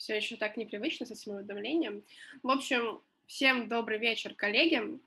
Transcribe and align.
все 0.00 0.16
еще 0.16 0.36
так 0.36 0.56
непривычно 0.56 1.04
с 1.04 1.10
этим 1.10 1.34
уведомлением. 1.34 2.02
В 2.42 2.50
общем, 2.50 3.02
всем 3.26 3.68
добрый 3.68 3.98
вечер, 3.98 4.34
коллеги. 4.34 4.98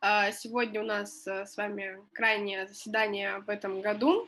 А, 0.00 0.32
сегодня 0.32 0.80
у 0.80 0.84
нас 0.84 1.26
э, 1.26 1.44
с 1.44 1.56
вами 1.58 1.98
крайнее 2.14 2.66
заседание 2.66 3.40
в 3.40 3.50
этом 3.50 3.82
году. 3.82 4.26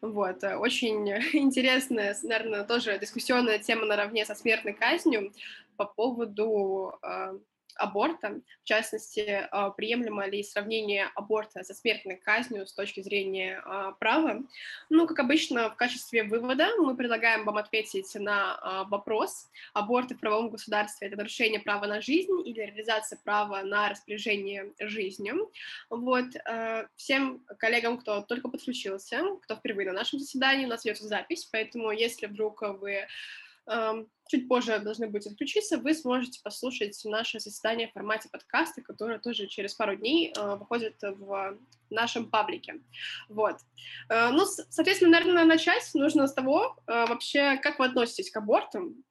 Вот, 0.00 0.42
э, 0.42 0.56
очень 0.56 1.08
интересная, 1.34 2.16
наверное, 2.24 2.64
тоже 2.64 2.98
дискуссионная 2.98 3.60
тема 3.60 3.86
наравне 3.86 4.24
со 4.24 4.34
смертной 4.34 4.72
казнью 4.72 5.32
по 5.76 5.84
поводу 5.84 6.98
а, 7.02 7.34
аборта, 7.80 8.40
в 8.62 8.64
частности, 8.64 9.48
а, 9.50 9.70
приемлемо 9.70 10.26
ли 10.26 10.42
сравнение 10.42 11.10
аборта 11.14 11.64
со 11.64 11.74
смертной 11.74 12.16
казнью 12.16 12.66
с 12.66 12.74
точки 12.74 13.00
зрения 13.00 13.62
а, 13.64 13.92
права. 13.92 14.42
Ну, 14.90 15.06
как 15.06 15.18
обычно, 15.18 15.70
в 15.70 15.76
качестве 15.76 16.24
вывода 16.24 16.68
мы 16.78 16.96
предлагаем 16.96 17.44
вам 17.44 17.56
ответить 17.56 18.14
на 18.14 18.54
а, 18.56 18.84
вопрос, 18.84 19.48
аборт 19.72 20.10
в 20.10 20.18
правовом 20.18 20.50
государстве– 20.50 21.06
это 21.08 21.16
нарушение 21.16 21.60
права 21.60 21.86
на 21.86 22.00
жизнь 22.00 22.32
или 22.44 22.60
реализация 22.60 23.18
права 23.24 23.62
на 23.62 23.88
распоряжение 23.88 24.72
жизнью. 24.78 25.50
Вот, 25.88 26.26
всем 26.96 27.44
коллегам, 27.58 27.98
кто 27.98 28.20
только 28.22 28.48
подключился, 28.48 29.22
кто 29.42 29.56
впервые 29.56 29.86
на 29.88 29.94
нашем 29.94 30.18
заседании, 30.18 30.66
у 30.66 30.68
нас 30.68 30.84
ведется 30.84 31.08
запись, 31.08 31.48
поэтому 31.50 31.90
если 31.90 32.26
вдруг 32.26 32.62
вы 32.62 33.06
чуть 34.30 34.48
позже 34.48 34.78
должны 34.78 35.08
будете 35.08 35.30
отключиться, 35.30 35.78
вы 35.78 35.92
сможете 35.94 36.40
послушать 36.42 36.98
наше 37.04 37.40
заседание 37.40 37.88
в 37.88 37.92
формате 37.92 38.28
подкаста, 38.30 38.80
которое 38.80 39.18
тоже 39.18 39.48
через 39.48 39.74
пару 39.74 39.96
дней 39.96 40.32
э, 40.36 40.56
выходит 40.56 40.96
в 41.02 41.58
нашем 41.90 42.30
паблике. 42.30 42.80
Вот. 43.28 43.56
Э, 44.08 44.30
ну, 44.30 44.46
соответственно, 44.46 45.12
наверное, 45.12 45.44
начать 45.44 45.88
нужно 45.94 46.28
с 46.28 46.32
того, 46.32 46.76
э, 46.86 47.06
вообще, 47.06 47.56
как 47.56 47.80
вы 47.80 47.86
относитесь 47.86 48.30
к 48.30 48.36
абортам, 48.36 49.02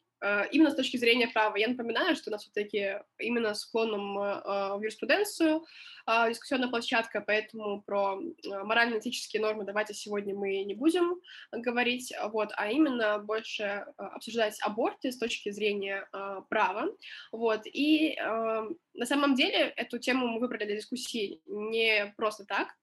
именно 0.52 0.72
с 0.72 0.76
точки 0.76 0.98
зрения 0.98 1.28
права. 1.28 1.56
Я 1.56 1.70
напоминаю, 1.70 2.16
что 2.16 2.30
у 2.30 2.34
нас 2.34 2.44
все-таки 2.44 3.00
именно 3.18 3.54
с 3.54 3.66
уклоном 3.66 4.18
э, 4.18 4.78
в 4.78 4.82
юриспруденцию 4.82 5.66
э, 6.08 6.30
дискуссионная 6.30 6.70
площадка, 6.70 7.22
поэтому 7.22 7.82
про 7.82 8.20
морально-этические 8.46 9.42
нормы 9.42 9.64
давайте 9.64 9.94
сегодня 9.94 10.36
мы 10.36 10.64
не 10.64 10.74
будем 10.74 11.20
говорить, 11.52 12.14
вот, 12.32 12.52
а 12.56 12.70
именно 12.70 13.20
больше 13.20 13.86
обсуждать 13.98 14.58
аборты 14.62 15.12
с 15.12 15.18
точки 15.18 15.52
зрения 15.52 16.08
права. 16.50 16.88
Вот, 17.32 17.62
и 17.66 18.16
на 18.20 19.06
самом 19.06 19.36
деле 19.36 19.74
эту 19.76 20.00
тему 20.00 20.28
мы 20.28 20.40
выбрали 20.40 20.66
для 20.66 20.76
дискуссии 20.76 21.42
не 21.46 22.14
просто 22.18 22.46
так. 22.46 22.76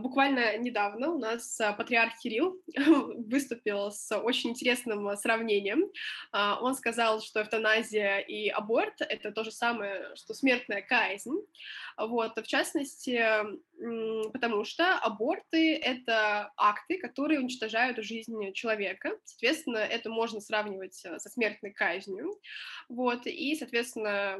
Буквально 0.00 0.56
недавно 0.58 1.10
у 1.10 1.18
нас 1.18 1.58
патриарх 1.76 2.18
Кирилл 2.22 2.60
выступил 2.76 3.90
с 3.90 4.16
очень 4.16 4.50
интересным 4.50 5.16
сравнением 5.16 5.90
он 6.60 6.74
сказал, 6.74 7.20
что 7.20 7.42
эвтаназия 7.42 8.18
и 8.18 8.48
аборт— 8.48 8.94
это 9.00 9.32
то 9.32 9.44
же 9.44 9.50
самое, 9.50 10.14
что 10.14 10.34
смертная 10.34 10.82
казнь. 10.82 11.36
Вот, 11.96 12.36
в 12.36 12.46
частности, 12.46 13.22
потому 14.32 14.64
что 14.64 14.96
аборты— 14.98 15.76
это 15.82 16.52
акты, 16.56 16.98
которые 16.98 17.40
уничтожают 17.40 17.98
жизнь 17.98 18.52
человека. 18.52 19.18
Соответственно, 19.24 19.78
это 19.78 20.10
можно 20.10 20.40
сравнивать 20.40 21.00
э, 21.04 21.18
со 21.18 21.28
смертной 21.28 21.72
казнью. 21.72 22.40
Вот, 22.88 23.26
и, 23.26 23.54
соответственно, 23.56 24.38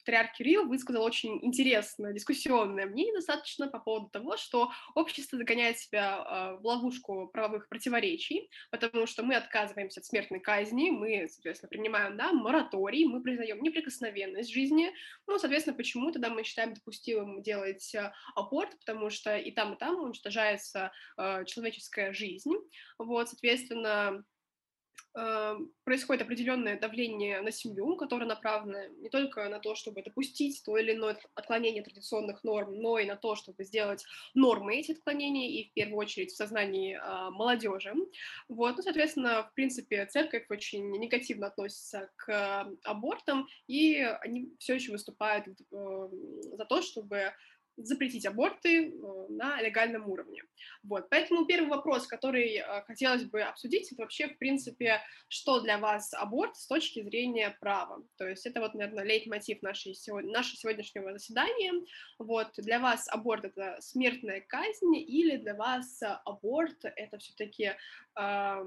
патриарх 0.00 0.32
Кирилл 0.32 0.66
высказал 0.66 1.02
очень 1.02 1.38
интересное 1.44 2.12
дискуссионное 2.12 2.86
мнение 2.86 3.14
достаточно 3.14 3.68
по 3.68 3.78
поводу 3.78 4.08
того, 4.10 4.36
что 4.36 4.70
общество 4.94 5.38
загоняет 5.38 5.78
себя 5.78 6.22
а, 6.22 6.56
в 6.56 6.66
ловушку 6.66 7.28
правовых 7.32 7.68
противоречий, 7.68 8.50
потому 8.70 9.06
что 9.06 9.22
мы 9.22 9.34
отказываемся 9.36 10.00
от 10.00 10.06
смертной 10.06 10.40
казни, 10.40 10.90
мы, 10.90 11.28
соответственно, 11.28 11.68
принимаем 11.68 12.16
да, 12.16 12.32
мораторий, 12.32 13.06
мы 13.06 13.22
признаем 13.22 13.62
неприкосновенность 13.62 14.52
жизни, 14.52 14.92
ну, 15.26 15.38
соответственно, 15.38 15.76
почему 15.76 16.10
тогда 16.10 16.30
мы 16.30 16.42
считаем 16.42 16.74
допустимым 16.74 17.42
делать 17.42 17.94
а, 17.94 18.12
аборт, 18.34 18.78
потому 18.78 19.10
что 19.10 19.36
и 19.36 19.50
там, 19.50 19.74
и 19.74 19.78
там 19.78 20.00
уничтожается 20.00 20.92
э, 21.16 21.44
человеческая 21.44 22.12
жизнь, 22.12 22.52
вот, 22.98 23.28
соответственно, 23.28 24.18
э, 24.18 24.22
происходит 25.84 26.22
определенное 26.22 26.78
давление 26.78 27.40
на 27.40 27.50
семью, 27.50 27.96
которое 27.96 28.26
направлено 28.26 28.86
не 29.00 29.08
только 29.08 29.48
на 29.48 29.58
то, 29.58 29.74
чтобы 29.74 30.02
допустить 30.02 30.62
то 30.64 30.76
или 30.76 30.92
иное 30.92 31.18
отклонение 31.34 31.82
традиционных 31.82 32.44
норм, 32.44 32.80
но 32.80 32.98
и 32.98 33.06
на 33.06 33.16
то, 33.16 33.34
чтобы 33.34 33.64
сделать 33.64 34.04
нормы 34.34 34.76
эти 34.76 34.92
отклонения, 34.92 35.50
и 35.50 35.68
в 35.68 35.72
первую 35.72 35.98
очередь 35.98 36.32
в 36.32 36.36
сознании 36.36 36.96
э, 36.96 37.30
молодежи. 37.30 37.92
Вот, 38.48 38.76
ну, 38.76 38.82
соответственно, 38.82 39.48
в 39.50 39.54
принципе, 39.54 40.06
церковь 40.06 40.46
очень 40.48 40.90
негативно 40.90 41.48
относится 41.48 42.10
к 42.16 42.68
абортам, 42.84 43.46
и 43.66 43.96
они 43.96 44.54
все 44.58 44.74
еще 44.74 44.92
выступают 44.92 45.46
э, 45.48 46.08
за 46.52 46.64
то, 46.64 46.82
чтобы 46.82 47.32
запретить 47.84 48.26
аборты 48.26 48.88
э, 48.88 49.26
на 49.28 49.60
легальном 49.60 50.08
уровне. 50.08 50.42
Вот. 50.82 51.08
Поэтому 51.10 51.46
первый 51.46 51.68
вопрос, 51.68 52.06
который 52.06 52.56
э, 52.56 52.82
хотелось 52.86 53.24
бы 53.24 53.42
обсудить, 53.42 53.92
это 53.92 54.02
вообще, 54.02 54.28
в 54.28 54.38
принципе, 54.38 55.00
что 55.28 55.60
для 55.60 55.78
вас 55.78 56.12
аборт 56.14 56.56
с 56.56 56.66
точки 56.66 57.02
зрения 57.02 57.56
права. 57.60 58.02
То 58.16 58.28
есть 58.28 58.46
это 58.46 58.60
вот, 58.60 58.74
наверное, 58.74 59.04
лейтмотив 59.04 59.62
нашей, 59.62 59.94
нашего 60.22 60.56
сегодняшнего 60.56 61.12
заседания. 61.12 61.72
Вот. 62.18 62.52
Для 62.56 62.78
вас 62.78 63.08
аборт— 63.08 63.44
это 63.46 63.76
смертная 63.80 64.40
казнь 64.40 64.96
или 64.96 65.36
для 65.36 65.54
вас 65.54 66.00
аборт— 66.24 66.78
это 66.84 67.18
все-таки 67.18 67.72
э, 68.18 68.64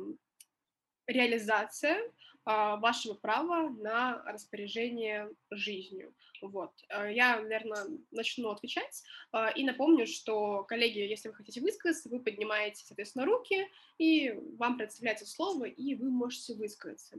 реализация 1.08 1.98
э, 1.98 2.12
вашего 2.46 3.14
права 3.14 3.70
на 3.70 4.22
распоряжение 4.26 5.30
жизнью. 5.50 6.14
Вот. 6.44 6.74
Э, 6.90 7.12
я, 7.12 7.40
наверное, 7.40 7.86
начну 8.12 8.50
отвечать 8.50 9.04
э, 9.32 9.54
и 9.56 9.64
напомню, 9.64 10.06
что, 10.06 10.64
коллеги, 10.64 11.00
если 11.00 11.30
вы 11.30 11.36
хотите 11.36 11.62
высказаться, 11.62 12.10
вы 12.10 12.20
поднимаете, 12.20 12.84
соответственно, 12.86 13.26
руки, 13.26 13.66
и 13.98 14.32
вам 14.58 14.78
представляется 14.78 15.26
слово, 15.26 15.66
и 15.66 15.96
вы 15.96 16.10
можете 16.10 16.56
высказаться. 16.56 17.18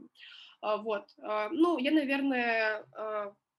Э, 0.63 0.77
вот. 0.77 1.09
Ну, 1.17 1.79
я, 1.79 1.91
наверное, 1.91 2.85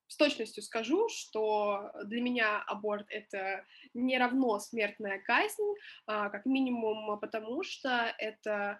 с 0.07 0.17
точностью 0.17 0.61
скажу, 0.61 1.09
что 1.09 1.91
для 2.03 2.21
меня 2.21 2.61
аборт 2.61 3.07
это 3.09 3.65
не 3.95 4.19
равно 4.19 4.59
смертная 4.59 5.19
казнь, 5.19 5.63
э, 5.63 6.29
как 6.29 6.45
минимум 6.45 7.19
потому, 7.19 7.63
что 7.63 8.13
это 8.19 8.79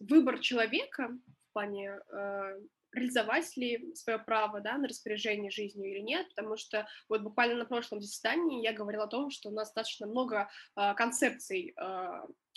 выбор 0.00 0.40
человека 0.40 1.16
плане 1.54 1.98
э, 2.12 2.60
реализовать 2.94 3.56
ли 3.56 3.94
свое 3.94 4.18
право 4.18 4.60
да, 4.60 4.78
на 4.78 4.88
распоряжение 4.88 5.50
жизнью 5.50 5.90
или 5.90 6.00
нет, 6.00 6.28
потому 6.34 6.56
что 6.56 6.86
вот 7.08 7.22
буквально 7.22 7.56
на 7.56 7.64
прошлом 7.64 8.00
заседании 8.00 8.62
я 8.62 8.72
говорила 8.72 9.04
о 9.04 9.08
том, 9.08 9.30
что 9.30 9.48
у 9.48 9.52
нас 9.52 9.68
достаточно 9.68 10.06
много 10.06 10.48
э, 10.76 10.94
концепций 10.94 11.74
э, 11.76 12.06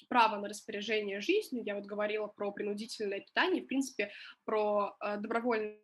права 0.09 0.37
на 0.37 0.47
распоряжение 0.47 1.21
жизнью, 1.21 1.63
я 1.65 1.75
вот 1.75 1.85
говорила 1.85 2.27
про 2.27 2.51
принудительное 2.51 3.21
питание, 3.21 3.63
в 3.63 3.67
принципе, 3.67 4.11
про 4.45 4.95
э, 5.01 5.17
добровольное 5.17 5.79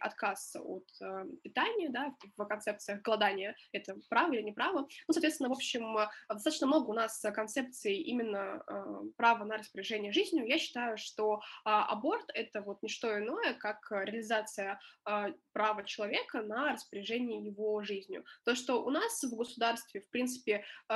отказ 0.00 0.56
от 0.56 0.86
э, 1.00 1.24
питания, 1.42 1.88
да, 1.88 2.14
в 2.36 2.44
концепциях 2.46 3.02
голодания, 3.02 3.56
это 3.72 3.96
право 4.08 4.32
или 4.32 4.42
не 4.42 4.52
право. 4.52 4.88
Ну, 5.08 5.12
соответственно, 5.12 5.48
в 5.48 5.52
общем, 5.52 5.96
э, 5.98 6.08
достаточно 6.28 6.66
много 6.66 6.90
у 6.90 6.94
нас 6.94 7.20
концепций 7.34 7.96
именно 7.96 8.62
э, 8.66 8.84
права 9.16 9.44
на 9.44 9.58
распоряжение 9.58 10.12
жизнью. 10.12 10.46
Я 10.46 10.58
считаю, 10.58 10.96
что 10.98 11.36
э, 11.36 11.40
аборт— 11.64 12.30
это 12.34 12.60
вот 12.62 12.82
не 12.82 12.88
что 12.88 13.18
иное, 13.18 13.54
как 13.54 13.90
реализация 13.90 14.80
э, 15.08 15.32
права 15.52 15.84
человека 15.84 16.42
на 16.42 16.72
распоряжение 16.72 17.44
его 17.44 17.82
жизнью. 17.82 18.24
То, 18.44 18.54
что 18.54 18.84
у 18.84 18.90
нас 18.90 19.22
в 19.22 19.36
государстве, 19.36 20.00
в 20.00 20.08
принципе, 20.10 20.64
э, 20.88 20.94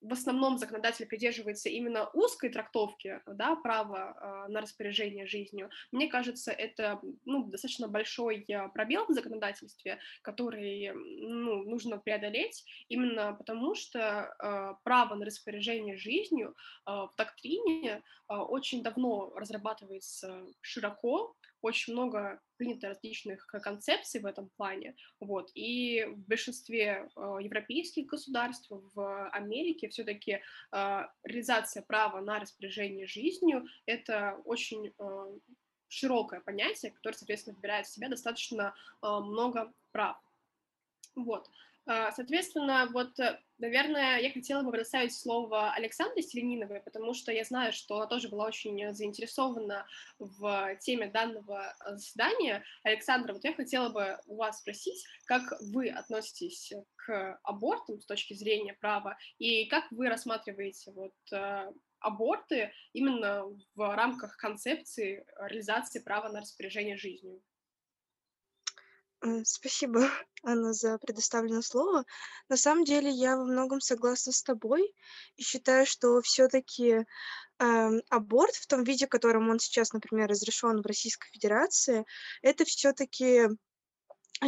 в 0.00 0.12
основном 0.12 0.58
законодатель 0.58 1.06
придерживается 1.06 1.68
именно 1.68 2.08
узкой 2.12 2.50
трактовки, 2.50 3.20
да, 3.26 3.56
права 3.56 4.46
э, 4.48 4.52
на 4.52 4.60
распоряжение 4.60 5.26
жизнью, 5.26 5.70
мне 5.90 6.08
кажется, 6.08 6.52
это, 6.52 7.00
ну, 7.24 7.44
достаточно 7.44 7.88
большой 7.88 8.11
большой 8.12 8.44
э, 8.48 8.68
пробел 8.74 9.06
в 9.06 9.12
законодательстве, 9.12 9.98
который 10.22 10.92
ну, 10.92 11.62
нужно 11.64 11.98
преодолеть, 11.98 12.64
именно 12.88 13.34
потому 13.34 13.74
что 13.74 13.98
э, 14.42 14.74
право 14.84 15.14
на 15.14 15.24
распоряжение 15.24 15.96
жизнью 15.96 16.54
э, 16.86 16.90
в 16.90 17.12
доктрине 17.16 18.02
э, 18.28 18.34
очень 18.34 18.82
давно 18.82 19.32
разрабатывается 19.36 20.44
широко, 20.60 21.34
очень 21.62 21.92
много 21.92 22.40
принято 22.56 22.88
различных 22.88 23.46
концепций 23.46 24.20
в 24.20 24.26
этом 24.26 24.50
плане, 24.56 24.94
вот, 25.20 25.50
и 25.54 26.04
в 26.04 26.28
большинстве 26.28 27.08
э, 27.16 27.38
европейских 27.40 28.06
государств, 28.06 28.68
в 28.94 29.28
Америке 29.30 29.88
все-таки 29.88 30.32
э, 30.72 31.02
реализация 31.24 31.82
права 31.82 32.20
на 32.20 32.40
распоряжение 32.40 33.06
жизнью— 33.06 33.64
это 33.86 34.40
очень 34.44 34.88
э, 34.88 35.38
широкое 35.92 36.40
понятие, 36.40 36.92
которое, 36.92 37.16
соответственно, 37.16 37.56
выбирает 37.56 37.86
в 37.86 37.92
себя 37.92 38.08
достаточно 38.08 38.74
э, 39.02 39.06
много 39.06 39.72
прав. 39.92 40.16
Вот. 41.14 41.48
А, 41.84 42.12
соответственно, 42.12 42.88
вот, 42.92 43.18
э, 43.18 43.40
наверное, 43.58 44.20
я 44.20 44.30
хотела 44.30 44.62
бы 44.62 44.70
предоставить 44.70 45.12
слово 45.12 45.72
Александре 45.72 46.22
Селениновой, 46.22 46.80
потому 46.80 47.12
что 47.12 47.32
я 47.32 47.44
знаю, 47.44 47.72
что 47.72 47.96
она 47.96 48.06
тоже 48.06 48.28
была 48.28 48.46
очень 48.46 48.94
заинтересована 48.94 49.86
в 50.18 50.76
теме 50.76 51.08
данного 51.08 51.74
э, 51.84 51.96
заседания. 51.96 52.64
Александра, 52.84 53.32
вот 53.32 53.42
я 53.44 53.52
хотела 53.52 53.88
бы 53.88 54.18
у 54.26 54.36
вас 54.36 54.60
спросить, 54.60 55.04
как 55.26 55.42
вы 55.60 55.90
относитесь 55.90 56.72
к 56.94 57.38
абортам 57.42 58.00
с 58.00 58.06
точки 58.06 58.34
зрения 58.34 58.74
права, 58.74 59.18
и 59.38 59.66
как 59.66 59.90
вы 59.90 60.08
рассматриваете 60.08 60.92
вот 60.92 61.14
э, 61.32 61.72
аборты 62.02 62.72
именно 62.92 63.44
в 63.74 63.96
рамках 63.96 64.36
концепции 64.36 65.24
реализации 65.38 66.00
права 66.00 66.28
на 66.28 66.40
распоряжение 66.40 66.96
жизнью? 66.96 67.42
Спасибо, 69.44 70.00
Анна, 70.42 70.72
за 70.72 70.98
предоставленное 70.98 71.62
слово. 71.62 72.04
На 72.48 72.56
самом 72.56 72.84
деле 72.84 73.08
я 73.08 73.36
во 73.36 73.44
многом 73.44 73.80
согласна 73.80 74.32
с 74.32 74.42
тобой 74.42 74.92
и 75.36 75.42
считаю, 75.42 75.86
что 75.86 76.20
все-таки 76.22 77.04
эм, 77.60 78.02
аборт 78.10 78.54
в 78.54 78.66
том 78.66 78.82
виде, 78.82 79.06
в 79.06 79.10
котором 79.10 79.48
он 79.48 79.60
сейчас, 79.60 79.92
например, 79.92 80.28
разрешен 80.28 80.82
в 80.82 80.86
Российской 80.86 81.28
Федерации, 81.30 82.04
это 82.42 82.64
все-таки 82.64 83.46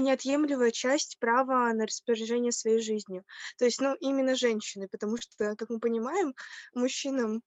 неотъемлемая 0.00 0.70
часть 0.70 1.19
права 1.19 1.73
на 1.73 1.87
распоряжение 1.87 2.52
своей 2.52 2.81
жизнью. 2.81 3.25
То 3.58 3.64
есть, 3.64 3.81
ну, 3.81 3.94
именно 4.00 4.35
женщины, 4.35 4.88
потому 4.88 5.17
что, 5.17 5.56
как 5.56 5.70
мы 5.70 5.79
понимаем, 5.79 6.35
мужчинам 6.75 7.43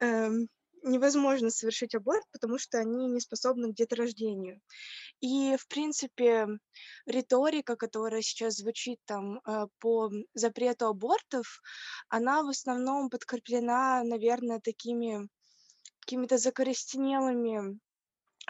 эм, 0.00 0.48
невозможно 0.82 1.50
совершить 1.50 1.94
аборт, 1.94 2.22
потому 2.32 2.58
что 2.58 2.78
они 2.78 3.08
не 3.08 3.20
способны 3.20 3.72
к 3.72 3.74
деторождению. 3.74 4.60
И, 5.20 5.56
в 5.56 5.66
принципе, 5.68 6.46
риторика, 7.06 7.76
которая 7.76 8.22
сейчас 8.22 8.56
звучит 8.56 8.98
там 9.04 9.40
э, 9.46 9.66
по 9.78 10.10
запрету 10.34 10.86
абортов, 10.86 11.60
она 12.08 12.42
в 12.42 12.48
основном 12.48 13.10
подкреплена, 13.10 14.02
наверное, 14.04 14.60
такими 14.60 15.28
какими-то 16.00 16.38
закорестенелыми 16.38 17.80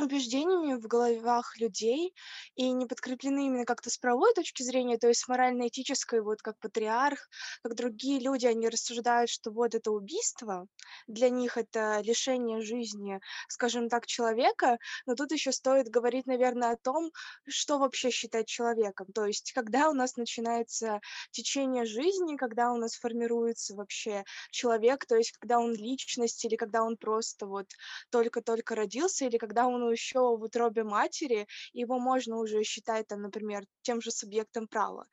убеждениями 0.00 0.74
в 0.74 0.86
головах 0.86 1.56
людей 1.58 2.14
и 2.54 2.70
не 2.70 2.86
подкреплены 2.86 3.46
именно 3.46 3.64
как-то 3.64 3.90
с 3.90 3.98
правовой 3.98 4.32
точки 4.34 4.62
зрения, 4.62 4.98
то 4.98 5.08
есть 5.08 5.26
морально-этической, 5.28 6.20
вот 6.20 6.42
как 6.42 6.58
патриарх, 6.58 7.28
как 7.62 7.74
другие 7.74 8.20
люди, 8.20 8.46
они 8.46 8.68
рассуждают, 8.68 9.30
что 9.30 9.50
вот 9.50 9.74
это 9.74 9.90
убийство, 9.90 10.66
для 11.06 11.30
них 11.30 11.56
это 11.56 12.00
лишение 12.02 12.60
жизни, 12.60 13.20
скажем 13.48 13.88
так, 13.88 14.06
человека, 14.06 14.78
но 15.06 15.14
тут 15.14 15.32
еще 15.32 15.52
стоит 15.52 15.88
говорить, 15.88 16.26
наверное, 16.26 16.72
о 16.72 16.76
том, 16.76 17.10
что 17.48 17.78
вообще 17.78 18.10
считать 18.10 18.46
человеком, 18.46 19.06
то 19.14 19.24
есть 19.24 19.52
когда 19.52 19.88
у 19.88 19.94
нас 19.94 20.16
начинается 20.16 21.00
течение 21.30 21.84
жизни, 21.86 22.36
когда 22.36 22.72
у 22.72 22.76
нас 22.76 22.96
формируется 22.96 23.74
вообще 23.74 24.24
человек, 24.50 25.06
то 25.06 25.16
есть 25.16 25.32
когда 25.32 25.58
он 25.58 25.74
личность 25.74 26.44
или 26.44 26.56
когда 26.56 26.82
он 26.82 26.96
просто 26.96 27.46
вот 27.46 27.66
только-только 28.10 28.74
родился 28.74 29.24
или 29.24 29.38
когда 29.38 29.66
он 29.66 29.85
еще 29.90 30.36
в 30.36 30.42
утробе 30.42 30.84
матери, 30.84 31.46
его 31.72 31.98
можно 31.98 32.36
уже 32.38 32.62
считать, 32.64 33.06
там, 33.06 33.22
например, 33.22 33.64
тем 33.82 34.00
же 34.00 34.10
субъектом 34.10 34.68
права. 34.68 35.06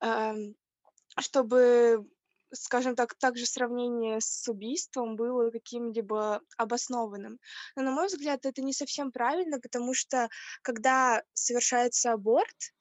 Эм, 0.00 0.54
чтобы 1.18 2.06
скажем 2.54 2.94
так, 2.96 3.14
также 3.14 3.46
сравнение 3.46 4.20
с 4.20 4.48
убийством 4.48 5.16
было 5.16 5.50
каким-либо 5.50 6.40
обоснованным. 6.56 7.38
Но, 7.76 7.82
на 7.82 7.90
мой 7.90 8.06
взгляд, 8.06 8.46
это 8.46 8.62
не 8.62 8.72
совсем 8.72 9.12
правильно, 9.12 9.60
потому 9.60 9.94
что 9.94 10.28
когда 10.62 11.22
совершается 11.34 12.12
аборт, 12.12 12.74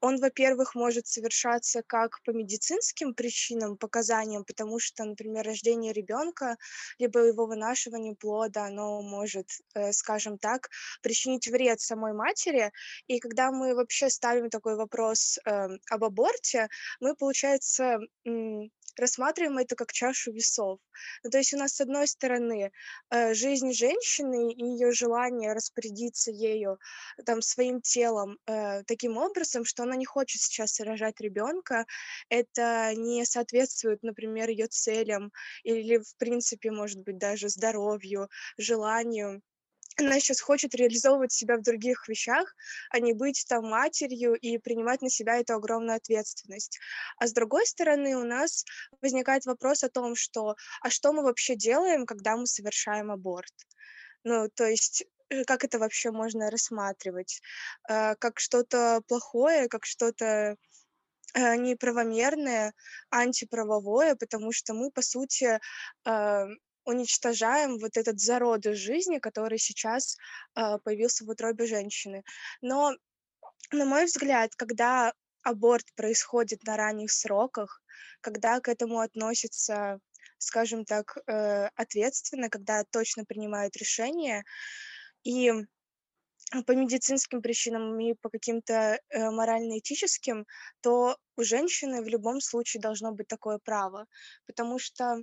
он, 0.00 0.18
во-первых, 0.20 0.74
может 0.74 1.06
совершаться 1.06 1.82
как 1.86 2.22
по 2.24 2.30
медицинским 2.30 3.14
причинам, 3.14 3.76
показаниям, 3.76 4.44
потому 4.44 4.78
что, 4.78 5.04
например, 5.04 5.44
рождение 5.44 5.92
ребенка, 5.92 6.56
либо 6.98 7.20
его 7.20 7.46
вынашивание 7.46 8.14
плода, 8.14 8.66
оно 8.66 9.02
может, 9.02 9.48
э, 9.74 9.92
скажем 9.92 10.38
так, 10.38 10.68
причинить 11.02 11.48
вред 11.48 11.80
самой 11.80 12.12
матери. 12.12 12.72
И 13.06 13.18
когда 13.18 13.50
мы 13.50 13.74
вообще 13.74 14.10
ставим 14.10 14.50
такой 14.50 14.76
вопрос 14.76 15.38
э, 15.44 15.68
об 15.90 16.04
аборте, 16.04 16.68
мы, 17.00 17.14
получается, 17.14 17.98
рассматриваем 18.98 19.58
это 19.58 19.76
как 19.76 19.92
чашу 19.92 20.32
весов. 20.32 20.80
Ну, 21.22 21.30
то 21.30 21.38
есть 21.38 21.54
у 21.54 21.56
нас, 21.56 21.74
с 21.74 21.80
одной 21.80 22.06
стороны, 22.06 22.72
э, 23.10 23.34
жизнь 23.34 23.72
женщины 23.72 24.52
и 24.52 24.64
ее 24.64 24.92
желание 24.92 25.52
распорядиться 25.52 26.30
ею, 26.30 26.78
там, 27.24 27.42
своим 27.42 27.80
телом 27.80 28.38
э, 28.46 28.82
таким 28.84 29.16
образом, 29.16 29.64
что 29.64 29.82
она 29.82 29.96
не 29.96 30.06
хочет 30.06 30.40
сейчас 30.42 30.80
рожать 30.80 31.20
ребенка, 31.20 31.86
это 32.28 32.92
не 32.94 33.24
соответствует, 33.24 34.02
например, 34.02 34.48
ее 34.50 34.66
целям 34.66 35.32
или, 35.62 35.98
в 35.98 36.16
принципе, 36.16 36.70
может 36.70 37.00
быть, 37.00 37.18
даже 37.18 37.48
здоровью, 37.48 38.28
желанию 38.56 39.42
она 39.98 40.20
сейчас 40.20 40.40
хочет 40.40 40.74
реализовывать 40.74 41.32
себя 41.32 41.56
в 41.56 41.62
других 41.62 42.08
вещах, 42.08 42.54
а 42.90 43.00
не 43.00 43.12
быть 43.12 43.44
там 43.48 43.64
матерью 43.64 44.34
и 44.34 44.58
принимать 44.58 45.02
на 45.02 45.10
себя 45.10 45.38
эту 45.38 45.54
огромную 45.54 45.96
ответственность. 45.96 46.78
А 47.18 47.26
с 47.26 47.32
другой 47.32 47.66
стороны, 47.66 48.16
у 48.16 48.24
нас 48.24 48.64
возникает 49.02 49.44
вопрос 49.46 49.82
о 49.84 49.88
том, 49.88 50.14
что 50.14 50.56
а 50.82 50.90
что 50.90 51.12
мы 51.12 51.22
вообще 51.22 51.56
делаем, 51.56 52.06
когда 52.06 52.36
мы 52.36 52.46
совершаем 52.46 53.10
аборт? 53.10 53.52
Ну, 54.24 54.48
то 54.54 54.66
есть 54.66 55.04
э, 55.30 55.44
как 55.44 55.64
это 55.64 55.78
вообще 55.78 56.10
можно 56.10 56.50
рассматривать? 56.50 57.40
Э, 57.88 58.14
как 58.16 58.38
что-то 58.40 59.02
плохое, 59.08 59.68
как 59.68 59.84
что-то 59.84 60.56
э, 61.34 61.56
неправомерное, 61.56 62.72
антиправовое, 63.10 64.14
потому 64.14 64.52
что 64.52 64.74
мы, 64.74 64.90
по 64.90 65.02
сути, 65.02 65.58
уничтожаем 66.88 67.78
вот 67.78 67.96
этот 67.96 68.18
зародыш 68.18 68.78
жизни, 68.78 69.18
который 69.18 69.58
сейчас 69.58 70.16
э, 70.56 70.78
появился 70.84 71.24
в 71.24 71.28
утробе 71.28 71.66
женщины. 71.66 72.22
Но, 72.62 72.94
на 73.72 73.84
мой 73.84 74.06
взгляд, 74.06 74.54
когда 74.56 75.12
аборт 75.42 75.84
происходит 75.94 76.64
на 76.64 76.76
ранних 76.76 77.12
сроках, 77.12 77.82
когда 78.22 78.60
к 78.60 78.68
этому 78.68 79.00
относятся, 79.00 80.00
скажем 80.38 80.84
так, 80.86 81.18
э, 81.26 81.68
ответственно, 81.76 82.48
когда 82.48 82.84
точно 82.84 83.24
принимают 83.24 83.76
решения, 83.76 84.44
и 85.24 85.52
по 86.66 86.72
медицинским 86.72 87.42
причинам 87.42 88.00
и 88.00 88.14
по 88.14 88.30
каким-то 88.30 88.98
э, 89.10 89.30
морально-этическим, 89.30 90.46
то 90.80 91.18
у 91.36 91.42
женщины 91.42 92.02
в 92.02 92.08
любом 92.08 92.40
случае 92.40 92.80
должно 92.80 93.12
быть 93.12 93.28
такое 93.28 93.58
право, 93.58 94.06
потому 94.46 94.78
что 94.78 95.22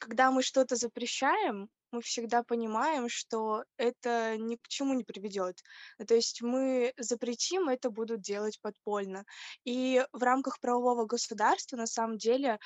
когда 0.00 0.30
мы 0.30 0.42
что-то 0.42 0.76
запрещаем, 0.76 1.68
мы 1.92 2.02
всегда 2.02 2.42
понимаем, 2.42 3.08
что 3.08 3.64
это 3.76 4.36
ни 4.36 4.56
к 4.56 4.68
чему 4.68 4.94
не 4.94 5.04
приведет. 5.04 5.62
То 6.06 6.14
есть 6.14 6.42
мы 6.42 6.92
запретим, 6.98 7.68
это 7.68 7.90
будут 7.90 8.20
делать 8.20 8.60
подпольно. 8.60 9.24
И 9.64 10.04
в 10.12 10.22
рамках 10.22 10.60
правового 10.60 11.06
государства 11.06 11.76
на 11.76 11.86
самом 11.86 12.18
деле 12.18 12.58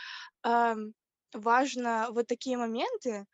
важно 1.32 2.08
вот 2.10 2.26
такие 2.26 2.56
моменты 2.56 3.26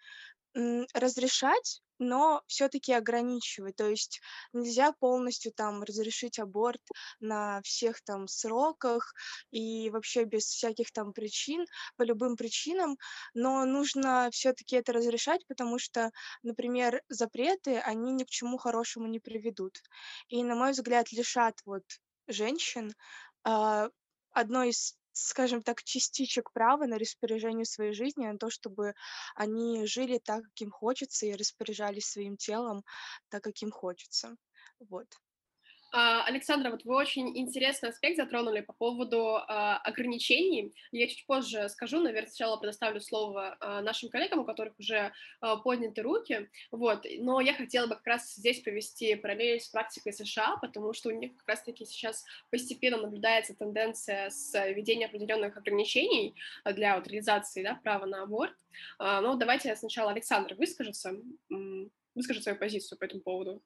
разрешать, 0.54 1.82
но 1.98 2.42
все-таки 2.46 2.92
ограничивать. 2.92 3.76
То 3.76 3.88
есть 3.88 4.20
нельзя 4.52 4.92
полностью 4.92 5.52
там 5.52 5.82
разрешить 5.82 6.38
аборт 6.38 6.82
на 7.20 7.60
всех 7.62 8.02
там 8.02 8.28
сроках 8.28 9.14
и 9.50 9.90
вообще 9.90 10.24
без 10.24 10.44
всяких 10.44 10.92
там 10.92 11.12
причин, 11.12 11.66
по 11.96 12.02
любым 12.02 12.36
причинам, 12.36 12.96
но 13.34 13.64
нужно 13.64 14.28
все-таки 14.32 14.76
это 14.76 14.92
разрешать, 14.92 15.46
потому 15.46 15.78
что, 15.78 16.10
например, 16.42 17.02
запреты, 17.08 17.78
они 17.78 18.12
ни 18.12 18.24
к 18.24 18.30
чему 18.30 18.58
хорошему 18.58 19.06
не 19.06 19.20
приведут. 19.20 19.80
И, 20.28 20.42
на 20.42 20.54
мой 20.54 20.72
взгляд, 20.72 21.12
лишат 21.12 21.54
вот 21.64 21.82
женщин 22.26 22.92
э, 23.44 23.88
одной 24.32 24.70
из 24.70 24.96
скажем 25.18 25.62
так, 25.62 25.82
частичек 25.82 26.52
права 26.52 26.86
на 26.86 26.98
распоряжение 26.98 27.64
своей 27.64 27.92
жизни, 27.92 28.26
на 28.26 28.38
то, 28.38 28.50
чтобы 28.50 28.94
они 29.34 29.86
жили 29.86 30.18
так, 30.18 30.44
как 30.44 30.60
им 30.60 30.70
хочется, 30.70 31.26
и 31.26 31.34
распоряжались 31.34 32.06
своим 32.10 32.36
телом 32.36 32.84
так, 33.28 33.42
как 33.44 33.60
им 33.62 33.70
хочется. 33.70 34.36
Вот. 34.80 35.06
А, 35.98 36.24
Александра, 36.24 36.70
вот 36.70 36.84
вы 36.84 36.94
очень 36.94 37.38
интересный 37.38 37.88
аспект 37.88 38.18
затронули 38.18 38.60
по 38.60 38.74
поводу 38.74 39.36
а, 39.36 39.78
ограничений. 39.78 40.74
Я 40.92 41.08
чуть 41.08 41.24
позже 41.24 41.70
скажу, 41.70 42.00
наверное, 42.02 42.28
сначала 42.28 42.58
предоставлю 42.58 43.00
слово 43.00 43.56
а, 43.60 43.80
нашим 43.80 44.10
коллегам, 44.10 44.40
у 44.40 44.44
которых 44.44 44.78
уже 44.78 45.12
подняты 45.64 46.02
руки. 46.02 46.50
Вот. 46.70 47.06
Но 47.20 47.40
я 47.40 47.54
хотела 47.54 47.86
бы 47.86 47.94
как 47.94 48.06
раз 48.06 48.34
здесь 48.34 48.60
провести 48.60 49.14
параллель 49.14 49.58
с 49.58 49.68
практикой 49.68 50.12
США, 50.12 50.58
потому 50.60 50.92
что 50.92 51.08
у 51.08 51.12
них 51.12 51.34
как 51.38 51.48
раз-таки 51.48 51.86
сейчас 51.86 52.26
постепенно 52.50 52.98
наблюдается 52.98 53.54
тенденция 53.54 54.28
с 54.28 54.52
введением 54.52 55.08
определенных 55.08 55.56
ограничений 55.56 56.34
для 56.66 56.96
вот, 56.96 57.08
реализации 57.08 57.62
да, 57.62 57.80
права 57.82 58.04
на 58.04 58.24
аборт. 58.24 58.54
Но 58.98 59.34
давайте 59.36 59.74
сначала 59.76 60.10
Александр 60.10 60.56
выскажется, 60.56 61.14
выскажет 62.14 62.42
свою 62.42 62.58
позицию 62.58 62.98
по 62.98 63.04
этому 63.04 63.22
поводу. 63.22 63.62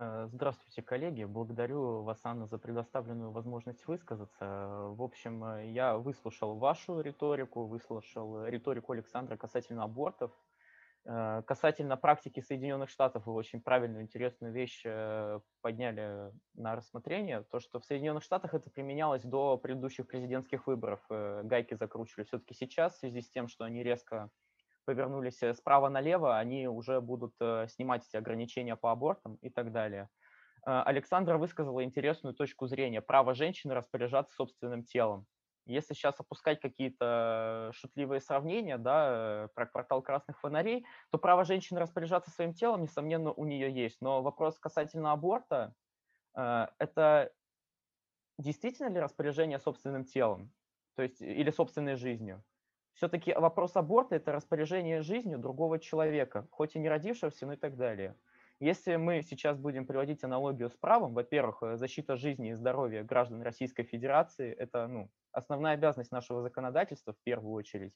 Э, 0.00 0.28
здравствуйте, 0.32 0.80
коллеги. 0.80 1.24
Благодарю 1.24 2.02
вас, 2.02 2.20
Анна, 2.24 2.46
за 2.46 2.56
предоставленную 2.56 3.32
возможность 3.32 3.86
высказаться. 3.86 4.46
В 4.92 5.02
общем, 5.02 5.44
э, 5.44 5.70
я 5.72 5.98
выслушал 5.98 6.56
вашу 6.56 7.00
риторику, 7.00 7.66
выслушал 7.66 8.46
риторику 8.46 8.92
Александра 8.92 9.36
касательно 9.36 9.84
абортов. 9.84 10.32
Э, 11.04 11.42
касательно 11.46 11.98
практики 11.98 12.40
Соединенных 12.40 12.88
Штатов, 12.88 13.26
вы 13.26 13.34
очень 13.34 13.60
правильную, 13.60 14.02
интересную 14.02 14.54
вещь 14.54 14.84
подняли 15.60 16.32
на 16.54 16.76
рассмотрение. 16.76 17.42
То, 17.42 17.60
что 17.60 17.78
в 17.78 17.84
Соединенных 17.84 18.22
Штатах 18.22 18.54
это 18.54 18.70
применялось 18.70 19.22
до 19.22 19.58
предыдущих 19.58 20.06
президентских 20.06 20.66
выборов. 20.66 21.00
Гайки 21.10 21.74
закручивали. 21.74 22.24
Все-таки 22.24 22.54
сейчас, 22.54 22.94
в 22.94 23.00
связи 23.00 23.20
с 23.20 23.30
тем, 23.30 23.48
что 23.48 23.64
они 23.64 23.82
резко 23.82 24.30
повернулись 24.90 25.40
э, 25.42 25.54
справа 25.54 25.88
налево, 25.88 26.36
они 26.36 26.66
уже 26.66 27.00
будут 27.00 27.34
э, 27.40 27.68
снимать 27.68 28.04
эти 28.08 28.16
ограничения 28.16 28.74
по 28.74 28.90
абортам 28.90 29.36
и 29.36 29.48
так 29.48 29.70
далее. 29.70 30.08
Э, 30.66 30.82
Александра 30.82 31.38
высказала 31.38 31.84
интересную 31.84 32.34
точку 32.34 32.66
зрения. 32.66 33.00
Право 33.00 33.34
женщины 33.34 33.72
распоряжаться 33.72 34.34
собственным 34.34 34.82
телом. 34.82 35.26
Если 35.64 35.94
сейчас 35.94 36.18
опускать 36.18 36.60
какие-то 36.60 37.70
шутливые 37.72 38.20
сравнения 38.20 38.78
да, 38.78 39.48
про 39.54 39.66
квартал 39.66 40.02
красных 40.02 40.40
фонарей, 40.40 40.84
то 41.12 41.18
право 41.18 41.44
женщины 41.44 41.78
распоряжаться 41.78 42.32
своим 42.32 42.52
телом, 42.52 42.82
несомненно, 42.82 43.32
у 43.32 43.44
нее 43.44 43.72
есть. 43.72 43.98
Но 44.00 44.22
вопрос 44.22 44.58
касательно 44.58 45.12
аборта– 45.12 45.74
это 46.34 47.30
действительно 48.38 48.88
ли 48.88 48.98
распоряжение 48.98 49.60
собственным 49.60 50.04
телом, 50.04 50.50
то 50.96 51.02
есть 51.02 51.20
или 51.20 51.50
собственной 51.50 51.94
жизнью? 51.94 52.42
Все-таки 53.00 53.32
вопрос 53.32 53.76
аборта– 53.76 54.16
это 54.16 54.30
распоряжение 54.30 55.00
жизнью 55.00 55.38
другого 55.38 55.78
человека, 55.78 56.46
хоть 56.50 56.76
и 56.76 56.78
не 56.78 56.90
родившегося, 56.90 57.46
но 57.46 57.54
и 57.54 57.56
так 57.56 57.78
далее. 57.78 58.14
Если 58.58 58.96
мы 58.96 59.22
сейчас 59.22 59.56
будем 59.56 59.86
приводить 59.86 60.22
аналогию 60.22 60.68
с 60.68 60.76
правом, 60.76 61.14
во-первых, 61.14 61.62
э, 61.62 61.76
защита 61.78 62.16
жизни 62.16 62.50
и 62.50 62.52
здоровья 62.52 63.02
граждан 63.02 63.40
Российской 63.40 63.84
Федерации– 63.84 64.52
это 64.58 64.86
ну, 64.86 65.10
основная 65.32 65.72
обязанность 65.72 66.12
нашего 66.12 66.42
законодательства 66.42 67.14
в 67.14 67.22
первую 67.24 67.54
очередь. 67.54 67.94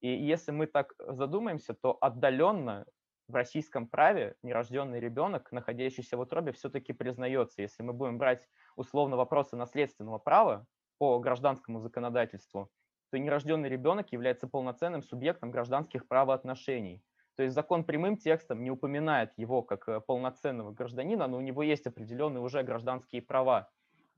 И 0.00 0.08
если 0.08 0.50
мы 0.50 0.66
так 0.66 0.94
задумаемся, 0.98 1.74
то 1.74 1.98
отдаленно 2.00 2.86
в 3.28 3.34
российском 3.34 3.86
праве 3.86 4.34
нерожденный 4.42 4.98
ребенок, 4.98 5.52
находящийся 5.52 6.16
в 6.16 6.20
утробе, 6.20 6.52
все-таки 6.52 6.94
признается. 6.94 7.60
Если 7.60 7.82
мы 7.82 7.92
будем 7.92 8.16
брать 8.16 8.48
условно 8.76 9.18
вопросы 9.18 9.56
наследственного 9.56 10.16
права 10.16 10.64
по 10.96 11.18
гражданскому 11.18 11.80
законодательству, 11.80 12.70
то 13.10 13.18
нерожденный 13.18 13.68
ребенок 13.68 14.12
является 14.12 14.48
полноценным 14.48 15.02
субъектом 15.02 15.50
гражданских 15.50 16.06
правоотношений. 16.06 17.02
То 17.36 17.44
есть 17.44 17.54
закон 17.54 17.84
прямым 17.84 18.16
текстом 18.16 18.64
не 18.64 18.70
упоминает 18.70 19.32
его 19.36 19.62
как 19.62 19.88
э, 19.88 20.00
полноценного 20.00 20.72
гражданина, 20.72 21.28
но 21.28 21.38
у 21.38 21.40
него 21.40 21.62
есть 21.62 21.86
определенные 21.86 22.42
уже 22.42 22.62
гражданские 22.62 23.22
права, 23.22 23.70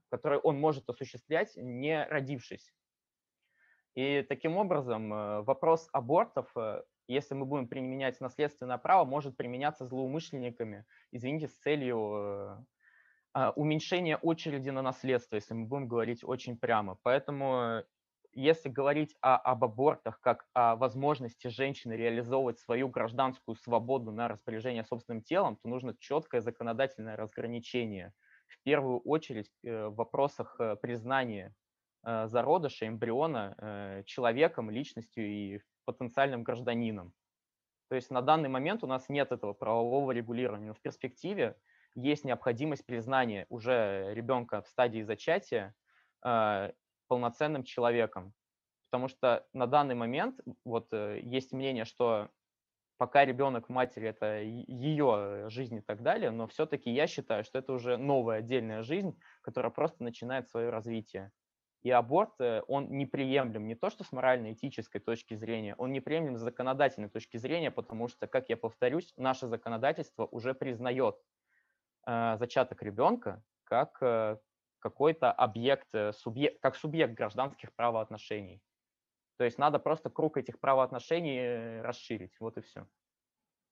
которые 0.09 0.39
он 0.39 0.59
может 0.59 0.89
осуществлять, 0.89 1.55
не 1.55 2.03
родившись. 2.05 2.73
И 3.93 4.25
таким 4.27 4.57
образом 4.57 5.13
э, 5.13 5.41
вопрос 5.41 5.87
абортов, 5.93 6.51
э, 6.55 6.81
если 7.07 7.35
мы 7.35 7.45
будем 7.45 7.67
применять 7.67 8.19
наследственное 8.21 8.77
право, 8.77 9.05
может 9.05 9.37
применяться 9.37 9.85
злоумышленниками, 9.85 10.85
извините, 11.11 11.47
с 11.47 11.57
целью 11.59 12.65
а, 13.33 13.51
уменьшения 13.51 14.17
очереди 14.17 14.69
на 14.69 14.81
наследство, 14.81 15.35
если 15.35 15.53
мы 15.53 15.65
будем 15.65 15.87
говорить 15.87 16.23
очень 16.23 16.57
прямо. 16.57 16.97
Поэтому 17.03 17.83
если 18.33 18.69
говорить 18.69 19.15
о, 19.21 19.35
об 19.37 19.63
абортах 19.63 20.19
как 20.21 20.45
о 20.53 20.75
возможности 20.75 21.47
женщины 21.47 21.93
реализовывать 21.93 22.59
свою 22.59 22.87
гражданскую 22.87 23.55
свободу 23.55 24.11
на 24.11 24.27
распоряжение 24.27 24.83
собственным 24.83 25.21
телом, 25.21 25.57
то 25.57 25.67
нужно 25.67 25.95
четкое 25.99 26.41
законодательное 26.41 27.17
разграничение. 27.17 28.13
В 28.47 28.61
первую 28.63 28.99
очередь 28.99 29.51
э, 29.63 29.87
в 29.87 29.95
вопросах 29.95 30.55
э, 30.59 30.75
признания 30.75 31.53
э, 32.05 32.27
зародыша, 32.27 32.87
эмбриона 32.87 34.03
человеком, 34.05 34.69
личностью 34.69 35.25
и 35.25 35.59
потенциальным 35.85 36.43
гражданином. 36.43 37.13
То 37.89 37.95
есть 37.95 38.09
на 38.11 38.21
данный 38.21 38.49
момент 38.49 38.83
у 38.83 38.87
нас 38.87 39.09
нет 39.09 39.31
этого 39.31 39.53
правового 39.53 40.11
регулирования, 40.11 40.67
но 40.67 40.73
в 40.73 40.81
перспективе 40.81 41.57
есть 41.95 42.23
необходимость 42.23 42.85
признания 42.85 43.45
уже 43.49 44.13
ребенка 44.13 44.61
в 44.61 44.67
стадии 44.67 45.01
зачатия 45.01 45.75
полноценным 47.11 47.65
человеком. 47.65 48.33
Потому 48.89 49.09
что 49.09 49.45
на 49.51 49.67
данный 49.67 49.95
момент 49.95 50.39
вот 50.63 50.93
э, 50.93 51.19
есть 51.21 51.51
мнение, 51.51 51.83
что 51.83 52.29
пока 52.97 53.25
ребенок 53.25 53.67
матери 53.67 54.07
это 54.07 54.39
ее 54.41 55.49
жизнь 55.49 55.75
и 55.75 55.81
так 55.81 56.03
далее, 56.03 56.31
но 56.31 56.47
все-таки 56.47 56.89
я 56.89 57.07
считаю, 57.07 57.43
что 57.43 57.59
это 57.59 57.73
уже 57.73 57.97
новая 57.97 58.37
отдельная 58.37 58.81
жизнь, 58.81 59.19
которая 59.41 59.71
просто 59.71 60.05
начинает 60.05 60.47
свое 60.47 60.69
развитие. 60.69 61.31
И 61.83 61.91
аборт, 61.91 62.39
э, 62.39 62.61
он 62.69 62.89
неприемлем 62.97 63.67
не 63.67 63.75
то, 63.75 63.89
что 63.89 64.05
с 64.05 64.13
морально-этической 64.13 65.01
точки 65.01 65.33
зрения, 65.33 65.75
он 65.75 65.91
неприемлем 65.91 66.37
с 66.37 66.41
законодательной 66.41 67.09
точки 67.09 67.35
зрения, 67.35 67.71
потому 67.71 68.07
что, 68.07 68.25
как 68.25 68.47
я 68.47 68.55
повторюсь, 68.55 69.11
наше 69.17 69.47
законодательство 69.47 70.27
уже 70.27 70.53
признает 70.53 71.17
э, 72.07 72.37
зачаток 72.37 72.81
ребенка 72.81 73.43
как 73.65 73.97
э, 74.01 74.37
какой-то 74.81 75.31
объект, 75.31 75.87
э, 75.93 76.11
субъект, 76.13 76.59
как 76.61 76.75
субъект 76.75 77.13
гражданских 77.13 77.73
правоотношений. 77.73 78.61
То 79.37 79.45
есть 79.45 79.57
надо 79.57 79.79
просто 79.79 80.09
круг 80.09 80.37
этих 80.37 80.59
правоотношений 80.59 81.39
э, 81.39 81.81
расширить. 81.81 82.33
Вот 82.39 82.57
и 82.57 82.61
все. 82.61 82.85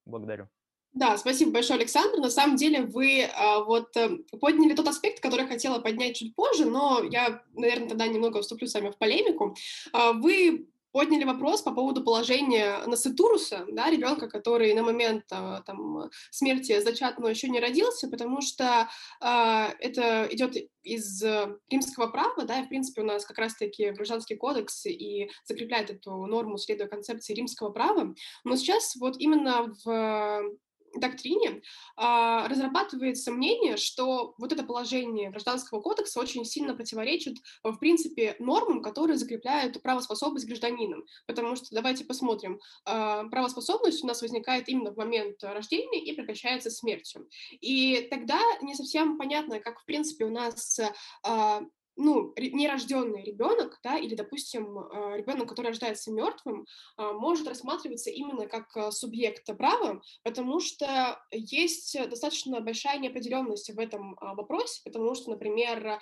Благодарю. 0.06 0.48
Да, 0.94 1.18
спасибо 1.18 1.51
большое, 1.51 1.80
Александр. 1.80 2.18
На 2.18 2.32
самом 2.32 2.56
деле 2.56 2.82
вы 2.82 3.24
а, 3.24 3.63
вот 3.63 3.96
а, 3.96 4.10
подняли 4.42 4.74
тот 4.74 4.88
аспект, 4.88 5.20
который 5.22 5.42
я 5.42 5.48
хотела 5.48 5.80
поднять 5.80 6.16
чуть 6.16 6.36
позже, 6.36 6.66
но 6.66 7.04
я, 7.04 7.44
наверное, 7.54 7.89
тогда 7.89 8.08
немного 8.08 8.42
вступлю 8.42 8.68
с 8.68 8.74
вами 8.74 8.89
в 8.89 8.98
полемику. 8.98 9.56
А, 9.94 10.13
вы 10.13 10.68
подняли 10.91 11.24
вопрос 11.24 11.62
по 11.62 11.72
поводу 11.72 12.03
положения 12.03 12.77
Насетуруса, 12.86 13.65
да, 13.69 13.89
ребенка, 13.89 14.27
который 14.27 14.74
на 14.74 14.84
момент 14.84 15.25
а, 15.31 15.62
там, 15.62 16.10
смерти 16.31 16.79
зачат, 16.79 17.19
но 17.19 17.29
еще 17.29 17.50
не 17.50 17.60
родился, 17.60 18.08
потому 18.08 18.41
что 18.41 18.89
а, 19.19 19.74
это 19.79 20.27
идет 20.31 20.55
из 20.84 21.24
римского 21.69 22.08
права, 22.08 22.46
да, 22.46 22.60
и, 22.60 22.65
в 22.65 22.69
принципе, 22.69 23.01
у 23.01 23.05
нас 23.05 23.25
как 23.25 23.38
раз-таки 23.38 23.91
гражданский 23.91 24.36
кодекс 24.36 24.86
и 24.86 25.29
закрепляет 25.46 25.89
эту 25.89 26.25
норму, 26.25 26.58
следуя 26.58 26.88
концепции 26.88 27.34
римского 27.34 27.69
права. 27.69 28.13
Но 28.43 28.55
сейчас 28.55 28.96
вот 28.96 29.17
именно 29.19 29.74
в 29.84 30.60
доктрине 30.96 31.62
а, 31.96 32.48
разрабатывается 32.48 33.31
мнение, 33.31 33.77
что 33.77 34.34
вот 34.38 34.51
это 34.51 34.63
положение 34.63 35.29
гражданского 35.29 35.81
кодекса 35.81 36.19
очень 36.19 36.46
сильно 36.46 36.74
противоречит, 36.74 37.38
в 37.63 37.75
принципе, 37.77 38.36
нормам, 38.39 38.81
которые 38.81 39.17
закрепляют 39.17 39.81
правоспособность 39.81 40.48
гражданина. 40.48 40.98
Потому 41.27 41.55
что, 41.55 41.67
давайте 41.72 42.05
посмотрим, 42.05 42.60
а, 42.86 43.25
правоспособность 43.25 44.03
у 44.03 44.08
нас 44.08 44.22
возникает 44.22 44.69
именно 44.69 44.91
в 44.91 44.98
момент 44.98 45.43
рождения 45.43 46.03
и 46.03 46.13
прекращается 46.13 46.69
смертью. 46.69 47.27
И 47.62 48.08
тогда 48.10 48.39
не 48.62 48.75
совсем 48.75 49.17
понятно, 49.17 49.60
как, 49.60 49.79
в 49.79 49.86
принципе, 49.86 50.25
у 50.25 50.31
нас 50.31 50.79
а, 51.24 51.62
ну, 52.00 52.34
нерожденный 52.38 53.24
ребенок, 53.24 53.77
да, 53.84 53.98
или, 53.98 54.15
допустим, 54.15 54.79
а, 54.79 55.18
ребенок, 55.18 55.50
который 55.50 55.68
рождается 55.68 56.12
мертвым, 56.12 56.65
а, 56.96 57.12
может 57.12 57.48
рассматриваться 57.48 58.10
именно 58.10 58.48
как 58.48 58.75
а, 58.77 58.91
субъект 58.91 59.46
права, 59.58 60.01
потому 60.24 60.62
что 60.62 61.22
есть 61.32 61.98
достаточно 62.10 62.62
большая 62.62 63.00
неопределенность 63.00 63.70
в 63.70 63.77
этом 63.77 64.15
вопросе, 64.22 64.82
потому 64.86 65.13
что, 65.13 65.32
например, 65.32 66.00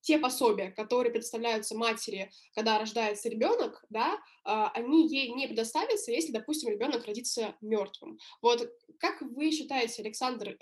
те 0.00 0.18
пособия, 0.18 0.70
которые 0.70 1.12
предоставляются 1.12 1.76
матери, 1.76 2.30
когда 2.54 2.78
рождается 2.78 3.28
ребенок, 3.28 3.84
да, 3.90 4.18
они 4.44 5.08
ей 5.08 5.32
не 5.32 5.46
предоставятся, 5.48 6.12
если, 6.12 6.32
допустим, 6.32 6.70
ребенок 6.70 7.04
родится 7.04 7.56
мертвым. 7.60 8.18
Вот 8.40 8.70
как 9.00 9.20
вы 9.20 9.50
считаете, 9.50 10.02
Александр, 10.02 10.56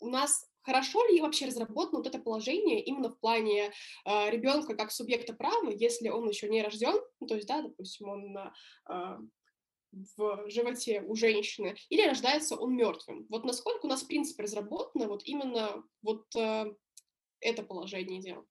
у 0.00 0.08
нас 0.08 0.44
хорошо 0.64 1.06
ли 1.06 1.20
вообще 1.20 1.46
разработано 1.46 1.98
вот 1.98 2.06
это 2.06 2.18
положение 2.18 2.82
именно 2.82 3.10
в 3.10 3.18
плане 3.18 3.72
э, 4.04 4.30
ребенка 4.30 4.74
как 4.74 4.90
субъекта 4.90 5.34
права, 5.34 5.70
если 5.70 6.08
он 6.08 6.28
еще 6.28 6.48
не 6.48 6.62
рожден, 6.62 7.00
ну, 7.20 7.26
то 7.26 7.34
есть, 7.34 7.46
да, 7.46 7.62
допустим, 7.62 8.08
он 8.08 8.36
э, 8.36 9.18
в 10.16 10.50
животе 10.50 11.02
у 11.02 11.14
женщины, 11.14 11.76
или 11.88 12.06
рождается 12.06 12.56
он 12.56 12.76
мертвым. 12.76 13.26
Вот 13.28 13.44
насколько 13.44 13.86
у 13.86 13.88
нас, 13.88 14.02
в 14.02 14.06
принципе, 14.06 14.42
разработано 14.42 15.08
вот 15.08 15.22
именно 15.24 15.84
вот 16.02 16.24
э, 16.36 16.74
это 17.40 17.62
положение 17.62 18.20
дел? 18.20 18.46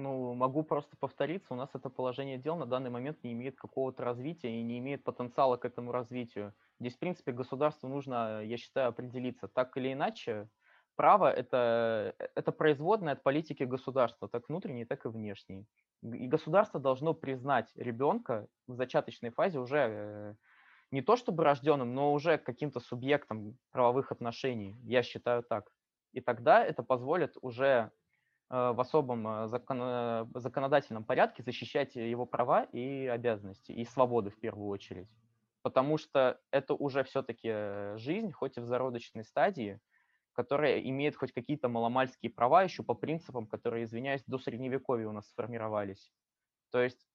Ну, 0.00 0.34
могу 0.34 0.62
просто 0.62 0.96
повториться, 0.96 1.52
у 1.52 1.56
нас 1.56 1.68
это 1.74 1.90
положение 1.90 2.38
дел 2.38 2.56
на 2.56 2.64
данный 2.64 2.88
момент 2.88 3.22
не 3.22 3.32
имеет 3.32 3.56
какого-то 3.56 4.02
развития 4.02 4.58
и 4.58 4.62
не 4.62 4.78
имеет 4.78 5.04
потенциала 5.04 5.58
к 5.58 5.66
этому 5.66 5.92
развитию. 5.92 6.54
Здесь, 6.80 6.96
в 6.96 6.98
принципе, 6.98 7.32
государству 7.32 7.86
нужно, 7.86 8.42
я 8.42 8.56
считаю, 8.56 8.88
определиться. 8.88 9.46
Так 9.46 9.76
или 9.76 9.92
иначе, 9.92 10.48
право 10.96 11.30
это,– 11.30 12.14
это 12.34 12.50
производное 12.50 13.12
от 13.12 13.22
политики 13.22 13.64
государства, 13.64 14.26
так 14.26 14.48
внутренней, 14.48 14.86
так 14.86 15.04
и 15.04 15.08
внешней. 15.08 15.66
И 16.02 16.26
государство 16.26 16.80
должно 16.80 17.12
признать 17.12 17.70
ребенка 17.74 18.46
в 18.66 18.74
зачаточной 18.76 19.30
фазе 19.30 19.58
уже 19.58 19.78
э, 19.78 20.34
не 20.90 21.02
то 21.02 21.16
чтобы 21.16 21.44
рожденным, 21.44 21.94
но 21.94 22.14
уже 22.14 22.38
каким-то 22.38 22.80
субъектом 22.80 23.58
правовых 23.70 24.12
отношений. 24.12 24.78
Я 24.82 25.02
считаю 25.02 25.42
так. 25.42 25.70
И 26.14 26.22
тогда 26.22 26.64
это 26.64 26.82
позволит 26.82 27.36
уже 27.42 27.92
Э, 27.92 27.99
в 28.50 28.80
особом 28.80 29.26
э, 29.28 29.46
закон, 29.46 30.28
законодательном 30.34 31.04
порядке 31.04 31.44
защищать 31.44 31.94
его 31.94 32.26
права 32.26 32.64
и 32.64 33.06
обязанности, 33.06 33.70
и 33.70 33.84
свободы 33.84 34.30
в 34.30 34.40
первую 34.40 34.68
очередь. 34.68 35.08
Потому 35.62 35.98
что 35.98 36.40
это 36.50 36.74
уже 36.74 37.04
все-таки 37.04 37.48
э, 37.48 37.96
жизнь, 37.96 38.32
хоть 38.32 38.56
и 38.56 38.60
в 38.60 38.64
зародочной 38.64 39.24
стадии, 39.24 39.78
которая 40.32 40.80
имеет 40.80 41.14
хоть 41.14 41.32
какие-то 41.32 41.68
маломальские 41.68 42.32
права 42.32 42.64
еще 42.64 42.82
по 42.82 42.94
принципам, 42.94 43.46
которые, 43.46 43.84
извиняюсь, 43.84 44.24
до 44.26 44.38
средневековья 44.38 45.06
у 45.06 45.12
нас 45.12 45.28
сформировались. 45.28 46.12
То 46.72 46.82
есть 46.82 47.06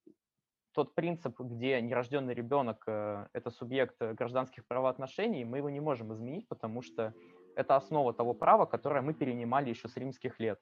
тот 0.73 0.95
принцип, 0.95 1.37
где 1.39 1.81
нерожденный 1.81 2.33
ребенок– 2.33 2.83
это 2.87 3.49
субъект 3.49 3.97
гражданских 3.99 4.65
правоотношений, 4.67 5.45
мы 5.45 5.57
его 5.57 5.69
не 5.69 5.79
можем 5.79 6.13
изменить, 6.13 6.47
потому 6.49 6.81
что 6.81 7.13
это 7.55 7.77
основа 7.77 8.13
того 8.13 8.33
права, 8.33 8.65
которое 8.65 9.01
мы 9.01 9.13
перенимали 9.13 9.69
еще 9.69 9.87
с 9.87 9.95
римских 9.95 10.39
лет. 10.39 10.59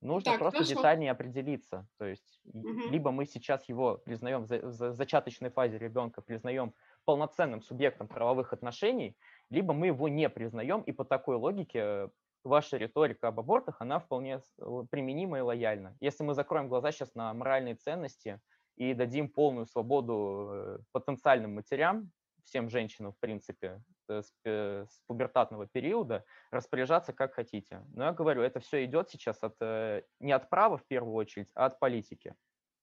Нужно 0.00 0.30
Так, 0.32 0.38
просто 0.38 0.58
хорошо. 0.58 0.74
детальнее 0.74 1.10
определиться. 1.10 1.88
То 1.98 2.06
есть 2.06 2.40
Мгм. 2.44 2.90
либо 2.92 3.10
мы 3.10 3.26
сейчас 3.26 3.68
его 3.68 3.98
признаем 3.98 4.42
в 4.42 4.46
за- 4.46 4.60
в 4.60 4.70
за- 4.72 4.92
зачаточной 4.92 5.50
фазе 5.50 5.78
ребенка, 5.78 6.22
признаем 6.22 6.74
полноценным 7.04 7.62
субъектом 7.62 8.06
правовых 8.06 8.52
отношений, 8.52 9.16
либо 9.50 9.74
мы 9.74 9.86
его 9.88 10.08
не 10.08 10.28
признаем, 10.28 10.82
и 10.82 10.92
по 10.92 11.04
такой 11.04 11.36
логике 11.36 11.78
э, 11.80 12.08
ваша 12.44 12.76
риторика 12.76 13.28
об 13.28 13.40
абортах, 13.40 13.80
она 13.80 13.98
вполне 13.98 14.40
л- 14.60 14.86
применима 14.88 15.38
и 15.38 15.40
лояльна. 15.40 15.96
Если 16.00 16.22
мы 16.22 16.34
закроем 16.34 16.68
глаза 16.68 16.92
сейчас 16.92 17.14
на 17.14 17.34
моральные 17.34 17.74
ценности 17.74 18.40
и 18.76 18.94
дадим 18.94 19.28
полную 19.28 19.66
свободу 19.66 20.48
э, 20.52 20.78
потенциальным 20.92 21.54
матерям, 21.56 22.12
всем 22.44 22.70
женщинам, 22.70 23.12
в 23.12 23.18
принципе, 23.18 23.66
э, 23.66 23.80
с, 24.08 24.32
пе- 24.42 24.86
с 24.88 25.00
пубертатного 25.06 25.66
периода, 25.66 26.24
распоряжаться 26.50 27.12
как 27.12 27.34
хотите. 27.34 27.84
Но 27.94 28.04
я 28.04 28.12
говорю, 28.12 28.42
это 28.42 28.60
все 28.60 28.84
идет 28.84 29.10
сейчас 29.10 29.42
от, 29.42 29.56
э, 29.60 30.02
не 30.20 30.32
от 30.32 30.48
права 30.50 30.76
в 30.76 30.86
первую 30.86 31.14
очередь, 31.14 31.50
а 31.54 31.66
от 31.66 31.78
политики. 31.78 32.34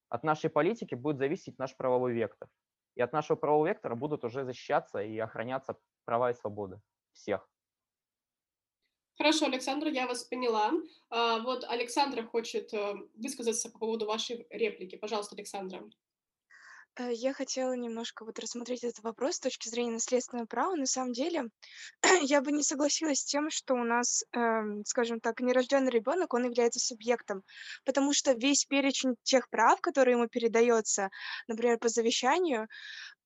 От 0.10 0.24
нашей 0.24 0.50
политики 0.50 0.96
будет 0.96 1.18
зависеть 1.18 1.60
наш 1.60 1.76
правовой 1.76 2.14
вектор. 2.14 2.48
И 2.96 3.02
от 3.02 3.12
нашего 3.14 3.36
правового 3.36 3.68
вектора 3.68 3.96
будут 3.96 4.24
уже 4.24 4.46
защищаться 4.46 5.02
и 5.02 5.18
охраняться 5.18 5.78
права 6.06 6.32
и 6.32 6.34
свободы 6.34 6.80
всех. 7.12 7.50
Хорошо, 9.18 9.46
Александра, 9.46 9.90
я 9.90 10.08
вас 10.08 10.26
поняла. 10.26 10.72
А, 11.10 11.40
вот 11.40 11.64
Александра 11.64 12.24
хочет 12.24 12.74
э, 12.74 12.96
высказаться 13.16 13.72
по 13.72 13.80
поводу 13.80 14.06
вашей 14.06 14.46
реплики. 14.50 14.98
Пожалуйста, 14.98 15.36
Александра. 15.36 15.82
Э, 16.98 17.12
Я 17.12 17.34
хотела 17.34 17.74
немножко 17.74 18.24
вот 18.26 18.40
рассмотреть 18.40 18.84
этот 18.84 19.04
вопрос 19.04 19.36
с 19.36 19.40
точки 19.40 19.68
зрения 19.68 19.92
наследственного 19.92 20.46
права. 20.46 20.76
На 20.76 20.86
самом 20.86 21.12
деле, 21.14 21.46
я 22.22 22.42
бы 22.42 22.52
не 22.52 22.64
согласилась 22.64 23.20
с 23.20 23.26
тем, 23.26 23.50
что 23.50 23.74
у 23.74 23.84
нас, 23.84 24.24
эм, 24.34 24.84
скажем 24.86 25.20
так, 25.20 25.42
нерожденный 25.42 25.92
ребенок, 25.92 26.34
он 26.34 26.46
является 26.46 26.80
субъектом, 26.80 27.44
потому 27.86 28.14
что 28.14 28.34
весь 28.34 28.66
перечень 28.66 29.16
тех 29.24 29.50
прав, 29.50 29.82
которые 29.82 30.14
ему 30.18 30.28
передается, 30.28 31.10
например, 31.48 31.80
по 31.80 31.90
завещанию, 31.90 32.68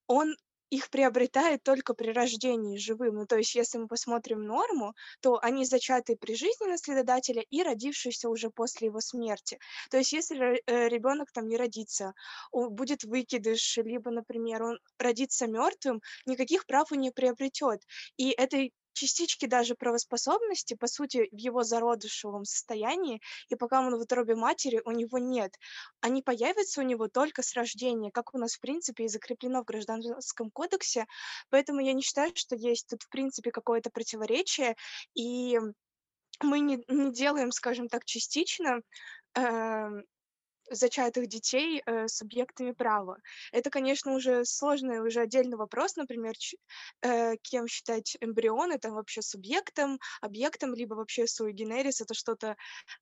он 0.07 0.35
их 0.69 0.89
приобретает 0.89 1.63
только 1.63 1.93
при 1.93 2.11
рождении 2.11 2.77
живым. 2.77 3.15
Ну, 3.15 3.25
то 3.25 3.37
есть, 3.37 3.55
если 3.55 3.77
мы 3.77 3.87
посмотрим 3.87 4.43
норму, 4.43 4.93
то 5.21 5.39
они 5.41 5.65
зачаты 5.65 6.15
при 6.15 6.35
жизни 6.35 6.67
наследодателя 6.67 7.41
и 7.49 7.63
родившиеся 7.63 8.29
уже 8.29 8.49
после 8.49 8.87
его 8.87 9.01
смерти. 9.01 9.59
То 9.89 9.97
есть, 9.97 10.11
если 10.13 10.35
ребенок 10.67 11.31
там 11.31 11.47
не 11.47 11.57
родится, 11.57 12.13
о- 12.51 12.69
будет 12.69 13.03
выкидыш, 13.03 13.77
либо, 13.77 14.11
например, 14.11 14.63
он 14.63 14.79
родится 14.97 15.47
мертвым, 15.47 16.01
никаких 16.25 16.65
прав 16.65 16.91
он 16.91 16.99
не 16.99 17.11
приобретет. 17.11 17.81
И 18.17 18.29
этой 18.31 18.73
частички 18.99 19.45
даже 19.45 19.75
правоспособности, 19.75 20.73
по 20.73 20.87
сути, 20.87 21.29
в 21.31 21.37
его 21.37 21.63
зародышевом 21.63 22.45
состоянии, 22.45 23.21
и 23.49 23.55
пока 23.55 23.79
он 23.79 23.95
в 23.95 24.01
утробе 24.01 24.35
матери, 24.35 24.81
у 24.85 24.91
него 24.91 25.17
нет. 25.17 25.55
Они 26.01 26.21
появятся 26.21 26.81
у 26.81 26.83
него 26.83 27.07
только 27.07 27.41
с 27.41 27.53
рождения, 27.53 28.11
как 28.11 28.33
у 28.35 28.37
нас, 28.37 28.55
в 28.55 28.59
принципе, 28.59 29.05
и 29.05 29.07
закреплено 29.07 29.61
в 29.61 29.65
Гражданском 29.65 30.51
кодексе. 30.51 31.05
Поэтому 31.49 31.79
я 31.79 31.93
не 31.93 32.01
считаю, 32.01 32.31
что 32.35 32.55
есть 32.55 32.87
тут, 32.89 33.03
в 33.03 33.09
принципе, 33.09 33.51
какое-то 33.51 33.89
противоречие, 33.89 34.75
и 35.13 35.59
мы 36.41 36.59
не, 36.59 36.83
не 36.87 37.11
делаем, 37.11 37.51
скажем 37.51 37.87
так, 37.87 38.05
частично 38.05 38.81
эм, 39.35 40.03
зачатых 40.71 41.27
детей 41.27 41.81
э, 41.85 42.07
субъектами 42.07 42.71
права. 42.71 43.17
Это, 43.51 43.69
конечно, 43.69 44.13
уже 44.13 44.45
сложный, 44.45 44.99
уже 44.99 45.21
отдельный 45.21 45.57
вопрос, 45.57 45.95
например, 45.95 46.33
э, 47.01 47.35
кем 47.41 47.67
считать 47.67 48.17
эмбрионы, 48.21 48.79
там 48.79 48.93
вообще 48.93 49.21
субъектом, 49.21 49.99
объектом, 50.21 50.73
либо 50.73 50.95
вообще 50.95 51.23
sui 51.23 51.53
generis, 51.53 52.01
это 52.01 52.13
что-то 52.13 52.55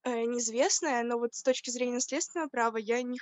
э, 0.04 0.24
неизвестное, 0.24 1.04
но 1.04 1.18
вот 1.18 1.34
с 1.34 1.44
точки 1.44 1.70
зрения 1.70 1.96
наследственного 1.96 2.50
права 2.50 2.78
я 2.78 3.02
не, 3.02 3.20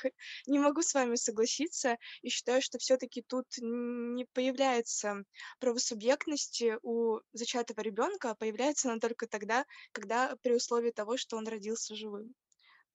не 0.47 0.60
могу 0.60 0.81
с 0.81 0.93
вами 0.93 1.15
согласиться 1.15 1.97
и 2.21 2.29
считаю, 2.29 2.62
что 2.62 2.77
все-таки 2.77 3.21
тут 3.21 3.45
не 3.60 4.25
появляется 4.34 5.23
правосубъектности 5.60 6.77
у 6.81 7.19
зачатого 7.34 7.81
ребенка, 7.81 8.31
а 8.31 8.36
появляется 8.36 8.89
она 8.89 8.99
только 8.99 9.27
тогда, 9.27 9.65
когда 9.91 10.36
при 10.41 10.53
условии 10.53 10.91
того, 10.91 11.17
что 11.17 11.38
он 11.38 11.47
родился 11.47 11.95
живым. 11.95 12.34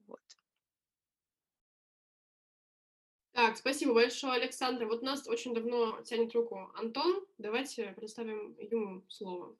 Вот. 0.06 0.39
Так, 3.40 3.56
спасибо 3.56 3.94
большое, 3.94 4.34
Александра. 4.34 4.84
Вот 4.84 5.00
нас 5.00 5.26
очень 5.26 5.54
давно 5.54 5.98
тянет 6.02 6.34
руку 6.34 6.70
Антон. 6.74 7.24
Давайте 7.38 7.94
предоставим 7.96 8.54
ему 8.58 9.02
слово. 9.08 9.56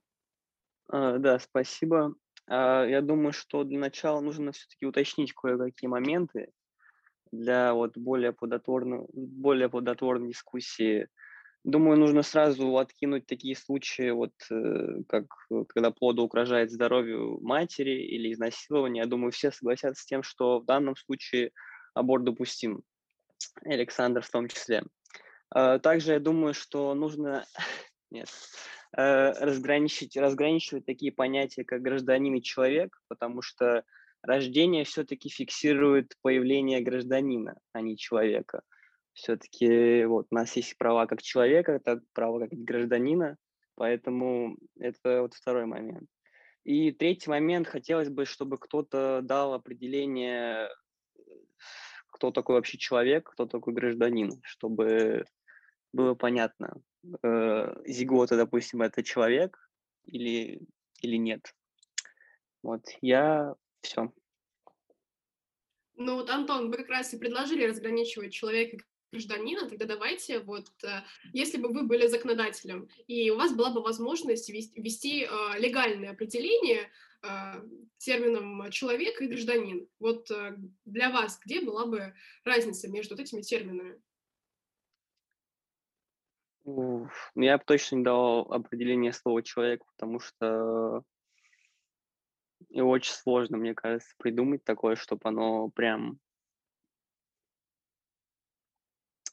А, 0.89 1.17
Да, 1.17 1.39
спасибо. 1.39 2.15
А, 2.47 2.85
Я 2.85 3.01
думаю, 3.01 3.33
что 3.33 3.65
для 3.65 3.79
начала 3.79 4.21
нужно 4.21 4.53
все-таки 4.53 4.85
уточнить 4.85 5.33
кое-какие 5.33 5.89
моменты 5.89 6.53
для 7.33 7.73
вот 7.73 7.97
более 7.97 8.33
плодотворной, 8.35 9.07
более 9.15 9.71
плодотворной 9.71 10.29
дискуссии. 10.29 11.09
Думаю, 11.65 11.99
нужно 11.99 12.23
сразу 12.23 12.77
откинуть 12.77 13.25
такие 13.25 13.57
случаи, 13.57 14.11
вот 14.11 14.35
э, 14.51 15.05
как 15.09 15.25
э, 15.51 15.65
когда 15.69 15.91
плоду 15.91 16.23
угрожает 16.23 16.71
здоровью 16.71 17.39
матери 17.41 17.93
или 17.93 18.31
изнасилование. 18.31 19.05
Я 19.05 19.09
думаю, 19.09 19.33
все 19.33 19.51
согласятся 19.51 20.03
с 20.03 20.07
тем, 20.07 20.23
что 20.23 20.61
в 20.61 20.67
данном 20.67 20.97
случае 20.97 21.53
аборт 21.95 22.25
допустим. 22.25 22.83
Александр 23.65 24.23
в 24.23 24.31
том 24.31 24.49
числе. 24.49 24.83
А, 25.51 25.79
Также 25.79 26.13
я 26.13 26.21
думаю, 26.21 26.55
что 26.55 26.95
нужно 26.95 27.45
нет, 28.11 28.29
э, 28.97 29.33
разграничить, 29.33 30.17
разграничивать 30.17 30.87
такие 30.87 31.13
понятия, 31.13 31.65
как 31.65 31.83
гражданин 31.83 32.35
и 32.35 32.43
человек, 32.43 33.01
потому 33.09 33.43
что 33.43 33.85
рождение 34.23 34.85
все-таки 34.85 35.29
фиксирует 35.29 36.15
появление 36.23 36.81
гражданина, 36.81 37.59
а 37.73 37.81
не 37.81 37.97
человека. 37.97 38.63
Все-таки 39.13 40.05
вот 40.05 40.29
у 40.31 40.35
нас 40.35 40.55
есть 40.57 40.79
права 40.79 41.07
как 41.07 41.23
человека, 41.23 41.81
так 41.85 42.01
права 42.13 42.41
как 42.41 42.51
гражданина, 42.53 43.37
поэтому 43.75 44.57
это 44.79 45.23
вот 45.23 45.35
второй 45.35 45.67
момент. 45.67 46.09
И 46.65 46.93
третий 46.93 47.31
момент, 47.31 47.67
хотелось 47.67 48.11
бы, 48.11 48.27
чтобы 48.27 48.59
кто-то 48.59 49.21
дал 49.23 49.55
определение, 49.55 50.67
э, 50.67 50.69
кто 52.21 52.31
такой 52.33 52.57
вообще 52.57 52.77
человек, 52.77 53.31
кто 53.31 53.47
такой 53.47 53.73
гражданин, 53.73 54.43
чтобы 54.43 55.25
было 55.95 56.15
понятно, 56.15 56.75
э, 57.23 57.75
зигота, 57.87 58.37
допустим, 58.37 58.83
это 58.83 59.03
человек 59.03 59.59
или, 60.05 60.61
или 61.01 61.17
нет. 61.17 61.55
Вот, 62.63 62.83
я 63.01 63.55
все. 63.81 64.13
Ну 65.97 66.17
вот, 66.17 66.29
Антон, 66.29 66.71
вы 66.71 66.77
как 66.77 66.91
раз 66.91 67.15
и 67.15 67.19
предложили 67.19 67.65
разграничивать 67.65 68.35
человека 68.35 68.77
и 68.77 68.81
гражданина, 69.13 69.67
тогда 69.67 69.87
давайте 69.87 70.41
вот, 70.41 70.69
э, 70.85 71.01
если 71.33 71.57
бы 71.57 71.73
вы 71.73 71.85
были 71.85 72.07
законодателем, 72.07 72.91
и 73.07 73.31
у 73.31 73.37
вас 73.37 73.55
была 73.55 73.71
бы 73.71 73.81
возможность 73.81 74.51
вес- 74.51 74.75
ввести 74.75 75.25
э, 75.25 75.59
легальное 75.59 76.11
определение 76.11 76.91
термином 77.99 78.71
человек 78.71 79.21
и 79.21 79.27
гражданин, 79.27 79.89
вот 79.99 80.31
э, 80.31 80.57
для 80.85 81.11
вас 81.11 81.39
где 81.45 81.61
была 81.61 81.87
бы 81.87 82.15
разница 82.45 82.89
между 82.89 83.15
вот 83.15 83.21
этими 83.21 83.43
терминами? 83.43 84.01
Уф, 86.65 87.33
Я 87.35 87.59
бы 87.59 87.65
точно 87.65 87.97
не 87.97 88.05
дал 88.05 88.51
определение 88.53 89.13
слова 89.13 89.43
человек, 89.43 89.85
потому 89.87 90.21
что 90.21 91.05
и 92.69 92.81
очень 92.81 93.13
сложно, 93.13 93.57
мне 93.57 93.75
кажется, 93.75 94.15
придумать 94.19 94.65
такое, 94.65 94.97
чтобы 94.97 95.23
оно 95.25 95.71
прям... 95.71 96.21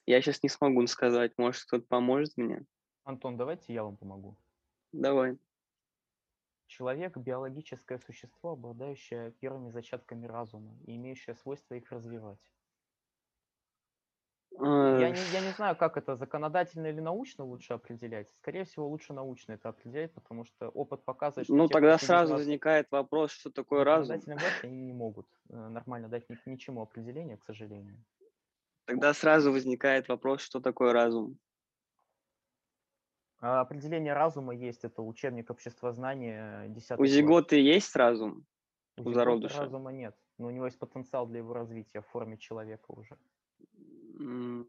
Я 0.06 0.22
сейчас 0.22 0.42
не 0.42 0.50
смогу 0.50 0.86
сказать, 0.88 1.34
может, 1.38 1.64
кто-то 1.64 1.86
поможет 1.86 2.36
мне? 2.38 2.66
Антон, 3.04 3.38
давайте 3.38 3.74
я 3.74 3.84
вам 3.84 3.98
помогу. 3.98 4.38
Давай. 4.94 5.38
Человек– 6.68 7.18
биологическое 7.18 7.98
существо, 7.98 8.52
обладающее 8.52 9.32
первыми 9.32 9.72
зачатками 9.72 10.28
разума 10.28 10.78
и 10.86 10.96
имеющее 10.96 11.36
свойство 11.36 11.76
их 11.76 11.92
развивать. 11.92 12.40
Я 14.60 15.10
не, 15.12 15.20
я 15.34 15.42
не 15.42 15.52
знаю, 15.52 15.76
как 15.76 15.98
это 15.98 16.16
законодательно 16.16 16.88
или 16.88 17.00
научно 17.00 17.44
лучше 17.44 17.74
определять. 17.74 18.28
Скорее 18.42 18.66
всего, 18.66 18.88
лучше 18.88 19.14
научно 19.14 19.54
это 19.54 19.70
определять, 19.70 20.14
потому 20.14 20.46
что 20.46 20.70
опыт 20.70 21.06
показывает, 21.06 21.46
что 21.46 21.56
Ну, 21.56 21.68
те, 21.68 21.74
тогда 21.74 21.98
сразу 22.00 22.34
на 22.34 22.40
возникает 22.40 22.88
вопрос, 22.90 23.32
что 23.32 23.52
такое 23.52 23.84
разум. 23.84 24.20
власти, 24.20 24.66
они 24.66 24.82
не 24.82 24.94
могут 24.94 25.28
э, 25.50 25.56
нормально 25.56 26.08
дать 26.10 26.28
ни, 26.30 26.38
ничему 26.46 26.82
определение, 26.82 27.38
к 27.38 27.44
сожалению. 27.44 28.04
Тогда 28.86 29.14
сразу 29.14 29.52
возникает 29.52 30.08
вопрос, 30.08 30.42
что 30.42 30.60
такое 30.60 30.92
разум. 30.92 31.38
А 33.40 33.62
определение 33.62 34.14
разума 34.14 34.54
есть, 34.56 34.84
это 34.84 35.02
учебник 35.02 35.50
обществознания 35.52 36.68
10 36.70 37.00
У 37.00 37.06
зиготы 37.06 37.58
есть 37.58 37.96
разум? 37.96 38.46
У 38.98 39.10
у 39.10 39.14
зародыша? 39.14 39.60
разума 39.60 39.92
нет, 39.92 40.18
но 40.40 40.48
у 40.48 40.50
него 40.50 40.66
есть 40.66 40.80
потенциал 40.80 41.28
для 41.28 41.40
его 41.40 41.54
развития 41.54 42.02
в 42.02 42.08
форме 42.08 42.38
человека 42.38 42.86
уже. 42.92 43.18
М, 44.20 44.68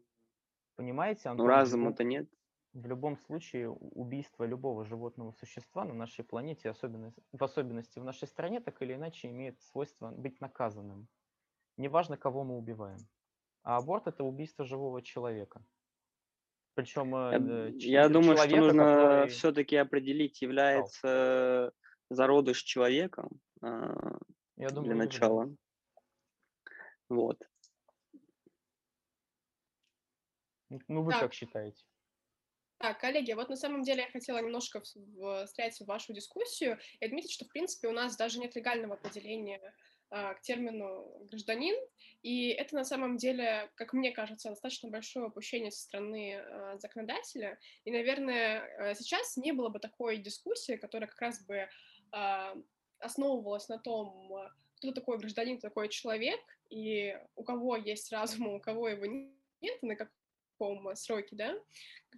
Понимаете, 0.75 1.21
Ну, 1.25 1.31
Антон, 1.31 1.45
любом- 1.45 1.59
разума-то 1.59 2.03
нет. 2.03 2.29
В 2.73 2.85
любом 2.85 3.17
случае, 3.17 3.69
убийство 3.71 4.43
любого 4.45 4.85
животного 4.85 5.31
существа 5.31 5.83
на 5.85 5.93
нашей 5.95 6.23
планете, 6.23 6.69
особенно, 6.69 7.11
в 7.33 7.43
особенности 7.43 7.97
в 7.99 8.03
нашей 8.03 8.27
стране, 8.27 8.59
так 8.59 8.81
или 8.83 8.93
иначе 8.93 9.29
имеет 9.29 9.59
свойство 9.59 10.11
быть 10.11 10.39
наказанным. 10.39 11.07
Неважно, 11.77 12.15
кого 12.17 12.43
мы 12.43 12.55
убиваем. 12.57 12.99
А 13.63 13.77
аборт– 13.77 14.05
это 14.07 14.23
убийство 14.23 14.63
живого 14.63 15.01
человека. 15.01 15.63
Причем 16.79 17.13
Я, 17.13 17.37
э, 17.67 17.71
ч- 17.77 17.89
я 17.89 18.07
думаю, 18.07 18.37
что 18.37 18.47
нужно 18.55 18.83
который- 18.85 19.27
все-таки 19.29 19.75
определить, 19.75 20.41
является 20.41 21.73
зародыш 22.09 22.63
человеком 22.63 23.29
а, 23.61 24.17
я 24.55 24.69
думаю, 24.69 24.85
для 24.85 24.95
начала. 24.95 25.53
Вот. 27.09 27.43
является. 30.69 30.81
Ну, 30.87 31.01
вы 31.03 31.11
Так. 31.11 31.19
как 31.21 31.33
считаете? 31.33 31.83
Так, 32.77 33.01
коллеги, 33.01 33.33
вот 33.33 33.49
на 33.49 33.57
самом 33.57 33.81
деле 33.83 34.03
я 34.03 34.09
хотела 34.11 34.37
немножко 34.37 34.79
встрять 34.81 35.77
в 35.81 35.85
вашу 35.85 36.13
дискуссию 36.13 36.79
и 37.01 37.05
отметить, 37.05 37.31
что, 37.31 37.43
в 37.43 37.49
принципе, 37.49 37.89
у 37.89 37.91
нас 37.91 38.15
даже 38.15 38.39
нет 38.39 38.55
легального 38.55 38.93
определения 38.93 39.59
к 40.09 40.41
термину 40.41 41.27
«гражданин», 41.29 41.75
и 42.21 42.49
это 42.49 42.75
на 42.75 42.83
самом 42.83 43.17
деле, 43.17 43.69
как 43.75 43.93
мне 43.93 44.11
кажется, 44.11 44.49
достаточно 44.49 44.89
большое 44.89 45.27
упущение 45.27 45.71
со 45.71 45.83
стороны 45.83 46.35
а, 46.35 46.77
законодателя, 46.77 47.57
и, 47.85 47.91
наверное, 47.91 48.61
а, 48.77 48.95
сейчас 48.95 49.37
не 49.37 49.53
было 49.53 49.69
бы 49.69 49.79
такой 49.79 50.17
дискуссии, 50.17 50.75
которая 50.75 51.07
как 51.09 51.21
раз 51.21 51.45
бы 51.45 51.69
а, 52.11 52.55
основывалась 52.99 53.69
на 53.69 53.79
том, 53.79 54.33
а, 54.33 54.51
кто 54.75 54.91
такой 54.91 55.17
гражданин, 55.17 55.57
кто 55.57 55.69
такой 55.69 55.87
человек, 55.87 56.41
и 56.69 57.17
у 57.35 57.43
кого 57.43 57.77
есть 57.77 58.11
разум, 58.11 58.47
а 58.47 58.55
у 58.55 58.59
кого 58.59 58.89
его 58.89 59.05
нет, 59.61 59.81
на 59.81 59.95
каком 59.95 60.93
сроке, 60.95 61.37
да, 61.37 61.55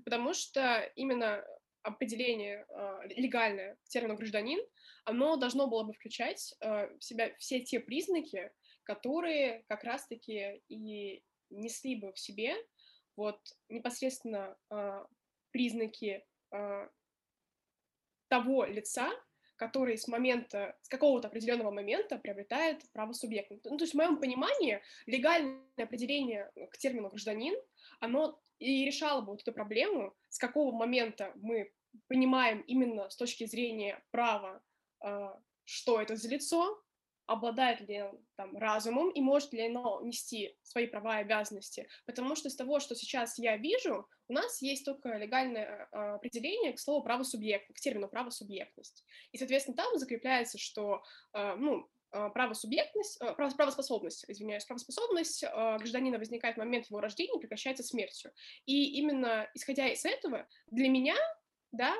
потому 0.03 0.33
что 0.33 0.91
именно 0.95 1.45
определение 1.83 2.65
э, 2.69 2.99
легальное 3.15 3.77
к 3.83 3.89
термину 3.89 4.15
гражданин, 4.15 4.59
оно 5.05 5.35
должно 5.35 5.67
было 5.67 5.83
бы 5.83 5.93
включать 5.93 6.53
э, 6.59 6.95
в 6.97 7.03
себя 7.03 7.33
все 7.37 7.61
те 7.61 7.79
признаки, 7.79 8.51
которые 8.83 9.63
как 9.67 9.83
раз-таки 9.83 10.61
и 10.67 11.23
несли 11.49 11.95
бы 11.95 12.13
в 12.13 12.19
себе 12.19 12.55
вот 13.15 13.39
непосредственно 13.69 14.57
э, 14.69 15.05
признаки 15.51 16.25
того 18.27 18.65
лица, 18.65 19.09
который 19.55 19.97
с 19.97 20.07
момента, 20.07 20.77
с 20.81 20.89
какого-то 20.89 21.29
определенного 21.29 21.71
момента 21.71 22.17
приобретает 22.17 22.81
право 22.91 23.13
субъектности. 23.13 23.69
Ну, 23.69 23.77
то 23.77 23.83
есть 23.85 23.93
в 23.93 23.97
моем 23.97 24.17
понимании 24.17 24.81
легальное 25.05 25.61
определение 25.77 26.51
к 26.71 26.77
термину 26.77 27.09
гражданин, 27.09 27.55
оно 27.99 28.41
и 28.61 28.85
решало 28.85 29.21
бы 29.21 29.31
вот 29.31 29.41
эту 29.41 29.53
проблему, 29.53 30.13
с 30.29 30.37
какого 30.37 30.71
момента 30.71 31.33
мы 31.35 31.71
понимаем 32.07 32.61
именно 32.61 33.09
с 33.09 33.15
точки 33.15 33.45
зрения 33.45 34.01
права, 34.11 34.61
э, 35.03 35.29
что 35.65 35.99
это 35.99 36.15
за 36.15 36.29
лицо, 36.29 36.79
обладает 37.25 37.81
ли 37.81 38.03
он 38.03 38.19
там 38.35 38.57
разумом 38.57 39.09
и 39.09 39.21
может 39.21 39.53
ли 39.53 39.65
оно 39.65 40.01
нести 40.01 40.55
свои 40.63 40.85
права 40.85 41.19
и 41.19 41.21
обязанности. 41.21 41.87
Потому 42.05 42.35
что 42.35 42.49
из 42.49 42.55
того, 42.55 42.79
что 42.79 42.93
сейчас 42.93 43.39
я 43.39 43.57
вижу, 43.57 44.07
у 44.27 44.33
нас 44.33 44.61
есть 44.61 44.85
только 44.85 45.17
легальное 45.17 45.87
э, 45.91 45.97
определение 46.15 46.73
к 46.73 46.79
слову 46.79 47.03
правосубъект, 47.03 47.73
к 47.73 47.79
термину 47.79 48.09
правосубъектность. 48.09 49.05
И, 49.31 49.37
соответственно, 49.37 49.77
там 49.77 49.97
закрепляется, 49.97 50.57
что, 50.57 51.01
э, 51.33 51.55
ну, 51.55 51.89
правосубъектность, 52.11 53.21
э, 53.21 53.33
право- 53.33 53.55
правоспособность, 53.55 54.25
извиняюсь, 54.27 54.65
правоспособность 54.65 55.43
э, 55.43 55.47
гражданина 55.49 56.17
возникает 56.17 56.55
в 56.55 56.59
момент 56.59 56.87
его 56.87 56.99
рождения 56.99 57.37
и 57.37 57.39
прекращается 57.39 57.83
смертью. 57.83 58.31
И 58.65 58.97
именно 58.99 59.49
исходя 59.53 59.87
из 59.87 60.05
этого, 60.05 60.47
для 60.67 60.89
меня, 60.89 61.15
да, 61.71 61.95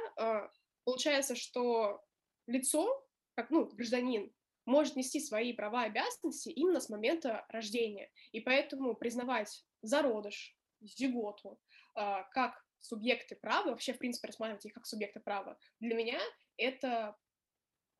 получается, 0.83 1.35
что 1.35 2.03
лицо, 2.47 3.07
как, 3.35 3.49
ну, 3.49 3.65
гражданин, 3.65 4.33
может 4.65 4.95
нести 4.95 5.19
свои 5.19 5.53
права 5.53 5.85
и 5.85 5.89
обязанности 5.89 6.49
именно 6.49 6.79
с 6.79 6.89
момента 6.89 7.45
рождения. 7.49 8.11
И 8.31 8.39
поэтому 8.41 8.95
признавать 8.95 9.65
зародыш, 9.81 10.55
зиготу, 10.81 11.59
а, 11.95 12.23
как 12.31 12.63
субъекты 12.79 13.35
права, 13.35 13.69
вообще, 13.69 13.93
в 13.93 13.97
принципе, 13.97 14.27
рассматривать 14.27 14.65
их 14.65 14.73
как 14.73 14.85
субъекты 14.85 15.19
права, 15.19 15.57
для 15.79 15.95
меня 15.95 16.19
это 16.57 17.15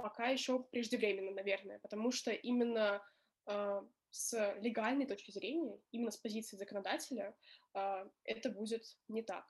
пока 0.02 0.28
еще 0.28 0.64
преждевременно, 0.64 1.32
наверное, 1.32 1.80
потому 1.80 2.12
что 2.12 2.32
именно 2.32 3.02
а, 3.46 3.86
с 4.10 4.56
легальной 4.60 5.06
точки 5.06 5.32
зрения, 5.32 5.80
именно 5.92 6.12
с 6.12 6.18
позиции 6.18 6.58
законодателя, 6.58 7.36
а, 7.74 8.08
это 8.24 8.50
будет 8.50 8.84
не 9.08 9.24
так. 9.24 9.46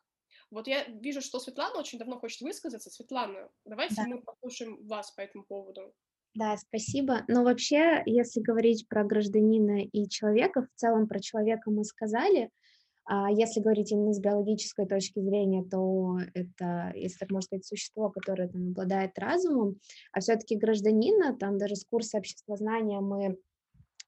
Вот 0.50 0.68
я 0.68 0.84
вижу, 0.86 1.22
что 1.22 1.40
Светлана 1.40 1.80
очень 1.80 1.98
давно 1.98 2.20
хочет 2.20 2.42
высказаться. 2.42 2.90
Светлана, 2.90 3.50
давайте 3.66 3.96
Да. 3.96 4.08
мы 4.08 4.22
послушаем 4.22 4.86
вас 4.88 5.12
по 5.12 5.22
этому 5.22 5.44
поводу. 5.44 5.94
Да, 6.34 6.56
спасибо. 6.58 7.24
Но 7.28 7.44
вообще, 7.44 8.04
если 8.06 8.40
говорить 8.40 8.88
про 8.88 9.04
гражданина 9.04 9.84
и 9.84 10.08
человека, 10.08 10.62
в 10.62 10.80
целом 10.80 11.08
про 11.08 11.20
человека 11.20 11.70
мы 11.72 11.84
сказали, 11.84 12.50
если 13.32 13.60
говорить 13.60 13.92
именно 13.92 14.14
с 14.14 14.20
биологической 14.20 14.86
точки 14.86 15.20
зрения, 15.20 15.64
то 15.64 16.18
это, 16.34 16.94
если 16.96 17.18
так 17.18 17.32
можно 17.32 17.42
сказать, 17.42 17.66
существо, 17.66 18.10
которое 18.10 18.48
там, 18.48 18.70
обладает 18.70 19.18
разумом, 19.20 19.80
а 20.14 20.22
все-таки 20.22 20.56
гражданина, 20.56 21.36
там 21.36 21.58
даже 21.58 21.76
с 21.76 21.84
курса 21.86 22.20
обществознания 22.20 23.00
мы 23.02 23.38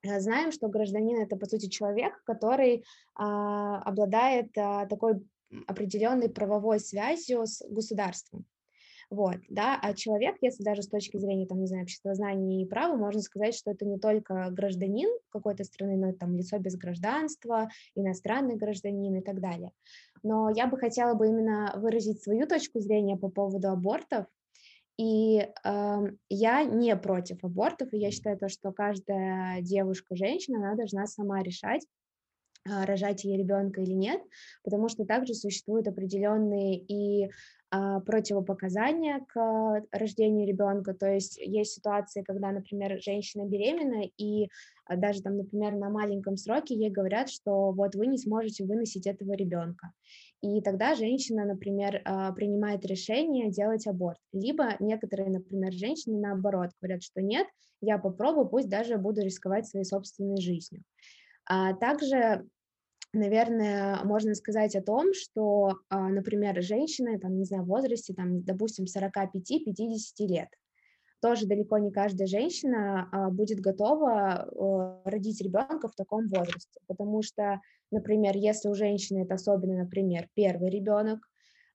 э, 0.04 0.20
знаем, 0.20 0.52
что 0.52 0.70
гражданин 0.70 1.20
это 1.20 1.36
по 1.36 1.46
сути 1.46 1.68
человек, 1.68 2.24
который 2.26 2.86
а, 3.16 3.82
обладает 3.82 4.58
а, 4.58 4.86
такой 4.86 5.22
определенной 5.68 6.30
правовой 6.30 6.80
связью 6.80 7.46
с 7.46 7.62
государством. 7.70 8.46
Вот, 9.13 9.36
да, 9.47 9.78
а 9.80 9.93
человек, 9.93 10.38
если 10.41 10.63
даже 10.63 10.82
с 10.82 10.88
точки 10.88 11.17
зрения, 11.17 11.45
там, 11.45 11.60
не 11.60 11.67
знаю, 11.67 11.84
обществознания 11.84 12.63
и 12.63 12.65
права, 12.65 12.95
можно 12.95 13.21
сказать, 13.21 13.54
что 13.54 13.69
это 13.69 13.86
не 13.86 13.99
только 13.99 14.49
гражданин 14.49 15.08
какой-то 15.30 15.63
страны, 15.65 15.97
но 15.97 16.10
это 16.10 16.17
там 16.17 16.36
лицо 16.36 16.58
без 16.58 16.76
гражданства, 16.76 17.69
иностранный 17.93 18.56
гражданин 18.56 19.15
и 19.15 19.21
так 19.21 19.39
далее. 19.39 19.71
Но 20.23 20.49
я 20.49 20.65
бы 20.65 20.80
хотела 20.80 21.13
бы 21.13 21.28
именно 21.28 21.73
выразить 21.76 22.23
свою 22.23 22.47
точку 22.47 22.80
зрения 22.80 23.15
по 23.15 23.30
поводу 23.30 23.69
абортов, 23.69 24.26
и 24.97 25.41
э, 25.41 25.99
я 26.30 26.63
не 26.63 26.95
против 26.95 27.43
абортов, 27.43 27.93
и 27.93 27.99
я 27.99 28.10
считаю 28.10 28.39
то, 28.39 28.49
что 28.49 28.71
каждая 28.71 29.62
девушка, 29.62 30.15
женщина, 30.15 30.58
она 30.58 30.76
должна 30.76 31.06
сама 31.06 31.43
решать, 31.43 31.86
а, 32.65 32.86
рожать 32.86 33.26
ей 33.26 33.38
ребенка 33.38 33.82
или 33.82 33.91
нет, 33.91 34.21
потому 34.63 34.88
что 34.88 35.04
также 35.06 35.34
существуют 35.34 35.88
определенные 35.88 36.78
и 36.78 37.30
противопоказания 38.06 39.26
к 39.28 39.84
рождению 39.92 40.48
ребенка. 40.48 40.94
То 40.94 41.08
есть 41.08 41.38
есть 41.38 41.74
ситуации, 41.74 42.22
когда, 42.22 42.52
например, 42.52 43.02
женщина 43.02 43.46
беременна, 43.46 44.04
и 44.18 44.50
а, 44.86 44.96
даже 44.96 45.22
там, 45.22 45.38
например, 45.38 45.76
на 45.76 45.90
маленьком 45.90 46.38
сроке 46.38 46.76
ей 46.76 46.92
говорят, 46.92 47.30
что 47.30 47.72
вот 47.72 47.96
вы 47.96 48.08
не 48.08 48.18
сможете 48.18 48.66
выносить 48.66 49.08
этого 49.08 49.34
ребенка. 49.34 49.92
И 50.42 50.62
тогда 50.62 50.96
женщина, 50.96 51.46
например, 51.46 52.02
а, 52.06 52.32
принимает 52.34 52.86
решение 52.86 53.50
делать 53.50 53.88
аборт. 53.88 54.20
Либо 54.34 54.76
некоторые, 54.80 55.30
например, 55.30 55.72
женщины 55.72 56.20
наоборот 56.20 56.72
говорят, 56.82 57.02
что 57.02 57.22
нет, 57.22 57.48
я 57.82 57.98
попробую, 57.98 58.48
пусть 58.48 58.70
даже 58.70 58.98
буду 58.98 59.22
рисковать 59.22 59.68
своей 59.68 59.86
собственной 59.86 60.40
жизнью. 60.40 60.84
А 61.46 61.74
также, 61.74 62.46
наверное, 63.13 64.04
можно 64.04 64.36
сказать 64.36 64.76
о 64.76 64.82
том, 64.82 65.13
что, 65.13 65.80
а, 65.89 66.10
например, 66.10 66.62
женщины, 66.62 67.19
там, 67.19 67.38
не 67.38 67.45
знаю, 67.45 67.63
в 67.63 67.67
возрасте, 67.67 68.13
там, 68.13 68.43
допустим, 68.43 68.88
45-50 68.88 70.28
лет, 70.28 70.49
тоже 71.21 71.45
далеко 71.47 71.78
не 71.78 71.91
каждая 71.91 72.28
женщина 72.28 73.08
а, 73.12 73.30
будет 73.30 73.60
готова 73.60 74.49
родить 75.06 75.41
ребенка 75.41 75.88
в 75.88 75.95
таком 75.95 76.28
возрасте, 76.28 76.80
потому 76.88 77.21
что, 77.21 77.62
например, 77.91 78.36
если 78.36 78.67
у 78.69 78.73
женщины 78.73 79.23
это 79.23 79.36
особенно, 79.36 79.84
например, 79.84 80.28
первый 80.34 80.69
ребенок, 80.69 81.19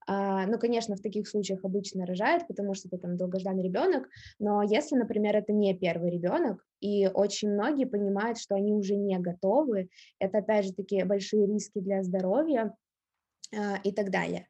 ну, 0.08 0.58
конечно, 0.58 0.96
в 0.96 1.02
таких 1.02 1.28
случаях 1.28 1.64
обычно 1.64 2.06
рожают, 2.06 2.46
потому 2.48 2.72
что 2.74 2.88
это 2.88 2.96
там 2.96 3.16
долгожданный 3.18 3.62
ребенок, 3.62 4.08
но 4.38 4.62
если, 4.62 4.96
например, 4.96 5.36
это 5.36 5.52
не 5.52 5.74
первый 5.74 6.10
ребенок, 6.10 6.64
и 6.80 7.08
очень 7.08 7.50
многие 7.50 7.84
понимают, 7.84 8.38
что 8.38 8.54
они 8.54 8.72
уже 8.72 8.96
не 8.96 9.18
готовы, 9.18 9.90
это, 10.18 10.38
опять 10.38 10.64
же, 10.64 10.72
такие 10.72 11.04
большие 11.04 11.46
риски 11.46 11.80
для 11.80 12.02
здоровья 12.02 12.74
а, 13.54 13.76
и 13.84 13.92
так 13.92 14.10
далее. 14.10 14.48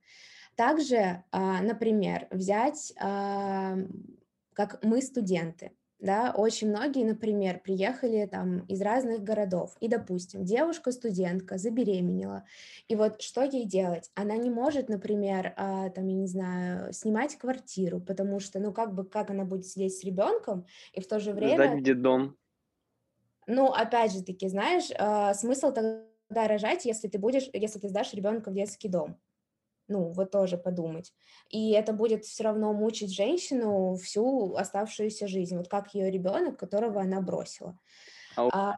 Также, 0.54 1.24
а, 1.32 1.60
например, 1.62 2.28
взять, 2.30 2.92
как 2.96 4.84
мы 4.84 5.02
студенты, 5.02 5.72
да, 6.00 6.32
очень 6.36 6.68
многие, 6.68 7.04
например, 7.04 7.60
приехали 7.60 8.26
там 8.26 8.60
из 8.66 8.80
разных 8.80 9.22
городов, 9.24 9.76
и, 9.80 9.88
допустим, 9.88 10.44
девушка-студентка 10.44 11.58
забеременела, 11.58 12.44
и 12.86 12.94
вот 12.94 13.20
что 13.20 13.42
ей 13.42 13.64
делать? 13.64 14.10
Она 14.14 14.36
не 14.36 14.50
может, 14.50 14.88
например, 14.88 15.54
а, 15.56 15.90
там, 15.90 16.06
я 16.06 16.14
не 16.14 16.26
знаю, 16.26 16.92
снимать 16.92 17.36
квартиру, 17.36 18.00
потому 18.00 18.38
что, 18.38 18.60
ну, 18.60 18.72
как 18.72 18.94
бы, 18.94 19.04
как 19.04 19.30
она 19.30 19.44
будет 19.44 19.66
сидеть 19.66 19.96
с 19.96 20.04
ребенком, 20.04 20.66
и 20.92 21.00
в 21.00 21.08
то 21.08 21.18
же 21.18 21.32
время... 21.32 21.56
Сдать 21.56 21.80
в 21.80 21.82
детдом. 21.82 22.36
Ну, 23.46 23.72
опять 23.72 24.12
же 24.12 24.22
таки, 24.22 24.48
знаешь, 24.48 24.90
а, 24.96 25.34
смысл 25.34 25.72
тогда 25.72 26.04
рожать, 26.32 26.84
если 26.84 27.08
ты 27.08 27.18
будешь, 27.18 27.48
если 27.52 27.78
ты 27.80 27.88
сдашь 27.88 28.14
ребенка 28.14 28.50
в 28.50 28.54
детский 28.54 28.88
дом 28.88 29.18
ну, 29.88 30.12
вот 30.12 30.30
тоже 30.30 30.58
подумать. 30.58 31.12
И 31.50 31.72
это 31.72 31.92
будет 31.92 32.24
все 32.24 32.44
равно 32.44 32.72
мучить 32.72 33.14
женщину 33.14 33.96
всю 33.96 34.54
оставшуюся 34.54 35.26
жизнь, 35.26 35.56
вот 35.56 35.68
как 35.68 35.94
ее 35.94 36.10
ребенок, 36.10 36.58
которого 36.58 37.00
она 37.00 37.20
бросила. 37.20 37.78
А, 38.36 38.48
а, 38.52 38.76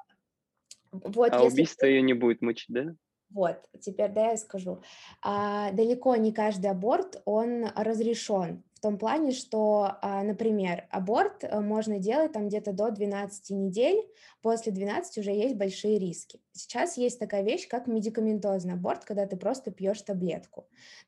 вот, 0.93 1.33
а 1.33 1.43
если... 1.43 1.55
убийство 1.55 1.87
ее 1.87 2.03
не 2.03 2.15
будет 2.15 2.43
мучить, 2.43 2.69
да? 2.69 2.95
Вот, 3.31 3.59
теперь 3.81 4.11
да, 4.11 4.31
я 4.31 4.37
скажу. 4.37 4.83
А, 5.23 5.71
далеко 5.73 6.17
не 6.17 6.33
каждый 6.33 6.71
аборт, 6.71 7.23
он 7.25 7.67
разрешен 7.77 8.65
в 8.75 8.81
том 8.81 8.99
плане, 8.99 9.33
что, 9.33 9.99
а, 10.01 10.23
например, 10.23 10.87
аборт 10.91 11.45
э, 11.45 11.61
можно 11.61 11.99
делать 11.99 12.33
там 12.33 12.49
где-то 12.49 12.73
до 12.73 12.91
12 12.91 13.51
недель, 13.51 14.03
после 14.41 14.73
12 14.73 15.19
уже 15.19 15.33
есть 15.33 15.55
большие 15.57 15.99
риски. 15.99 16.41
Сейчас 16.61 16.99
есть 16.99 17.19
такая 17.19 17.43
вещь, 17.43 17.67
как 17.69 17.87
медикаментозный 17.87 18.75
аборт, 18.75 19.07
когда 19.07 19.27
ты 19.27 19.37
просто 19.37 19.71
пьешь 19.71 20.03
таблетку. 20.03 20.67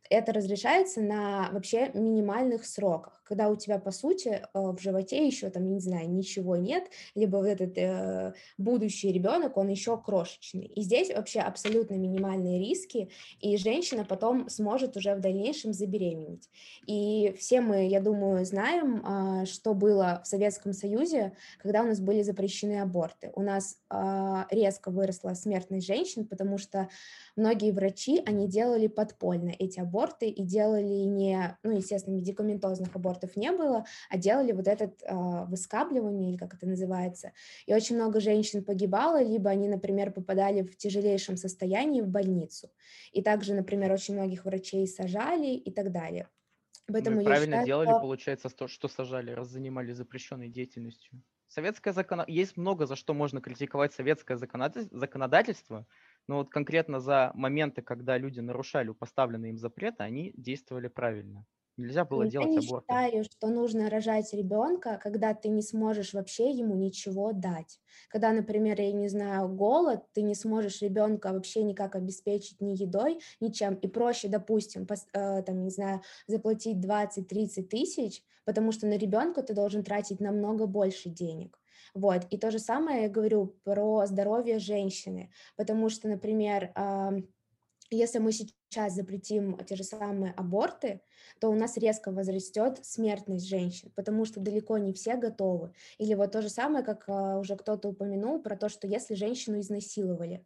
Это 0.09 0.33
разрешается 0.33 1.03
на 1.03 1.51
вообще 1.53 1.91
минимальных 1.93 2.65
сроках, 2.65 3.23
когда 3.25 3.49
у 3.49 3.57
тебя, 3.57 3.79
по 3.79 3.91
сути, 3.91 4.29
э, 4.29 4.43
в 4.53 4.79
животе 4.81 5.27
еще 5.27 5.51
там, 5.51 5.71
не 5.71 5.81
знаю, 5.81 6.11
ничего 6.11 6.57
нет, 6.57 6.85
либо 7.15 7.37
вот 7.37 7.47
этот 7.47 7.77
э, 7.77 8.33
будущий 8.57 9.13
ребенок, 9.13 9.57
он 9.59 9.69
еще 9.69 10.01
крошечный. 10.01 10.65
И 10.67 10.81
здесь 10.83 11.11
вообще 11.15 11.41
абсолютно 11.41 11.95
минимальные 11.95 12.59
риски, 12.59 13.11
и 13.41 13.57
женщина 13.59 14.05
потом 14.05 14.49
сможет 14.49 14.97
уже 14.97 15.15
в 15.15 15.21
дальнейшем 15.21 15.75
забеременеть. 15.75 16.49
И 16.87 17.35
все 17.39 17.61
мы, 17.61 17.89
я 17.89 18.01
думаю, 18.01 18.45
знаем, 18.47 19.03
а, 19.05 19.45
что 19.45 19.75
было 19.75 20.23
в 20.25 20.29
Советском 20.29 20.73
Союзе, 20.73 21.33
когда 21.59 21.83
у 21.83 21.87
нас 21.87 22.01
были 22.01 22.23
запрещены 22.23 22.81
аборты. 22.81 23.33
У 23.35 23.43
нас 23.43 23.79
а, 23.89 24.47
резко 24.51 24.91
выросла 24.91 25.35
смертность 25.43 25.87
женщин, 25.87 26.27
потому 26.27 26.59
что 26.59 26.89
многие 27.37 27.73
врачи, 27.73 28.23
они 28.27 28.49
делали 28.49 28.87
подпольно 28.87 29.53
эти 29.59 29.81
аборты 29.81 30.29
и 30.29 30.43
делали 30.43 31.05
не, 31.05 31.59
ну, 31.63 31.73
естественно, 31.77 32.15
медикаментозных 32.15 32.95
абортов 32.95 33.37
не 33.37 33.53
было, 33.53 33.85
а 34.09 34.19
делали 34.19 34.53
вот 34.53 34.69
этот 34.69 35.03
э, 35.03 35.45
выскабливание, 35.47 36.31
или 36.31 36.37
как 36.37 36.55
это 36.55 36.67
называется. 36.67 37.33
И 37.67 37.75
очень 37.75 37.97
много 37.97 38.21
женщин 38.21 38.65
погибало, 38.65 39.23
либо 39.23 39.51
они, 39.51 39.69
например, 39.69 40.13
попадали 40.13 40.63
в 40.63 40.77
тяжелейшем 40.77 41.37
состоянии 41.37 42.01
в 42.01 42.09
больницу. 42.09 42.71
И 43.13 43.23
также, 43.23 43.55
например, 43.55 43.93
очень 43.93 44.15
многих 44.15 44.45
врачей 44.45 44.87
сажали 44.87 45.55
и 45.55 45.71
так 45.71 45.93
далее. 45.93 46.29
Поэтому 46.87 47.17
Мы 47.17 47.25
правильно 47.25 47.57
считаю, 47.57 47.67
делали, 47.67 47.89
что... 47.89 48.01
получается, 48.01 48.49
то, 48.49 48.69
что 48.69 48.89
сажали, 48.89 49.31
раз 49.31 49.49
занимались 49.49 49.97
запрещенной 49.97 50.49
деятельностью. 50.49 51.23
Советское 51.55 51.93
закон... 51.93 52.25
Есть 52.29 52.57
много 52.57 52.87
за 52.87 52.97
что 52.97 53.13
можно 53.13 53.43
критиковать 53.43 53.93
советское 53.93 54.39
законодательство, 54.39 55.87
но 56.27 56.39
вот 56.39 56.49
конкретно 56.49 56.99
за 56.99 57.31
моменты, 57.35 57.83
когда 57.83 58.17
люди 58.17 58.41
нарушали 58.41 58.91
поставленные 58.95 59.51
им 59.51 59.59
запреты, 59.59 60.03
они 60.03 60.33
действовали 60.35 60.89
правильно. 60.89 61.45
Нельзя 61.77 62.05
было 62.07 62.27
Я 62.39 62.47
делать 62.47 62.57
не 62.57 62.59
аборты. 62.59 63.01
считаю, 63.01 63.25
что 63.25 63.49
нужно 63.49 63.89
рожать 63.89 64.35
ребенка, 64.35 64.99
когда 65.03 65.33
ты 65.33 65.49
не 65.49 65.63
сможешь 65.63 66.13
вообще 66.13 66.51
ему 66.51 66.75
ничего 66.75 67.33
дать. 67.33 67.81
Когда, 68.11 68.33
например, 68.33 68.79
я 68.81 68.93
не 68.93 69.09
знаю, 69.09 69.49
голод, 69.49 70.05
ты 70.13 70.21
не 70.23 70.35
сможешь 70.35 70.83
ребенка 70.83 71.33
вообще 71.33 71.63
никак 71.63 71.97
обеспечить 71.97 72.61
ни 72.61 72.73
едой, 72.77 73.21
ничем, 73.41 73.75
и 73.77 73.89
проще, 73.89 74.29
допустим, 74.29 74.87
пос, 74.87 75.07
э, 75.15 75.43
там, 75.43 75.63
не 75.65 75.71
знаю, 75.71 76.03
заплатить 76.27 76.81
20-30 76.81 77.71
тысяч, 77.71 78.23
потому 78.45 78.73
что 78.73 78.87
на 78.87 78.99
ребенка 78.99 79.43
ты 79.43 79.55
должен 79.55 79.83
тратить 79.83 80.21
намного 80.21 80.67
больше 80.67 81.09
денег. 81.09 81.59
Вот, 81.95 82.27
и 82.31 82.37
то 82.39 82.51
же 82.51 82.59
самое 82.59 83.03
я 83.05 83.09
говорю 83.09 83.59
про 83.65 84.05
здоровье 84.07 84.59
женщины, 84.59 85.31
потому 85.57 85.89
что, 85.89 86.09
например, 86.09 86.73
э, 86.77 87.11
если 87.97 88.19
мы 88.19 88.33
сейчас 88.33 88.95
запретим 88.95 89.59
те 89.67 89.77
же 89.77 89.85
самые 89.85 90.33
аборты, 90.33 91.01
то 91.41 91.49
у 91.49 91.55
нас 91.55 91.77
резко 91.77 92.11
возрастет 92.11 92.79
смертность 92.83 93.49
женщин, 93.49 93.93
потому 93.95 94.25
что 94.25 94.41
далеко 94.41 94.79
не 94.79 94.93
все 94.93 95.17
готовы. 95.17 95.73
Или 95.99 96.15
вот 96.15 96.33
то 96.33 96.43
же 96.43 96.49
самое, 96.49 96.85
как 96.85 97.05
а, 97.09 97.39
уже 97.39 97.57
кто-то 97.57 97.89
упомянул, 97.89 98.43
про 98.43 98.57
то, 98.57 98.69
что 98.69 98.87
если 98.87 99.15
женщину 99.15 99.61
изнасиловали, 99.61 100.45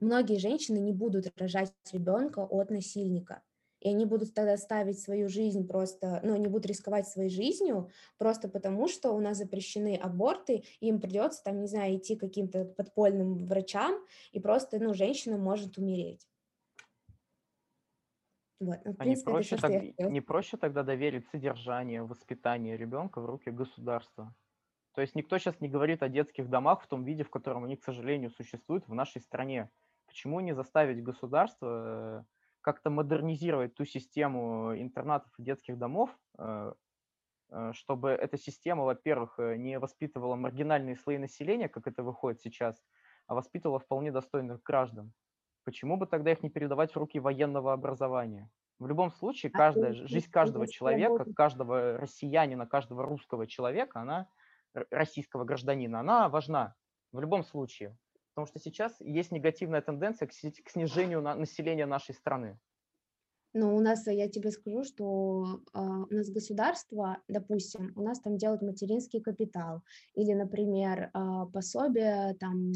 многие 0.00 0.38
женщины 0.38 0.78
не 0.78 0.92
будут 0.92 1.32
рожать 1.38 1.72
ребенка 1.92 2.40
от 2.40 2.70
насильника. 2.70 3.42
И 3.80 3.90
они 3.90 4.06
будут 4.06 4.34
тогда 4.34 4.56
ставить 4.56 4.98
свою 4.98 5.28
жизнь 5.28 5.66
просто, 5.66 6.20
ну, 6.24 6.34
они 6.34 6.48
будут 6.48 6.66
рисковать 6.66 7.06
своей 7.06 7.30
жизнью 7.30 7.90
просто 8.18 8.48
потому, 8.48 8.88
что 8.88 9.12
у 9.12 9.20
нас 9.20 9.38
запрещены 9.38 9.96
аборты, 9.96 10.64
и 10.80 10.88
им 10.88 11.00
придется 11.00 11.44
там, 11.44 11.60
не 11.60 11.68
знаю, 11.68 11.96
идти 11.96 12.16
каким-то 12.16 12.64
подпольным 12.64 13.46
врачам, 13.46 13.94
и 14.32 14.40
просто, 14.40 14.78
ну, 14.80 14.94
женщина 14.94 15.36
может 15.36 15.78
умереть. 15.78 16.26
Вот, 18.60 18.78
ну, 18.84 18.92
в 18.92 18.96
А 18.98 19.04
не 19.04 19.16
принципе, 19.16 19.30
это 19.30 19.30
проще, 19.32 19.56
что, 19.56 19.68
я 19.68 19.92
так, 19.96 20.10
не 20.10 20.20
проще 20.20 20.56
тогда 20.56 20.82
доверить 20.82 21.26
содержание, 21.28 22.02
воспитание 22.02 22.76
ребенка 22.76 23.20
в 23.20 23.26
руки 23.26 23.50
государства? 23.50 24.34
То 24.94 25.00
есть 25.00 25.14
никто 25.14 25.38
сейчас 25.38 25.60
не 25.60 25.68
говорит 25.68 26.02
о 26.02 26.08
детских 26.08 26.48
домах 26.48 26.82
в 26.82 26.88
том 26.88 27.04
виде, 27.04 27.22
в 27.22 27.30
котором 27.30 27.64
они, 27.64 27.76
к 27.76 27.84
сожалению, 27.84 28.30
существуют 28.30 28.88
в 28.88 28.94
нашей 28.94 29.20
стране. 29.20 29.70
Почему 30.06 30.40
не 30.40 30.54
заставить 30.54 31.04
государство 31.04 32.22
э, 32.22 32.24
как-то 32.60 32.90
модернизировать 32.90 33.74
ту 33.74 33.84
систему 33.84 34.74
интернатов 34.76 35.32
и 35.38 35.44
детских 35.44 35.78
домов, 35.78 36.10
э, 36.38 36.72
э, 37.50 37.72
чтобы 37.74 38.10
эта 38.10 38.36
система, 38.38 38.84
во-первых, 38.84 39.38
не 39.38 39.78
воспитывала 39.78 40.34
маргинальные 40.34 40.96
слои 40.96 41.18
населения, 41.18 41.68
как 41.68 41.86
это 41.86 42.02
выходит 42.02 42.40
сейчас, 42.40 42.82
а 43.28 43.34
воспитывала 43.36 43.78
вполне 43.78 44.10
достойных 44.10 44.62
граждан? 44.64 45.12
Почему 45.68 45.98
бы 45.98 46.06
тогда 46.06 46.32
их 46.32 46.42
не 46.42 46.48
передавать 46.48 46.92
в 46.92 46.96
руки 46.96 47.20
военного 47.20 47.74
образования? 47.74 48.48
В 48.78 48.86
любом 48.86 49.10
случае, 49.10 49.50
а 49.52 49.58
каждая, 49.58 49.92
жизнь 49.92 50.30
каждого 50.30 50.66
человека, 50.66 51.26
каждого 51.36 51.98
россиянина, 51.98 52.66
каждого 52.66 53.02
русского 53.02 53.46
человека, 53.46 54.00
она, 54.00 54.30
российского 54.90 55.44
гражданина, 55.44 56.00
она 56.00 56.30
важна 56.30 56.74
в 57.12 57.20
любом 57.20 57.44
случае. 57.44 57.94
Потому 58.32 58.46
что 58.46 58.58
сейчас 58.58 58.98
есть 59.00 59.30
негативная 59.30 59.82
тенденция 59.82 60.26
к, 60.26 60.30
к 60.30 60.70
снижению 60.70 61.20
на, 61.20 61.34
населения 61.34 61.84
нашей 61.84 62.14
страны. 62.14 62.58
Ну, 63.52 63.76
у 63.76 63.80
нас, 63.80 64.06
я 64.06 64.26
тебе 64.30 64.50
скажу, 64.50 64.84
что 64.84 65.60
э, 65.74 65.80
у 65.80 66.14
нас 66.14 66.30
государство, 66.30 67.18
допустим, 67.28 67.92
у 67.94 68.02
нас 68.02 68.20
там 68.20 68.38
делают 68.38 68.62
материнский 68.62 69.20
капитал 69.20 69.82
или, 70.14 70.32
например, 70.32 71.10
э, 71.12 71.46
пособие 71.52 72.36
там 72.40 72.72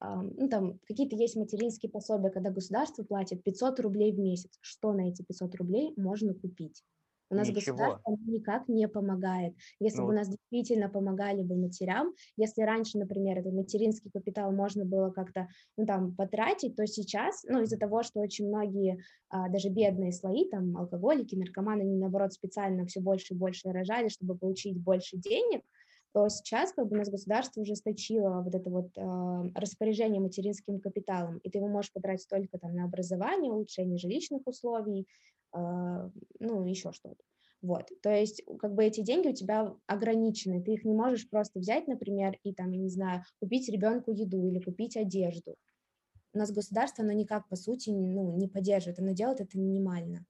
ну, 0.00 0.48
там 0.48 0.78
какие-то 0.86 1.16
есть 1.16 1.36
материнские 1.36 1.90
пособия, 1.90 2.30
когда 2.30 2.50
государство 2.50 3.04
платит 3.04 3.42
500 3.42 3.80
рублей 3.80 4.12
в 4.12 4.18
месяц. 4.18 4.50
Что 4.60 4.92
на 4.92 5.08
эти 5.08 5.22
500 5.22 5.54
рублей 5.56 5.92
можно 5.96 6.34
купить? 6.34 6.82
У 7.30 7.36
нас 7.36 7.48
Ничего. 7.48 7.76
государство 7.76 8.16
никак 8.26 8.68
не 8.68 8.88
помогает. 8.88 9.54
Если 9.78 10.00
ну. 10.00 10.06
бы 10.06 10.12
у 10.12 10.16
нас 10.16 10.28
действительно 10.28 10.88
помогали 10.88 11.42
бы 11.42 11.56
матерям, 11.56 12.12
если 12.36 12.62
раньше, 12.62 12.98
например, 12.98 13.38
этот 13.38 13.52
материнский 13.52 14.10
капитал 14.10 14.50
можно 14.52 14.84
было 14.84 15.10
как-то 15.10 15.46
ну, 15.76 15.86
там, 15.86 16.14
потратить, 16.16 16.74
то 16.74 16.86
сейчас, 16.88 17.44
ну, 17.48 17.62
из-за 17.62 17.78
того, 17.78 18.02
что 18.02 18.18
очень 18.18 18.48
многие, 18.48 18.98
а, 19.28 19.48
даже 19.48 19.68
бедные 19.68 20.12
слои, 20.12 20.48
там, 20.50 20.76
алкоголики, 20.76 21.36
наркоманы, 21.36 21.82
они, 21.82 21.96
наоборот, 21.96 22.32
специально 22.32 22.84
все 22.86 23.00
больше 23.00 23.34
и 23.34 23.36
больше 23.36 23.70
рожали, 23.70 24.08
чтобы 24.08 24.36
получить 24.36 24.76
больше 24.76 25.16
денег, 25.16 25.62
то 26.12 26.28
сейчас 26.28 26.72
как 26.72 26.88
бы 26.88 26.96
у 26.96 26.98
нас 26.98 27.08
государство 27.08 27.60
ужесточило 27.60 28.42
вот 28.42 28.54
это 28.54 28.68
вот 28.70 28.90
э, 28.96 29.50
распоряжение 29.54 30.20
материнским 30.20 30.80
капиталом, 30.80 31.38
и 31.38 31.50
ты 31.50 31.58
его 31.58 31.68
можешь 31.68 31.92
потратить 31.92 32.28
только 32.28 32.58
там 32.58 32.74
на 32.74 32.84
образование, 32.84 33.52
улучшение 33.52 33.98
жилищных 33.98 34.42
условий, 34.46 35.06
э, 35.54 36.10
ну, 36.40 36.66
еще 36.66 36.92
что-то. 36.92 37.22
Вот, 37.62 37.90
то 38.02 38.10
есть 38.10 38.42
как 38.58 38.74
бы 38.74 38.84
эти 38.84 39.02
деньги 39.02 39.28
у 39.28 39.34
тебя 39.34 39.74
ограничены, 39.86 40.62
ты 40.62 40.72
их 40.72 40.84
не 40.84 40.94
можешь 40.94 41.28
просто 41.28 41.60
взять, 41.60 41.86
например, 41.88 42.38
и 42.42 42.54
там, 42.54 42.70
я 42.70 42.78
не 42.78 42.88
знаю, 42.88 43.22
купить 43.38 43.68
ребенку 43.68 44.12
еду 44.12 44.48
или 44.48 44.60
купить 44.60 44.96
одежду. 44.96 45.56
У 46.32 46.38
нас 46.38 46.50
государство, 46.52 47.04
оно 47.04 47.12
никак, 47.12 47.48
по 47.48 47.56
сути, 47.56 47.90
ну, 47.90 48.36
не 48.36 48.48
поддерживает, 48.48 48.98
оно 48.98 49.12
делает 49.12 49.40
это 49.40 49.58
минимально. 49.58 50.24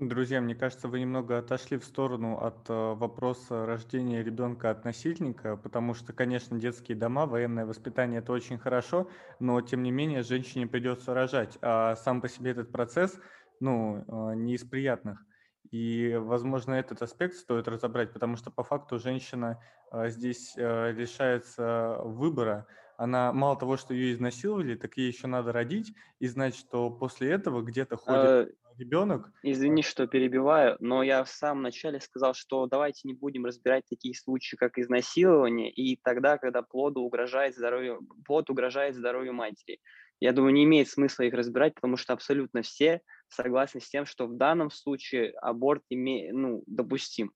Друзья, 0.00 0.40
мне 0.40 0.54
кажется, 0.54 0.88
вы 0.88 1.00
немного 1.00 1.36
отошли 1.36 1.76
в 1.76 1.84
сторону 1.84 2.38
от 2.38 2.70
э, 2.70 2.72
вопроса 2.94 3.66
рождения 3.66 4.22
ребенка 4.22 4.70
от 4.70 4.82
насильника, 4.86 5.58
потому 5.58 5.92
что, 5.92 6.14
конечно, 6.14 6.58
детские 6.58 6.96
дома, 6.96 7.26
военное 7.26 7.66
воспитание 7.66 8.20
это 8.20 8.32
очень 8.32 8.56
хорошо, 8.56 9.10
но 9.40 9.60
тем 9.60 9.82
не 9.82 9.90
менее 9.90 10.22
женщине 10.22 10.66
придется 10.66 11.12
рожать, 11.12 11.58
а 11.60 11.96
сам 11.96 12.22
по 12.22 12.30
себе 12.30 12.52
этот 12.52 12.72
процесс, 12.72 13.20
ну, 13.60 14.02
э, 14.08 14.36
не 14.36 14.54
из 14.54 14.64
приятных. 14.64 15.22
И, 15.70 16.16
возможно, 16.18 16.72
этот 16.72 17.02
аспект 17.02 17.34
стоит 17.34 17.68
разобрать, 17.68 18.14
потому 18.14 18.36
что 18.36 18.50
по 18.50 18.62
факту 18.62 18.98
женщина 18.98 19.62
э, 19.92 20.08
здесь 20.08 20.54
лишается 20.56 22.00
выбора. 22.04 22.66
Она 22.96 23.34
мало 23.34 23.54
того, 23.58 23.76
что 23.76 23.92
ее 23.92 24.14
изнасиловали, 24.14 24.76
так 24.76 24.96
ей 24.96 25.08
еще 25.08 25.26
надо 25.26 25.52
родить 25.52 25.94
и 26.20 26.26
знать, 26.26 26.56
что 26.56 26.88
после 26.88 27.32
этого 27.32 27.60
где-то 27.60 27.98
ходит 27.98 28.56
ребенок. 28.80 29.30
Извини, 29.42 29.82
что 29.82 30.06
перебиваю, 30.08 30.76
но 30.80 31.02
я 31.02 31.22
в 31.22 31.28
самом 31.28 31.62
начале 31.62 32.00
сказал, 32.00 32.34
что 32.34 32.66
давайте 32.66 33.06
не 33.06 33.14
будем 33.14 33.44
разбирать 33.46 33.84
такие 33.88 34.14
случаи, 34.14 34.56
как 34.56 34.78
изнасилование, 34.78 35.70
и 35.70 35.96
тогда, 36.02 36.38
когда 36.38 36.62
плоду 36.62 37.02
угрожает 37.02 37.54
здоровью, 37.54 38.00
плод 38.24 38.50
угрожает 38.50 38.96
здоровью 38.96 39.32
матери. 39.34 39.78
Я 40.18 40.32
думаю, 40.32 40.52
не 40.52 40.64
имеет 40.64 40.88
смысла 40.88 41.22
их 41.22 41.34
разбирать, 41.34 41.74
потому 41.74 41.96
что 41.96 42.12
абсолютно 42.12 42.62
все 42.62 43.00
согласны 43.28 43.80
с 43.80 43.88
тем, 43.88 44.04
что 44.04 44.26
в 44.26 44.36
данном 44.36 44.70
случае 44.70 45.30
аборт 45.40 45.82
име, 45.88 46.32
ну, 46.32 46.62
допустим. 46.66 47.32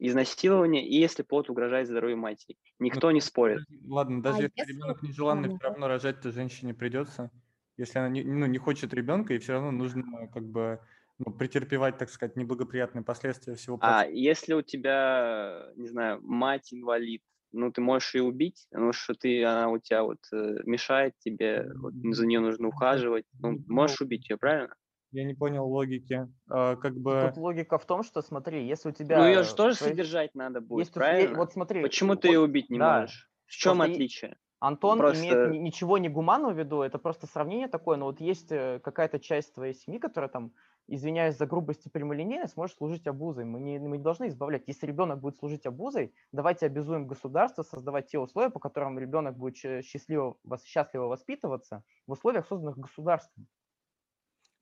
Изнасилование, 0.00 0.86
и 0.86 0.98
если 0.98 1.22
плод 1.22 1.48
угрожает 1.48 1.86
здоровью 1.86 2.16
матери. 2.18 2.58
Никто 2.80 3.12
не 3.12 3.20
спорит. 3.20 3.60
Ладно, 3.86 4.20
даже 4.22 4.38
А 4.38 4.42
если 4.42 4.52
если- 4.56 4.72
ребенок 4.72 5.02
нежеланный, 5.02 5.48
все 5.48 5.58
равно 5.60 5.86
рожать-то 5.86 6.32
женщине 6.32 6.74
придется. 6.74 7.30
Если 7.76 7.98
она 7.98 8.08
не, 8.08 8.22
ну, 8.22 8.46
не 8.46 8.58
хочет 8.58 8.94
ребенка, 8.94 9.34
и 9.34 9.38
все 9.38 9.54
равно 9.54 9.70
нужно 9.72 10.28
как 10.28 10.44
бы 10.44 10.80
ну, 11.18 11.32
претерпевать, 11.32 11.98
так 11.98 12.08
сказать, 12.10 12.36
неблагоприятные 12.36 13.04
последствия 13.04 13.54
всего 13.54 13.76
А 13.76 14.02
процесса. 14.02 14.16
если 14.16 14.54
у 14.54 14.62
тебя, 14.62 15.68
не 15.76 15.88
знаю, 15.88 16.20
мать 16.22 16.72
инвалид, 16.72 17.22
ну, 17.52 17.70
ты 17.70 17.80
можешь 17.80 18.14
ее 18.14 18.24
убить, 18.24 18.66
потому 18.70 18.92
что 18.92 19.14
ты, 19.14 19.44
она 19.44 19.68
у 19.68 19.78
тебя 19.78 20.02
вот 20.02 20.18
э, 20.32 20.56
мешает 20.64 21.14
тебе, 21.18 21.70
вот, 21.76 21.94
за 21.94 22.26
нее 22.26 22.40
нужно 22.40 22.68
ухаживать, 22.68 23.26
ну, 23.40 23.60
можешь 23.68 24.00
убить 24.00 24.28
ее, 24.28 24.36
правильно? 24.36 24.74
Я 25.12 25.22
не 25.24 25.34
понял 25.34 25.64
логики. 25.64 26.28
А, 26.48 26.74
как 26.74 26.98
бы 26.98 27.28
Тут 27.28 27.36
логика 27.40 27.78
в 27.78 27.86
том, 27.86 28.02
что 28.02 28.20
смотри, 28.22 28.66
если 28.66 28.88
у 28.88 28.92
тебя... 28.92 29.18
Ну, 29.18 29.26
ее 29.28 29.44
же 29.44 29.54
тоже 29.54 29.76
твои- 29.76 29.90
содержать 29.90 30.34
надо 30.34 30.60
будет, 30.60 30.80
есть 30.80 30.92
тебя- 30.92 31.02
правильно? 31.04 31.36
Вот 31.36 31.52
смотри. 31.52 31.82
Почему 31.82 32.16
ты 32.16 32.28
вот 32.28 32.32
ее 32.34 32.40
убить 32.40 32.70
не 32.70 32.80
да. 32.80 33.00
можешь? 33.02 33.30
В 33.46 33.52
чем 33.52 33.78
Просто 33.78 33.92
отличие? 33.92 34.36
Антон 34.66 34.98
Просто- 34.98 35.20
имеет 35.22 35.50
ни- 35.52 35.58
ничего 35.58 35.98
не 35.98 36.08
гуманного 36.08 36.52
в 36.52 36.58
виду, 36.58 36.80
это 36.80 36.98
просто 36.98 37.26
сравнение 37.26 37.68
такое, 37.68 37.98
но 37.98 38.06
вот 38.06 38.20
есть 38.20 38.50
э, 38.50 38.80
какая-то 38.82 39.18
часть 39.18 39.52
твоей 39.54 39.74
семьи, 39.74 39.98
которая 39.98 40.30
там, 40.30 40.52
извиняюсь 40.86 41.36
за 41.36 41.46
грубость 41.46 41.84
и 41.86 41.90
прямолинейность, 41.90 42.56
может 42.56 42.76
служить 42.76 43.06
обузой. 43.06 43.44
Мы 43.44 43.60
не, 43.60 43.78
мы 43.78 43.98
не 43.98 44.02
должны 44.02 44.28
избавлять. 44.28 44.62
Если 44.66 44.86
ребенок 44.86 45.20
будет 45.20 45.36
служить 45.36 45.66
обузой, 45.66 46.14
давайте 46.32 46.64
обязуем 46.66 47.06
государство 47.06 47.62
создавать 47.62 48.06
те 48.06 48.18
условия, 48.18 48.48
по 48.50 48.58
которым 48.58 48.98
ребенок 48.98 49.36
будет 49.36 49.56
счастливо, 49.84 50.36
счастливо 50.64 51.04
воспитываться 51.04 51.82
в 52.06 52.12
условиях, 52.12 52.46
созданных 52.46 52.78
государством. 52.78 53.46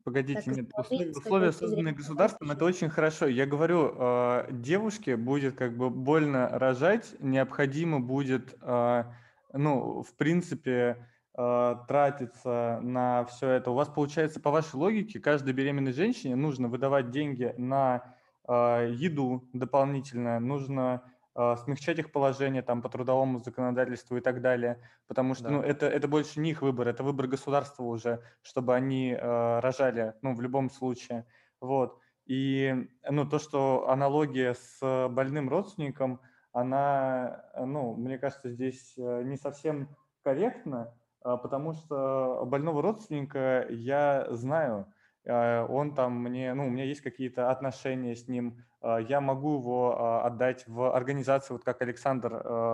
Погодите, 0.04 0.42
Так, 0.42 0.56
нет, 0.56 0.70
условия, 0.76 1.10
условия, 1.12 1.52
созданные 1.52 1.94
государством, 1.94 2.50
это 2.50 2.64
очень 2.64 2.88
хорошо. 2.88 3.26
Я 3.28 3.46
говорю, 3.46 3.94
э, 3.96 4.48
девушке 4.50 5.16
будет 5.16 5.54
как 5.54 5.76
бы 5.76 5.90
больно 5.90 6.48
рожать, 6.50 7.14
необходимо 7.20 8.00
будет, 8.00 8.56
э, 8.62 9.04
ну, 9.52 10.02
в 10.02 10.14
принципе, 10.16 11.06
э, 11.36 11.76
тратиться 11.88 12.80
на 12.82 13.24
все 13.24 13.50
это. 13.50 13.70
У 13.70 13.74
вас 13.74 13.88
получается, 13.88 14.40
по 14.40 14.50
вашей 14.50 14.76
логике, 14.76 15.20
каждой 15.20 15.52
беременной 15.52 15.92
женщине 15.92 16.36
нужно 16.36 16.68
выдавать 16.68 17.10
деньги 17.10 17.54
на 17.56 18.16
э, 18.48 18.90
еду 18.92 19.48
дополнительно, 19.52 20.40
нужно 20.40 21.02
э, 21.34 21.56
смягчать 21.64 21.98
их 21.98 22.12
положение 22.12 22.62
там 22.62 22.82
по 22.82 22.88
трудовому 22.88 23.38
законодательству 23.38 24.16
и 24.16 24.20
так 24.20 24.40
далее, 24.40 24.80
потому 25.06 25.34
что 25.34 25.44
Да. 25.44 25.50
ну, 25.50 25.62
это, 25.62 25.86
это 25.86 26.08
больше 26.08 26.40
не 26.40 26.50
их 26.50 26.62
выбор, 26.62 26.88
это 26.88 27.02
выбор 27.02 27.26
государства 27.26 27.84
уже, 27.84 28.22
чтобы 28.42 28.74
они 28.74 29.12
э, 29.12 29.60
рожали, 29.60 30.14
ну, 30.22 30.34
в 30.34 30.40
любом 30.40 30.70
случае. 30.70 31.26
Вот. 31.60 31.98
И, 32.26 32.88
ну, 33.08 33.26
то, 33.28 33.38
что 33.38 33.88
аналогия 33.88 34.54
с 34.54 35.08
больным 35.08 35.48
родственником, 35.48 36.20
она, 36.52 37.44
э, 37.54 37.64
ну, 37.64 37.94
мне 37.94 38.18
кажется, 38.18 38.50
здесь 38.50 38.94
э, 38.96 39.22
не 39.24 39.36
совсем 39.36 39.88
корректна, 40.22 40.94
а, 41.24 41.36
потому 41.36 41.72
что 41.74 42.44
больного 42.46 42.82
родственника 42.82 43.66
я 43.70 44.26
знаю, 44.30 44.86
э, 45.24 45.64
он 45.66 45.94
там 45.94 46.20
мне, 46.20 46.52
ну, 46.54 46.66
у 46.66 46.70
меня 46.70 46.84
есть 46.84 47.00
какие-то 47.00 47.50
отношения 47.50 48.16
с 48.16 48.28
ним, 48.28 48.58
э, 48.82 48.98
я 49.08 49.20
могу 49.20 49.58
его 49.58 49.96
а, 49.96 50.26
отдать 50.26 50.66
в 50.66 50.94
организацию, 50.94 51.56
вот 51.56 51.64
как 51.64 51.82
Александр 51.82 52.30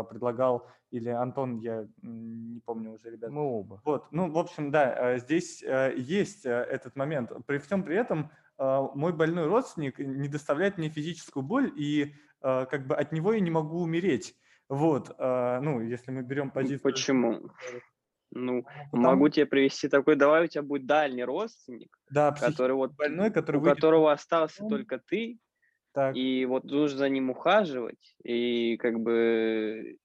предлагал, 0.09 0.67
или 0.91 1.11
Антон, 1.11 1.59
я 1.59 1.87
не 2.03 2.61
помню 2.61 2.93
уже, 2.93 3.11
ребят. 3.11 3.31
Мы 3.31 3.43
оба. 3.43 3.83
Вот, 3.85 4.07
ну, 4.11 4.31
в 4.31 4.39
общем, 4.39 4.71
да, 4.71 5.15
э, 5.15 5.19
здесь 5.19 5.63
есть 5.63 6.47
этот 6.47 6.97
момент. 6.97 7.31
При 7.47 7.59
всем 7.59 7.83
при 7.83 7.97
этом 7.97 8.31
мой 8.59 9.13
больной 9.13 9.47
родственник 9.47 10.01
не 10.01 10.27
доставляет 10.27 10.79
мне 10.79 10.89
физическую 10.89 11.45
боль, 11.45 11.73
и 11.77 12.15
как 12.41 12.87
бы 12.87 12.95
от 12.95 13.13
него 13.13 13.33
я 13.33 13.41
не 13.41 13.51
могу 13.51 13.81
умереть. 13.81 14.37
Вот, 14.69 15.15
э, 15.19 15.61
ну, 15.63 15.81
если 15.81 16.11
мы 16.11 16.23
берем 16.23 16.51
позицию... 16.51 16.81
Почему? 16.83 17.51
Ну, 18.31 18.65
Потому- 18.91 19.03
могу 19.03 19.29
тебе 19.31 19.47
привести 19.47 19.89
такой, 19.89 20.15
давай 20.17 20.45
у 20.45 20.47
тебя 20.47 20.63
будет 20.63 20.85
дальний 20.85 21.25
родственник, 21.25 21.97
Да, 22.11 22.33
который 22.33 22.77
вот, 22.77 22.93
больной, 22.93 23.31
который 23.31 23.57
у 23.57 23.61
выйдет... 23.61 23.77
которого 23.77 24.13
остался 24.13 24.67
только 24.69 24.99
ты, 24.99 25.39
Так, 25.93 26.15
и 26.15 26.45
вот 26.45 26.65
нужно 26.65 26.99
за 26.99 27.09
ним 27.09 27.31
ухаживать, 27.31 28.17
и 28.23 28.77
как 28.77 29.01
бы 29.01 29.97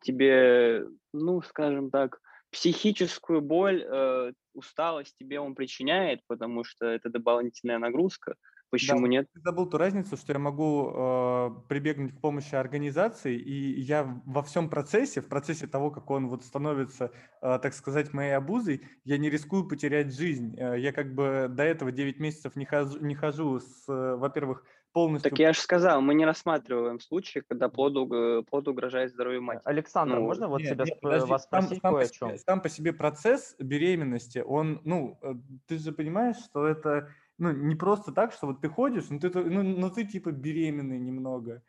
тебе, 0.00 0.86
ну, 1.12 1.42
скажем 1.42 1.90
так, 1.90 2.20
психическую 2.50 3.42
боль, 3.42 3.84
э, 3.86 4.32
усталость 4.54 5.16
тебе 5.18 5.38
он 5.38 5.54
причиняет, 5.54 6.22
потому 6.26 6.64
что 6.64 6.86
это 6.86 7.10
дополнительная 7.10 7.78
нагрузка. 7.78 8.36
Почему 8.70 9.02
Да. 9.02 9.08
нет? 9.08 9.28
Ты 9.32 9.40
забыл 9.40 9.66
ту 9.66 9.78
разницу, 9.78 10.16
что 10.16 10.32
я 10.32 10.38
могу 10.38 10.90
э, 10.94 11.50
прибегнуть 11.68 12.14
к 12.16 12.20
помощи 12.20 12.54
организации, 12.54 13.34
и 13.36 13.80
я 13.80 14.20
во 14.26 14.42
всем 14.42 14.68
процессе, 14.68 15.20
в 15.22 15.28
процессе 15.28 15.66
того, 15.66 15.90
как 15.90 16.10
он 16.10 16.28
вот 16.28 16.44
становится, 16.44 17.10
э, 17.40 17.58
так 17.62 17.72
сказать, 17.72 18.12
моей 18.12 18.32
обузой, 18.36 18.82
я 19.04 19.16
не 19.18 19.30
рискую 19.30 19.66
потерять 19.66 20.14
жизнь. 20.14 20.54
Э, 20.58 20.78
я 20.78 20.92
как 20.92 21.14
бы 21.14 21.46
до 21.50 21.62
этого 21.62 21.92
9 21.92 22.18
месяцев 22.20 22.56
не 22.56 22.66
хожу, 22.66 22.98
не 23.00 23.14
хожу 23.14 23.58
с, 23.60 23.84
э, 23.88 24.16
во-первых, 24.16 24.64
полностью... 24.92 25.30
Так 25.30 25.38
я 25.38 25.52
же 25.52 25.60
сказал, 25.60 26.00
мы 26.02 26.14
не 26.14 26.24
рассматриваем 26.26 27.00
случаи, 27.00 27.42
когда 27.46 27.68
плоду, 27.68 28.06
уг- 28.06 28.44
плоду 28.44 28.72
угрожает 28.72 29.10
здоровью 29.12 29.42
матери. 29.42 29.62
Александр, 29.64 30.16
Ну, 30.16 30.22
можно 30.22 30.48
вот 30.48 30.60
Нет, 30.60 30.74
тебя 30.74 30.84
нет, 30.84 31.00
подожди, 31.00 31.30
вас 31.30 31.48
сам- 31.50 31.62
спросить 31.62 31.82
сам 31.82 31.92
кое 31.94 32.04
по 32.04 32.06
о 32.10 32.12
чем? 32.12 32.38
Сам 32.38 32.60
по 32.60 32.68
себе 32.68 32.92
процесс 32.92 33.54
беременности, 33.58 34.38
он, 34.46 34.80
ну, 34.84 35.18
э, 35.22 35.34
ты 35.66 35.78
же 35.78 35.92
понимаешь, 35.92 36.36
что 36.36 36.66
это, 36.66 37.10
ну, 37.38 37.52
не 37.52 37.74
просто 37.76 38.12
так, 38.12 38.32
что 38.32 38.46
вот 38.46 38.60
ты 38.60 38.68
ходишь, 38.68 39.10
ну, 39.10 39.18
ты, 39.20 39.30
ну, 39.30 39.62
ну, 39.62 39.90
ты 39.90 40.04
типа 40.04 40.32
беременный 40.32 40.98
немного. 40.98 41.62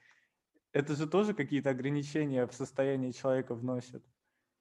Это 0.74 0.96
же 0.96 1.08
тоже 1.08 1.34
какие-то 1.34 1.72
ограничения 1.72 2.46
в 2.48 2.54
состоянии 2.54 3.12
человека 3.12 3.56
вносят. 3.56 4.06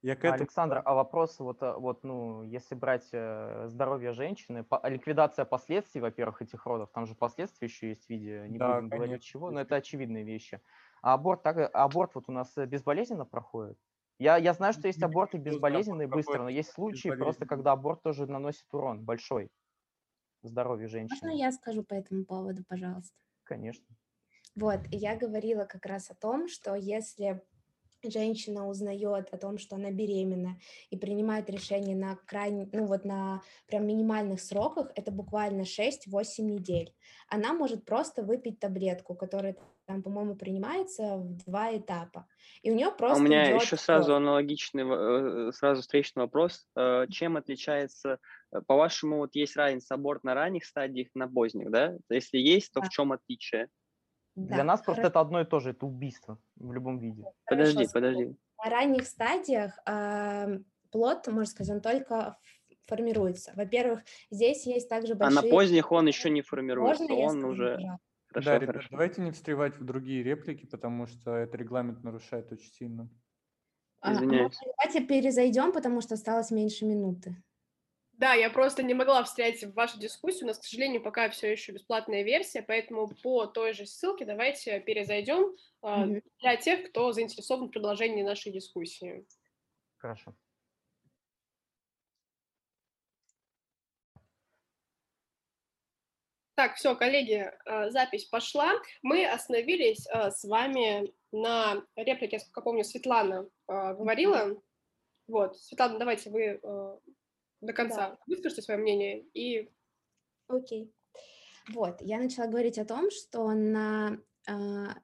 Я 0.01 0.15
к 0.15 0.19
этому... 0.19 0.35
Александр, 0.35 0.81
а 0.85 0.93
вопрос 0.93 1.39
вот, 1.39 1.61
э, 1.61 1.73
вот, 1.73 2.03
ну, 2.03 2.43
если 2.43 2.73
брать 2.73 3.09
э, 3.11 3.67
здоровье 3.67 4.13
женщины, 4.13 4.63
по- 4.63 4.81
ликвидация 4.87 5.45
последствий, 5.45 5.99
во-первых, 6.01 6.41
этих 6.41 6.65
родов, 6.65 6.91
там 6.93 7.05
же 7.05 7.15
последствия 7.15 7.67
еще 7.67 7.89
есть 7.89 8.05
в 8.05 8.09
виде, 8.09 8.45
не 8.47 8.59
Да, 8.59 8.75
будем 8.75 8.89
говорить 8.89 9.11
конечно, 9.11 9.23
чего, 9.23 9.51
но 9.51 9.59
это 9.61 9.75
очевидные 9.75 10.23
вещи. 10.23 10.61
А 11.01 11.13
аборт, 11.13 11.43
так, 11.43 11.69
аборт 11.73 12.15
вот 12.15 12.25
у 12.27 12.31
нас 12.31 12.57
э, 12.57 12.65
безболезненно 12.65 13.25
проходит? 13.25 13.77
Я, 14.19 14.37
я 14.37 14.53
знаю, 14.53 14.73
что 14.73 14.87
есть 14.87 15.03
аборты 15.03 15.37
безболезненные 15.37 16.07
быстро, 16.07 16.43
но 16.43 16.49
есть 16.49 16.71
случаи 16.71 17.09
просто, 17.09 17.45
когда 17.45 17.73
аборт 17.73 18.01
тоже 18.01 18.25
наносит 18.25 18.73
урон 18.73 19.03
большой 19.03 19.51
здоровью 20.43 20.89
Можно 21.09 21.29
женщины. 21.29 21.37
я 21.37 21.51
скажу 21.51 21.83
по 21.83 21.93
этому 21.93 22.25
поводу, 22.25 22.63
пожалуйста? 22.63 23.13
Конечно. 23.43 23.95
Вот, 24.55 24.81
я 24.91 25.15
говорила 25.15 25.65
как 25.65 25.85
раз 25.85 26.11
о 26.11 26.15
том, 26.15 26.47
что 26.47 26.75
если 26.75 27.41
женщина 28.03 28.67
узнает 28.67 29.27
о 29.31 29.37
том, 29.37 29.57
что 29.57 29.75
она 29.75 29.91
беременна 29.91 30.57
и 30.89 30.97
принимает 30.97 31.49
решение 31.49 31.95
на 31.95 32.15
крайне, 32.25 32.69
ну 32.71 32.85
вот 32.85 33.05
на 33.05 33.41
прям 33.67 33.85
минимальных 33.87 34.41
сроках, 34.41 34.91
это 34.95 35.11
буквально 35.11 35.63
6-8 35.65 36.45
недель, 36.45 36.93
она 37.27 37.53
может 37.53 37.85
просто 37.85 38.23
выпить 38.23 38.59
таблетку, 38.59 39.15
которая 39.15 39.55
там, 39.85 40.03
по-моему, 40.03 40.35
принимается 40.35 41.17
в 41.17 41.35
два 41.45 41.75
этапа. 41.75 42.27
И 42.61 42.71
у 42.71 42.75
нее 42.75 42.87
А 42.87 42.91
просто 42.91 43.19
у 43.21 43.25
меня 43.25 43.49
идет 43.51 43.61
еще 43.63 43.75
сразу 43.75 44.15
аналогичный, 44.15 44.83
во- 44.83 45.49
э, 45.49 45.51
сразу 45.51 45.81
встречный 45.81 46.23
вопрос. 46.23 46.67
Э, 46.75 47.07
Чем 47.09 47.37
отличается, 47.37 48.19
э, 48.53 48.61
по-вашему, 48.67 49.17
вот 49.17 49.33
есть 49.33 49.55
разница 49.55 49.95
аборт 49.95 50.23
на 50.23 50.35
ранних 50.35 50.65
стадиях, 50.65 51.07
на 51.15 51.27
поздних, 51.27 51.71
да? 51.71 51.97
Если 52.09 52.37
есть, 52.37 52.71
то 52.71 52.81
Да. 52.81 52.85
в 52.85 52.89
чем 52.89 53.11
отличие? 53.13 53.69
Для 54.47 54.57
Да, 54.57 54.63
нас 54.63 54.81
просто 54.81 55.03
это 55.07 55.19
одно 55.19 55.41
и 55.41 55.45
то 55.45 55.59
же, 55.59 55.71
это 55.71 55.85
убийство 55.85 56.37
в 56.55 56.71
любом 56.71 56.99
виде. 56.99 57.23
Подожди, 57.45 57.75
хорошо, 57.85 57.91
подожди. 57.93 58.35
На 58.63 58.69
ранних 58.69 59.07
стадиях 59.07 59.79
ам, 59.85 60.65
плод, 60.91 61.27
можно 61.27 61.45
сказать, 61.45 61.75
он 61.75 61.81
только 61.81 62.37
формируется. 62.87 63.53
Во-первых, 63.55 64.01
здесь 64.31 64.65
есть 64.65 64.89
также 64.89 65.13
А 65.13 65.17
на 65.29 65.35
большие... 65.35 65.51
поздних 65.51 65.91
он 65.91 66.07
еще 66.07 66.29
не 66.29 66.41
формируется, 66.41 67.03
Можно 67.03 67.15
он 67.25 67.43
уже... 67.45 67.75
пожалуйста? 67.75 67.99
Хорошо, 68.31 68.49
Да, 68.49 68.55
ребят, 68.59 68.69
хорошо. 68.75 68.87
давайте 68.91 69.21
не 69.21 69.31
встревать 69.31 69.77
в 69.79 69.83
другие 69.85 70.21
реплики, 70.23 70.65
потому 70.67 71.07
что 71.07 71.35
это 71.35 71.57
регламент 71.57 72.03
нарушает 72.03 72.51
очень 72.51 72.71
сильно. 72.71 73.09
А, 74.01 74.13
Извиняюсь. 74.13 74.43
можно 74.43 74.73
Давайте 74.77 75.07
перезайдем, 75.07 75.71
потому 75.71 76.01
что 76.01 76.13
осталось 76.13 76.51
меньше 76.51 76.85
минуты. 76.85 77.35
Да, 78.19 78.33
я 78.33 78.49
просто 78.49 78.83
не 78.83 78.93
могла 78.93 79.23
встрять 79.23 79.63
в 79.63 79.73
вашу 79.73 79.97
дискуссию. 79.97 80.43
У 80.43 80.47
нас, 80.47 80.59
к 80.59 80.63
сожалению, 80.65 81.01
пока 81.01 81.29
все 81.29 81.49
еще 81.53 81.71
бесплатная 81.71 82.23
версия, 82.23 82.61
поэтому 82.61 83.07
по 83.23 83.45
той 83.45 83.71
же 83.71 83.85
ссылке 83.85 84.25
давайте 84.25 84.81
перезайдем 84.81 85.55
а, 85.81 86.05
Мгм. 86.05 86.21
для 86.41 86.57
тех, 86.57 86.89
кто 86.89 87.13
заинтересован 87.13 87.69
в 87.69 87.71
продолжении 87.71 88.21
нашей 88.21 88.51
дискуссии. 88.51 89.25
Хорошо. 89.95 90.35
Так, 96.55 96.75
все, 96.75 96.93
коллеги, 96.97 97.49
э, 97.65 97.89
запись 97.89 98.25
пошла. 98.25 98.73
Мы 99.01 99.25
остановились 99.25 100.05
э, 100.13 100.31
с 100.31 100.43
вами 100.43 101.13
на 101.31 101.85
реплике, 101.95 102.39
как 102.51 102.65
помню, 102.65 102.83
Светлана 102.83 103.47
говорила. 103.65 104.61
Вот, 105.27 105.57
Светлана, 105.57 105.99
давайте 105.99 106.29
вы 106.31 106.59
до 107.61 107.73
конца 107.73 108.17
выскажите 108.27 108.61
свое 108.61 108.79
мнение 108.79 109.25
и 109.33 109.71
Окей. 110.49 110.91
Вот, 111.69 112.01
я 112.01 112.17
начала 112.17 112.47
говорить 112.47 112.79
о 112.79 112.85
том, 112.85 113.11
что 113.11 113.51
на 113.53 114.19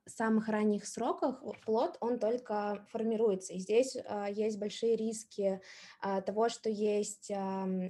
самых 0.06 0.48
ранних 0.48 0.86
сроках 0.88 1.44
плод, 1.66 1.98
он 2.00 2.20
только 2.20 2.86
формируется. 2.92 3.54
И 3.54 3.60
здесь 3.60 3.98
а, 4.06 4.30
есть 4.30 4.60
большие 4.60 4.96
риски 4.96 5.62
а, 6.02 6.22
того, 6.22 6.50
что 6.50 6.70
есть 6.70 7.32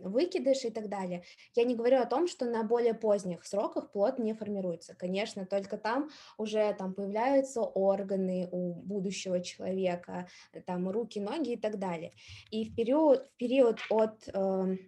выкидыш 0.03 0.65
и 0.65 0.69
так 0.69 0.89
далее. 0.89 1.23
Я 1.55 1.63
не 1.63 1.75
говорю 1.75 1.99
о 1.99 2.05
том, 2.05 2.27
что 2.27 2.45
на 2.45 2.63
более 2.63 2.93
поздних 2.93 3.45
сроках 3.45 3.91
плод 3.91 4.19
не 4.19 4.33
формируется. 4.33 4.95
Конечно, 4.95 5.45
только 5.45 5.77
там 5.77 6.09
уже 6.37 6.73
там 6.77 6.93
появляются 6.93 7.61
органы 7.61 8.47
у 8.51 8.73
будущего 8.73 9.41
человека, 9.41 10.27
там 10.65 10.89
руки, 10.89 11.19
ноги 11.19 11.53
и 11.53 11.57
так 11.57 11.79
далее. 11.79 12.11
И 12.51 12.65
в 12.65 12.75
период, 12.75 13.27
в 13.27 13.37
период 13.37 13.79
от 13.89 14.27
эм, 14.33 14.79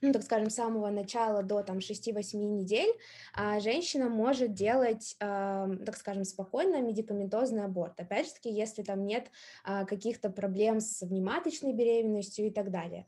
ну, 0.00 0.12
так 0.12 0.22
скажем, 0.22 0.50
с 0.50 0.54
самого 0.54 0.90
начала 0.90 1.42
до 1.42 1.62
там 1.62 1.78
6-8 1.78 2.36
недель 2.36 2.92
а, 3.34 3.60
женщина 3.60 4.08
может 4.08 4.54
делать, 4.54 5.16
а, 5.20 5.68
так 5.84 5.96
скажем, 5.96 6.24
спокойно 6.24 6.80
медикаментозный 6.82 7.64
аборт. 7.64 7.98
Опять 8.00 8.26
же 8.26 8.34
таки, 8.34 8.50
если 8.50 8.82
там 8.82 9.04
нет 9.04 9.30
а, 9.64 9.84
каких-то 9.84 10.30
проблем 10.30 10.80
с 10.80 11.02
внематочной 11.02 11.72
беременностью 11.72 12.46
и 12.46 12.50
так 12.50 12.70
далее. 12.70 13.06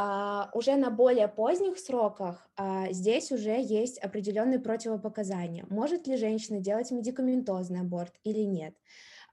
А, 0.00 0.48
уже 0.54 0.76
на 0.76 0.90
более 0.90 1.26
поздних 1.26 1.76
сроках 1.76 2.48
а, 2.56 2.86
здесь 2.92 3.32
уже 3.32 3.60
есть 3.60 3.98
определенные 3.98 4.60
противопоказания. 4.60 5.66
Может 5.70 6.06
ли 6.06 6.16
женщина 6.16 6.60
делать 6.60 6.92
медикаментозный 6.92 7.80
аборт 7.80 8.14
или 8.22 8.42
нет? 8.42 8.74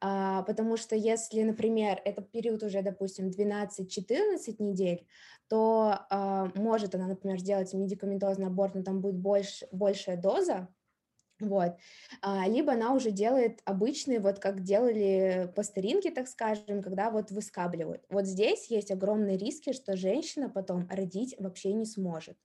А, 0.02 0.44
потому 0.44 0.78
что 0.78 0.96
если, 0.96 1.44
например, 1.44 2.02
этот 2.06 2.32
период 2.32 2.64
уже, 2.64 2.82
допустим, 2.82 3.30
12-14 3.30 4.56
недель, 4.60 5.08
то 5.48 6.00
а, 6.10 6.52
может 6.56 6.96
она, 6.96 7.08
например, 7.08 7.40
сделать 7.40 7.74
медикаментозный 7.74 8.48
аборт, 8.48 8.76
но 8.76 8.84
там 8.84 9.02
будет 9.02 9.16
больше, 9.16 9.68
большая 9.72 10.18
доза, 10.18 10.68
вот. 11.42 11.74
А, 12.22 12.48
либо 12.48 12.74
она 12.74 12.94
уже 12.94 13.12
делает 13.12 13.60
обычный, 13.66 14.20
вот 14.20 14.40
как 14.40 14.62
делали 14.62 15.52
по 15.54 15.64
старинке, 15.64 16.10
так 16.12 16.30
скажем, 16.30 16.82
когда 16.82 17.12
вот 17.12 17.30
выскабливают. 17.30 18.06
Вот 18.10 18.26
здесь 18.26 18.72
есть 18.72 18.90
огромные 18.90 19.38
риски, 19.38 19.74
что 19.74 19.98
женщина 19.98 20.50
потом 20.50 20.88
родить 20.90 21.36
вообще 21.38 21.74
не 21.74 21.86
сможет. 21.86 22.38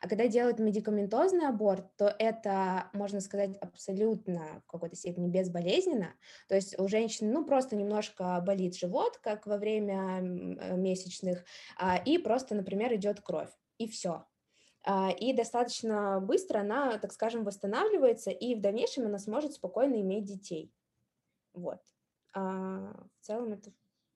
А 0.00 0.08
когда 0.08 0.28
делают 0.28 0.60
медикаментозный 0.60 1.46
аборт, 1.46 1.94
то 1.96 2.14
это, 2.18 2.88
можно 2.94 3.20
сказать, 3.20 3.56
абсолютно 3.58 4.62
в 4.66 4.70
какой-то 4.70 4.96
степени 4.96 5.28
безболезненно. 5.28 6.14
То 6.48 6.54
есть 6.54 6.78
у 6.78 6.88
женщины, 6.88 7.30
ну, 7.30 7.44
просто 7.44 7.76
немножко 7.76 8.42
болит 8.46 8.74
живот, 8.76 9.18
как 9.18 9.46
во 9.46 9.58
время 9.58 10.20
месячных, 10.20 11.44
а, 11.76 11.96
и 11.98 12.16
просто, 12.16 12.54
например, 12.54 12.94
идет 12.94 13.20
кровь, 13.20 13.50
и 13.76 13.86
все. 13.86 14.24
А, 14.90 15.10
И 15.10 15.34
достаточно 15.34 16.18
быстро 16.18 16.60
она, 16.60 16.96
так 16.96 17.12
скажем, 17.12 17.44
восстанавливается, 17.44 18.30
и 18.30 18.54
в 18.54 18.62
дальнейшем 18.62 19.04
она 19.04 19.18
сможет 19.18 19.52
спокойно 19.52 20.00
иметь 20.00 20.24
детей. 20.24 20.72
Вот. 21.52 21.80
А, 22.32 22.94
В 23.20 23.26
целом 23.26 23.52
это... 23.52 23.70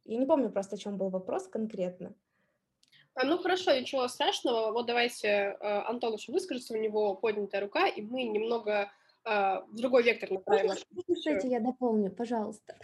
Я 0.05 0.17
не 0.17 0.25
помню 0.25 0.51
просто, 0.51 0.77
о 0.77 0.79
чем 0.79 0.97
был 0.97 1.11
вопрос 1.11 1.47
конкретно. 1.47 2.15
А, 3.15 3.27
Ну 3.27 3.37
хорошо, 3.37 3.79
ничего 3.79 4.09
страшного. 4.09 4.73
Вот 4.73 4.87
давайте 4.87 5.29
э, 5.29 5.57
Антон 5.61 6.15
еще 6.15 6.33
выскажется, 6.33 6.73
у 6.73 6.79
него 6.79 7.17
поднятая 7.17 7.61
рука, 7.61 7.87
и 7.87 8.01
мы 8.01 8.23
немного 8.23 8.91
э, 9.27 9.31
в 9.69 9.75
другой 9.75 10.05
вектор 10.05 10.31
направим 10.31 10.69
Можно, 10.69 11.15
кстати, 11.15 11.49
я 11.49 11.61
дополню, 11.61 12.11
пожалуйста. 12.11 12.79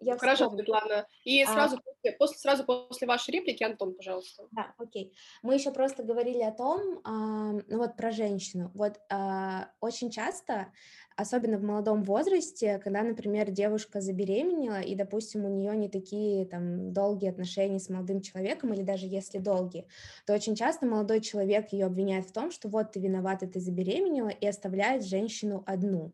Я 0.00 0.16
Хорошо, 0.16 0.44
вспомнила. 0.44 0.78
Светлана. 0.78 1.06
И 1.24 1.42
А. 1.42 1.46
сразу, 1.46 1.76
после, 1.82 2.12
после- 2.18 2.36
сразу 2.38 2.64
после 2.64 3.06
вашей 3.08 3.30
реплики, 3.32 3.64
Антон, 3.64 3.94
пожалуйста. 3.94 4.44
Да, 4.52 4.74
окей. 4.78 5.12
Мы 5.42 5.54
еще 5.54 5.72
просто 5.72 6.02
говорили 6.04 6.42
о 6.42 6.52
том, 6.52 7.00
а, 7.04 7.52
ну 7.52 7.78
вот 7.78 7.96
про 7.96 8.10
женщину. 8.12 8.70
Вот 8.74 9.00
а, 9.10 9.70
очень 9.80 10.10
часто, 10.10 10.72
особенно 11.16 11.58
в 11.58 11.62
молодом 11.64 12.04
возрасте, 12.04 12.78
когда, 12.78 13.02
например, 13.02 13.50
девушка 13.50 14.00
забеременела, 14.00 14.80
и, 14.80 14.94
допустим, 14.94 15.44
у 15.44 15.48
нее 15.48 15.76
не 15.76 15.88
такие 15.88 16.46
там 16.46 16.92
долгие 16.92 17.30
отношения 17.30 17.80
с 17.80 17.88
молодым 17.88 18.20
человеком, 18.20 18.72
или 18.72 18.82
даже 18.82 19.06
если 19.06 19.38
долгие, 19.38 19.88
то 20.26 20.32
очень 20.34 20.54
часто 20.54 20.86
молодой 20.86 21.20
человек 21.20 21.72
ее 21.72 21.86
обвиняет 21.86 22.26
в 22.26 22.32
том, 22.32 22.52
что 22.52 22.68
вот 22.68 22.92
ты 22.92 23.00
виновата, 23.00 23.48
ты 23.48 23.58
забеременела, 23.58 24.28
и 24.28 24.46
оставляет 24.46 25.04
женщину 25.04 25.64
одну. 25.66 26.12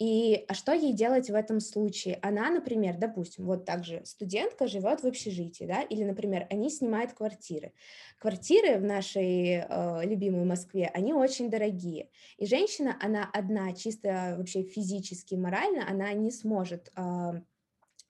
И 0.00 0.46
а 0.48 0.54
что 0.54 0.72
ей 0.72 0.94
делать 0.94 1.28
в 1.28 1.34
этом 1.34 1.60
случае? 1.60 2.18
Она, 2.22 2.48
например, 2.50 2.96
допустим, 2.96 3.44
вот 3.44 3.66
так 3.66 3.84
же 3.84 4.00
студентка 4.06 4.66
живет 4.66 5.02
в 5.02 5.06
общежитии, 5.06 5.64
да, 5.64 5.82
или, 5.82 6.04
например, 6.04 6.46
они 6.48 6.70
снимают 6.70 7.12
квартиры. 7.12 7.74
Квартиры 8.18 8.78
в 8.78 8.82
нашей 8.82 9.58
э, 9.58 10.04
любимой 10.06 10.46
Москве, 10.46 10.90
они 10.94 11.12
очень 11.12 11.50
дорогие. 11.50 12.08
И 12.38 12.46
женщина, 12.46 12.96
она 12.98 13.28
одна, 13.30 13.74
чисто 13.74 14.36
вообще 14.38 14.62
физически, 14.62 15.34
морально, 15.34 15.86
она 15.86 16.10
не 16.14 16.30
сможет 16.30 16.90
а, 16.96 17.42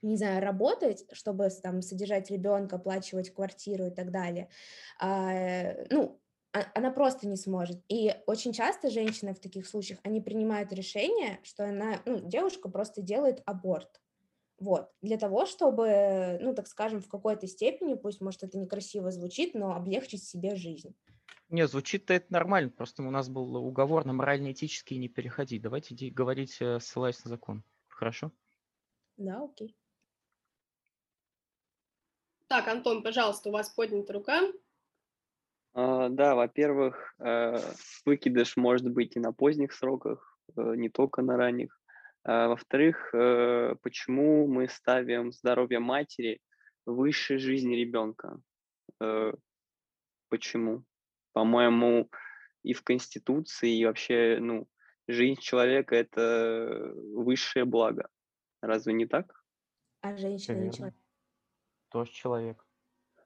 не 0.02 0.16
знаю, 0.16 0.40
работать, 0.42 1.04
чтобы 1.12 1.48
там 1.62 1.82
содержать 1.82 2.30
ребенка, 2.30 2.76
оплачивать 2.76 3.34
квартиру 3.34 3.86
и 3.86 3.90
так 3.90 4.10
далее. 4.12 4.48
А, 4.98 5.32
э, 5.32 5.86
ну, 5.90 6.20
она 6.52 6.90
просто 6.90 7.28
не 7.28 7.36
сможет. 7.36 7.82
И 7.88 8.14
очень 8.26 8.52
часто 8.52 8.90
женщины 8.90 9.34
в 9.34 9.40
таких 9.40 9.66
случаях, 9.66 10.00
они 10.02 10.20
принимают 10.20 10.72
решение, 10.72 11.40
что 11.42 11.64
она, 11.64 12.00
ну, 12.06 12.20
девушка 12.20 12.68
просто 12.68 13.02
делает 13.02 13.42
аборт. 13.46 14.00
Вот, 14.58 14.90
для 15.00 15.16
того, 15.16 15.46
чтобы, 15.46 16.38
ну, 16.42 16.54
так 16.54 16.66
скажем, 16.66 17.00
в 17.00 17.08
какой-то 17.08 17.46
степени, 17.46 17.94
пусть, 17.94 18.20
может, 18.20 18.42
это 18.42 18.58
некрасиво 18.58 19.10
звучит, 19.10 19.54
но 19.54 19.74
облегчить 19.74 20.22
себе 20.22 20.54
жизнь. 20.54 20.94
Не, 21.48 21.66
звучит-то 21.66 22.14
это 22.14 22.32
нормально, 22.32 22.70
просто 22.70 23.02
у 23.02 23.10
нас 23.10 23.28
был 23.28 23.56
уговор 23.56 24.04
на 24.04 24.12
морально-этический 24.12 24.98
не 24.98 25.08
переходить. 25.08 25.62
Давайте 25.62 25.94
говорить, 26.10 26.58
э, 26.60 26.78
ссылаясь 26.78 27.24
на 27.24 27.30
закон. 27.30 27.64
Хорошо? 27.88 28.32
Да, 29.16 29.42
окей. 29.42 29.74
Так, 32.46 32.68
Антон, 32.68 33.02
пожалуйста, 33.02 33.48
у 33.48 33.52
вас 33.52 33.70
поднята 33.70 34.12
рука. 34.12 34.42
А, 35.72 36.08
Да, 36.08 36.34
во-первых, 36.34 37.14
э, 37.18 37.56
выкидыш 38.04 38.56
может 38.56 38.88
быть 38.90 39.16
и 39.16 39.20
на 39.20 39.32
поздних 39.32 39.72
сроках, 39.72 40.38
э, 40.56 40.74
не 40.76 40.88
только 40.88 41.22
на 41.22 41.36
ранних. 41.36 41.78
А 42.24 42.48
Во-вторых, 42.48 43.14
э, 43.14 43.76
почему 43.82 44.46
мы 44.46 44.68
ставим 44.68 45.32
здоровье 45.32 45.78
матери 45.78 46.40
выше 46.86 47.38
жизни 47.38 47.74
ребенка? 47.74 48.40
Почему? 50.28 50.84
По-моему, 51.32 52.10
и 52.62 52.74
в 52.74 52.82
Конституции, 52.82 53.78
и 53.78 53.86
вообще, 53.86 54.38
ну, 54.40 54.68
жизнь 55.08 55.40
человека– 55.40 55.94
это 55.96 56.92
высшее 57.14 57.64
благо. 57.64 58.08
Разве 58.60 58.92
не 58.92 59.06
так? 59.06 59.42
А 60.02 60.16
женщина 60.16 60.56
не 60.56 60.72
человек. 60.72 60.94
Тоже 61.88 62.12
человек. 62.12 62.64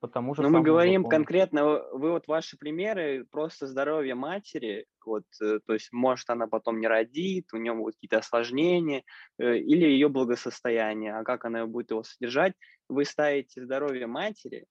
Потому 0.06 0.34
же 0.34 0.42
Но 0.42 0.50
мы 0.50 0.60
говорим 0.60 1.02
закону. 1.02 1.10
конкретно, 1.10 1.64
вы 1.64 1.98
вы 1.98 2.10
вот 2.10 2.26
ваши 2.26 2.58
примеры, 2.58 3.24
просто 3.30 3.66
здоровье 3.66 4.14
матери, 4.14 4.84
вот, 5.06 5.24
э, 5.42 5.60
то 5.66 5.72
есть, 5.72 5.92
может, 5.92 6.28
она 6.28 6.46
потом 6.46 6.78
не 6.78 6.86
родит, 6.86 7.54
у 7.54 7.56
нее 7.56 7.72
будут 7.72 7.94
какие-то 7.94 8.18
осложнения, 8.18 9.02
э, 9.38 9.56
или 9.56 9.86
ее 9.86 10.10
благосостояние, 10.10 11.14
а 11.16 11.24
как 11.24 11.46
она 11.46 11.66
будет 11.66 11.90
его 11.90 12.02
содержать, 12.02 12.52
вы 12.90 13.06
ставите 13.06 13.64
здоровье 13.64 14.06
матери, 14.06 14.66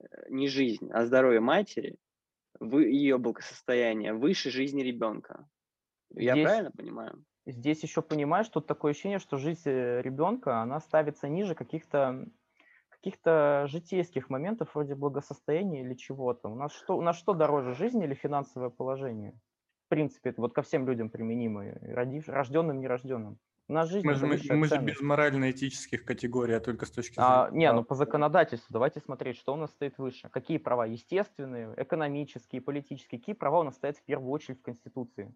э, 0.00 0.04
не 0.30 0.48
жизнь, 0.48 0.88
а 0.92 1.04
здоровье 1.04 1.40
матери, 1.40 1.96
вы, 2.58 2.84
ее 2.84 3.18
благосостояние 3.18 4.14
выше 4.14 4.50
жизни 4.50 4.82
ребенка. 4.82 5.46
Я 6.14 6.32
Здесь- 6.32 6.44
правильно 6.46 6.70
понимаю? 6.70 7.24
Здесь 7.44 7.82
еще 7.82 8.00
понимаешь, 8.00 8.48
тут 8.48 8.66
такое 8.66 8.92
ощущение, 8.92 9.18
что 9.18 9.36
жизнь 9.36 9.68
ребенка, 9.68 10.62
она 10.62 10.80
ставится 10.80 11.28
ниже 11.28 11.54
каких-то 11.54 12.26
каких-то 13.00 13.66
житейских 13.68 14.28
моментов 14.30 14.74
вроде 14.74 14.94
благосостояния 14.94 15.82
или 15.82 15.94
чего-то. 15.94 16.48
У 16.48 16.54
нас 16.54 16.72
что, 16.72 16.96
у 16.96 17.02
нас 17.02 17.16
что 17.16 17.34
дороже, 17.34 17.74
жизнь 17.74 18.02
или 18.02 18.14
финансовое 18.14 18.70
положение? 18.70 19.38
В 19.86 19.88
принципе, 19.88 20.30
это 20.30 20.40
вот 20.40 20.52
ко 20.52 20.62
всем 20.62 20.86
людям 20.86 21.08
применимо, 21.08 21.64
рожденным, 22.26 22.80
нерожденным. 22.80 23.38
У 23.68 23.74
нас 23.74 23.90
жизнь 23.90 24.06
мы 24.06 24.14
же, 24.14 24.26
мы, 24.26 24.38
мы 24.50 24.66
же 24.66 24.78
без 24.78 25.00
морально-этических 25.00 26.04
категорий, 26.04 26.54
а 26.54 26.60
только 26.60 26.86
с 26.86 26.90
точки 26.90 27.14
зрения... 27.14 27.28
А, 27.28 27.50
не, 27.50 27.70
ну 27.70 27.84
по 27.84 27.94
законодательству 27.94 28.72
давайте 28.72 29.00
смотреть, 29.00 29.36
что 29.36 29.52
у 29.52 29.56
нас 29.56 29.70
стоит 29.70 29.98
выше. 29.98 30.30
Какие 30.30 30.56
права 30.56 30.86
естественные, 30.86 31.74
экономические, 31.76 32.62
политические, 32.62 33.20
какие 33.20 33.34
права 33.34 33.60
у 33.60 33.62
нас 33.64 33.74
стоят 33.74 33.98
в 33.98 34.04
первую 34.04 34.30
очередь 34.30 34.60
в 34.60 34.62
Конституции? 34.62 35.34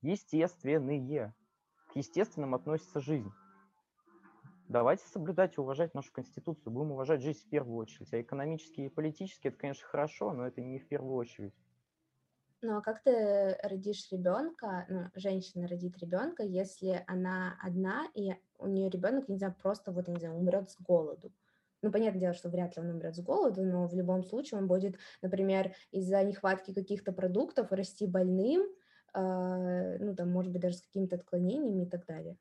Естественные. 0.00 1.34
К 1.92 1.96
естественным 1.96 2.56
относится 2.56 3.00
жизнь. 3.00 3.30
Давайте 4.68 5.06
соблюдать 5.06 5.56
и 5.56 5.60
уважать 5.60 5.94
нашу 5.94 6.12
Конституцию. 6.12 6.72
Будем 6.72 6.92
уважать 6.92 7.22
жизнь 7.22 7.40
в 7.40 7.48
первую 7.48 7.76
очередь. 7.76 8.12
А 8.14 8.20
экономические 8.20 8.86
и 8.86 8.90
политические, 8.90 9.50
это, 9.50 9.58
конечно, 9.58 9.86
хорошо, 9.86 10.32
но 10.32 10.46
это 10.46 10.60
не 10.60 10.78
в 10.78 10.88
первую 10.88 11.16
очередь. 11.16 11.54
Ну, 12.64 12.76
а 12.76 12.80
как 12.80 13.02
ты 13.02 13.58
родишь 13.64 14.06
ребенка, 14.12 14.86
ну, 14.88 15.10
женщина 15.16 15.66
родит 15.66 15.98
ребенка, 15.98 16.44
если 16.44 17.04
она 17.08 17.58
одна, 17.60 18.06
и 18.14 18.34
у 18.56 18.68
нее 18.68 18.88
ребенок, 18.88 19.28
не 19.28 19.36
знаю, 19.36 19.56
просто 19.60 19.90
вот, 19.90 20.06
не 20.06 20.20
знаю, 20.20 20.36
умрет 20.36 20.70
с 20.70 20.80
голоду? 20.80 21.32
Ну, 21.82 21.90
понятное 21.90 22.20
дело, 22.20 22.34
что 22.34 22.48
вряд 22.48 22.76
ли 22.76 22.82
он 22.82 22.90
умрет 22.90 23.16
с 23.16 23.20
голоду, 23.20 23.64
но 23.64 23.88
в 23.88 23.94
любом 23.94 24.22
случае 24.22 24.60
он 24.60 24.68
будет, 24.68 24.96
например, 25.22 25.74
из-за 25.90 26.22
нехватки 26.22 26.72
каких-то 26.72 27.12
продуктов 27.12 27.72
расти 27.72 28.06
больным, 28.06 28.62
э, 29.12 29.98
ну, 29.98 30.14
там, 30.14 30.30
может 30.30 30.52
быть, 30.52 30.62
даже 30.62 30.76
с 30.76 30.82
какими-то 30.82 31.16
отклонениями 31.16 31.82
и 31.82 31.90
так 31.90 32.06
далее. 32.06 32.36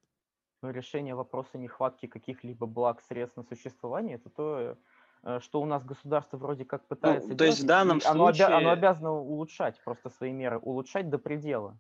Ну, 0.62 0.70
решение 0.70 1.16
вопроса 1.16 1.58
нехватки 1.58 2.06
каких-либо 2.06 2.68
благ, 2.68 3.02
средств 3.02 3.38
на 3.38 3.44
существование, 3.44 4.16
это 4.16 4.30
то, 4.30 4.78
Э, 5.24 5.40
что 5.40 5.62
у 5.62 5.66
нас 5.66 5.84
государство 5.84 6.38
вроде 6.38 6.66
как 6.66 6.88
пытается 6.88 7.30
ну, 7.30 7.38
то 7.38 7.46
есть 7.46 7.62
в 7.62 7.66
данном 7.66 8.02
оно, 8.06 8.28
случае... 8.28 8.48
обя- 8.48 8.58
оно 8.58 8.72
обязано 8.72 9.12
улучшать 9.12 9.80
просто 9.84 10.10
свои 10.10 10.32
меры, 10.32 10.58
улучшать 10.58 11.10
до 11.10 11.20
предела. 11.20 11.78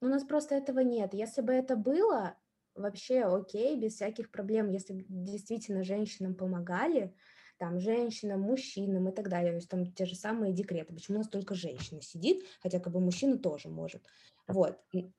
У 0.00 0.06
нас 0.06 0.24
просто 0.24 0.54
этого 0.54 0.80
нет. 0.80 1.12
Если 1.12 1.42
бы 1.42 1.52
это 1.52 1.76
было, 1.76 2.36
вообще 2.74 3.24
окей, 3.24 3.78
без 3.78 3.94
всяких 3.94 4.30
проблем, 4.30 4.70
если 4.70 4.94
бы 4.94 5.04
действительно 5.08 5.84
женщинам 5.84 6.34
помогали, 6.34 7.14
там, 7.60 7.78
женщинам, 7.78 8.40
мужчинам 8.40 9.10
и 9.10 9.12
так 9.12 9.28
далее, 9.28 9.50
то 9.52 9.56
есть 9.56 9.68
там 9.68 9.84
те 9.92 10.06
же 10.06 10.14
самые 10.14 10.54
декреты. 10.54 10.94
Почему 10.94 11.16
у 11.16 11.20
нас 11.20 11.28
только 11.28 11.54
женщина 11.54 12.00
сидит, 12.00 12.42
хотя 12.62 12.80
как 12.80 12.90
бы 12.90 13.00
мужчина 13.00 13.36
тоже 13.36 13.68
может. 13.68 14.02
Вот. 14.48 14.78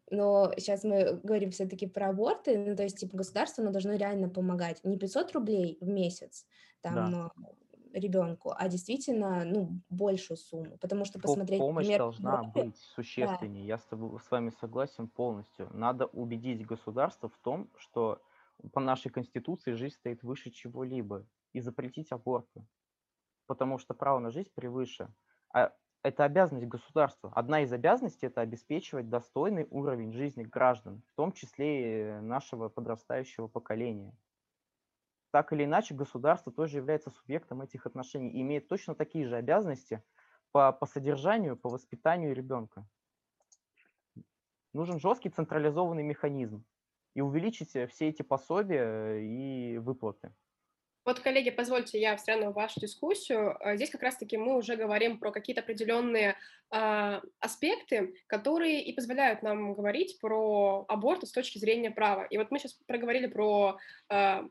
Но 0.09 0.51
сейчас 0.57 0.83
мы 0.83 1.19
говорим 1.21 1.51
все-таки 1.51 1.85
про 1.85 2.09
аборты, 2.09 2.57
ну, 2.57 2.75
то 2.75 2.81
есть 2.81 2.97
типа 2.97 3.15
государство, 3.15 3.63
оно 3.63 3.71
должно 3.71 3.93
реально 3.93 4.27
помогать. 4.27 4.83
Не 4.83 4.97
500 4.97 5.33
рублей 5.33 5.77
в 5.81 5.87
месяц 5.87 6.47
там 6.81 7.11
да. 7.11 7.31
ребенку, 7.93 8.55
а 8.57 8.67
действительно, 8.67 9.45
ну, 9.45 9.79
большую 9.91 10.37
сумму. 10.37 10.79
Потому 10.79 11.05
что 11.05 11.19
посмотреть, 11.19 11.59
Помощь 11.59 11.85
например, 11.85 11.99
должна 11.99 12.37
Европе, 12.39 12.63
быть 12.63 12.77
существеннее. 12.95 13.65
Да. 13.65 13.67
Я 13.67 13.77
с, 13.77 13.83
тобой, 13.83 14.19
с 14.19 14.31
вами 14.31 14.51
согласен 14.59 15.07
полностью. 15.07 15.69
Надо 15.73 16.07
убедить 16.07 16.65
государство 16.65 17.29
в 17.29 17.37
том, 17.37 17.69
что 17.77 18.19
по 18.73 18.79
нашей 18.79 19.11
конституции 19.11 19.73
жизнь 19.73 19.93
стоит 19.93 20.23
выше 20.23 20.49
чего-либо 20.49 21.27
и 21.53 21.61
запретить 21.61 22.11
аборты, 22.11 22.65
потому 23.47 23.77
что 23.77 23.93
право 23.93 24.19
на 24.19 24.31
жизнь 24.31 24.49
превыше. 24.55 25.13
А 25.53 25.73
это 26.03 26.23
обязанность 26.23 26.67
государства. 26.67 27.31
Одна 27.35 27.61
из 27.61 27.71
обязанностей– 27.71 28.25
это 28.27 28.41
обеспечивать 28.41 29.09
достойный 29.09 29.67
уровень 29.69 30.13
жизни 30.13 30.43
граждан, 30.43 31.03
в 31.07 31.13
том 31.15 31.31
числе 31.31 32.17
и 32.17 32.21
нашего 32.21 32.69
подрастающего 32.69 33.47
поколения. 33.47 34.15
Так 35.31 35.53
или 35.53 35.63
иначе, 35.63 35.93
государство 35.93 36.51
тоже 36.51 36.77
является 36.77 37.11
субъектом 37.11 37.61
этих 37.61 37.85
отношений 37.85 38.31
и 38.31 38.41
имеет 38.41 38.67
точно 38.67 38.95
такие 38.95 39.25
же 39.27 39.35
обязанности 39.35 40.03
по, 40.51 40.71
по 40.73 40.85
содержанию, 40.85 41.55
по 41.55 41.69
воспитанию 41.69 42.35
ребенка. 42.35 42.85
Нужен 44.73 44.99
жесткий 44.99 45.29
централизованный 45.29 46.03
механизм 46.03 46.65
и 47.13 47.21
увеличить 47.21 47.69
все 47.69 48.09
эти 48.09 48.23
пособия 48.23 49.19
и 49.19 49.77
выплаты. 49.77 50.33
Вот, 51.03 51.19
коллеги, 51.19 51.49
позвольте, 51.49 51.99
я 51.99 52.15
встряну 52.15 52.51
в 52.51 52.53
вашу 52.53 52.79
дискуссию. 52.79 53.57
Э, 53.59 53.75
здесь 53.75 53.89
как 53.89 54.03
раз-таки 54.03 54.37
мы 54.37 54.55
уже 54.55 54.75
говорим 54.75 55.17
про 55.17 55.31
какие-то 55.31 55.61
определенные 55.61 56.35
э, 56.71 57.21
аспекты, 57.39 58.13
которые 58.27 58.83
и 58.83 58.93
позволяют 58.93 59.41
нам 59.41 59.73
говорить 59.73 60.19
про 60.19 60.85
аборт 60.87 61.27
с 61.27 61.31
точки 61.31 61.57
зрения 61.57 61.89
права. 61.89 62.25
И 62.25 62.37
вот 62.37 62.51
мы 62.51 62.59
сейчас 62.59 62.73
проговорили 62.85 63.25
про 63.25 63.77
э, 64.09 64.43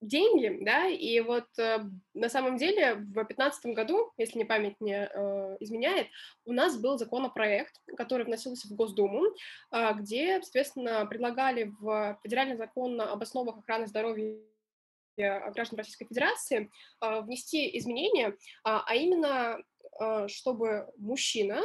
деньги, 0.00 0.58
да, 0.64 0.86
и 0.88 1.20
вот 1.20 1.46
э, 1.58 1.84
на 2.14 2.28
самом 2.28 2.56
деле 2.56 2.94
в 2.94 3.12
2015 3.12 3.66
году, 3.66 4.12
если 4.16 4.38
не 4.38 4.44
память 4.44 4.80
не 4.80 5.08
э, 5.08 5.56
изменяет, 5.60 6.08
у 6.44 6.52
нас 6.52 6.76
был 6.76 6.98
законопроект, 6.98 7.80
который 7.96 8.26
вносился 8.26 8.68
в 8.68 8.72
Госдуму, 8.72 9.24
э, 9.70 9.94
где, 9.94 10.40
соответственно, 10.42 11.06
предлагали 11.06 11.72
в 11.80 12.18
федеральный 12.22 12.56
закон 12.56 13.00
об 13.00 13.22
основах 13.22 13.58
охраны 13.58 13.86
здоровья 13.86 14.36
граждан 15.16 15.78
Российской 15.78 16.06
Федерации 16.06 16.70
а, 17.00 17.20
внести 17.20 17.76
изменения, 17.78 18.36
а, 18.64 18.82
а 18.86 18.94
именно, 18.94 19.58
а, 19.98 20.28
чтобы 20.28 20.90
мужчина 20.96 21.62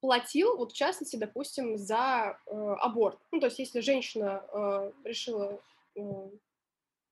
платил, 0.00 0.56
вот 0.56 0.72
в 0.72 0.76
частности, 0.76 1.16
допустим, 1.16 1.76
за 1.76 2.38
э, 2.46 2.50
аборт. 2.50 3.18
Ну, 3.30 3.40
то 3.40 3.46
есть, 3.46 3.58
если 3.58 3.80
женщина 3.80 4.44
э, 4.52 4.92
решила 5.04 5.60
э, 5.94 6.00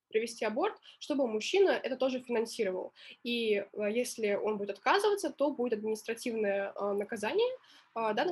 провести 0.08 0.44
аборт, 0.46 0.74
чтобы 0.98 1.28
мужчина 1.28 1.70
это 1.70 1.96
тоже 1.96 2.20
финансировал. 2.20 2.94
И 3.24 3.62
если 3.74 4.34
он 4.34 4.56
будет 4.56 4.70
отказываться, 4.70 5.28
то 5.28 5.50
будет 5.50 5.74
административное 5.74 6.72
наказание, 6.94 7.58
да, 7.94 8.24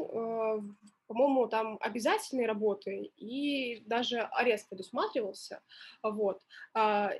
по-моему, 1.07 1.49
там 1.49 1.79
обязательные 1.81 2.47
работы 2.47 3.13
и 3.17 3.83
даже 3.87 4.21
арест 4.21 4.69
предусматривался. 4.69 5.61
Вот. 6.03 6.41
А, 6.75 7.13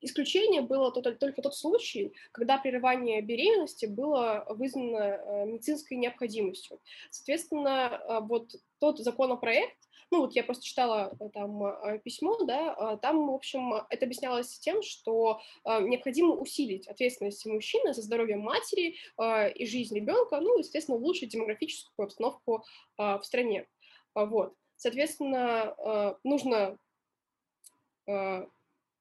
исключение 0.00 0.62
было 0.62 0.92
только, 0.92 1.42
тот 1.42 1.54
случай, 1.54 2.12
когда 2.32 2.58
прерывание 2.58 3.20
беременности 3.20 3.86
было 3.86 4.46
вызвано 4.48 4.96
э, 4.96 5.46
медицинской 5.46 5.96
необходимостью. 5.96 6.80
Соответственно, 7.10 7.86
а, 7.86 8.20
вот 8.20 8.54
тот 8.78 8.98
законопроект, 8.98 9.76
ну 10.10 10.22
вот 10.22 10.34
я 10.34 10.42
просто 10.42 10.64
читала 10.64 11.16
э, 11.20 11.28
там 11.32 11.64
э, 11.64 11.98
письмо, 12.00 12.36
да, 12.44 12.72
а, 12.74 12.96
там, 12.96 13.28
в 13.28 13.34
общем, 13.34 13.74
это 13.88 14.06
объяснялось 14.06 14.58
тем, 14.58 14.82
что 14.82 15.40
а, 15.64 15.80
необходимо 15.80 16.34
усилить 16.34 16.88
ответственность 16.88 17.46
мужчины 17.46 17.94
за 17.94 18.02
здоровье 18.02 18.36
матери 18.36 18.96
а, 19.16 19.46
и 19.46 19.66
жизнь 19.66 19.94
ребенка, 19.94 20.40
ну 20.40 20.58
и, 20.58 20.62
соответственно, 20.62 20.98
улучшить 20.98 21.30
демографическую 21.30 22.04
обстановку 22.04 22.64
в 22.96 23.20
стране. 23.22 23.66
Вот. 24.14 24.54
Соответственно, 24.76 26.16
нужно 26.24 26.78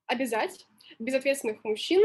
обязать 0.05 0.66
безответственных 0.99 1.64
мужчин 1.64 2.01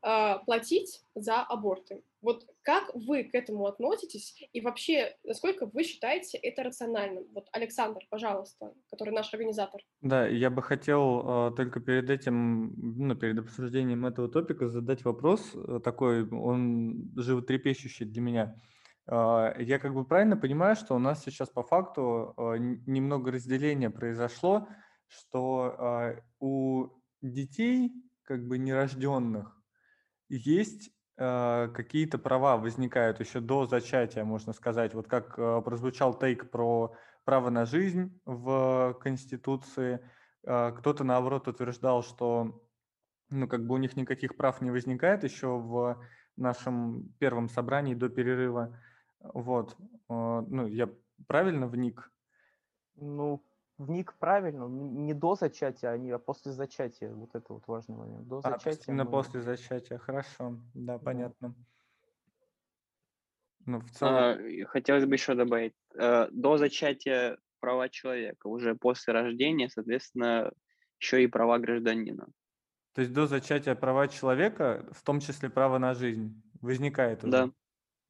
платить 0.00 1.02
за 1.14 1.42
аборты. 1.42 2.02
Вот 2.24 2.46
как 2.62 2.90
вы 2.94 3.24
к 3.24 3.34
этому 3.34 3.66
относитесь 3.66 4.34
и 4.54 4.62
вообще, 4.62 5.14
насколько 5.24 5.66
вы 5.66 5.84
считаете 5.84 6.38
это 6.38 6.62
рациональным? 6.62 7.24
Вот 7.34 7.48
Александр, 7.52 8.00
пожалуйста, 8.08 8.72
который 8.90 9.12
наш 9.12 9.34
организатор. 9.34 9.82
Да, 10.00 10.26
я 10.26 10.48
бы 10.48 10.62
хотел 10.62 11.50
э, 11.50 11.54
только 11.54 11.80
перед 11.80 12.08
этим, 12.08 12.72
ну, 12.76 13.14
перед 13.14 13.38
обсуждением 13.38 14.06
этого 14.06 14.30
топика 14.30 14.68
задать 14.68 15.04
вопрос 15.04 15.54
э, 15.54 15.80
такой, 15.84 16.26
он 16.30 17.12
животрепещущий 17.14 18.06
для 18.06 18.22
меня. 18.22 18.56
Э, 19.06 19.52
я 19.58 19.78
как 19.78 19.92
бы 19.92 20.06
правильно 20.06 20.38
понимаю, 20.38 20.76
что 20.76 20.94
у 20.94 20.98
нас 20.98 21.22
сейчас 21.22 21.50
по 21.50 21.62
факту 21.62 22.34
немного 22.86 23.32
разделения 23.32 23.90
произошло, 23.90 24.66
что 25.08 26.16
у 26.40 26.88
детей, 27.20 27.92
как 28.22 28.48
бы 28.48 28.56
нерожденных, 28.56 29.60
есть 30.30 30.93
какие-то 31.16 32.18
права 32.18 32.56
возникают 32.56 33.20
еще 33.20 33.40
до 33.40 33.66
зачатия, 33.66 34.24
можно 34.24 34.52
сказать. 34.52 34.94
Вот 34.94 35.06
как 35.06 35.38
э, 35.38 35.62
прозвучал 35.64 36.18
тейк 36.18 36.50
про 36.50 36.94
право 37.24 37.50
на 37.50 37.66
жизнь 37.66 38.20
в 38.24 38.98
Конституции, 39.00 40.00
э, 40.42 40.72
кто-то, 40.72 41.04
наоборот, 41.04 41.46
утверждал, 41.46 42.02
что 42.02 42.60
ну, 43.30 43.46
как 43.48 43.66
бы 43.66 43.74
у 43.74 43.78
них 43.78 43.96
никаких 43.96 44.36
прав 44.36 44.60
не 44.60 44.70
возникает 44.70 45.24
еще 45.24 45.56
в 45.56 46.04
нашем 46.36 47.08
первом 47.20 47.48
собрании 47.48 47.94
до 47.94 48.08
перерыва. 48.08 48.78
Вот. 49.20 49.76
Ну, 50.08 50.66
я 50.66 50.90
правильно 51.26 51.66
вник? 51.66 52.12
Ну, 52.96 53.42
вник 53.78 54.14
правильно, 54.18 54.66
не 54.68 55.14
до 55.14 55.34
зачатия, 55.34 55.90
а 55.90 55.98
не 55.98 56.10
а 56.10 56.18
после 56.18 56.52
зачатия. 56.52 57.12
Вот 57.12 57.34
это 57.34 57.52
вот 57.52 57.66
важный 57.66 57.96
момент. 57.96 58.26
До 58.28 58.38
а, 58.38 58.50
зачатия. 58.50 58.84
Именно 58.88 59.04
мы... 59.04 59.10
после 59.10 59.40
зачатия, 59.40 59.98
хорошо, 59.98 60.58
да, 60.74 60.98
понятно. 60.98 61.54
Ну, 63.66 63.80
в 63.80 63.90
целом... 63.90 64.14
а, 64.14 64.66
хотелось 64.66 65.06
бы 65.06 65.14
еще 65.14 65.34
добавить, 65.34 65.74
э, 65.94 66.28
до 66.30 66.58
зачатия 66.58 67.38
права 67.60 67.88
человека, 67.88 68.46
уже 68.46 68.74
после 68.74 69.14
рождения, 69.14 69.68
соответственно, 69.70 70.52
еще 71.00 71.22
и 71.24 71.26
права 71.26 71.58
гражданина. 71.58 72.26
То 72.92 73.00
есть 73.00 73.12
до 73.12 73.26
зачатия 73.26 73.74
права 73.74 74.06
человека, 74.06 74.86
в 74.92 75.02
том 75.02 75.20
числе 75.20 75.50
право 75.50 75.78
на 75.78 75.94
жизнь, 75.94 76.40
возникает 76.60 77.24
уже? 77.24 77.32
Да. 77.32 77.50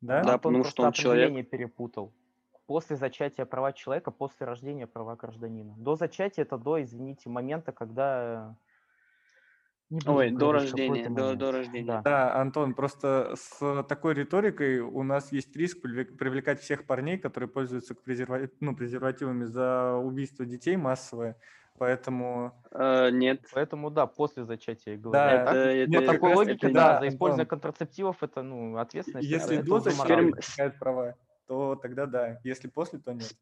Да? 0.01 0.23
Да, 0.23 0.39
потому 0.39 0.65
что 0.65 0.83
он 0.83 0.93
человек. 0.93 1.49
перепутал. 1.49 2.12
После 2.67 2.97
зачатия 2.97 3.45
права 3.45 3.73
человека, 3.73 4.11
после 4.11 4.47
рождения 4.47 4.87
права 4.87 5.17
гражданина. 5.17 5.75
До 5.77 5.97
зачатия 5.97 6.43
это 6.45 6.57
до, 6.57 6.83
извините, 6.83 7.29
момента, 7.29 7.73
когда... 7.73 8.57
Не 9.91 9.99
будем 9.99 10.15
Ой, 10.17 10.31
до 10.31 10.37
говорить, 10.39 10.71
какой 10.71 10.89
рождения, 10.89 11.01
это 11.03 11.11
до, 11.15 11.35
до 11.37 11.53
рождения. 11.53 11.87
Да. 11.87 12.01
Да, 12.03 12.41
Антон, 12.41 12.75
просто 12.75 13.35
с 13.37 13.83
такой 13.85 14.15
риторикой 14.15 14.79
у 14.81 15.03
нас 15.03 15.31
есть 15.31 15.55
риск 15.55 15.85
привлек- 15.85 16.17
привлекать 16.17 16.61
всех 16.61 16.87
парней, 16.87 17.19
которые 17.19 17.51
пользуются 17.51 17.95
презерва- 17.95 18.51
ну, 18.61 18.75
презервативами 18.75 19.45
за 19.45 19.95
убийство 19.97 20.47
детей 20.47 20.77
массовое. 20.77 21.37
Поэтому 21.77 22.53
Э, 22.71 23.11
нет, 23.11 23.43
Поэтому 23.53 23.91
да, 23.91 24.07
после 24.07 24.45
зачатия 24.45 24.95
я 24.95 24.99
говорю. 24.99 25.12
Да, 25.12 25.43
А 25.43 25.45
так, 25.45 25.55
это, 25.57 25.87
нет, 25.87 26.01
по 26.01 26.05
это- 26.05 26.12
такой 26.12 26.35
логике, 26.35 26.59
таки, 26.59 26.73
да, 26.73 26.93
да, 26.95 27.01
за 27.01 27.09
использование 27.09 27.43
Антон. 27.43 27.61
контрацептивов 27.61 28.23
это, 28.23 28.43
ну, 28.43 28.77
ответственность. 28.79 29.29
если 29.29 29.59
это 29.59 29.67
до 29.67 29.81
зачатия 29.81 30.71
права, 30.79 31.15
то 31.47 31.76
тогда 31.76 32.07
да. 32.07 32.40
Если 32.45 32.68
после, 32.68 32.99
то 32.99 33.12
нет. 33.12 33.34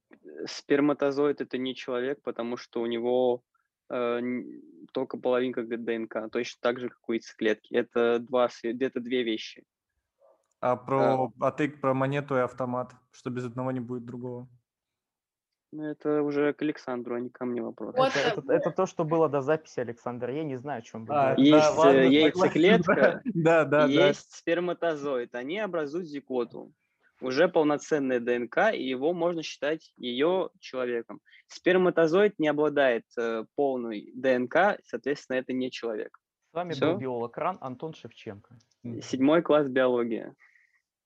сперматозоид 0.47 1.41
это 1.41 1.59
не 1.59 1.75
человек, 1.75 2.23
потому 2.23 2.57
что 2.57 2.81
у 2.81 2.87
него 2.87 3.43
э, 3.91 4.21
только 4.93 5.17
половинка 5.17 5.63
ДНК, 5.63 6.31
точно 6.31 6.59
так 6.61 6.81
же, 6.81 6.89
как 6.89 7.09
у 7.09 7.13
яйцеклетки. 7.13 7.75
Это 7.75 8.19
два, 8.19 8.49
это 8.63 9.01
две 9.01 9.23
вещи. 9.23 9.65
А 10.61 10.77
про, 10.77 11.33
а 11.41 11.51
ты 11.51 11.69
про 11.69 11.93
монету 11.93 12.37
и 12.37 12.41
автомат, 12.41 12.93
что 13.11 13.31
без 13.31 13.45
одного 13.45 13.73
не 13.73 13.81
будет 13.81 14.05
другого. 14.05 14.49
Ну, 15.73 15.85
это 15.85 16.23
уже 16.23 16.53
к 16.53 16.61
Александру, 16.61 17.15
а 17.17 17.21
не 17.21 17.31
ко 17.31 17.47
мне 17.47 17.63
вопрос. 17.63 17.97
Вот, 17.97 18.15
Это, 18.15 18.41
это- 18.41 18.53
это 18.53 18.71
то, 18.71 18.85
что 18.85 19.05
было 19.05 19.29
до 19.31 19.41
записи, 19.41 19.81
Александр. 19.81 20.29
Я 20.31 20.45
не 20.45 20.57
знаю, 20.57 20.81
о 20.81 20.83
чем 20.83 21.07
вы 21.07 21.15
А. 21.15 21.35
Есть, 21.39 21.51
да, 21.51 21.71
ладно, 21.71 21.99
э, 21.99 22.09
яйцеклетка, 22.09 23.23
Да, 23.35 23.65
да, 23.65 23.87
да. 23.87 23.87
Есть 23.87 24.35
сперматозоид, 24.35 25.35
они 25.35 25.59
образуют 25.59 26.07
зиготу. 26.09 26.73
Уже 27.23 27.49
полноценная 27.49 28.21
ДНК, 28.21 28.73
и 28.75 28.83
его 28.83 29.13
можно 29.13 29.43
считать 29.43 29.93
ее 29.97 30.51
человеком. 30.61 31.21
Сперматозоид 31.47 32.39
не 32.39 32.49
обладает 32.49 33.05
э, 33.19 33.45
полной 33.55 34.11
ДНК, 34.15 34.79
соответственно, 34.85 35.37
это 35.37 35.53
не 35.53 35.71
человек. 35.71 36.19
С 36.51 36.55
вами 36.55 36.73
всё? 36.73 36.93
был 36.93 36.99
биолог 36.99 37.37
РАН 37.37 37.59
Антон 37.61 37.95
Шевченко. 37.95 38.59
Седьмой 39.03 39.43
класс 39.43 39.69
биология. 39.69 40.35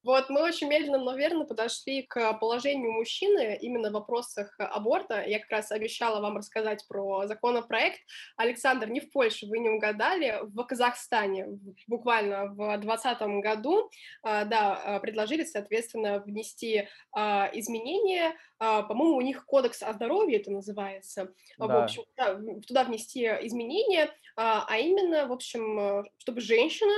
Вот 0.07 0.31
мы 0.31 0.43
очень 0.45 0.69
медленно, 0.69 0.99
но 0.99 1.17
верно 1.17 1.45
подошли 1.47 2.03
к 2.03 2.35
положению 2.35 2.93
мужчины 2.93 3.59
именно 3.61 3.91
в 3.91 3.95
вопросах 3.95 4.55
аборта. 4.61 5.25
Я 5.27 5.41
как 5.41 5.51
раз 5.51 5.73
обещала 5.73 6.21
вам 6.21 6.37
рассказать 6.37 6.87
про 6.87 7.27
законопроект. 7.27 7.99
Александр, 8.37 8.89
не 8.89 9.01
в 9.01 9.11
Польше, 9.11 9.47
вы 9.47 9.59
не 9.59 9.69
угадали, 9.69 10.39
в 10.43 10.63
Казахстане 10.63 11.49
буквально 11.89 12.47
в 12.55 12.55
2020 12.79 13.21
году, 13.43 13.91
а, 14.23 14.45
да, 14.45 15.01
предложили, 15.03 15.43
соответственно, 15.43 16.21
внести 16.21 16.87
а, 17.11 17.51
изменения. 17.53 18.37
А, 18.61 18.85
По-моему, 18.85 19.17
у 19.17 19.21
них 19.23 19.45
кодекс 19.45 19.83
о 19.83 19.93
здоровье 19.93 20.39
это 20.39 20.53
называется. 20.53 21.33
В 21.59 21.67
Да. 21.67 21.83
общем, 21.83 22.05
в- 22.17 22.61
туда 22.61 22.85
внести 22.85 23.25
изменения, 23.25 24.09
а 24.37 24.79
именно, 24.79 25.27
в 25.27 25.33
общем, 25.33 26.05
чтобы 26.19 26.41
женщина 26.43 26.95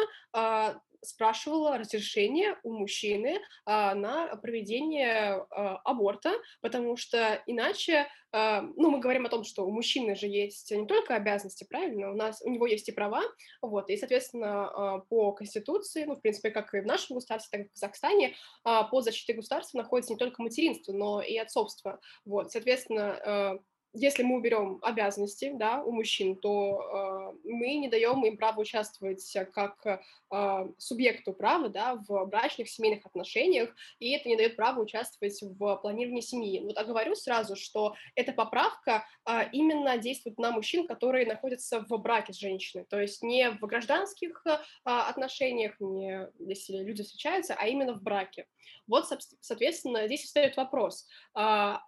спрашивала 1.02 1.78
разрешение 1.78 2.56
у 2.62 2.72
мужчины 2.72 3.40
а, 3.64 3.94
на 3.94 4.36
проведение 4.36 5.46
а, 5.50 5.76
аборта, 5.84 6.32
потому 6.60 6.96
что 6.96 7.42
иначе, 7.46 8.06
а, 8.32 8.62
ну, 8.62 8.90
мы 8.90 9.00
говорим 9.00 9.26
о 9.26 9.28
том, 9.28 9.44
что 9.44 9.64
у 9.66 9.70
мужчины 9.70 10.14
же 10.16 10.26
есть 10.26 10.70
не 10.70 10.86
только 10.86 11.14
обязанности, 11.14 11.66
правильно, 11.68 12.10
у 12.10 12.14
нас 12.14 12.42
у 12.42 12.50
него 12.50 12.66
есть 12.66 12.88
и 12.88 12.92
права, 12.92 13.22
вот, 13.62 13.90
и, 13.90 13.96
соответственно, 13.96 14.68
а, 14.68 14.98
по 14.98 15.32
конституции, 15.32 16.04
ну, 16.04 16.14
в 16.14 16.20
принципе, 16.20 16.50
как 16.50 16.74
и 16.74 16.80
в 16.80 16.86
нашем 16.86 17.16
государстве, 17.16 17.58
так 17.58 17.66
и 17.66 17.68
в 17.68 17.72
Казахстане, 17.72 18.34
а, 18.64 18.84
под 18.84 19.04
защитой 19.04 19.32
государства 19.32 19.78
находится 19.78 20.12
не 20.12 20.18
только 20.18 20.42
материнство, 20.42 20.92
но 20.92 21.20
и 21.22 21.36
отцовство, 21.36 22.00
вот, 22.24 22.50
соответственно, 22.52 23.20
а, 23.24 23.58
если 24.00 24.22
мы 24.22 24.36
уберем 24.36 24.78
обязанности, 24.82 25.52
да, 25.54 25.82
у 25.82 25.92
мужчин, 25.92 26.36
то 26.36 27.34
э, 27.44 27.48
мы 27.48 27.76
не 27.76 27.88
даем 27.88 28.24
им 28.24 28.36
право 28.36 28.60
участвовать 28.60 29.36
э, 29.36 29.44
как 29.44 29.84
э, 29.86 30.68
субъекту 30.78 31.32
права, 31.32 31.68
да, 31.68 31.96
в 32.08 32.24
брачных 32.26 32.68
семейных 32.68 33.04
отношениях, 33.06 33.74
и 33.98 34.12
это 34.12 34.28
не 34.28 34.36
дает 34.36 34.56
права 34.56 34.80
участвовать 34.80 35.40
в 35.42 35.76
планировании 35.76 36.20
семьи. 36.20 36.60
Вот 36.60 36.76
оговорю 36.78 37.14
сразу, 37.14 37.56
что 37.56 37.94
эта 38.14 38.32
поправка 38.32 39.06
э, 39.26 39.50
именно 39.52 39.98
действует 39.98 40.38
на 40.38 40.50
мужчин, 40.50 40.86
которые 40.86 41.26
находятся 41.26 41.84
в 41.88 41.96
браке 41.98 42.32
с 42.32 42.36
женщиной, 42.36 42.86
то 42.88 43.00
есть 43.00 43.22
не 43.22 43.50
в 43.50 43.60
гражданских 43.60 44.42
э, 44.46 44.58
отношениях, 44.84 45.74
не 45.80 46.28
если 46.38 46.78
люди 46.78 47.02
встречаются, 47.02 47.54
а 47.58 47.66
именно 47.66 47.94
в 47.94 48.02
браке. 48.02 48.46
Вот, 48.86 49.06
соответственно, 49.40 50.06
здесь 50.06 50.24
встает 50.24 50.56
вопрос, 50.56 51.06
а, 51.34 51.82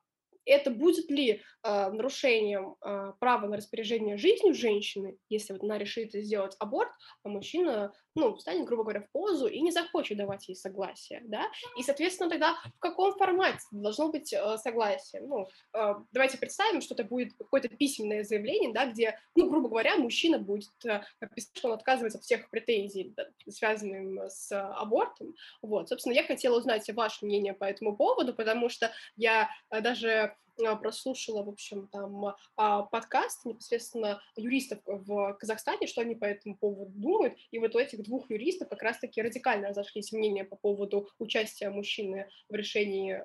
это 0.44 0.70
будет 0.70 1.10
ли 1.10 1.42
э, 1.62 1.90
нарушением 1.90 2.76
э, 2.84 3.12
права 3.18 3.46
на 3.46 3.56
распоряжение 3.56 4.16
жизнью 4.16 4.54
женщины, 4.54 5.16
если 5.28 5.52
вот 5.52 5.62
она 5.62 5.78
решит 5.78 6.12
сделать 6.12 6.56
аборт, 6.58 6.90
а 7.22 7.28
мужчина, 7.28 7.92
ну, 8.20 8.36
встанет, 8.36 8.66
грубо 8.66 8.82
говоря, 8.82 9.00
в 9.00 9.10
позу 9.10 9.46
и 9.46 9.60
не 9.60 9.72
захочет 9.72 10.18
давать 10.18 10.46
ей 10.48 10.54
согласие, 10.54 11.22
да? 11.24 11.46
И, 11.78 11.82
соответственно, 11.82 12.28
тогда 12.28 12.54
в 12.76 12.78
каком 12.78 13.16
формате 13.16 13.60
должно 13.70 14.10
быть 14.10 14.32
э, 14.32 14.58
согласие? 14.58 15.22
Ну, 15.22 15.48
э, 15.74 15.94
давайте 16.12 16.36
представим, 16.36 16.82
что 16.82 16.94
это 16.94 17.04
будет 17.04 17.32
какое-то 17.34 17.68
письменное 17.68 18.22
заявление, 18.24 18.72
да, 18.72 18.86
где, 18.86 19.18
ну, 19.34 19.48
грубо 19.48 19.68
говоря, 19.68 19.96
мужчина 19.96 20.38
будет 20.38 20.68
э, 20.84 21.02
писать, 21.34 21.56
что 21.56 21.68
он 21.68 21.74
отказывается 21.74 22.18
от 22.18 22.24
всех 22.24 22.50
претензий, 22.50 23.14
да, 23.16 23.26
связанных 23.48 24.30
с 24.30 24.52
абортом. 24.52 25.34
Вот, 25.62 25.88
собственно, 25.88 26.12
я 26.12 26.24
хотела 26.24 26.58
узнать 26.58 26.88
ваше 26.90 27.24
мнение 27.24 27.54
по 27.54 27.64
этому 27.64 27.96
поводу, 27.96 28.34
потому 28.34 28.68
что 28.68 28.92
я 29.16 29.48
э, 29.70 29.80
даже 29.80 30.08
э, 30.08 30.34
прослушала, 30.76 31.42
в 31.42 31.48
общем, 31.48 31.88
там 31.88 32.34
а, 32.56 32.82
подкаст 32.82 33.44
непосредственно 33.44 34.20
юристов 34.36 34.78
в 34.84 35.34
Казахстане, 35.34 35.86
что 35.86 36.00
они 36.00 36.14
по 36.14 36.24
этому 36.24 36.56
поводу 36.56 36.92
думают, 36.92 37.38
и 37.50 37.58
вот 37.58 37.74
у 37.74 37.78
этих 37.78 38.02
двух 38.02 38.30
юристов 38.30 38.68
как 38.68 38.82
раз-таки 38.82 39.22
радикально 39.22 39.68
разошлись 39.68 40.12
мнения 40.12 40.44
по 40.44 40.56
поводу 40.56 41.08
участия 41.18 41.70
мужчины 41.70 42.28
в 42.48 42.54
решении 42.54 43.22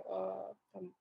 там, 0.72 0.92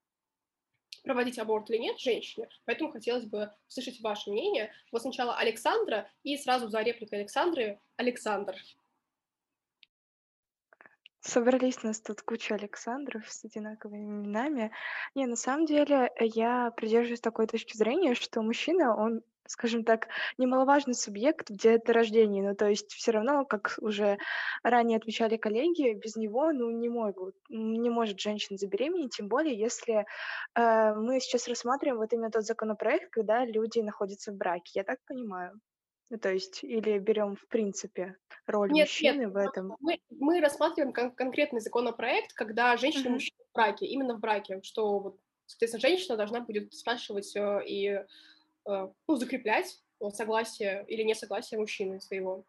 проводить 1.05 1.39
аборт 1.39 1.71
или 1.71 1.79
нет 1.79 1.99
женщине, 1.99 2.49
поэтому 2.65 2.91
хотелось 2.91 3.27
бы 3.27 3.51
услышать 3.69 4.01
ваше 4.01 4.31
мнение. 4.31 4.73
Вот 4.91 5.03
сначала 5.03 5.37
Александра, 5.37 6.11
и 6.23 6.37
сразу 6.37 6.69
за 6.69 6.81
репликой 6.81 7.21
Александры 7.21 7.81
Александр. 7.97 8.57
Собрались 11.27 11.83
нас 11.83 12.01
тут 12.01 12.21
куча 12.21 12.55
Александров 12.55 13.27
с 13.27 13.47
одинаковыми 13.47 14.05
именами. 14.05 14.73
Не, 15.15 15.27
на 15.27 15.37
самом 15.37 15.65
деле 15.65 16.13
э, 16.21 16.27
я 16.27 16.71
придерживаюсь 16.73 17.23
такой 17.23 17.47
точки 17.47 17.79
зрения, 17.79 18.15
что 18.15 18.43
мужчина, 18.43 18.95
он, 18.95 19.23
скажем 19.47 19.85
так, 19.85 20.09
немаловажный 20.37 20.93
субъект 20.93 21.49
в 21.49 21.57
деторождении. 21.57 22.43
Ну, 22.43 22.55
то 22.55 22.69
есть 22.69 22.93
все 22.93 23.13
равно, 23.13 23.47
как 23.47 23.79
уже 23.81 24.19
ранее 24.63 24.99
отмечали 24.99 25.39
коллеги, 25.39 25.95
без 25.95 26.15
него, 26.17 26.53
ну, 26.53 26.71
не 26.71 26.91
могут, 26.91 27.35
не 27.49 27.89
может 27.89 28.21
женщина 28.21 28.59
забеременеть, 28.59 29.17
тем 29.17 29.29
более, 29.29 29.59
если 29.59 30.05
э, 30.55 30.95
мы 30.95 31.21
сейчас 31.21 31.49
рассматриваем 31.49 32.01
вот 32.01 32.13
именно 32.13 32.31
тот 32.31 32.45
законопроект, 32.45 33.11
когда 33.11 33.47
люди 33.47 33.79
находятся 33.79 34.31
в 34.31 34.37
браке. 34.37 34.73
Я 34.75 34.85
так 34.85 34.99
понимаю. 35.07 35.59
Ну, 36.11 36.19
то 36.19 36.33
есть, 36.33 36.63
или 36.63 36.99
берем, 36.99 37.35
в 37.37 37.47
принципе, 37.49 38.17
роль 38.47 38.71
Нет, 38.71 38.89
мужчины 38.89 39.23
нет, 39.23 39.33
в 39.33 39.37
этом. 39.37 39.77
Мы, 39.81 40.01
мы 40.11 40.41
рассматриваем 40.41 40.93
кон- 40.93 41.13
конкретный 41.15 41.61
законопроект, 41.61 42.33
когда 42.35 42.77
женщина 42.77 43.05
Мгм. 43.07 43.15
мужчина 43.15 43.39
в 43.51 43.55
браке, 43.55 43.87
именно 43.87 44.15
в 44.15 44.21
браке, 44.21 44.61
что, 44.63 44.99
вот, 44.99 45.21
соответственно, 45.47 45.81
женщина 45.81 46.17
должна 46.17 46.41
будет 46.41 46.73
спрашивать 46.75 47.35
э, 47.37 47.63
и 47.67 47.87
э, 47.89 48.05
ну, 48.67 49.17
закреплять 49.17 49.83
вот, 49.99 50.15
согласие 50.17 50.85
или 50.89 51.03
несогласие 51.03 51.59
мужчины 51.59 52.01
своего. 52.01 52.45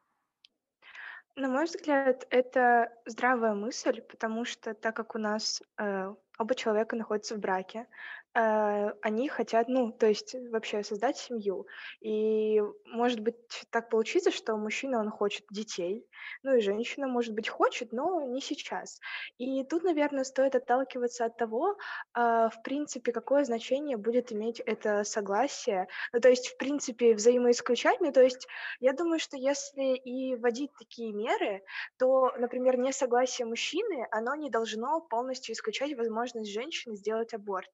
На 1.35 1.49
мой 1.49 1.65
взгляд, 1.65 2.25
это 2.29 2.93
здравая 3.05 3.53
мысль, 3.53 4.01
потому 4.01 4.45
что 4.45 4.73
так 4.73 4.95
как 4.95 5.15
у 5.15 5.17
нас 5.17 5.61
э, 5.77 6.13
оба 6.39 6.55
человека 6.55 6.95
находятся 6.95 7.35
в 7.35 7.39
браке, 7.39 7.87
э, 8.35 8.91
они 9.01 9.29
хотят, 9.29 9.67
ну, 9.67 9.91
то 9.91 10.07
есть 10.07 10.35
вообще 10.51 10.83
создать 10.83 11.17
семью. 11.17 11.65
И 12.01 12.61
может 12.85 13.19
быть 13.21 13.35
так 13.71 13.89
получится, 13.89 14.31
что 14.31 14.57
мужчина, 14.57 14.99
он 14.99 15.09
хочет 15.09 15.45
детей, 15.49 16.05
ну 16.43 16.55
и 16.55 16.61
женщина, 16.61 17.07
может 17.07 17.33
быть, 17.33 17.49
хочет, 17.49 17.91
но 17.91 18.21
не 18.21 18.41
сейчас. 18.41 18.99
И 19.37 19.63
тут, 19.63 19.83
наверное, 19.83 20.23
стоит 20.23 20.55
отталкиваться 20.55 21.25
от 21.25 21.37
того, 21.37 21.77
а, 22.13 22.49
в 22.49 22.61
принципе, 22.63 23.11
какое 23.11 23.43
значение 23.43 23.97
будет 23.97 24.31
иметь 24.31 24.59
это 24.59 25.03
согласие. 25.03 25.87
Ну, 26.13 26.19
то 26.19 26.29
есть, 26.29 26.49
в 26.49 26.57
принципе, 26.57 27.13
взаимоисключать. 27.13 28.01
Ну, 28.01 28.11
то 28.11 28.21
есть, 28.21 28.47
я 28.79 28.93
думаю, 28.93 29.19
что 29.19 29.37
если 29.37 29.95
и 29.95 30.35
вводить 30.35 30.71
такие 30.77 31.13
меры, 31.13 31.63
то, 31.97 32.31
например, 32.37 32.77
несогласие 32.77 33.45
мужчины, 33.45 34.07
оно 34.11 34.35
не 34.35 34.49
должно 34.49 35.01
полностью 35.01 35.53
исключать 35.53 35.95
возможность 35.95 36.51
женщины 36.51 36.95
сделать 36.95 37.33
аборт. 37.33 37.69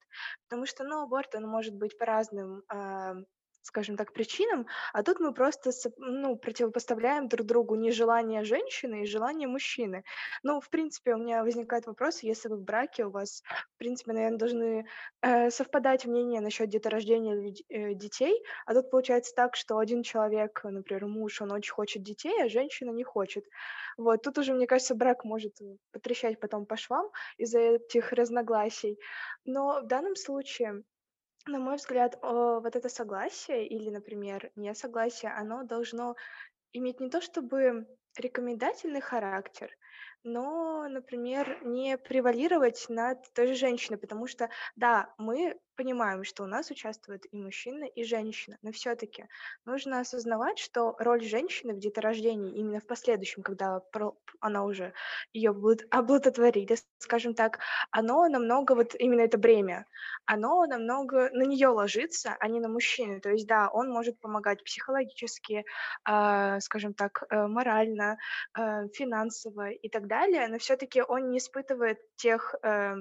Потому 0.52 0.66
что, 0.66 0.84
ну, 0.84 1.02
аборт, 1.02 1.34
он 1.34 1.48
может 1.48 1.74
быть 1.78 1.98
по 1.98 2.06
разным 2.06 2.64
скажем 3.62 3.98
так, 3.98 4.14
причинам, 4.14 4.68
а 4.94 5.04
тут 5.04 5.20
мы 5.20 5.34
просто 5.34 5.72
ну, 5.98 6.36
противопоставляем 6.36 7.28
друг 7.28 7.48
другу 7.48 7.76
нежелание 7.76 8.44
женщины 8.44 9.04
и 9.04 9.06
желание 9.06 9.48
мужчины. 9.48 10.04
Ну, 10.44 10.60
в 10.60 10.70
принципе, 10.70 11.14
у 11.16 11.18
меня 11.18 11.44
возникает 11.44 11.86
вопрос, 11.86 12.24
если 12.24 12.50
вы 12.50 12.58
в 12.58 12.64
браке, 12.64 13.06
у 13.06 13.12
вас, 13.12 13.44
в 13.76 13.78
принципе, 13.78 14.14
наверное, 14.14 14.38
должны 14.38 14.86
э, 15.22 15.50
совпадать 15.50 16.06
мнения 16.06 16.42
насчет 16.42 16.70
деторождения 16.70 17.54
э, 17.70 17.94
детей, 17.94 18.42
а 18.66 18.74
тут 18.74 18.90
получается 18.90 19.34
так, 19.36 19.56
что 19.56 19.78
один 19.78 20.04
человек, 20.04 20.62
например, 20.64 21.06
муж, 21.06 21.42
он 21.42 21.52
очень 21.52 21.74
хочет 21.74 22.04
детей, 22.04 22.44
а 22.44 22.50
женщина 22.50 22.92
не 22.92 23.04
хочет. 23.04 23.46
Вот, 23.98 24.22
тут 24.24 24.38
уже, 24.38 24.54
мне 24.54 24.68
кажется, 24.68 24.96
брак 24.96 25.24
может 25.24 25.58
потрещать 25.92 26.40
потом 26.40 26.66
по 26.66 26.78
швам 26.78 27.10
из-за 27.38 27.60
этих 27.60 28.12
разногласий. 28.14 28.98
Но 29.46 29.82
в 29.82 29.88
данном 29.88 30.16
случае 30.16 30.84
на 31.48 31.60
мой 31.60 31.76
взгляд, 31.78 32.18
вот 32.22 32.76
это 32.76 32.90
согласие 32.90 33.68
или, 33.68 33.90
например, 33.90 34.52
несогласие, 34.56 35.32
оно 35.32 35.64
должно 35.64 36.16
иметь 36.74 37.00
не 37.00 37.10
то 37.10 37.22
чтобы 37.22 37.88
рекомендательный 38.18 39.02
характер, 39.02 39.72
но, 40.24 40.88
например, 40.90 41.60
не 41.66 41.98
превалировать 41.98 42.86
над 42.90 43.20
той 43.34 43.48
же 43.48 43.56
женщиной, 43.56 43.98
потому 43.98 44.28
что, 44.28 44.50
да, 44.76 45.14
мы 45.18 45.60
понимаем, 45.76 46.24
что 46.24 46.44
у 46.44 46.48
нас 46.48 46.72
участвуют 46.72 47.26
и 47.32 47.38
мужчина, 47.38 47.86
и 47.86 48.04
женщина, 48.04 48.58
но 48.62 48.72
все-таки 48.72 49.28
нужно 49.66 50.00
осознавать, 50.00 50.60
что 50.60 50.96
роль 51.00 51.24
женщины 51.24 51.74
в 51.74 51.80
деторождении, 51.80 52.56
именно 52.56 52.80
в 52.80 52.86
последующем, 52.86 53.44
когда 53.44 53.82
она 54.40 54.64
уже 54.64 54.94
ее 55.34 55.54
будут 55.54 55.84
оплодотворили, 55.90 56.76
скажем 56.98 57.34
так, 57.34 57.60
оно 57.92 58.28
намного, 58.28 58.74
вот 58.74 58.96
именно 58.96 59.22
это 59.22 59.38
бремя, 59.38 59.86
оно 60.26 60.66
намного 60.66 61.30
на 61.32 61.44
нее 61.44 61.68
ложится, 61.68 62.36
а 62.40 62.48
не 62.48 62.60
на 62.60 62.68
мужчину. 62.68 63.20
То 63.22 63.30
есть, 63.30 63.48
да, 63.48 63.70
он 63.70 63.90
может 63.90 64.20
помогать 64.20 64.64
психологически, 64.64 65.66
э, 66.10 66.60
скажем 66.60 66.94
так, 66.94 67.24
э, 67.30 67.48
морально, 67.48 68.18
э, 68.58 68.88
финансово 68.94 69.70
и 69.70 69.90
так 69.90 70.08
далее, 70.08 70.48
но 70.48 70.58
все-таки 70.58 71.02
он 71.02 71.30
не 71.30 71.38
испытывает 71.38 72.00
тех 72.16 72.56
э, 72.64 72.96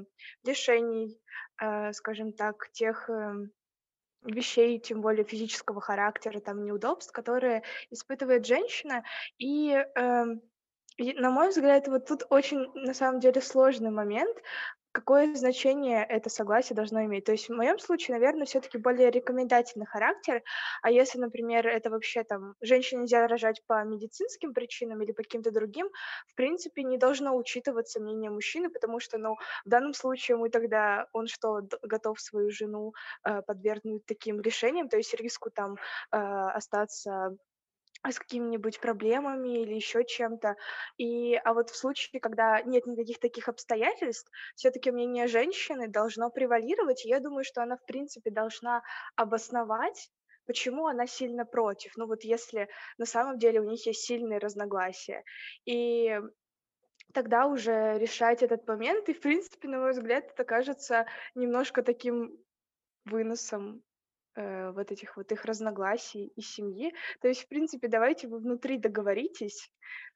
лишений, 0.44 1.18
э, 1.60 1.92
скажем 1.92 2.32
так, 2.32 2.70
тех 2.72 3.08
э, 3.10 3.34
вещей, 4.22 4.78
тем 4.78 5.00
более 5.00 5.24
физического 5.24 5.80
характера, 5.80 6.40
там 6.40 6.64
неудобств, 6.64 7.12
которые 7.12 7.62
испытывает 7.90 8.46
женщина. 8.46 9.04
И, 9.38 9.72
э, 9.72 10.24
на 10.98 11.30
мой 11.30 11.48
взгляд, 11.48 11.88
вот 11.88 12.06
тут 12.06 12.24
очень 12.30 12.70
на 12.74 12.94
самом 12.94 13.20
деле 13.20 13.40
сложный 13.40 13.90
момент, 13.90 14.36
какое 14.92 15.34
значение 15.34 16.04
это 16.04 16.30
согласие 16.30 16.74
должно 16.76 17.04
иметь. 17.04 17.24
То 17.24 17.32
есть 17.32 17.48
в 17.48 17.54
моем 17.54 17.78
случае, 17.78 18.16
наверное, 18.16 18.46
все-таки 18.46 18.78
более 18.78 19.10
рекомендательный 19.10 19.86
характер, 19.86 20.42
а 20.82 20.90
если, 20.90 21.18
например, 21.18 21.66
это 21.66 21.90
вообще 21.90 22.24
там 22.24 22.54
женщине 22.60 23.02
нельзя 23.02 23.26
рожать 23.26 23.62
по 23.66 23.82
медицинским 23.84 24.52
причинам 24.54 25.02
или 25.02 25.12
по 25.12 25.22
каким-то 25.22 25.50
другим, 25.52 25.88
в 26.26 26.34
принципе, 26.34 26.82
не 26.82 26.98
должно 26.98 27.36
учитываться 27.36 28.00
мнение 28.00 28.30
мужчины, 28.30 28.70
потому 28.70 29.00
что, 29.00 29.18
ну, 29.18 29.36
в 29.64 29.68
данном 29.68 29.94
случае 29.94 30.36
мы 30.36 30.50
тогда, 30.50 31.06
он 31.12 31.26
что, 31.26 31.60
готов 31.82 32.20
свою 32.20 32.50
жену 32.50 32.92
э, 33.24 33.42
подвергнуть 33.42 34.06
таким 34.06 34.40
решениям, 34.40 34.88
то 34.88 34.96
есть 34.96 35.14
риску 35.14 35.50
там 35.50 35.76
э, 36.12 36.16
остаться 36.16 37.36
с 38.08 38.18
какими-нибудь 38.18 38.80
проблемами 38.80 39.62
или 39.62 39.74
еще 39.74 40.04
чем-то. 40.04 40.56
И, 40.96 41.34
а 41.36 41.52
вот 41.52 41.70
в 41.70 41.76
случае, 41.76 42.20
когда 42.20 42.60
нет 42.62 42.86
никаких 42.86 43.18
таких 43.18 43.48
обстоятельств, 43.48 44.30
все-таки 44.54 44.90
мнение 44.90 45.26
женщины 45.26 45.88
должно 45.88 46.30
превалировать. 46.30 47.04
И 47.04 47.08
я 47.08 47.20
думаю, 47.20 47.44
что 47.44 47.62
она, 47.62 47.76
в 47.76 47.84
принципе, 47.84 48.30
должна 48.30 48.82
обосновать, 49.16 50.10
почему 50.46 50.86
она 50.86 51.06
сильно 51.06 51.44
против. 51.44 51.92
Ну 51.96 52.06
вот 52.06 52.24
если 52.24 52.68
на 52.98 53.06
самом 53.06 53.38
деле 53.38 53.60
у 53.60 53.64
них 53.64 53.86
есть 53.86 54.00
сильные 54.00 54.38
разногласия. 54.38 55.22
И 55.66 56.18
тогда 57.12 57.46
уже 57.46 57.98
решать 57.98 58.42
этот 58.42 58.66
момент. 58.66 59.08
И, 59.08 59.14
в 59.14 59.20
принципе, 59.20 59.68
на 59.68 59.78
мой 59.78 59.92
взгляд, 59.92 60.24
это 60.32 60.44
кажется 60.44 61.06
немножко 61.34 61.82
таким 61.82 62.38
выносом 63.04 63.82
э, 64.36 64.70
вот 64.72 64.92
этих 64.92 65.16
вот 65.16 65.32
их 65.32 65.44
разногласий 65.44 66.32
и 66.36 66.40
семьи. 66.40 66.92
То 67.20 67.28
есть, 67.28 67.44
в 67.44 67.48
принципе, 67.48 67.88
давайте 67.88 68.28
вы 68.28 68.38
внутри 68.38 68.78
договоритесь, 68.78 69.70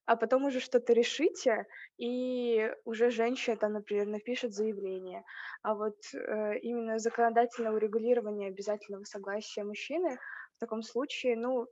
а 0.07 0.17
потом 0.17 0.45
уже 0.45 0.61
что-то 0.61 0.93
решите, 0.93 1.67
и 1.97 2.71
уже 2.85 3.11
женщина 3.11 3.57
там, 3.57 3.73
например, 3.73 4.07
напишет 4.07 4.53
заявление. 4.53 5.25
А 5.63 5.75
вот 5.75 5.97
э, 6.13 6.59
именно 6.59 6.99
законодательное 6.99 7.73
урегулирование 7.73 8.49
обязательного 8.49 9.05
согласия 9.05 9.65
мужчины 9.65 10.19
в 10.57 10.61
таком 10.61 10.83
случае, 10.83 11.37
ну, 11.37 11.67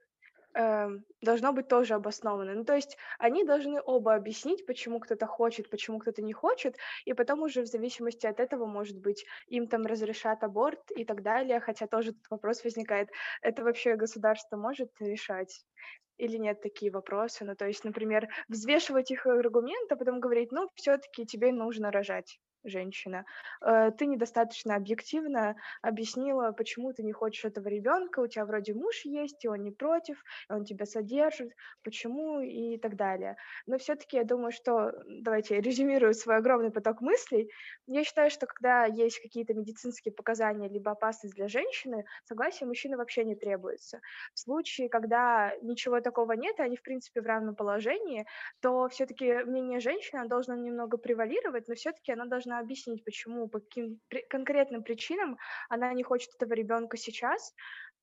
Эм, 0.55 1.07
должно 1.23 1.53
быть 1.55 1.69
тоже 1.69 1.95
обосновано. 1.95 2.55
Ну, 2.55 2.65
то 2.65 2.75
есть 2.75 2.99
они 3.19 3.43
должны 3.45 3.81
оба 3.83 4.15
объяснить, 4.15 4.67
почему 4.67 5.01
кто-то 5.01 5.27
хочет, 5.27 5.71
почему 5.71 5.99
кто-то 5.99 6.21
не 6.23 6.35
хочет, 6.35 6.77
и 7.07 7.15
потом 7.15 7.43
уже 7.43 7.63
в 7.63 7.67
зависимости 7.67 8.27
от 8.27 8.39
этого, 8.39 8.67
может 8.67 8.99
быть, 9.01 9.25
им 9.47 9.67
там 9.67 9.87
разрешат 9.87 10.45
аборт 10.45 10.91
и 10.95 11.05
так 11.07 11.23
далее, 11.23 11.59
хотя 11.61 11.87
тоже 11.87 12.13
тут 12.13 12.29
вопрос 12.31 12.65
возникает, 12.65 13.09
это 13.41 13.65
вообще 13.65 13.97
государство 13.97 14.57
может 14.57 14.91
решать? 15.01 15.65
или 16.19 16.37
нет 16.37 16.61
такие 16.63 16.93
вопросы. 16.93 17.45
Ну, 17.45 17.57
то 17.57 17.67
есть, 17.67 17.85
например, 17.85 18.29
взвешивать 18.49 19.11
их 19.11 19.27
аргументы, 19.27 19.95
а 19.95 19.97
потом 19.97 20.21
говорить, 20.21 20.53
ну, 20.53 20.69
все-таки 20.77 21.27
тебе 21.27 21.53
нужно 21.53 21.91
рожать 21.91 22.39
женщина, 22.65 23.25
э, 23.61 23.91
ты 23.97 24.07
недостаточно 24.07 24.77
объективно 24.77 25.57
объяснила, 25.83 26.53
почему 26.53 26.93
ты 26.93 27.03
не 27.03 27.13
хочешь 27.13 27.45
этого 27.45 27.69
ребенка, 27.69 28.21
у 28.21 28.27
тебя 28.27 28.45
вроде 28.45 28.75
муж 28.75 29.05
есть, 29.05 29.45
и 29.45 29.49
он 29.49 29.63
не 29.63 29.71
против, 29.71 30.23
он 30.49 30.65
тебя 30.65 30.87
содержит, 30.87 31.53
почему 31.83 32.41
и 32.41 32.77
так 32.79 32.97
далее. 32.97 33.37
Но 33.67 33.79
все-таки 33.79 34.17
я 34.17 34.25
думаю, 34.25 34.53
что, 34.53 34.93
давайте 35.07 35.61
резюмирую 35.61 36.15
свой 36.15 36.37
огромный 36.37 36.71
поток 36.71 37.01
мыслей, 37.01 37.51
я 37.87 38.05
считаю, 38.05 38.31
что 38.31 38.47
когда 38.47 38.85
есть 38.85 39.21
какие-то 39.21 39.55
медицинские 39.55 40.13
показания, 40.13 40.69
либо 40.69 40.93
опасность 40.93 41.35
для 41.35 41.49
женщины, 41.49 42.05
согласие 42.25 42.67
мужчины 42.67 42.97
вообще 42.97 43.25
не 43.25 43.35
требуется. 43.35 44.01
В 44.35 44.39
случае, 44.39 44.89
когда 44.89 45.53
ничего 45.63 46.01
такого 46.01 46.33
нет, 46.33 46.59
и 46.59 46.63
они, 46.63 46.77
в 46.77 46.83
принципе, 46.83 47.21
в 47.21 47.27
равном 47.27 47.55
положении, 47.55 48.27
то 48.61 48.89
все-таки 48.89 49.45
мнение 49.45 49.81
женщины 49.81 50.27
должно 50.29 50.55
немного 50.55 50.97
превалировать, 50.97 51.69
но 51.69 51.75
все-таки 51.75 52.13
она 52.13 52.27
должна 52.27 52.52
должна 52.53 52.59
объяснить, 52.59 53.05
почему, 53.05 53.49
по 53.49 53.61
каким 53.61 54.01
конкретным 54.29 54.83
причинам 54.83 55.39
она 55.69 55.93
не 55.95 56.03
хочет 56.03 56.35
этого 56.35 56.55
ребенка 56.55 56.97
сейчас. 56.97 57.55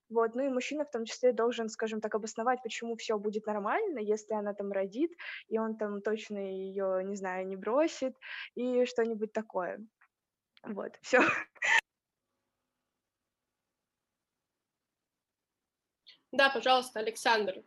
Вот, 0.09 0.35
ну 0.35 0.43
и 0.43 0.49
мужчина 0.49 0.85
в 0.85 0.91
том 0.91 1.05
числе 1.05 1.33
должен, 1.33 1.69
скажем 1.69 2.01
так, 2.01 2.15
обосновать, 2.15 2.63
почему 2.63 2.95
все 2.95 3.17
будет 3.19 3.45
нормально, 3.45 3.99
если 3.99 4.33
она 4.33 4.53
там 4.53 4.71
родит, 4.71 5.11
и 5.49 5.59
он 5.59 5.77
там 5.77 6.01
точно 6.01 6.37
ее, 6.39 7.03
не 7.03 7.15
знаю, 7.15 7.45
не 7.45 7.55
бросит, 7.55 8.15
и 8.55 8.85
что-нибудь 8.85 9.33
такое. 9.33 9.79
Вот, 10.63 10.97
все. 11.01 11.19
Да, 16.31 16.49
пожалуйста, 16.49 16.99
Александр. 16.99 17.63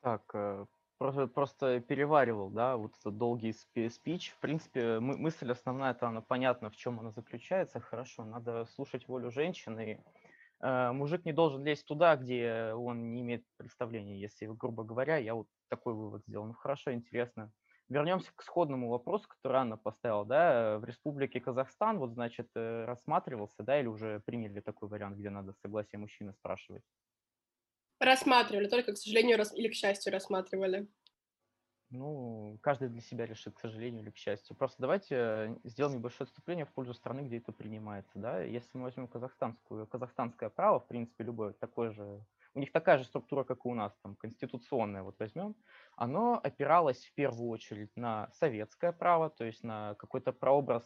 Так, 0.00 0.22
э, 0.34 0.66
просто, 0.98 1.26
просто 1.26 1.80
переваривал, 1.80 2.50
да, 2.50 2.76
вот 2.76 2.94
этот 3.00 3.16
долгий 3.18 3.52
спич. 3.52 4.30
В 4.30 4.38
принципе, 4.40 5.00
мы, 5.00 5.16
мысль 5.16 5.50
основная, 5.50 5.92
это 5.92 6.08
она 6.08 6.20
понятна, 6.22 6.70
в 6.70 6.76
чем 6.76 7.00
она 7.00 7.10
заключается. 7.10 7.80
Хорошо, 7.80 8.24
надо 8.24 8.64
слушать 8.66 9.08
волю 9.08 9.30
женщины. 9.30 10.04
Э, 10.62 10.92
мужик 10.92 11.24
не 11.24 11.32
должен 11.32 11.64
лезть 11.64 11.86
туда, 11.86 12.16
где 12.16 12.72
он 12.74 13.12
не 13.12 13.22
имеет 13.22 13.44
представления, 13.56 14.20
если, 14.20 14.46
грубо 14.46 14.84
говоря, 14.84 15.16
я 15.18 15.34
вот 15.34 15.48
такой 15.68 15.94
вывод 15.94 16.22
сделал. 16.26 16.46
Ну 16.46 16.54
хорошо, 16.54 16.92
интересно. 16.92 17.52
Вернемся 17.88 18.32
к 18.34 18.42
сходному 18.42 18.88
вопросу, 18.88 19.28
который 19.28 19.58
Анна 19.58 19.76
поставила, 19.76 20.24
да, 20.24 20.78
в 20.78 20.84
Республике 20.84 21.40
Казахстан, 21.40 21.98
вот, 21.98 22.12
значит, 22.14 22.48
э, 22.54 22.84
рассматривался, 22.86 23.62
да, 23.62 23.78
или 23.78 23.88
уже 23.88 24.20
приняли 24.20 24.60
такой 24.60 24.88
вариант, 24.88 25.18
где 25.18 25.28
надо 25.30 25.52
согласие 25.52 25.98
мужчины 25.98 26.32
спрашивать? 26.32 26.82
Рассматривали, 28.04 28.68
только, 28.68 28.92
к 28.92 28.98
сожалению, 28.98 29.38
рас... 29.38 29.54
или 29.54 29.68
к 29.68 29.74
счастью, 29.74 30.12
рассматривали. 30.12 30.86
Ну, 31.88 32.58
каждый 32.60 32.88
для 32.88 33.00
себя 33.00 33.24
решит, 33.24 33.54
к 33.54 33.60
сожалению 33.60 34.02
или 34.02 34.10
к 34.10 34.16
счастью. 34.16 34.56
Просто 34.56 34.82
давайте 34.82 35.58
сделаем 35.64 35.98
небольшое 35.98 36.26
отступление 36.26 36.66
в 36.66 36.72
пользу 36.72 36.92
страны, 36.92 37.20
где 37.20 37.38
это 37.38 37.52
принимается. 37.52 38.18
Да? 38.18 38.42
Если 38.42 38.68
мы 38.74 38.84
возьмем 38.84 39.08
казахстанскую, 39.08 39.86
казахстанское 39.86 40.50
право, 40.50 40.80
в 40.80 40.86
принципе, 40.86 41.24
любое 41.24 41.54
такое 41.54 41.92
же, 41.92 42.26
у 42.54 42.58
них 42.58 42.72
такая 42.72 42.98
же 42.98 43.04
структура, 43.04 43.42
как 43.44 43.64
и 43.64 43.68
у 43.68 43.74
нас, 43.74 43.96
там, 44.02 44.16
конституционная, 44.16 45.02
вот 45.02 45.18
возьмем, 45.18 45.56
оно 45.96 46.38
опиралось 46.42 47.06
в 47.06 47.14
первую 47.14 47.48
очередь 47.48 47.96
на 47.96 48.28
советское 48.32 48.92
право, 48.92 49.30
то 49.30 49.44
есть 49.44 49.64
на 49.64 49.94
какой-то 49.94 50.32
прообраз 50.32 50.84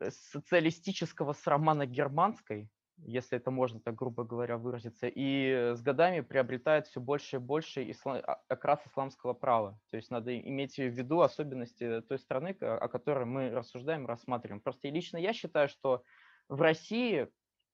э, 0.00 0.10
социалистического 0.10 1.34
с 1.34 1.46
романа 1.46 1.86
германской, 1.86 2.68
если 2.98 3.38
это 3.38 3.50
можно 3.50 3.80
так 3.80 3.94
грубо 3.94 4.24
говоря 4.24 4.56
выразиться, 4.56 5.06
и 5.06 5.74
с 5.74 5.82
годами 5.82 6.20
приобретает 6.20 6.86
все 6.86 7.00
больше 7.00 7.36
и 7.36 7.38
больше 7.38 7.90
ислам, 7.90 8.22
а, 8.26 8.40
окрас 8.48 8.80
исламского 8.86 9.34
права. 9.34 9.78
То 9.90 9.96
есть 9.96 10.10
надо 10.10 10.38
иметь 10.38 10.76
в 10.76 10.88
виду 10.88 11.20
особенности 11.20 12.00
той 12.02 12.18
страны, 12.18 12.56
о 12.60 12.88
которой 12.88 13.26
мы 13.26 13.50
рассуждаем, 13.50 14.06
рассматриваем. 14.06 14.60
Просто 14.60 14.88
лично 14.88 15.18
я 15.18 15.32
считаю, 15.32 15.68
что 15.68 16.02
в 16.48 16.60
России 16.60 17.28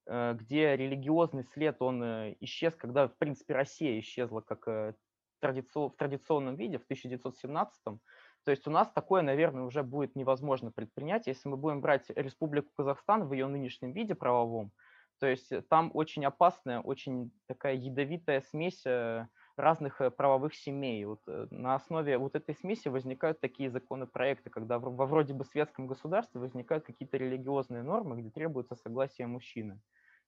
э, 0.06 0.34
где 0.34 0.76
религиозный 0.76 1.44
след, 1.44 1.80
он 1.80 2.02
исчез, 2.40 2.74
когда, 2.74 3.08
в 3.08 3.16
принципе, 3.16 3.54
Россия 3.54 4.00
исчезла 4.00 4.40
как 4.40 4.66
в 4.66 4.94
традиционном 5.40 6.56
виде 6.56 6.78
в 6.78 6.84
1917 6.84 7.82
-м. 7.86 7.98
То 8.44 8.50
есть 8.50 8.66
у 8.66 8.70
нас 8.70 8.90
такое, 8.90 9.22
наверное, 9.22 9.62
уже 9.62 9.82
будет 9.82 10.16
невозможно 10.16 10.72
предпринять, 10.72 11.26
если 11.26 11.48
мы 11.48 11.56
будем 11.56 11.80
брать 11.80 12.10
Республику 12.10 12.70
Казахстан 12.74 13.24
в 13.24 13.32
ее 13.32 13.46
нынешнем 13.46 13.92
виде 13.92 14.14
правовом. 14.14 14.72
То 15.22 15.28
есть 15.28 15.52
там 15.68 15.92
очень 15.94 16.24
опасная, 16.24 16.80
очень 16.80 17.30
такая 17.46 17.76
ядовитая 17.76 18.40
смесь 18.40 18.84
разных 19.56 20.00
э, 20.00 20.10
правовых 20.10 20.52
семей. 20.52 21.04
Вот 21.04 21.20
э, 21.28 21.46
на 21.52 21.76
основе 21.76 22.18
вот 22.18 22.34
этой 22.34 22.56
смеси 22.56 22.88
возникают 22.88 23.40
такие 23.40 23.70
законопроекты, 23.70 24.50
когда 24.50 24.80
во 24.80 25.06
вроде 25.06 25.32
бы 25.32 25.44
светском 25.44 25.86
государстве 25.86 26.40
возникают 26.40 26.84
какие-то 26.84 27.18
религиозные 27.18 27.84
нормы, 27.84 28.20
где 28.20 28.30
требуется 28.30 28.74
согласие 28.74 29.28
мужчины. 29.28 29.80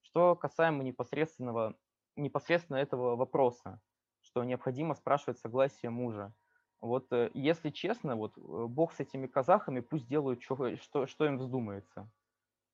Что 0.02 0.36
касаемо 0.36 0.84
непосредственного, 0.84 1.74
непосредственно 2.14 2.76
этого 2.76 3.16
вопроса, 3.16 3.80
что 4.20 4.44
необходимо 4.44 4.94
спрашивать 4.94 5.40
согласие 5.40 5.90
мужа. 5.90 6.32
Вот 6.80 7.12
э, 7.12 7.32
если 7.34 7.70
честно, 7.70 8.14
вот 8.14 8.38
Бог 8.38 8.92
с 8.92 9.00
этими 9.00 9.26
казахами, 9.26 9.80
пусть 9.80 10.06
делают, 10.06 10.40
что, 10.40 10.76
что, 10.76 11.08
что 11.08 11.26
им 11.26 11.38
вздумается 11.38 12.08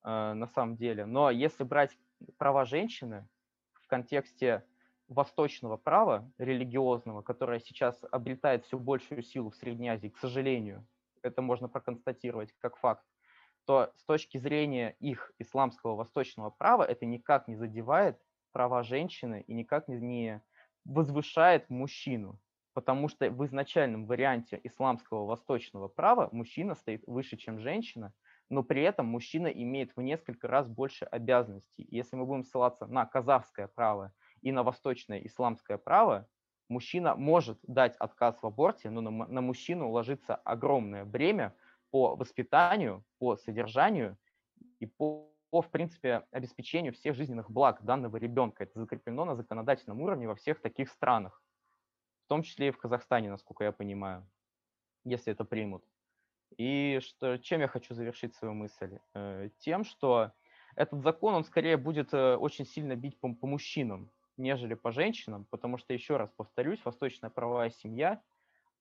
на 0.03 0.47
самом 0.47 0.77
деле. 0.77 1.05
Но 1.05 1.31
если 1.31 1.63
брать 1.63 1.95
права 2.39 2.65
женщины 2.65 3.29
в 3.75 3.87
контексте 3.87 4.65
восточного 5.09 5.77
права 5.77 6.31
религиозного, 6.39 7.23
которое 7.23 7.61
сейчас 7.61 8.05
обретает 8.11 8.65
все 8.65 8.79
большую 8.79 9.23
силу 9.23 9.51
в 9.51 9.57
Средней 9.57 9.89
Азии, 9.89 10.09
к 10.09 10.19
сожалению, 10.19 10.87
это 11.23 11.43
можно 11.43 11.69
проконстатировать 11.69 12.53
как 12.59 12.77
факт, 12.77 13.05
то 13.67 13.93
с 13.97 14.05
точки 14.05 14.39
зрения 14.39 14.97
их 15.01 15.33
исламского 15.39 15.97
восточного 15.97 16.51
права 16.51 16.85
это 16.85 17.07
никак 17.07 17.49
не 17.49 17.57
задевает 17.57 18.21
права 18.53 18.83
женщины 18.83 19.45
и 19.47 19.55
никак 19.55 19.89
не 19.89 20.43
возвышает 20.85 21.69
мужчину, 21.69 22.41
потому 22.73 23.09
что 23.09 23.31
в 23.31 23.45
изначальном 23.45 24.07
варианте 24.07 24.61
исламского 24.65 25.27
восточного 25.27 25.89
права 25.89 26.29
мужчина 26.33 26.75
стоит 26.75 27.05
выше, 27.07 27.37
чем 27.37 27.59
женщина, 27.59 28.13
но 28.51 28.65
при 28.65 28.83
этом 28.83 29.07
мужчина 29.07 29.47
имеет 29.47 29.97
в 29.97 30.03
несколько 30.03 30.49
раз 30.49 30.69
больше 30.69 31.05
обязанностей. 31.05 31.87
Если 31.89 32.17
мы 32.17 32.27
будем 32.27 32.43
ссылаться 32.43 32.87
на 32.87 33.07
казахское 33.07 33.69
право 33.69 34.13
и 34.43 34.51
на 34.51 34.65
восточное 34.65 35.25
исламское 35.25 35.79
право, 35.79 36.29
мужчина 36.69 37.15
может 37.15 37.59
дать 37.63 37.97
отказ 37.97 38.43
в 38.43 38.47
аборте, 38.47 38.91
но 38.91 39.01
на, 39.01 39.11
на 39.11 39.41
мужчину 39.41 39.89
ложится 39.91 40.35
огромное 40.35 41.05
бремя 41.05 41.55
по 41.91 42.17
воспитанию, 42.17 43.05
по 43.19 43.37
содержанию 43.37 44.19
и 44.81 44.87
по, 44.87 45.33
по, 45.51 45.63
в 45.63 45.71
принципе, 45.71 46.27
обеспечению 46.33 46.93
всех 46.93 47.15
жизненных 47.15 47.51
благ 47.51 47.83
данного 47.85 48.17
ребенка. 48.17 48.65
Это 48.65 48.81
закреплено 48.81 49.25
на 49.25 49.37
законодательном 49.37 50.01
уровне 50.01 50.27
во 50.27 50.35
всех 50.35 50.61
таких 50.61 50.91
странах, 50.91 51.41
в 52.25 52.29
том 52.29 52.43
числе 52.43 52.69
и 52.69 52.73
в 52.73 52.79
Казахстане, 52.79 53.31
насколько 53.31 53.63
я 53.63 53.71
понимаю, 53.71 54.29
если 55.05 55.33
это 55.33 55.45
примут. 55.45 55.85
И 56.57 56.99
что, 57.03 57.39
чем 57.39 57.61
я 57.61 57.69
хочу 57.69 57.95
завершить 57.95 58.35
свою 58.35 58.55
мысль? 58.55 58.99
Э, 59.15 59.51
тем, 59.59 59.85
что 59.85 60.33
этот 60.77 61.03
закон, 61.03 61.35
он 61.35 61.45
скорее 61.45 61.77
будет 61.77 62.13
э, 62.13 62.37
очень 62.37 62.67
сильно 62.67 62.97
бить 62.97 63.19
по, 63.19 63.33
по 63.35 63.47
мужчинам, 63.47 64.11
нежели 64.37 64.75
по 64.75 64.93
женщинам, 64.93 65.47
потому 65.51 65.79
что, 65.79 65.93
еще 65.93 66.17
раз 66.17 66.31
повторюсь, 66.37 66.85
восточная 66.85 67.31
правовая 67.31 67.71
семья 67.71 68.23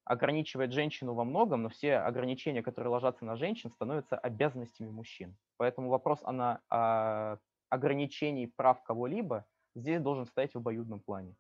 ограничивает 0.04 0.74
женщину 0.74 1.14
во 1.14 1.24
многом, 1.24 1.64
но 1.64 1.70
все 1.70 1.98
ограничения, 1.98 2.64
которые 2.64 2.92
ложатся 2.92 3.26
на 3.26 3.36
женщин, 3.36 3.70
становятся 3.70 4.18
обязанностями 4.18 4.90
мужчин. 4.90 5.38
Поэтому 5.58 5.90
вопрос 5.90 6.20
о, 6.24 6.60
о 6.70 7.38
ограничении 7.70 8.48
прав 8.48 8.82
кого-либо 8.84 9.46
здесь 9.76 10.02
должен 10.02 10.26
стоять 10.26 10.54
в 10.54 10.58
обоюдном 10.58 11.00
плане. 11.00 11.36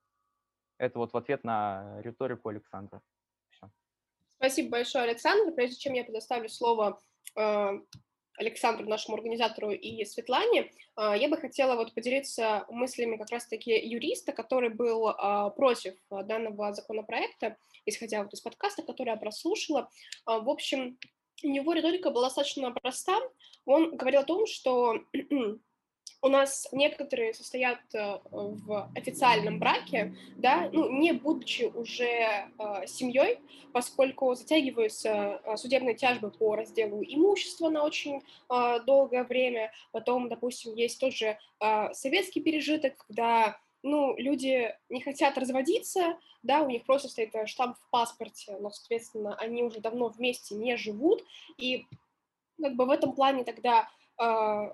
Это 0.77 0.99
вот 0.99 1.13
в 1.13 1.17
ответ 1.17 1.43
на 1.43 1.99
риторику 2.01 2.49
Александра. 2.49 3.01
Спасибо 4.39 4.69
большое, 4.69 5.03
Александр. 5.03 5.53
Прежде 5.53 5.75
чем 5.75 5.93
я 5.93 6.05
предоставлю 6.05 6.47
слово 6.47 6.97
э, 7.35 7.79
Александру, 8.37 8.87
нашему 8.87 9.17
организатору, 9.17 9.71
и 9.71 10.05
Светлане, 10.05 10.71
а, 10.95 11.15
я 11.15 11.27
бы 11.27 11.35
хотела 11.35 11.75
вот 11.75 11.93
поделиться 11.93 12.65
мыслями 12.69 13.17
как 13.17 13.31
раз-таки 13.31 13.71
юриста, 13.71 14.31
который 14.31 14.69
был 14.69 15.09
а, 15.09 15.49
против 15.49 15.95
данного 16.09 16.73
законопроекта, 16.73 17.57
исходя 17.85 18.23
вот 18.23 18.33
из 18.33 18.39
подкаста, 18.39 18.81
который 18.81 19.09
я 19.09 19.17
прослушала. 19.17 19.89
В 20.25 20.49
общем, 20.49 20.97
у 21.43 21.49
него 21.49 21.73
риторика 21.73 22.09
была 22.09 22.27
достаточно 22.27 22.71
проста. 22.71 23.19
Он 23.65 23.97
говорил 23.97 24.21
о 24.21 24.25
том, 24.25 24.45
что 24.45 24.99
у 26.21 26.27
нас 26.27 26.67
некоторые 26.71 27.33
состоят 27.33 27.79
э, 27.93 28.19
в 28.31 28.91
официальном 28.95 29.59
браке, 29.59 30.15
да, 30.35 30.69
ну, 30.73 30.89
не 30.89 31.13
будучи 31.13 31.63
уже 31.63 32.05
э, 32.05 32.49
семьей, 32.87 33.39
поскольку 33.71 34.33
затягиваются 34.35 35.41
э, 35.43 35.57
судебные 35.57 35.95
тяжбы 35.95 36.31
по 36.31 36.55
разделу 36.55 37.01
имущества 37.03 37.69
на 37.69 37.83
очень 37.83 38.21
э, 38.49 38.79
долгое 38.85 39.23
время. 39.23 39.71
Потом, 39.91 40.29
допустим, 40.29 40.75
есть 40.75 40.99
тот 40.99 41.13
же 41.13 41.37
э, 41.59 41.93
советский 41.93 42.41
пережиток, 42.41 42.97
когда 43.07 43.57
ну, 43.83 44.15
люди 44.17 44.75
не 44.89 45.01
хотят 45.01 45.37
разводиться, 45.37 46.17
да, 46.43 46.61
у 46.61 46.69
них 46.69 46.85
просто 46.85 47.07
стоит 47.07 47.33
э, 47.35 47.45
штамп 47.45 47.77
в 47.77 47.89
паспорте, 47.89 48.57
но, 48.59 48.71
соответственно, 48.71 49.35
они 49.35 49.63
уже 49.63 49.79
давно 49.79 50.09
вместе 50.09 50.55
не 50.55 50.75
живут, 50.75 51.23
и 51.57 51.85
как 52.61 52.75
бы 52.75 52.85
в 52.85 52.89
этом 52.89 53.13
плане 53.13 53.43
тогда 53.43 53.89
э, 54.17 54.73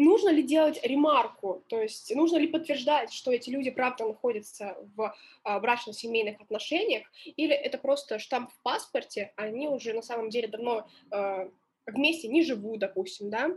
нужно 0.00 0.30
ли 0.30 0.42
делать 0.42 0.80
ремарку, 0.82 1.62
то 1.68 1.80
есть 1.80 2.14
нужно 2.14 2.38
ли 2.38 2.48
подтверждать, 2.48 3.12
что 3.12 3.30
эти 3.30 3.50
люди 3.50 3.70
правда 3.70 4.06
находятся 4.06 4.76
в 4.96 5.14
а, 5.44 5.60
брачно-семейных 5.60 6.40
отношениях, 6.40 7.06
или 7.24 7.54
это 7.54 7.78
просто 7.78 8.18
штамп 8.18 8.50
в 8.50 8.62
паспорте, 8.62 9.32
они 9.36 9.68
уже 9.68 9.92
на 9.92 10.02
самом 10.02 10.30
деле 10.30 10.48
давно 10.48 10.88
а, 11.10 11.48
вместе 11.86 12.28
не 12.28 12.42
живут, 12.42 12.80
допустим, 12.80 13.30
да, 13.30 13.50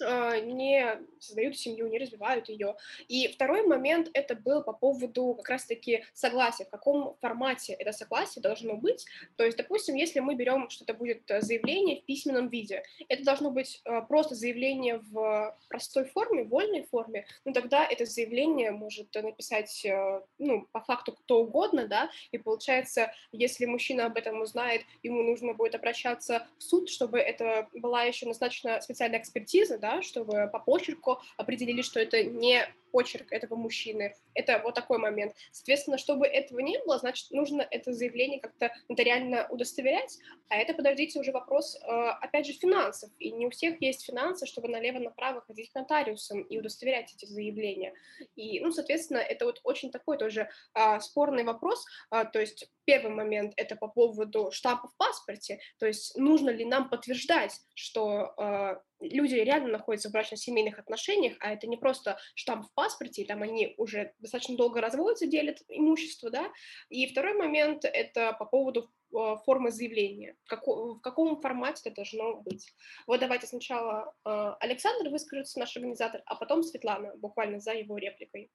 не 0.00 0.98
создают 1.18 1.56
семью, 1.56 1.88
не 1.88 1.98
развивают 1.98 2.48
ее. 2.48 2.76
И 3.08 3.28
второй 3.28 3.66
момент 3.66 4.10
это 4.12 4.34
был 4.34 4.62
по 4.62 4.72
поводу 4.72 5.34
как 5.34 5.48
раз-таки 5.50 6.04
согласия, 6.14 6.64
в 6.64 6.70
каком 6.70 7.16
формате 7.20 7.74
это 7.74 7.92
согласие 7.92 8.42
должно 8.42 8.76
быть. 8.76 9.06
То 9.36 9.44
есть, 9.44 9.56
допустим, 9.56 9.94
если 9.94 10.20
мы 10.20 10.34
берем, 10.34 10.68
что 10.70 10.84
это 10.84 10.94
будет 10.94 11.30
э, 11.30 11.40
заявление 11.40 12.00
в 12.00 12.04
письменном 12.04 12.48
виде, 12.48 12.82
это 13.08 13.24
должно 13.24 13.50
быть 13.50 13.80
э, 13.84 14.02
просто 14.08 14.34
заявление 14.34 14.98
в 14.98 15.56
простой 15.68 16.04
форме, 16.04 16.44
вольной 16.44 16.84
форме, 16.84 17.26
ну 17.44 17.52
тогда 17.52 17.84
это 17.84 18.04
заявление 18.04 18.70
может 18.70 19.14
написать, 19.14 19.84
э, 19.84 20.20
ну, 20.38 20.66
по 20.72 20.80
факту 20.80 21.12
кто 21.12 21.40
угодно, 21.42 21.86
да, 21.86 22.10
и 22.32 22.38
получается, 22.38 23.12
если 23.32 23.66
мужчина 23.66 24.06
об 24.06 24.16
этом 24.16 24.40
узнает, 24.40 24.82
ему 25.02 25.22
нужно 25.22 25.54
будет 25.54 25.74
обращаться 25.74 26.46
в 26.58 26.62
суд, 26.62 26.88
чтобы 26.88 27.18
это 27.18 27.68
была 27.72 28.04
еще 28.04 28.26
назначена 28.26 28.80
специальная 28.80 29.20
экспертиза, 29.20 29.78
да, 29.86 30.02
чтобы 30.02 30.48
по 30.52 30.58
почерку 30.58 31.20
определили, 31.36 31.82
что 31.82 32.00
это 32.00 32.24
не 32.24 32.66
почерк 32.96 33.30
этого 33.30 33.56
мужчины. 33.56 34.14
Это 34.32 34.62
вот 34.64 34.74
такой 34.74 34.96
момент. 34.96 35.34
Соответственно, 35.52 35.98
чтобы 35.98 36.26
этого 36.26 36.60
не 36.60 36.78
было, 36.78 36.98
значит, 36.98 37.30
нужно 37.30 37.60
это 37.70 37.92
заявление 37.92 38.40
как-то 38.40 38.72
нотариально 38.88 39.46
удостоверять, 39.50 40.18
а 40.48 40.56
это, 40.56 40.72
подождите, 40.72 41.20
уже 41.20 41.30
вопрос, 41.30 41.76
э, 41.76 41.86
опять 41.86 42.46
же, 42.46 42.54
финансов. 42.54 43.10
И 43.18 43.32
не 43.32 43.46
у 43.46 43.50
всех 43.50 43.82
есть 43.82 44.06
финансы, 44.06 44.46
чтобы 44.46 44.68
налево-направо 44.68 45.42
ходить 45.42 45.70
к 45.70 45.74
нотариусам 45.74 46.40
и 46.40 46.58
удостоверять 46.58 47.12
эти 47.14 47.26
заявления. 47.26 47.92
И, 48.34 48.60
ну, 48.60 48.72
соответственно, 48.72 49.18
это 49.18 49.44
вот 49.44 49.60
очень 49.62 49.90
такой 49.90 50.16
тоже 50.16 50.48
а, 50.72 50.98
спорный 51.00 51.44
вопрос. 51.44 51.84
А, 52.08 52.24
то 52.24 52.40
есть 52.40 52.70
первый 52.86 53.12
момент— 53.12 53.52
это 53.56 53.76
по 53.76 53.88
поводу 53.88 54.50
штампа 54.52 54.88
в 54.88 54.96
паспорте, 54.96 55.58
то 55.78 55.86
есть 55.86 56.16
нужно 56.16 56.50
ли 56.50 56.64
нам 56.64 56.88
подтверждать, 56.88 57.60
что 57.74 58.32
а, 58.38 58.80
люди 59.00 59.34
реально 59.34 59.68
находятся 59.68 60.08
в 60.08 60.12
брачно-семейных 60.12 60.78
отношениях, 60.78 61.36
а 61.40 61.52
это 61.52 61.66
не 61.66 61.76
просто 61.76 62.18
штамп 62.34 62.66
в 62.66 62.72
паспорте, 62.72 62.85
и 63.22 63.24
там 63.24 63.42
они 63.42 63.74
уже 63.78 64.14
достаточно 64.18 64.56
долго 64.56 64.80
разводятся, 64.80 65.26
делят 65.26 65.58
имущество, 65.68 66.30
да. 66.30 66.50
И 66.88 67.06
второй 67.06 67.34
момент— 67.34 67.84
это 67.84 68.32
по 68.38 68.44
поводу 68.44 68.90
а, 69.14 69.36
формы 69.36 69.70
заявления, 69.70 70.36
в, 70.44 70.48
како, 70.48 70.94
в 70.94 71.00
каком 71.00 71.40
формате 71.40 71.82
это 71.84 71.96
должно 71.96 72.40
быть. 72.42 72.74
Вот 73.06 73.20
давайте 73.20 73.46
сначала 73.46 74.14
э, 74.24 74.54
Александр 74.60 75.10
выскажется, 75.10 75.58
наш 75.58 75.76
организатор, 75.76 76.22
а 76.26 76.34
потом 76.34 76.62
Светлана, 76.62 77.14
буквально 77.16 77.60
за 77.60 77.72
его 77.72 77.98
репликой. 77.98 78.50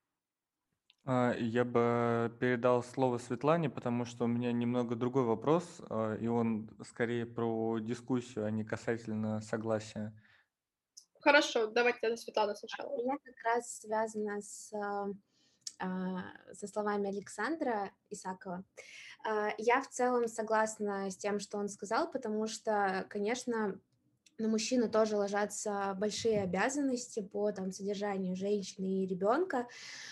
А, 1.05 1.34
я 1.38 1.63
бы 1.63 2.36
передал 2.39 2.84
слово 2.84 3.17
Светлане, 3.17 3.69
потому 3.69 4.05
что 4.05 4.25
у 4.25 4.27
меня 4.27 4.51
немного 4.51 4.95
другой 4.95 5.23
вопрос, 5.23 5.82
и 6.21 6.27
он 6.27 6.69
скорее 6.86 7.25
про 7.25 7.79
дискуссию, 7.79 8.45
а 8.45 8.51
не 8.51 8.63
касательно 8.63 9.41
согласия. 9.41 10.13
Хорошо, 11.22 11.67
давайте 11.67 11.99
тогда 12.01 12.17
Светлана 12.17 12.55
сначала. 12.55 12.95
Я 12.97 13.17
как 13.24 13.36
раз 13.43 13.80
связана 13.80 14.41
с, 14.41 14.74
а, 15.80 16.24
со 16.53 16.67
словами 16.67 17.09
Александра 17.09 17.91
Исакова. 18.09 18.63
А, 19.24 19.49
я 19.57 19.82
в 19.82 19.88
целом 19.88 20.28
согласна 20.28 21.09
с 21.09 21.17
тем, 21.17 21.39
что 21.39 21.57
он 21.57 21.69
сказал, 21.69 22.11
потому 22.11 22.47
что, 22.47 23.05
конечно, 23.09 23.80
на 24.41 24.47
мужчину 24.47 24.89
тоже 24.89 25.15
ложатся 25.15 25.95
большие 25.97 26.41
обязанности 26.41 27.21
по 27.21 27.51
там, 27.51 27.71
содержанию 27.71 28.35
женщины 28.35 29.03
и 29.03 29.07
ребенка, 29.07 29.67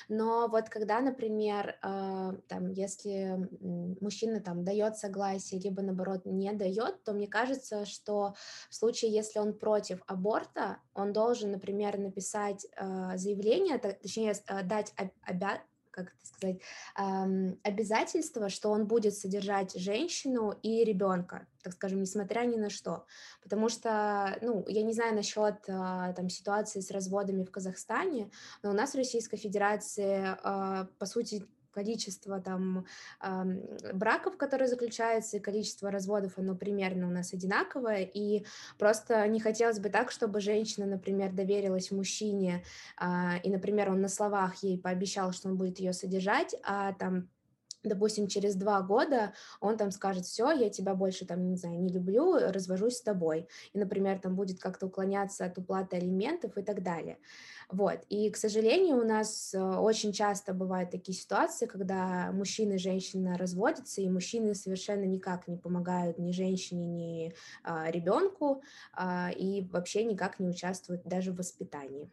но 0.07 0.47
вот 0.47 0.69
когда, 0.69 1.01
например, 1.01 1.77
э, 1.82 2.34
там, 2.47 2.69
если 2.71 3.49
мужчина 4.01 4.39
там 4.39 4.63
дает 4.63 4.97
согласие, 4.97 5.59
либо 5.59 5.82
наоборот 5.82 6.25
не 6.25 6.53
дает, 6.53 7.03
то 7.03 7.13
мне 7.13 7.27
кажется, 7.27 7.86
что 7.86 8.36
в 8.69 8.75
случае, 8.75 9.11
если 9.11 9.39
он 9.39 9.53
против 9.53 10.01
аборта, 10.07 10.77
он 10.93 11.13
должен, 11.13 11.51
например, 11.51 11.97
написать 11.97 12.65
э, 12.75 13.17
заявление, 13.17 13.77
точнее, 13.77 14.34
э, 14.47 14.63
дать 14.63 14.93
обя 15.23 15.61
как 16.06 16.16
это 16.16 16.28
сказать, 16.28 16.60
эм, 16.97 17.60
обязательство, 17.64 18.50
что 18.50 18.70
он 18.70 18.86
будет 18.86 19.16
содержать 19.16 19.76
женщину 19.76 20.54
и 20.64 20.84
ребенка, 20.84 21.47
так 21.64 21.74
скажем, 21.74 22.02
несмотря 22.02 22.41
ни 22.41 22.58
на 22.58 22.70
что. 22.70 23.06
Потому 23.43 23.70
что, 23.70 24.38
ну, 24.41 24.66
я 24.68 24.84
не 24.84 24.93
знаю 24.93 25.16
насчет 25.16 25.56
э, 25.68 26.14
там 26.16 26.30
ситуации 26.30 26.80
с 26.80 26.91
разводами 26.91 27.43
в 27.43 27.52
Казахстане, 27.52 28.32
но 28.64 28.72
у 28.72 28.74
нас 28.74 28.91
в 28.91 28.97
Российской 28.97 29.38
Федерации, 29.38 30.38
э, 30.43 30.88
по 30.97 31.06
сути, 31.06 31.45
количество 31.72 32.39
там 32.39 32.86
браков, 33.93 34.38
которые 34.38 34.67
заключаются, 34.67 35.38
и 35.38 35.39
количество 35.39 35.91
разводов, 35.91 36.38
оно 36.38 36.55
примерно 36.55 37.07
у 37.07 37.11
нас 37.11 37.34
одинаковое, 37.34 38.03
и 38.03 38.45
просто 38.78 39.28
не 39.28 39.39
хотелось 39.39 39.80
бы 39.80 39.89
так, 39.89 40.11
чтобы 40.11 40.41
женщина, 40.41 40.86
например, 40.86 41.32
доверилась 41.32 41.91
мужчине, 41.91 42.63
э, 42.99 43.05
и, 43.43 43.49
например, 43.49 43.89
он 43.91 44.01
на 44.01 44.07
словах 44.07 44.63
ей 44.63 44.80
пообещал, 44.80 45.32
что 45.32 45.49
он 45.49 45.57
будет 45.57 45.80
ее 45.80 45.93
содержать, 45.93 46.55
а 46.63 46.93
там 46.93 47.30
допустим, 47.84 48.27
через 48.27 48.55
два 48.55 48.82
года 48.82 49.34
он 49.59 49.77
там 49.77 49.91
скажет, 49.91 50.25
все, 50.25 50.51
я 50.51 50.69
тебя 50.69 50.95
больше 50.95 51.25
там, 51.25 51.49
не 51.49 51.55
знаю, 51.55 51.80
не 51.80 51.89
люблю, 51.89 52.38
развожусь 52.38 52.97
с 52.97 53.01
тобой. 53.01 53.47
И, 53.73 53.77
например, 53.77 54.19
там 54.19 54.36
будет 54.36 54.59
как-то 54.59 54.88
уклоняться 54.88 55.45
от 55.45 55.57
уплаты 55.57 55.97
алиментов 55.97 56.57
и 56.57 56.61
так 56.61 56.84
далее. 56.84 57.17
Вот. 57.69 57.99
И, 58.09 58.30
к 58.32 58.38
сожалению, 58.38 58.97
у 58.97 59.05
нас 59.05 59.53
э, 59.53 59.59
очень 59.59 60.11
часто 60.11 60.53
бывают 60.53 60.89
такие 60.89 61.15
ситуации, 61.15 61.67
когда 61.67 62.32
мужчина 62.32 62.73
и 62.73 62.77
женщина 62.77 63.38
разводятся, 63.38 64.01
и 64.01 64.09
мужчины 64.09 64.55
совершенно 64.55 65.03
никак 65.03 65.47
не 65.47 65.55
помогают 65.55 66.17
ни 66.17 66.32
женщине, 66.32 66.88
ни 66.88 67.34
а, 67.63 67.91
ребенку, 67.91 68.63
а, 68.93 69.30
и 69.30 69.61
вообще 69.71 70.03
никак 70.03 70.39
не 70.39 70.47
участвуют 70.47 71.03
даже 71.03 71.32
в 71.32 71.38
воспитании. 71.38 72.09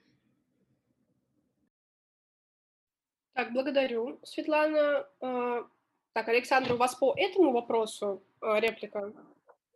Так, 3.36 3.52
благодарю, 3.52 4.18
Светлана. 4.22 5.06
А, 5.20 5.66
так, 6.14 6.28
Александр, 6.28 6.72
у 6.72 6.76
вас 6.78 6.94
по 6.94 7.12
этому 7.14 7.52
вопросу 7.52 8.22
а, 8.40 8.58
реплика? 8.58 9.12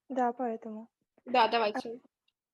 Да, 0.09 0.33
поэтому. 0.33 0.89
Да, 1.27 1.47
давайте. 1.47 2.01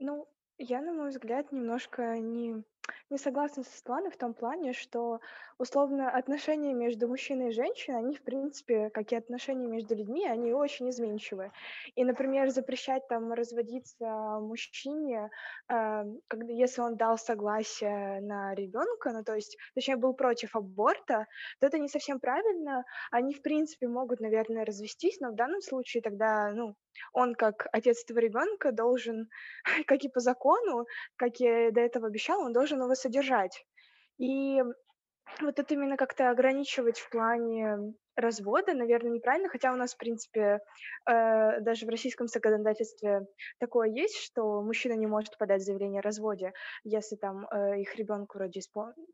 Ну, 0.00 0.26
я, 0.58 0.82
на 0.82 0.92
мой 0.92 1.10
взгляд, 1.10 1.52
немножко 1.52 2.18
не 2.18 2.64
не 3.10 3.18
согласна 3.18 3.62
со 3.62 3.70
Светланой 3.70 4.10
в 4.10 4.16
том 4.16 4.34
плане, 4.34 4.72
что, 4.72 5.20
условно, 5.58 6.10
отношения 6.10 6.74
между 6.74 7.08
мужчиной 7.08 7.48
и 7.48 7.52
женщиной, 7.52 7.98
они, 7.98 8.14
в 8.14 8.22
принципе, 8.22 8.90
как 8.90 9.12
и 9.12 9.16
отношения 9.16 9.66
между 9.66 9.94
людьми, 9.94 10.26
они 10.26 10.52
очень 10.52 10.88
изменчивы. 10.90 11.52
И, 11.94 12.04
например, 12.04 12.50
запрещать 12.50 13.06
там 13.08 13.32
разводиться 13.32 14.38
мужчине, 14.40 15.30
э, 15.68 16.04
когда, 16.28 16.52
если 16.52 16.80
он 16.80 16.96
дал 16.96 17.18
согласие 17.18 18.20
на 18.20 18.54
ребенка, 18.54 19.12
ну, 19.12 19.24
то 19.24 19.34
есть, 19.34 19.56
точнее, 19.74 19.96
был 19.96 20.14
против 20.14 20.56
аборта, 20.56 21.26
то 21.60 21.66
это 21.66 21.78
не 21.78 21.88
совсем 21.88 22.20
правильно. 22.20 22.84
Они, 23.10 23.34
в 23.34 23.42
принципе, 23.42 23.88
могут, 23.88 24.20
наверное, 24.20 24.64
развестись, 24.64 25.20
но 25.20 25.30
в 25.30 25.36
данном 25.36 25.60
случае 25.60 26.02
тогда, 26.02 26.50
ну, 26.52 26.74
он, 27.12 27.34
как 27.34 27.66
отец 27.72 28.04
этого 28.04 28.18
ребенка, 28.18 28.72
должен, 28.72 29.28
как 29.86 30.04
и 30.04 30.08
по 30.08 30.20
закону, 30.20 30.86
как 31.16 31.36
я 31.40 31.70
до 31.70 31.80
этого 31.80 32.08
обещала, 32.08 32.44
он 32.44 32.52
должен 32.52 32.82
его 32.82 32.94
содержать. 32.94 33.64
И 34.18 34.62
вот 35.40 35.58
это 35.58 35.74
именно 35.74 35.96
как-то 35.96 36.30
ограничивать 36.30 36.98
в 36.98 37.10
плане 37.10 37.94
развода, 38.16 38.72
наверное, 38.72 39.10
неправильно, 39.10 39.48
хотя 39.48 39.72
у 39.72 39.76
нас, 39.76 39.94
в 39.94 39.98
принципе, 39.98 40.60
э, 41.08 41.60
даже 41.60 41.84
в 41.84 41.90
российском 41.90 42.28
законодательстве 42.28 43.26
такое 43.58 43.90
есть, 43.90 44.16
что 44.16 44.62
мужчина 44.62 44.94
не 44.94 45.06
может 45.06 45.36
подать 45.36 45.62
заявление 45.62 46.00
о 46.00 46.02
разводе, 46.02 46.52
если 46.82 47.16
там 47.16 47.46
э, 47.46 47.80
их 47.80 47.94
ребенку 47.96 48.38
вроде 48.38 48.60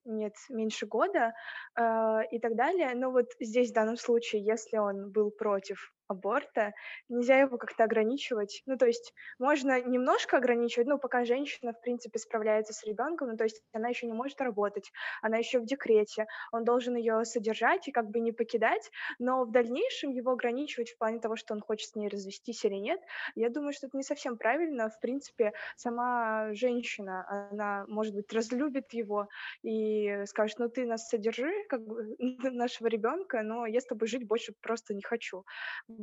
нет 0.04 0.34
меньше 0.48 0.86
года 0.86 1.34
э, 1.76 1.82
и 2.30 2.38
так 2.38 2.54
далее. 2.54 2.94
Но 2.94 3.10
вот 3.10 3.26
здесь 3.40 3.70
в 3.70 3.74
данном 3.74 3.96
случае, 3.96 4.44
если 4.44 4.76
он 4.76 5.10
был 5.10 5.30
против 5.32 5.92
аборта, 6.12 6.72
нельзя 7.08 7.38
его 7.38 7.58
как-то 7.58 7.84
ограничивать. 7.84 8.62
Ну, 8.66 8.76
то 8.76 8.86
есть 8.86 9.12
можно 9.38 9.80
немножко 9.82 10.36
ограничивать, 10.38 10.86
ну, 10.88 10.98
пока 10.98 11.24
женщина, 11.24 11.72
в 11.72 11.80
принципе, 11.80 12.18
справляется 12.18 12.72
с 12.72 12.84
ребенком, 12.84 13.28
ну, 13.28 13.36
то 13.36 13.44
есть 13.44 13.62
она 13.72 13.88
еще 13.88 14.06
не 14.06 14.12
может 14.12 14.40
работать, 14.40 14.90
она 15.20 15.38
еще 15.38 15.58
в 15.58 15.66
декрете, 15.66 16.26
он 16.52 16.64
должен 16.64 16.96
ее 16.96 17.24
содержать 17.24 17.88
и 17.88 17.92
как 17.92 18.10
бы 18.10 18.20
не 18.20 18.32
покидать, 18.32 18.90
но 19.18 19.44
в 19.44 19.50
дальнейшем 19.50 20.10
его 20.10 20.32
ограничивать 20.32 20.90
в 20.90 20.98
плане 20.98 21.20
того, 21.20 21.36
что 21.36 21.54
он 21.54 21.60
хочет 21.60 21.90
с 21.90 21.94
ней 21.96 22.08
развестись 22.08 22.64
или 22.64 22.76
нет, 22.76 23.00
я 23.34 23.50
думаю, 23.50 23.72
что 23.72 23.86
это 23.86 23.96
не 23.96 24.02
совсем 24.02 24.36
правильно. 24.36 24.88
В 24.88 25.00
принципе, 25.00 25.52
сама 25.76 26.52
женщина, 26.52 27.48
она, 27.50 27.84
может 27.88 28.14
быть, 28.14 28.32
разлюбит 28.32 28.92
его 28.92 29.28
и 29.62 30.24
скажет, 30.26 30.58
ну, 30.58 30.68
ты 30.68 30.86
нас 30.86 31.08
содержи, 31.08 31.50
как 31.68 31.84
бы, 31.86 32.16
нашего 32.50 32.86
ребенка, 32.88 33.42
но 33.42 33.66
я 33.66 33.80
с 33.80 33.86
тобой 33.86 34.08
жить 34.08 34.26
больше 34.26 34.52
просто 34.60 34.94
не 34.94 35.02
хочу. 35.02 35.44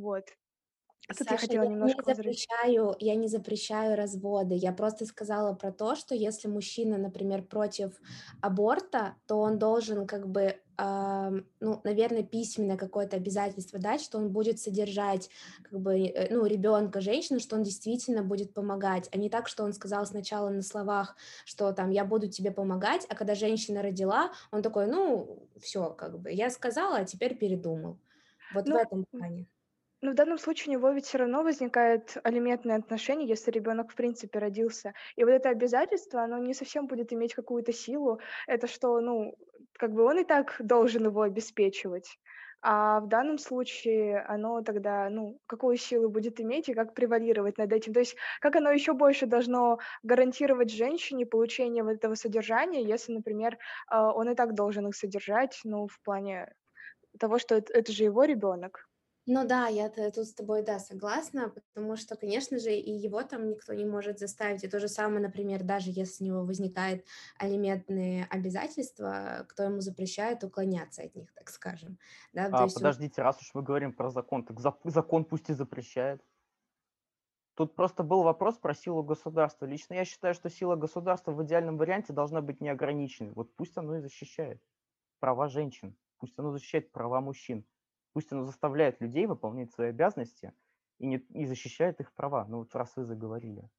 Вот. 0.00 0.24
Тут 1.08 1.26
Саша, 1.26 1.32
я 1.32 1.38
хотела 1.38 1.62
я 1.64 1.70
немножко 1.70 2.02
не 2.06 2.14
запрещаю, 2.14 2.94
я 3.00 3.14
не 3.16 3.28
запрещаю 3.28 3.96
разводы. 3.96 4.54
Я 4.54 4.72
просто 4.72 5.06
сказала 5.06 5.54
про 5.54 5.72
то, 5.72 5.96
что 5.96 6.14
если 6.14 6.46
мужчина, 6.46 6.98
например, 6.98 7.42
против 7.42 8.00
аборта, 8.40 9.16
то 9.26 9.40
он 9.40 9.58
должен 9.58 10.06
как 10.06 10.28
бы, 10.28 10.60
ну, 10.78 11.80
наверное, 11.84 12.22
письменное 12.22 12.76
какое-то 12.76 13.16
обязательство 13.16 13.78
дать, 13.80 14.00
что 14.00 14.18
он 14.18 14.30
будет 14.30 14.60
содержать 14.60 15.30
как 15.64 15.80
бы, 15.80 15.98
э, 16.06 16.32
ну, 16.32 16.46
ребенка, 16.46 17.00
женщину, 17.00 17.40
что 17.40 17.56
он 17.56 17.64
действительно 17.64 18.22
будет 18.22 18.54
помогать, 18.54 19.08
а 19.12 19.18
не 19.18 19.28
так, 19.28 19.48
что 19.48 19.64
он 19.64 19.72
сказал 19.72 20.06
сначала 20.06 20.48
на 20.48 20.62
словах, 20.62 21.16
что 21.44 21.72
там 21.72 21.90
я 21.90 22.04
буду 22.04 22.28
тебе 22.28 22.52
помогать, 22.52 23.04
а 23.08 23.14
когда 23.16 23.34
женщина 23.34 23.82
родила, 23.82 24.30
он 24.52 24.62
такой, 24.62 24.86
ну, 24.86 25.48
все, 25.60 25.90
как 25.90 26.20
бы, 26.20 26.30
я 26.30 26.50
сказала, 26.50 26.98
а 26.98 27.04
теперь 27.04 27.36
передумал. 27.36 27.98
Вот 28.54 28.66
ну, 28.66 28.76
в 28.76 28.78
этом 28.78 29.04
плане. 29.10 29.46
Ну, 30.02 30.12
в 30.12 30.14
данном 30.14 30.38
случае 30.38 30.68
у 30.74 30.78
него 30.78 30.90
ведь 30.90 31.04
все 31.06 31.18
равно 31.18 31.42
возникает 31.42 32.16
алиментные 32.24 32.76
отношения, 32.78 33.26
если 33.26 33.50
ребенок 33.50 33.92
в 33.92 33.94
принципе 33.94 34.38
родился. 34.38 34.94
И 35.16 35.24
вот 35.24 35.30
это 35.30 35.50
обязательство, 35.50 36.22
оно 36.22 36.38
не 36.38 36.54
совсем 36.54 36.86
будет 36.86 37.12
иметь 37.12 37.34
какую-то 37.34 37.72
силу. 37.72 38.18
Это 38.46 38.66
что, 38.66 39.00
ну, 39.00 39.34
как 39.78 39.92
бы 39.92 40.04
он 40.04 40.18
и 40.20 40.24
так 40.24 40.56
должен 40.58 41.04
его 41.04 41.20
обеспечивать. 41.22 42.18
А 42.62 43.00
в 43.00 43.08
данном 43.08 43.38
случае 43.38 44.20
оно 44.22 44.62
тогда, 44.62 45.08
ну, 45.10 45.38
какую 45.46 45.76
силу 45.76 46.08
будет 46.08 46.40
иметь 46.40 46.68
и 46.68 46.74
как 46.74 46.94
превалировать 46.94 47.58
над 47.58 47.72
этим? 47.72 47.92
То 47.92 48.00
есть 48.00 48.16
как 48.40 48.56
оно 48.56 48.70
еще 48.70 48.94
больше 48.94 49.26
должно 49.26 49.78
гарантировать 50.02 50.70
женщине 50.70 51.26
получение 51.26 51.82
вот 51.84 51.92
этого 51.92 52.14
содержания, 52.14 52.82
если, 52.82 53.12
например, 53.12 53.58
а, 53.86 54.12
он 54.12 54.30
и 54.30 54.34
так 54.34 54.54
должен 54.54 54.86
их 54.88 54.94
содержать, 54.94 55.60
ну, 55.64 55.86
в 55.88 56.00
плане 56.02 56.52
того, 57.20 57.38
что 57.38 57.56
это, 57.56 57.72
это 57.74 57.92
же 57.92 58.04
его 58.04 58.24
ребенок. 58.24 58.88
Ну 59.32 59.46
да, 59.46 59.68
я 59.68 59.88
тут 59.90 60.26
с 60.26 60.34
тобой, 60.34 60.64
да, 60.64 60.80
согласна, 60.80 61.50
потому 61.50 61.94
что, 61.96 62.16
конечно 62.16 62.58
же, 62.58 62.72
и 62.72 62.90
его 62.90 63.22
там 63.22 63.48
никто 63.48 63.72
не 63.74 63.84
может 63.84 64.18
заставить. 64.18 64.64
И 64.64 64.68
то 64.68 64.80
же 64.80 64.88
самое, 64.88 65.20
например, 65.20 65.62
даже 65.62 65.92
если 65.92 66.24
у 66.24 66.26
него 66.26 66.44
возникает 66.44 67.06
алиментные 67.38 68.26
обязательства, 68.28 69.46
кто 69.48 69.62
ему 69.62 69.82
запрещает 69.82 70.42
уклоняться 70.42 71.02
от 71.02 71.14
них, 71.14 71.32
так 71.32 71.48
скажем. 71.48 71.96
Да? 72.32 72.48
А, 72.50 72.66
подождите, 72.66 73.20
он... 73.20 73.26
раз 73.26 73.40
уж 73.40 73.54
мы 73.54 73.62
говорим 73.62 73.92
про 73.92 74.10
закон, 74.10 74.44
так 74.44 74.58
закон 74.58 75.24
пусть 75.24 75.48
и 75.48 75.52
запрещает. 75.52 76.20
Тут 77.54 77.76
просто 77.76 78.02
был 78.02 78.24
вопрос 78.24 78.58
про 78.58 78.74
силу 78.74 79.04
государства. 79.04 79.64
Лично 79.64 79.94
я 79.94 80.04
считаю, 80.04 80.34
что 80.34 80.50
сила 80.50 80.74
государства 80.74 81.30
в 81.30 81.40
идеальном 81.44 81.76
варианте 81.76 82.12
должна 82.12 82.40
быть 82.40 82.60
неограниченной. 82.60 83.30
Вот 83.30 83.54
пусть 83.54 83.78
оно 83.78 83.98
и 83.98 84.00
защищает 84.00 84.60
права 85.20 85.46
женщин, 85.46 85.96
пусть 86.18 86.36
оно 86.36 86.50
защищает 86.50 86.90
права 86.90 87.20
мужчин. 87.20 87.64
Пусть 88.12 88.32
оно 88.32 88.44
заставляет 88.44 89.00
людей 89.00 89.26
выполнять 89.26 89.72
свои 89.72 89.88
обязанности 89.88 90.52
и, 90.98 91.06
не, 91.06 91.18
и 91.18 91.46
защищает 91.46 92.00
их 92.00 92.12
права. 92.14 92.46
Ну 92.48 92.58
вот 92.58 92.74
раз 92.74 92.96
вы 92.96 93.04
заговорили. 93.04 93.70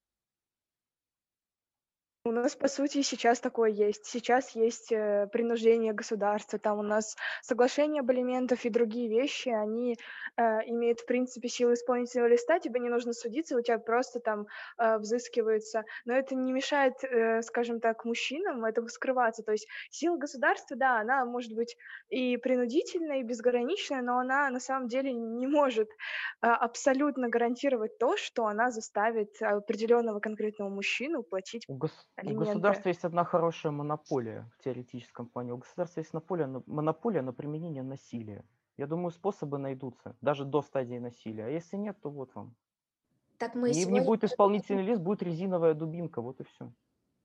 У 2.24 2.32
нас, 2.32 2.56
по 2.56 2.68
сути, 2.68 3.02
сейчас 3.02 3.40
такое 3.40 3.72
есть. 3.72 4.06
Сейчас 4.06 4.52
есть 4.56 4.92
э, 4.92 5.28
принуждение 5.32 5.92
государства, 5.92 6.60
там 6.60 6.78
у 6.78 6.84
нас 6.84 7.16
соглашение 7.42 8.02
об 8.02 8.12
алиментах 8.12 8.64
и 8.64 8.70
другие 8.70 9.10
вещи, 9.10 9.50
они 9.50 9.98
э, 10.38 10.44
имеют, 10.68 11.00
в 11.00 11.08
принципе, 11.08 11.50
силу 11.50 11.74
исполнительного 11.74 12.30
листа, 12.30 12.60
тебе 12.60 12.80
не 12.80 12.90
нужно 12.90 13.14
судиться, 13.14 13.58
у 13.58 13.62
тебя 13.62 13.80
просто 13.80 14.20
там 14.20 14.46
э, 14.78 15.00
взыскиваются. 15.00 15.84
Но 16.06 16.14
это 16.14 16.36
не 16.36 16.54
мешает, 16.54 16.94
э, 17.04 17.42
скажем 17.42 17.80
так, 17.80 18.06
мужчинам 18.06 18.66
этого 18.66 18.86
скрываться. 18.88 19.42
То 19.42 19.54
есть 19.54 19.68
сила 19.90 20.16
государства, 20.18 20.78
да, 20.78 21.00
она 21.00 21.26
может 21.26 21.56
быть 21.56 21.76
и 22.10 22.38
принудительная, 22.38 23.22
и 23.22 23.24
безграничная, 23.24 24.04
но 24.04 24.20
она 24.20 24.48
на 24.52 24.60
самом 24.60 24.90
деле 24.90 25.12
не 25.12 25.48
может 25.48 25.90
э, 25.90 26.46
абсолютно 26.46 27.30
гарантировать 27.30 27.98
то, 27.98 28.16
что 28.16 28.46
она 28.46 28.70
заставит 28.70 29.42
определенного 29.42 30.20
конкретного 30.20 30.70
мужчину 30.70 31.24
платить 31.24 31.66
у 32.24 32.34
государства 32.36 32.90
есть 32.90 33.04
одна 33.04 33.24
хорошая 33.24 33.72
монополия 33.72 34.50
в 34.58 34.64
теоретическом 34.64 35.28
плане. 35.28 35.54
У 35.54 35.58
государства 35.58 36.00
есть 36.02 36.14
монополия 36.14 36.64
монополия 36.66 37.22
на 37.22 37.34
применение 37.34 37.84
насилия. 37.84 38.44
Я 38.78 38.88
думаю, 38.88 39.12
способы 39.12 39.58
найдутся, 39.58 40.16
даже 40.22 40.46
до 40.46 40.62
стадии 40.62 40.98
насилия. 40.98 41.46
А 41.46 41.50
если 41.50 41.78
нет, 41.78 41.98
то 42.02 42.10
вот 42.10 42.34
вам. 42.36 42.56
Так 43.38 43.56
мы 43.56 43.70
Не, 43.70 43.76
не 43.76 43.82
сегодня 43.82 44.06
будет 44.06 44.24
исполнительный 44.24 44.84
лист, 44.84 45.02
будет 45.02 45.24
резиновая 45.24 45.74
дубинка, 45.74 46.22
вот 46.22 46.40
и 46.40 46.44
все. 46.44 46.72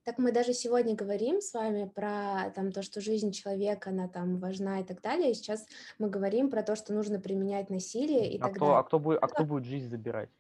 Так 0.05 0.18
мы 0.18 0.30
даже 0.30 0.53
сегодня 0.55 0.94
говорим 0.94 1.40
с 1.40 1.53
вами 1.53 1.90
про 1.92 2.51
там, 2.55 2.70
то, 2.70 2.82
что 2.82 3.01
жизнь 3.01 3.32
человека, 3.32 3.90
она 3.90 4.07
там 4.07 4.38
важна 4.38 4.80
и 4.80 4.84
так 4.84 5.03
далее. 5.03 5.32
И 5.32 5.34
сейчас 5.34 5.66
мы 5.99 6.09
говорим 6.09 6.49
про 6.49 6.62
то, 6.62 6.76
что 6.76 6.92
нужно 6.94 7.18
применять 7.18 7.70
насилие 7.70 8.32
и 8.32 8.38
А 8.38 8.44
так 8.44 8.55
кто, 8.55 8.66
далее. 8.66 8.78
а 8.78 8.82
кто 8.84 8.99
будет, 9.01 9.18
а 9.20 9.26
кто 9.26 9.44
будет 9.44 9.64
жизнь 9.64 9.88
забирать? 9.88 10.30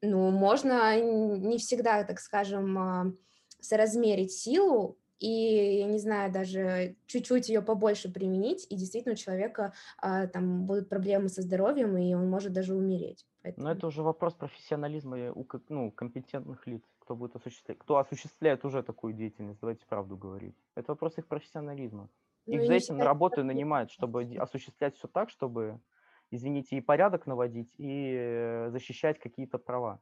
Ну, 0.00 0.30
можно 0.30 0.98
не 1.00 1.58
всегда, 1.58 2.04
так 2.04 2.20
скажем, 2.20 2.78
а, 2.78 3.12
соразмерить 3.60 4.32
силу 4.32 4.98
и, 5.18 5.78
я 5.78 5.86
не 5.86 5.98
знаю, 5.98 6.30
даже 6.30 6.96
чуть-чуть 7.06 7.48
ее 7.48 7.62
побольше 7.62 8.12
применить, 8.12 8.66
и 8.68 8.76
действительно 8.76 9.14
у 9.14 9.16
человека 9.16 9.72
а, 9.98 10.26
там 10.26 10.66
будут 10.66 10.88
проблемы 10.88 11.28
со 11.28 11.42
здоровьем, 11.42 11.96
и 11.96 12.12
он 12.14 12.28
может 12.28 12.52
даже 12.52 12.74
умереть. 12.74 13.24
Но 13.42 13.50
Поэтому... 13.50 13.68
это 13.68 13.86
уже 13.86 14.02
вопрос 14.02 14.34
профессионализма 14.34 15.32
у 15.32 15.46
ну, 15.68 15.90
компетентных 15.90 16.66
лиц, 16.66 16.82
кто 16.98 17.14
будет 17.14 17.36
осуществлять, 17.36 17.78
кто 17.78 17.96
осуществляет 17.96 18.64
уже 18.64 18.82
такую 18.82 19.14
деятельность, 19.14 19.60
давайте 19.60 19.86
правду 19.86 20.16
говорить. 20.16 20.56
Это 20.74 20.92
вопрос 20.92 21.16
их 21.16 21.26
профессионализма. 21.26 22.10
Ну, 22.46 22.54
Их 22.54 22.66
за 22.66 22.74
этим 22.74 22.98
на 22.98 23.04
работу 23.04 23.36
это 23.36 23.44
нанимают, 23.44 23.90
чтобы 23.90 24.22
осуществлять 24.38 24.96
все 24.96 25.08
так, 25.08 25.30
чтобы, 25.30 25.80
извините, 26.30 26.76
и 26.76 26.80
порядок 26.80 27.26
наводить, 27.26 27.72
и 27.78 28.14
э, 28.16 28.70
защищать 28.70 29.18
какие-то 29.18 29.58
права. 29.58 30.00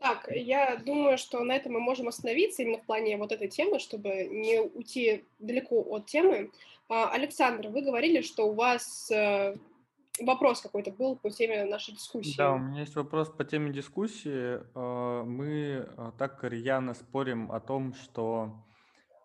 Так, 0.00 0.19
я 0.34 0.76
думаю, 0.76 1.18
что 1.18 1.40
на 1.44 1.56
этом 1.56 1.72
мы 1.72 1.80
можем 1.80 2.08
остановиться 2.08 2.62
именно 2.62 2.78
в 2.78 2.84
плане 2.86 3.16
вот 3.16 3.32
этой 3.32 3.48
темы, 3.48 3.78
чтобы 3.78 4.24
не 4.30 4.60
уйти 4.60 5.24
далеко 5.38 5.80
от 5.82 6.06
темы. 6.06 6.50
А, 6.88 7.10
Александр, 7.10 7.68
вы 7.68 7.82
говорили, 7.82 8.20
что 8.20 8.48
у 8.48 8.54
вас 8.54 9.10
э, 9.10 9.54
вопрос 10.20 10.60
какой-то 10.60 10.90
был 10.90 11.16
по 11.16 11.30
теме 11.30 11.64
нашей 11.64 11.92
Да, 11.92 11.94
у 11.94 11.96
дискуссии. 11.96 12.40
меня 12.40 12.80
есть 12.80 12.96
вопрос 12.96 13.28
по 13.30 13.44
теме 13.44 13.72
дискуссии. 13.72 14.60
Э, 14.74 15.22
Мы 15.24 15.86
э, 15.86 16.12
так 16.18 16.42
рьяно 16.44 16.94
спорим 16.94 17.50
о 17.52 17.60
том, 17.60 17.94
что 17.94 18.64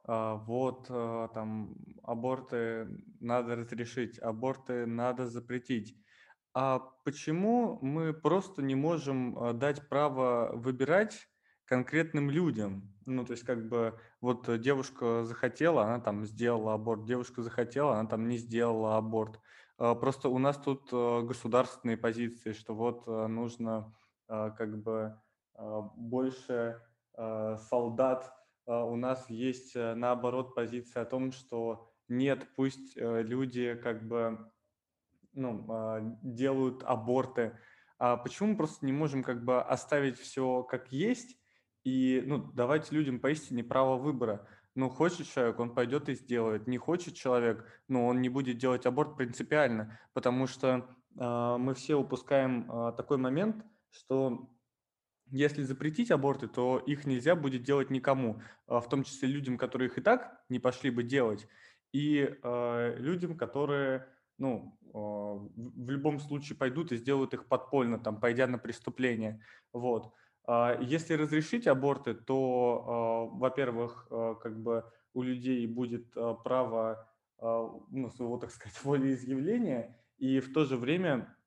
вот 0.08 0.86
там 0.88 1.76
аборты 2.04 2.88
надо 3.20 3.56
разрешить, 3.56 4.20
аборты 4.20 4.86
надо 4.86 5.26
запретить. 5.26 5.96
А 6.58 6.80
почему 7.04 7.80
мы 7.82 8.14
просто 8.14 8.62
не 8.62 8.76
можем 8.76 9.38
э, 9.38 9.54
дать 9.54 9.90
право 9.90 10.52
выбирать 10.56 11.28
конкретным 11.66 12.30
людям? 12.30 12.96
Ну, 13.06 13.26
то 13.26 13.34
есть 13.34 13.44
как 13.44 13.68
бы 13.68 14.00
вот 14.22 14.48
э, 14.48 14.58
девушка 14.58 15.26
захотела, 15.26 15.84
она 15.84 16.00
там 16.00 16.26
сделала 16.26 16.74
аборт, 16.76 17.04
девушка 17.06 17.42
захотела, 17.42 18.00
она 18.00 18.08
там 18.08 18.30
не 18.30 18.38
сделала 18.38 18.96
аборт. 18.96 19.42
Э, 19.78 19.96
Просто 19.96 20.30
у 20.30 20.38
нас 20.38 20.58
тут 20.58 20.88
э, 20.94 21.22
государственные 21.24 21.98
позиции, 21.98 22.54
что 22.54 22.74
вот 22.74 23.04
э, 23.08 23.28
нужно 23.28 23.94
как 24.28 24.82
бы 24.82 25.22
больше 25.96 26.82
солдат. 27.16 28.34
Э, 28.66 28.82
У 28.82 28.96
нас 28.96 29.30
есть 29.30 29.76
наоборот 29.76 30.56
позиция 30.56 31.04
о 31.04 31.06
том, 31.06 31.32
что 31.34 31.90
нет, 32.08 32.48
пусть 32.56 32.96
люди 32.96 33.76
как 33.76 34.08
бы 34.08 34.50
ну, 35.36 35.66
а, 35.70 36.00
делают 36.22 36.84
аборты. 36.84 37.58
А 37.98 38.18
почему 38.18 38.50
мы 38.50 38.58
просто 38.58 38.86
не 38.86 38.92
можем 38.92 39.24
как 39.24 39.44
бы 39.44 39.62
оставить 39.62 40.20
все 40.20 40.64
как 40.64 40.92
есть 40.92 41.38
и 41.84 42.24
ну, 42.26 42.40
давать 42.52 42.92
людям 42.92 43.20
поистине 43.20 43.64
право 43.64 43.98
выбора? 43.98 44.48
Ну, 44.76 44.90
хочет 44.90 45.28
человек, 45.28 45.60
он 45.60 45.74
пойдет 45.74 46.10
и 46.10 46.16
сделает. 46.16 46.68
Не 46.68 46.78
хочет 46.78 47.16
человек, 47.16 47.66
ну, 47.88 48.08
он 48.08 48.22
не 48.22 48.28
будет 48.28 48.58
делать 48.58 48.86
аборт 48.86 49.16
принципиально, 49.16 49.98
потому 50.14 50.48
что 50.48 50.90
а, 51.18 51.58
мы 51.58 51.74
все 51.74 51.96
упускаем 51.96 52.70
а, 52.70 52.92
такой 52.92 53.18
момент, 53.18 53.64
что 53.90 54.50
если 55.32 55.64
запретить 55.64 56.12
аборты, 56.12 56.48
то 56.48 56.78
их 56.86 57.06
нельзя 57.06 57.36
будет 57.36 57.64
делать 57.64 57.90
никому, 57.90 58.42
а, 58.68 58.80
в 58.80 58.90
том 58.90 59.04
числе 59.04 59.30
людям, 59.30 59.58
которые 59.58 59.90
их 59.90 59.98
и 59.98 60.02
так 60.02 60.44
не 60.50 60.60
пошли 60.60 60.90
бы 60.90 61.04
делать, 61.04 61.48
и 61.92 62.38
э, 62.44 62.96
людям, 62.98 63.38
которые, 63.38 64.06
ну, 64.38 64.78
э, 64.82 64.90
в 64.90 65.90
любом 65.90 66.20
случае 66.20 66.58
пойдут 66.58 66.92
и 66.92 66.98
сделают 66.98 67.34
их 67.34 67.48
подпольно, 67.48 68.00
там, 68.00 68.20
пойдя 68.20 68.48
на 68.48 68.58
преступление. 68.58 69.42
Вот. 69.74 70.14
А 70.48 70.78
Если 70.82 71.14
разрешить 71.14 71.68
аборты, 71.68 72.14
то, 72.14 73.32
э, 73.34 73.38
во-первых, 73.38 74.08
э, 74.12 74.36
как 74.42 74.62
бы 74.62 74.84
у 75.14 75.22
людей 75.22 75.66
будет 75.68 76.14
право, 76.44 77.10
ну, 77.40 78.10
своего, 78.10 78.38
так 78.38 78.52
сказать, 78.52 78.78
волеизъявления, 78.84 79.98
и 80.18 80.40
в 80.42 80.54
то 80.54 80.66
же 80.66 80.76
время, 80.76 81.38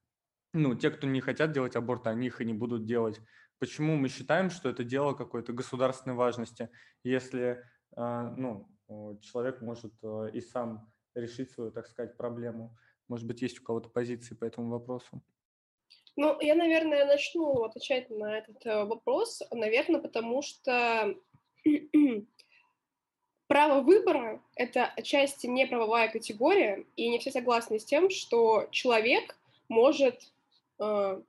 ну, 0.55 0.75
те, 0.75 0.91
кто 0.91 1.07
не 1.07 1.21
хотят 1.21 1.53
делать 1.53 1.77
аборты, 1.77 2.09
они 2.09 2.29
их 2.29 2.41
и 2.41 2.47
не 2.47 2.55
будут 2.55 2.87
делать. 2.87 3.21
Почему 3.59 3.97
мы 3.97 4.09
считаем, 4.09 4.49
что 4.49 4.71
это 4.71 4.85
дело 4.85 5.13
какой-то 5.13 5.53
государственной 5.53 6.17
важности, 6.17 6.71
если, 7.05 7.63
ну, 7.95 8.71
человек 9.21 9.61
может 9.61 9.93
и 10.33 10.41
сам 10.41 10.91
решить 11.21 11.51
свою, 11.51 11.71
так 11.71 11.87
сказать, 11.87 12.17
проблему? 12.17 12.77
Может 13.09 13.27
быть, 13.27 13.43
есть 13.43 13.61
у 13.61 13.63
кого-то 13.63 13.89
позиции 13.89 14.35
по 14.35 14.45
этому 14.45 14.71
вопросу? 14.71 15.23
Ну, 16.17 16.37
я, 16.41 16.55
наверное, 16.55 17.07
начну 17.07 17.63
отвечать 17.63 18.11
на 18.11 18.39
этот 18.39 18.67
э, 18.67 18.85
вопрос, 18.85 19.43
наверное, 19.53 20.01
потому 20.01 20.43
что 20.43 21.15
право 23.47 23.81
выбора— 23.83 24.43
это 24.57 24.87
отчасти 24.87 25.47
не 25.47 25.67
правовая 25.67 26.11
категория, 26.11 26.85
и 26.97 27.09
не 27.09 27.19
все 27.19 27.31
согласны 27.31 27.79
с 27.79 27.85
тем, 27.85 28.11
что 28.11 28.67
человек 28.73 29.39
может 29.69 30.33
э, 30.81 31.23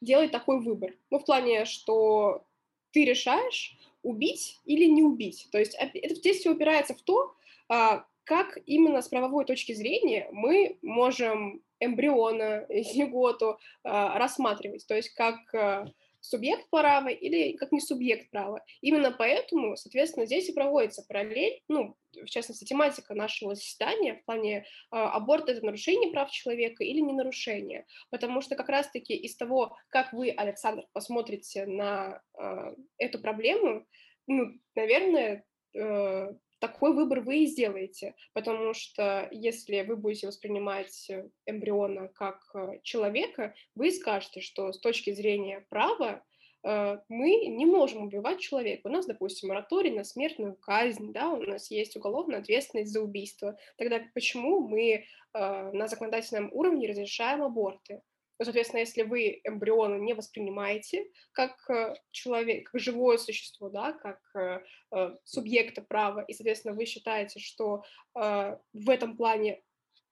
делать 0.00 0.30
такой 0.30 0.60
выбор. 0.60 0.94
Ну, 1.10 1.18
в 1.18 1.24
плане, 1.24 1.64
что 1.64 2.44
ты 2.92 3.04
решаешь, 3.04 3.76
убить 4.02 4.60
или 4.64 4.84
не 4.84 5.02
убить. 5.02 5.48
То 5.52 5.58
есть 5.58 5.74
это 5.74 6.14
здесь 6.14 6.38
все 6.38 6.50
упирается 6.50 6.94
в 6.94 7.02
то, 7.02 7.34
а, 7.68 8.04
как 8.30 8.58
именно 8.64 9.02
с 9.02 9.08
правовой 9.08 9.44
точки 9.44 9.72
зрения 9.72 10.28
мы 10.30 10.78
можем 10.82 11.64
эмбриона, 11.80 12.64
зиготу 12.70 13.58
а, 13.82 14.16
рассматривать, 14.20 14.86
то 14.86 14.94
есть 14.94 15.10
как 15.14 15.52
а, 15.52 15.88
субъект 16.20 16.70
права 16.70 17.08
или 17.08 17.56
как 17.56 17.72
не 17.72 17.80
субъект 17.80 18.30
права. 18.30 18.64
Именно 18.82 19.10
поэтому, 19.10 19.74
соответственно, 19.74 20.26
здесь 20.26 20.48
и 20.48 20.52
проводится 20.52 21.02
параллель, 21.08 21.60
ну, 21.66 21.96
в 22.12 22.26
частности, 22.26 22.64
тематика 22.64 23.14
нашего 23.14 23.56
заседания 23.56 24.14
в 24.14 24.24
плане 24.24 24.64
а, 24.92 25.10
аборт 25.10 25.48
это 25.48 25.66
нарушение 25.66 26.12
прав 26.12 26.30
человека 26.30 26.84
или 26.84 27.00
не 27.00 27.12
нарушение, 27.12 27.84
потому 28.10 28.42
что 28.42 28.54
как 28.54 28.68
раз-таки 28.68 29.16
из 29.16 29.34
того, 29.36 29.76
как 29.88 30.12
вы, 30.12 30.30
Александр, 30.30 30.84
посмотрите 30.92 31.66
на 31.66 32.22
а, 32.38 32.76
эту 32.96 33.18
проблему, 33.18 33.88
ну, 34.28 34.52
наверное, 34.76 35.44
э, 35.74 36.28
такой 36.60 36.92
выбор 36.92 37.20
вы 37.20 37.38
и 37.38 37.46
сделаете, 37.46 38.14
потому 38.34 38.74
что 38.74 39.28
если 39.32 39.82
вы 39.82 39.96
будете 39.96 40.26
воспринимать 40.26 41.08
э, 41.10 41.28
эмбриона 41.46 42.08
как 42.08 42.42
э, 42.54 42.80
человека, 42.82 43.54
вы 43.74 43.90
скажете, 43.90 44.40
что 44.40 44.72
с 44.72 44.78
точки 44.78 45.12
зрения 45.12 45.66
права 45.70 46.22
э, 46.62 46.98
мы 47.08 47.46
не 47.46 47.66
можем 47.66 48.02
убивать 48.02 48.40
человека. 48.40 48.86
У 48.86 48.90
нас, 48.90 49.06
допустим, 49.06 49.48
мораторий 49.48 49.90
на 49.90 50.04
смертную 50.04 50.54
казнь, 50.54 51.12
да, 51.12 51.30
у 51.30 51.42
нас 51.42 51.70
есть 51.70 51.96
уголовная 51.96 52.40
ответственность 52.40 52.92
за 52.92 53.00
убийство. 53.00 53.58
Тогда 53.76 54.00
почему 54.14 54.68
мы 54.68 55.06
на 55.32 55.86
законодательном 55.86 56.50
уровне 56.52 56.88
разрешаем 56.88 57.44
аборты? 57.44 58.02
Ну, 58.40 58.46
соответственно, 58.46 58.80
если 58.80 59.02
вы 59.02 59.42
эмбриона 59.44 59.96
не 59.96 60.14
воспринимаете 60.14 61.06
как 61.32 61.58
э, 61.68 61.94
человек, 62.10 62.70
как 62.70 62.80
живое 62.80 63.18
существо, 63.18 63.68
да, 63.68 63.92
как 63.92 64.18
э, 64.34 64.60
э, 64.92 65.16
субъекта 65.24 65.82
права, 65.82 66.20
и, 66.20 66.32
соответственно, 66.32 66.74
вы 66.74 66.86
считаете, 66.86 67.38
что 67.38 67.84
э, 68.18 68.56
в 68.72 68.88
этом 68.88 69.18
плане 69.18 69.60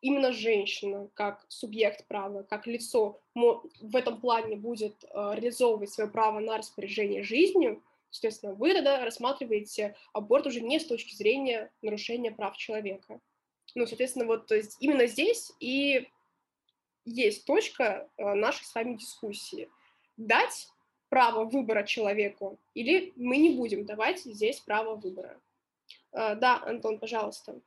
именно 0.03 0.33
женщина 0.33 1.09
как 1.15 1.43
субъект 1.49 2.07
права, 2.07 2.43
как 2.43 2.67
лицо 2.67 3.19
в 3.35 3.97
этом 3.97 4.21
плане 4.21 4.57
будет 4.57 5.03
э, 5.05 5.09
реализовывать 5.33 5.91
свое 5.91 6.11
право 6.11 6.39
на 6.39 6.59
распоряжение 6.59 7.23
жизнью, 7.23 7.83
соответственно, 8.11 8.53
вы 8.53 8.75
тогда 8.75 9.03
рассматриваете 9.07 9.97
аборт 10.13 10.47
уже 10.47 10.61
не 10.61 10.79
с 10.79 10.85
точки 10.85 11.15
зрения 11.15 11.73
нарушения 11.81 12.31
прав 12.31 12.59
человека. 12.59 13.21
Ну, 13.75 13.87
соответственно, 13.87 14.27
вот 14.27 14.49
то 14.49 14.55
есть 14.55 14.77
именно 14.81 15.07
здесь 15.07 15.51
и 15.61 16.09
есть 17.09 17.45
точка 17.45 18.09
э, 18.17 18.35
нашей 18.35 18.65
с 18.65 18.75
вами 18.75 18.97
дискуссии. 18.97 19.71
Дать 20.17 20.69
право 21.09 21.45
выбора 21.45 21.85
человеку 21.85 22.59
или 22.75 23.13
мы 23.17 23.39
не 23.39 23.57
будем 23.57 23.87
давать 23.87 24.21
здесь 24.21 24.61
право 24.61 24.95
выбора. 24.95 25.41
Э, 26.13 26.35
да, 26.35 26.63
Антон, 26.65 26.99
пожалуйста. 26.99 27.61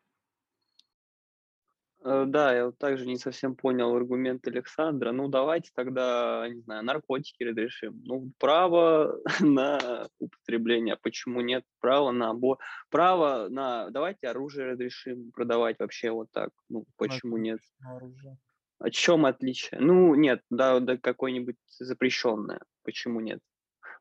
Э, 2.04 2.26
да, 2.28 2.56
я 2.56 2.66
вот 2.66 2.78
также 2.78 3.06
не 3.06 3.18
совсем 3.18 3.56
понял 3.56 3.96
аргумент 3.96 4.48
Александра. 4.48 5.12
Ну, 5.12 5.28
давайте 5.28 5.72
тогда, 5.76 6.48
не 6.50 6.62
знаю, 6.62 6.84
наркотики 6.84 7.44
разрешим. 7.44 8.02
Ну, 8.06 8.32
право 8.40 9.20
на 9.40 10.08
употребление, 10.20 10.98
почему 11.02 11.42
нет? 11.42 11.64
Право 11.80 12.12
на 12.12 12.32
або... 12.32 12.58
Право 12.90 13.48
на... 13.50 13.90
Давайте 13.92 14.28
оружие 14.28 14.72
разрешим 14.72 15.32
продавать 15.32 15.80
вообще 15.80 16.12
вот 16.12 16.32
так. 16.32 16.50
Ну, 16.70 16.86
почему 16.98 17.38
нет? 17.38 17.60
Оружие. 17.86 18.38
О 18.82 18.90
чем 18.90 19.28
отличие? 19.28 19.80
Ну, 19.80 20.16
нет, 20.16 20.42
да, 20.50 20.80
да 20.80 20.98
какое-нибудь 20.98 21.58
запрещенное. 21.80 22.62
Почему 22.84 23.20
нет? 23.20 23.40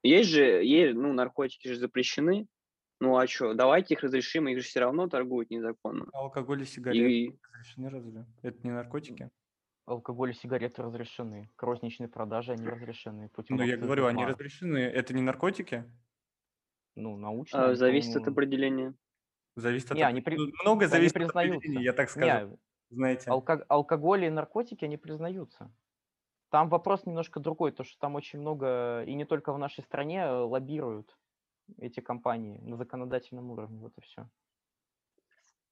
Есть 0.03 0.31
же, 0.31 0.43
есть, 0.43 0.95
ну, 0.95 1.13
наркотики 1.13 1.69
же 1.69 1.77
запрещены, 1.77 2.47
ну 2.99 3.19
а 3.19 3.27
что, 3.27 3.53
давайте 3.53 3.95
их 3.95 4.01
разрешим, 4.01 4.49
их 4.49 4.59
же 4.59 4.65
все 4.65 4.81
равно 4.81 5.07
торгуют 5.07 5.51
незаконно. 5.51 6.07
Алкоголь 6.15 6.63
и 6.63 6.65
сигареты 6.65 7.13
и... 7.13 7.39
разрешены 7.53 7.91
разве? 7.91 8.27
Это 8.43 8.59
не 8.63 8.71
наркотики? 8.71 9.31
Алкоголь 9.85 10.31
и 10.31 10.35
сигареты 10.35 10.83
разрешены. 10.83 11.51
к 11.57 11.63
Розничной 11.63 12.09
продаже 12.09 12.53
они 12.53 12.67
разрешены. 12.67 13.29
Путем 13.29 13.57
ну, 13.57 13.63
я 13.65 13.77
говорю, 13.77 14.07
они 14.07 14.25
разрешены. 14.25 14.79
Это 14.79 15.13
не 15.13 15.21
наркотики? 15.21 15.85
Ну, 16.95 17.17
научно. 17.17 17.71
А, 17.71 17.75
зависит 17.75 18.17
от 18.17 18.29
определения. 18.29 18.95
Зависит 19.57 19.91
от... 19.91 19.97
Не, 19.99 20.05
они 20.05 20.23
при... 20.23 20.37
Ну, 20.37 20.51
много 20.63 20.87
зависит 20.87 21.17
они 21.17 21.25
от 21.27 21.37
определения, 21.37 21.83
я 21.83 21.93
так 21.93 22.09
скажу. 22.09 22.49
Не, 22.49 22.59
знаете. 22.91 23.31
Алко... 23.31 23.65
Алкоголь 23.69 24.25
и 24.25 24.31
наркотики, 24.31 24.85
они 24.85 24.97
признаются. 24.97 25.71
Там 26.51 26.69
вопрос 26.69 27.07
немножко 27.07 27.39
другой, 27.39 27.73
то 27.73 27.85
что 27.85 27.99
там 28.01 28.17
очень 28.17 28.41
много, 28.41 29.05
и 29.05 29.15
не 29.15 29.25
только 29.25 29.53
в 29.53 29.59
нашей 29.59 29.85
стране, 29.85 30.27
лоббируют 30.27 31.17
эти 31.79 32.01
компании 32.01 32.59
на 32.59 32.77
законодательном 32.77 33.51
уровне. 33.51 33.81
Вот 33.81 33.97
и 33.97 34.01
все. 34.01 34.29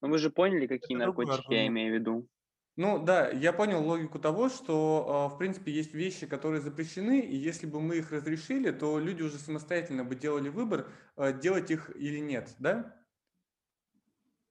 Ну 0.01 0.09
вы 0.09 0.19
же 0.19 0.31
поняли, 0.31 0.67
какие 0.67 0.97
Это 0.97 1.07
наркотики 1.07 1.53
я 1.53 1.67
имею 1.67 1.93
в 1.93 1.99
виду? 1.99 2.29
Ну 2.77 3.05
да, 3.05 3.29
я 3.31 3.53
понял 3.53 3.85
логику 3.85 4.21
того, 4.21 4.49
что, 4.49 5.05
а, 5.09 5.29
в 5.29 5.37
принципе, 5.37 5.73
есть 5.73 5.95
вещи, 5.95 6.29
которые 6.29 6.61
запрещены, 6.61 7.19
и 7.19 7.35
если 7.35 7.67
бы 7.67 7.81
мы 7.81 7.97
их 7.97 8.13
разрешили, 8.13 8.71
то 8.71 9.01
люди 9.01 9.23
уже 9.23 9.39
самостоятельно 9.39 10.05
бы 10.05 10.15
делали 10.15 10.49
выбор, 10.49 10.89
а, 11.17 11.33
делать 11.33 11.73
их 11.73 11.91
или 11.97 12.21
нет, 12.21 12.55
да? 12.61 12.95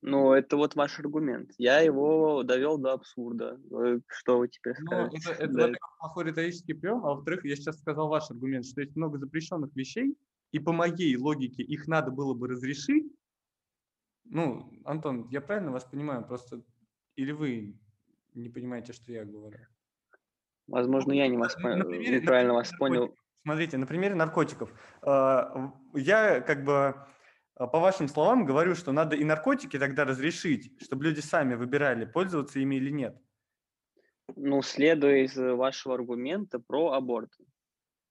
Ну, 0.02 0.32
это 0.34 0.58
вот 0.58 0.76
ваш 0.76 1.00
аргумент. 1.00 1.52
Я 1.58 1.80
его 1.80 2.44
довел 2.44 2.78
до 2.78 2.94
абсурда. 2.94 3.60
Что 4.08 4.38
вы 4.38 4.48
теперь 4.48 4.76
ну, 4.80 5.10
скажете? 5.10 5.18
Это, 5.32 5.32
это 5.44 5.54
да. 5.54 5.62
во-первых, 5.62 5.98
плохой 6.00 6.26
риторический 6.26 6.74
прием, 6.74 7.06
а 7.06 7.16
во-вторых, 7.16 7.46
я 7.46 7.56
сейчас 7.56 7.80
сказал 7.80 8.08
ваш 8.08 8.30
аргумент, 8.30 8.66
что 8.66 8.82
есть 8.82 8.96
много 8.96 9.18
запрещенных 9.18 9.76
вещей, 9.76 10.16
и 10.52 10.60
по 10.60 10.72
моей 10.72 11.18
логике 11.18 11.64
их 11.64 11.88
надо 11.88 12.12
было 12.12 12.34
бы 12.34 12.48
разрешить, 12.48 13.12
ну, 14.30 14.70
Антон, 14.86 15.28
я 15.30 15.42
правильно 15.42 15.72
вас 15.72 15.86
понимаю, 15.86 16.26
просто 16.26 16.62
или 17.16 17.32
вы 17.32 17.80
не 18.34 18.50
понимаете, 18.50 18.94
что 18.94 19.12
я 19.12 19.26
говорю? 19.26 19.60
Возможно, 20.68 21.14
я 21.14 21.28
не 21.28 21.38
вас 21.38 21.56
понял, 21.56 21.90
неправильно 21.90 22.54
вас 22.54 22.72
понял. 22.78 23.16
Смотрите, 23.44 23.78
на 23.78 23.86
примере 23.86 24.16
наркотиков. 24.16 24.70
А, 25.02 25.74
я 25.94 26.42
как 26.42 26.66
бы 26.66 26.96
по 27.58 27.80
вашим 27.80 28.08
словам 28.08 28.46
говорю, 28.46 28.76
что 28.76 28.92
надо 28.92 29.16
и 29.16 29.24
наркотики 29.24 29.80
тогда 29.80 30.06
разрешить, 30.06 30.72
чтобы 30.82 31.06
люди 31.06 31.22
сами 31.22 31.56
выбирали, 31.56 32.06
пользоваться 32.06 32.60
ими 32.60 32.76
или 32.76 32.92
нет. 32.92 33.20
Ну, 34.36 34.62
следуя 34.62 35.24
из 35.24 35.36
вашего 35.36 35.96
аргумента 35.96 36.60
про 36.60 36.92
аборт. 36.92 37.32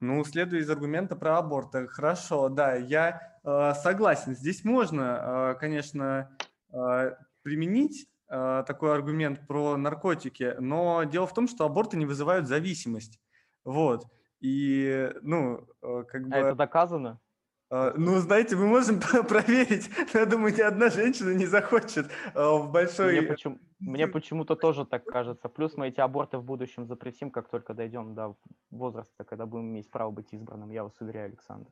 Ну, 0.01 0.25
следуя 0.25 0.61
из 0.61 0.69
аргумента 0.69 1.17
про 1.17 1.39
аборт. 1.39 1.75
Хорошо, 1.91 2.49
да, 2.49 2.75
я 2.75 3.39
э, 3.45 3.73
согласен. 3.75 4.35
Здесь 4.35 4.65
можно, 4.65 5.55
э, 5.55 5.61
конечно, 5.61 6.37
э, 6.73 7.15
применить 7.43 8.09
э, 8.29 8.65
такой 8.67 8.93
аргумент 8.93 9.47
про 9.47 9.77
наркотики, 9.77 10.57
но 10.59 11.05
дело 11.05 11.27
в 11.27 11.35
том, 11.35 11.49
что 11.49 11.65
аборты 11.65 11.97
не 11.97 12.07
вызывают 12.07 12.47
зависимость. 12.47 13.21
Вот. 13.65 14.05
И, 14.41 15.11
ну, 15.23 15.67
э, 15.83 16.05
как 16.09 16.23
а 16.23 16.25
бы... 16.25 16.35
А 16.35 16.39
это 16.39 16.55
доказано? 16.55 17.21
А, 17.69 17.95
ну, 17.97 18.19
знаете, 18.19 18.55
мы 18.57 18.67
можем 18.67 19.01
проверить, 19.29 19.91
я 20.15 20.27
думаю, 20.27 20.55
ни 20.55 20.61
одна 20.61 20.89
женщина 20.89 21.31
не 21.31 21.47
захочет 21.47 22.11
а, 22.35 22.57
в 22.57 22.71
большой... 22.71 23.13
Мне, 23.21 23.23
почему, 23.23 23.59
мне 23.81 24.07
почему-то 24.07 24.55
тоже 24.55 24.85
так 24.87 25.05
кажется. 25.05 25.49
Плюс 25.49 25.77
мы 25.77 25.89
эти 25.89 26.01
аборты 26.01 26.39
в 26.39 26.45
будущем 26.45 26.87
запретим, 26.87 27.31
как 27.31 27.49
только 27.49 27.75
дойдем 27.75 28.15
до 28.15 28.37
возраста, 28.71 29.25
когда 29.25 29.47
будем 29.47 29.71
иметь 29.71 29.91
право 29.91 30.11
быть 30.11 30.33
избранным, 30.33 30.71
я 30.71 30.85
вас 30.85 31.01
уверяю, 31.01 31.27
Александр. 31.27 31.71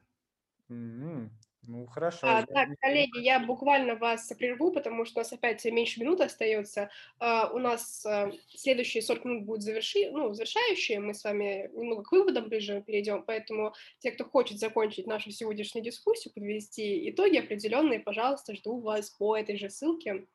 Mm-hmm. 0.70 1.28
Ну, 1.66 1.86
хорошо. 1.86 2.26
А, 2.26 2.44
так, 2.46 2.68
коллеги, 2.80 3.20
я 3.20 3.40
буквально 3.40 3.94
вас 3.94 4.26
прерву, 4.38 4.70
потому 4.70 5.04
что 5.04 5.20
у 5.20 5.22
нас 5.22 5.32
опять 5.32 5.64
меньше 5.64 6.00
минуты 6.00 6.24
остается. 6.24 6.90
А, 7.18 7.50
у 7.50 7.58
нас 7.58 8.04
а, 8.04 8.30
следующие 8.48 9.02
40 9.02 9.24
минут 9.24 9.44
будут 9.44 9.62
заверши, 9.62 10.10
ну, 10.10 10.32
завершающие. 10.34 11.00
Мы 11.00 11.14
с 11.14 11.24
вами 11.24 11.70
немного 11.72 12.02
к 12.02 12.12
выводам 12.12 12.48
ближе 12.48 12.82
перейдем, 12.82 13.22
поэтому 13.22 13.72
те, 13.98 14.10
кто 14.12 14.24
хочет 14.24 14.58
закончить 14.58 15.06
нашу 15.06 15.30
сегодняшнюю 15.30 15.84
дискуссию, 15.84 16.34
подвести 16.34 17.10
итоги 17.10 17.38
определенные, 17.38 18.00
пожалуйста, 18.00 18.54
жду 18.54 18.80
вас 18.80 19.10
по 19.10 19.36
этой 19.36 19.56
же 19.56 19.70
ссылке. 19.70 20.26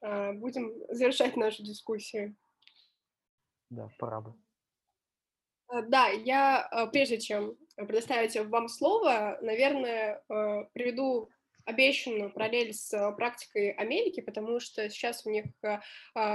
А, 0.00 0.32
будем 0.32 0.72
завершать 0.88 1.36
нашу 1.36 1.62
дискуссию. 1.62 2.36
Да, 3.68 3.88
пора 3.98 4.20
бы. 4.20 4.34
А, 5.68 5.82
да, 5.82 6.08
я, 6.08 6.66
а, 6.66 6.86
прежде 6.86 7.18
чем 7.18 7.56
предоставить 7.86 8.36
вам 8.36 8.68
слово, 8.68 9.38
наверное, 9.42 10.22
э, 10.28 10.64
приведу 10.72 11.30
обещанную 11.66 12.32
параллель 12.32 12.72
с 12.72 12.92
э, 12.92 13.12
практикой 13.12 13.70
Америки, 13.72 14.20
потому 14.20 14.60
что 14.60 14.88
сейчас 14.90 15.24
у 15.26 15.30
них 15.30 15.44
э, 15.62 15.78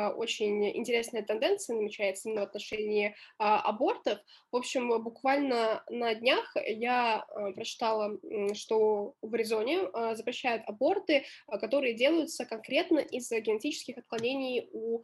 очень 0.10 0.78
интересная 0.78 1.24
тенденция 1.24 1.76
намечается 1.76 2.30
именно 2.30 2.42
в 2.42 2.50
отношении 2.50 3.16
а, 3.38 3.60
абортов. 3.62 4.20
В 4.52 4.56
общем, 4.56 4.88
буквально 5.04 5.84
на 5.90 6.14
днях 6.16 6.56
я 6.56 7.26
прочитала, 7.56 8.18
что 8.54 9.16
в 9.22 9.34
Аризоне 9.34 9.90
запрещают 10.16 10.64
аборты, 10.68 11.26
которые 11.48 11.96
делаются 11.96 12.46
конкретно 12.46 13.00
из-за 13.00 13.40
генетических 13.40 13.98
отклонений 13.98 14.70
у 14.72 15.02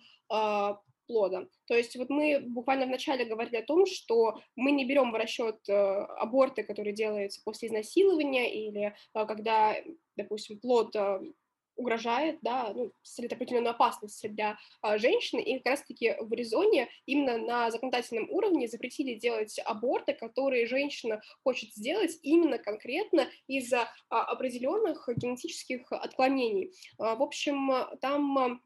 плода. 1.11 1.45
То 1.67 1.75
есть 1.75 1.95
вот 1.97 2.09
мы 2.09 2.39
буквально 2.39 2.85
вначале 2.85 3.25
говорили 3.25 3.57
о 3.57 3.65
том, 3.65 3.85
что 3.85 4.39
мы 4.55 4.71
не 4.71 4.85
берем 4.85 5.11
в 5.11 5.15
расчет 5.15 5.57
э, 5.67 5.73
аборты, 5.73 6.63
которые 6.63 6.93
делаются 6.93 7.41
после 7.43 7.67
изнасилования 7.67 8.53
или 8.53 8.93
э, 9.13 9.25
когда, 9.25 9.75
допустим, 10.15 10.59
плод 10.59 10.95
э, 10.95 11.19
угрожает, 11.75 12.39
да, 12.41 12.71
ну, 12.73 12.91
представляет 13.01 13.33
определенную 13.33 13.71
опасность 13.71 14.29
для 14.33 14.57
а, 14.81 14.97
женщины, 14.97 15.41
и 15.41 15.57
как 15.59 15.71
раз-таки 15.71 16.15
в 16.19 16.31
Аризоне 16.31 16.89
именно 17.05 17.37
на 17.37 17.71
законодательном 17.71 18.29
уровне 18.29 18.67
запретили 18.67 19.15
делать 19.15 19.59
аборты, 19.65 20.13
которые 20.13 20.67
женщина 20.67 21.21
хочет 21.43 21.71
сделать 21.73 22.17
именно 22.21 22.57
конкретно 22.57 23.27
из-за 23.47 23.89
а, 24.09 24.23
определенных 24.25 25.09
генетических 25.15 25.91
отклонений. 25.91 26.73
А, 26.97 27.15
в 27.15 27.23
общем, 27.23 27.71
там 27.99 28.61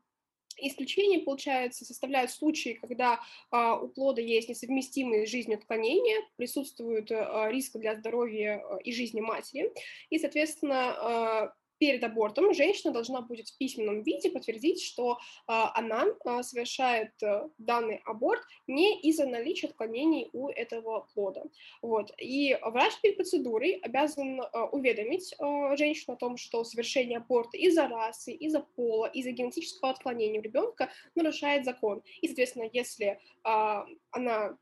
Исключение, 0.57 1.19
получается, 1.19 1.85
составляют 1.85 2.31
случаи, 2.31 2.79
когда 2.81 3.19
а, 3.51 3.75
у 3.77 3.89
плода 3.89 4.21
есть 4.21 4.47
несовместимые 4.47 5.27
с 5.27 5.29
жизнью 5.29 5.57
отклонения, 5.57 6.21
присутствует 6.37 7.11
а, 7.11 7.49
риск 7.51 7.77
для 7.77 7.95
здоровья 7.95 8.63
а, 8.63 8.77
и 8.77 8.93
жизни 8.93 9.21
матери, 9.21 9.71
и, 10.09 10.17
соответственно, 10.17 10.95
а, 10.97 11.53
перед 11.77 12.03
абортом 12.03 12.53
женщина 12.53 12.93
должна 12.93 13.21
будет 13.21 13.49
в 13.49 13.57
письменном 13.57 14.03
виде 14.03 14.29
подтвердить, 14.29 14.81
что 14.81 15.17
а, 15.47 15.71
она 15.77 16.05
а, 16.25 16.43
совершает 16.43 17.11
а, 17.23 17.49
данный 17.57 18.01
аборт 18.05 18.41
не 18.67 19.01
из-за 19.01 19.25
наличия 19.25 19.67
отклонений 19.67 20.29
у 20.33 20.49
этого 20.49 21.07
плода. 21.13 21.43
Вот. 21.81 22.11
И 22.19 22.57
врач 22.61 22.93
перед 23.01 23.17
процедурой 23.17 23.79
обязан 23.81 24.41
а, 24.41 24.65
уведомить 24.65 25.33
а, 25.39 25.75
женщину 25.75 26.15
о 26.15 26.17
том, 26.17 26.37
что 26.37 26.63
совершение 26.63 27.17
аборта 27.17 27.57
из-за 27.57 27.87
расы, 27.87 28.33
из-за 28.33 28.61
пола, 28.61 29.07
из-за 29.07 29.31
генетического 29.31 29.91
отклонения 29.91 30.39
у 30.39 30.43
ребенка 30.43 30.89
нарушает 31.15 31.65
закон. 31.65 32.01
И, 32.21 32.27
соответственно, 32.27 32.69
если 32.71 33.19
а, 33.43 33.85
она 34.11 34.57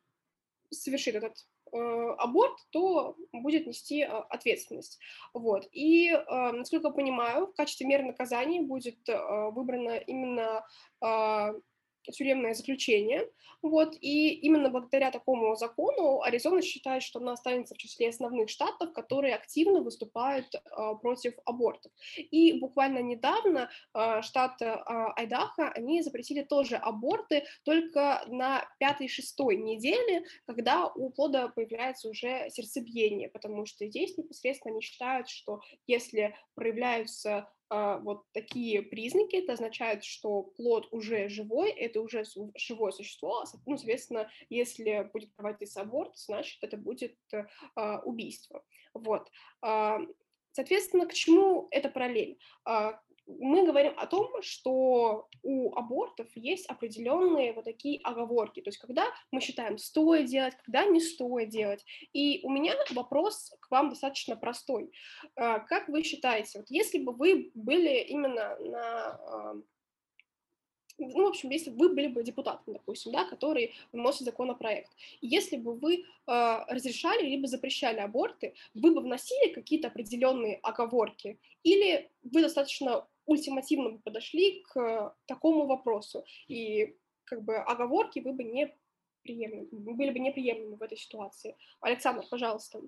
совершит 0.72 1.16
этот 1.16 1.46
Э, 1.46 1.53
аборт, 1.74 2.58
то 2.72 3.16
будет 3.32 3.68
нести 3.68 4.02
э, 4.02 4.08
ответственность. 4.08 5.00
Вот. 5.34 5.68
И, 5.72 6.10
э, 6.10 6.52
насколько 6.52 6.88
я 6.88 6.94
понимаю, 6.94 7.48
в 7.48 7.54
качестве 7.54 7.88
меры 7.88 8.04
наказания 8.04 8.62
будет 8.62 9.00
выбрана 9.08 9.98
именно 9.98 10.66
тюремное 12.12 12.54
заключение, 12.54 13.30
вот, 13.62 13.96
и 14.02 14.30
именно 14.30 14.70
благодаря 14.70 15.10
такому 15.10 15.56
закону 15.56 16.22
Аризона 16.22 16.62
считает, 16.62 17.02
что 17.02 17.20
она 17.20 17.34
останется 17.34 17.76
в 17.76 17.78
числе 17.78 18.10
основных 18.10 18.50
штатов, 18.50 18.92
которые 18.94 19.36
активно 19.36 19.82
выступают 19.82 20.54
э, 20.54 20.60
против 21.02 21.34
абортов. 21.46 21.92
И 22.18 22.60
буквально 22.60 23.00
недавно 23.00 23.70
э, 23.94 24.22
штат 24.22 24.62
э, 24.62 24.66
Айдахо, 25.16 25.70
они 25.70 26.02
запретили 26.02 26.44
тоже 26.44 26.76
аборты 26.76 27.46
только 27.64 28.24
на 28.28 28.68
пятой-шестой 28.80 29.56
неделе, 29.58 30.26
когда 30.46 30.88
у 30.88 31.10
плода 31.10 31.48
появляется 31.48 32.10
уже 32.10 32.50
сердцебиение, 32.50 33.30
потому 33.30 33.66
что 33.66 33.88
здесь 33.88 34.18
непосредственно 34.18 34.74
они 34.74 34.82
считают, 34.82 35.30
что 35.30 35.62
если 35.88 36.36
проявляются 36.56 37.34
а, 37.38 37.48
вот 37.70 38.26
такие 38.34 38.82
признаки, 38.82 39.38
это 39.38 39.54
означает, 39.54 40.04
что 40.04 40.44
плод 40.44 40.88
уже 40.92 41.28
живой, 41.30 41.72
это 41.72 42.02
уже 42.02 42.24
живое 42.56 42.92
существо, 42.92 43.42
а, 43.42 43.46
ну, 43.66 43.78
соответственно, 43.78 44.30
если 44.50 45.10
будет 45.12 45.34
проводиться 45.36 45.82
аборт, 45.82 46.18
значит, 46.18 46.64
это 46.64 46.78
будет 46.78 47.18
а, 47.76 48.00
убийство. 48.02 48.64
Вот. 48.94 49.30
А, 49.62 50.00
соответственно, 50.52 51.08
к 51.08 51.14
чему 51.14 51.68
эта 51.72 51.90
параллель? 51.90 52.38
Мы 53.26 53.66
говорим 53.66 53.94
о 53.98 54.06
том, 54.06 54.42
что 54.42 55.28
у 55.44 55.74
абортов 55.76 56.28
есть 56.36 56.66
определенные 56.68 57.54
вот 57.54 57.66
такие 57.66 58.00
оговорки, 58.04 58.62
то 58.62 58.70
есть 58.70 58.80
когда 58.80 59.06
мы 59.32 59.40
считаем, 59.40 59.78
стоит 59.78 60.26
делать, 60.26 60.56
когда 60.66 60.86
не 60.86 61.00
стоит 61.00 61.50
делать. 61.50 61.86
И 62.12 62.42
у 62.44 62.50
меня 62.50 62.74
вопрос 62.92 63.56
к 63.60 63.72
вам 63.72 63.90
достаточно 63.90 64.36
простой. 64.36 64.92
А, 65.36 65.60
как 65.60 65.88
вы 65.88 66.04
считаете, 66.04 66.60
вот 66.60 66.70
если 66.70 67.00
бы 67.00 67.14
вы 67.14 67.52
были 67.54 68.04
именно 68.04 68.58
на 68.60 69.64
ну, 70.98 71.26
в 71.26 71.30
общем, 71.30 71.50
если 71.50 71.72
бы 71.72 71.88
вы 71.88 71.96
были 71.96 72.08
бы 72.08 72.24
депутатом, 72.24 72.74
допустим, 72.74 73.12
да, 73.12 73.26
который 73.26 73.74
вносит 73.92 74.22
законопроект, 74.22 74.92
если 75.22 75.58
бы 75.58 75.76
вы 75.76 75.96
э, 75.96 76.04
разрешали 76.28 77.24
либо 77.24 77.48
запрещали 77.48 78.00
аборты, 78.00 78.54
вы 78.74 78.94
бы 78.94 79.02
вносили 79.02 79.54
какие-то 79.54 79.88
определенные 79.88 80.58
оговорки, 80.58 81.40
или 81.64 82.10
вы 82.24 82.42
достаточно 82.42 83.08
ультимативно 83.26 83.92
бы 83.92 84.00
подошли 84.00 84.64
к 84.64 85.16
такому 85.26 85.66
вопросу, 85.66 86.26
и 86.48 86.98
как 87.26 87.44
бы 87.44 87.58
оговорки 87.58 88.20
вы 88.20 88.34
бы 88.34 88.44
не 88.44 88.76
приемлемы, 89.24 89.96
были 89.96 90.12
бы 90.12 90.20
неприемлемы 90.20 90.78
в 90.78 90.82
этой 90.82 90.98
ситуации. 90.98 91.56
Александр, 91.82 92.24
пожалуйста. 92.30 92.82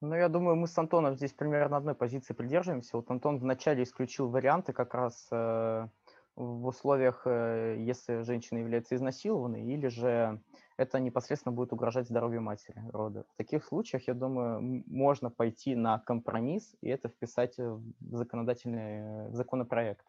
Ну, 0.00 0.16
я 0.16 0.28
думаю, 0.28 0.56
мы 0.56 0.66
с 0.66 0.76
Антоном 0.76 1.14
здесь 1.14 1.32
примерно 1.32 1.76
одной 1.76 1.94
позиции 1.94 2.34
придерживаемся. 2.34 2.96
Вот 2.96 3.08
Антон 3.10 3.38
вначале 3.38 3.84
исключил 3.84 4.28
варианты 4.28 4.72
как 4.72 4.94
раз 4.94 5.28
э, 5.30 5.86
в 6.34 6.66
условиях, 6.66 7.22
э, 7.24 7.76
если 7.78 8.22
женщина 8.22 8.58
является 8.58 8.96
изнасилованной, 8.96 9.62
или 9.64 9.86
же 9.86 10.40
это 10.82 10.98
непосредственно 11.00 11.54
будет 11.54 11.72
угрожать 11.72 12.06
здоровью 12.06 12.42
матери 12.42 12.82
рода. 12.92 13.24
В 13.34 13.36
таких 13.36 13.64
случаях, 13.64 14.08
я 14.08 14.14
думаю, 14.14 14.82
можно 14.86 15.30
пойти 15.30 15.74
на 15.74 15.98
компромисс 15.98 16.74
и 16.80 16.88
это 16.88 17.08
вписать 17.08 17.58
в 17.58 17.82
законодательный 18.00 19.28
в 19.28 19.34
законопроект. 19.34 20.06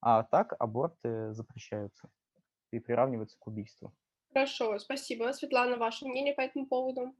А 0.00 0.22
так 0.22 0.54
аборты 0.58 1.32
запрещаются 1.32 2.08
и 2.72 2.80
приравниваются 2.80 3.38
к 3.38 3.46
убийству. 3.46 3.92
Хорошо, 4.32 4.78
спасибо. 4.78 5.32
Светлана, 5.32 5.76
ваше 5.76 6.06
мнение 6.06 6.34
по 6.34 6.40
этому 6.40 6.66
поводу? 6.66 7.14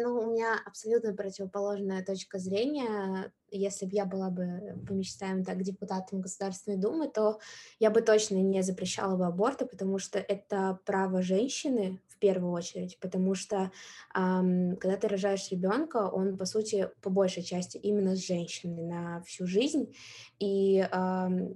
Ну, 0.00 0.20
у 0.20 0.30
меня 0.30 0.54
абсолютно 0.64 1.12
противоположная 1.12 2.04
точка 2.04 2.38
зрения. 2.38 3.32
Если 3.50 3.84
бы 3.84 3.92
я 3.94 4.04
была 4.04 4.30
бы, 4.30 4.78
помечтаем 4.86 5.44
так, 5.44 5.62
депутатом 5.62 6.20
Государственной 6.20 6.76
Думы, 6.76 7.08
то 7.08 7.40
я 7.80 7.90
бы 7.90 8.00
точно 8.00 8.36
не 8.36 8.62
запрещала 8.62 9.16
бы 9.16 9.26
аборты, 9.26 9.66
потому 9.66 9.98
что 9.98 10.20
это 10.20 10.78
право 10.84 11.20
женщины 11.20 12.00
в 12.18 12.20
первую 12.20 12.52
очередь, 12.52 12.98
потому 13.00 13.34
что 13.36 13.70
эм, 14.14 14.76
когда 14.76 14.96
ты 14.96 15.06
рожаешь 15.06 15.50
ребенка, 15.52 16.08
он, 16.08 16.36
по 16.36 16.44
сути, 16.46 16.90
по 17.00 17.10
большей 17.10 17.44
части 17.44 17.76
именно 17.78 18.16
с 18.16 18.26
женщиной 18.26 18.82
на 18.82 19.22
всю 19.22 19.46
жизнь, 19.46 19.94
и 20.40 20.78
эм, 20.80 21.54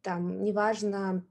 там 0.00 0.42
неважно, 0.42 1.26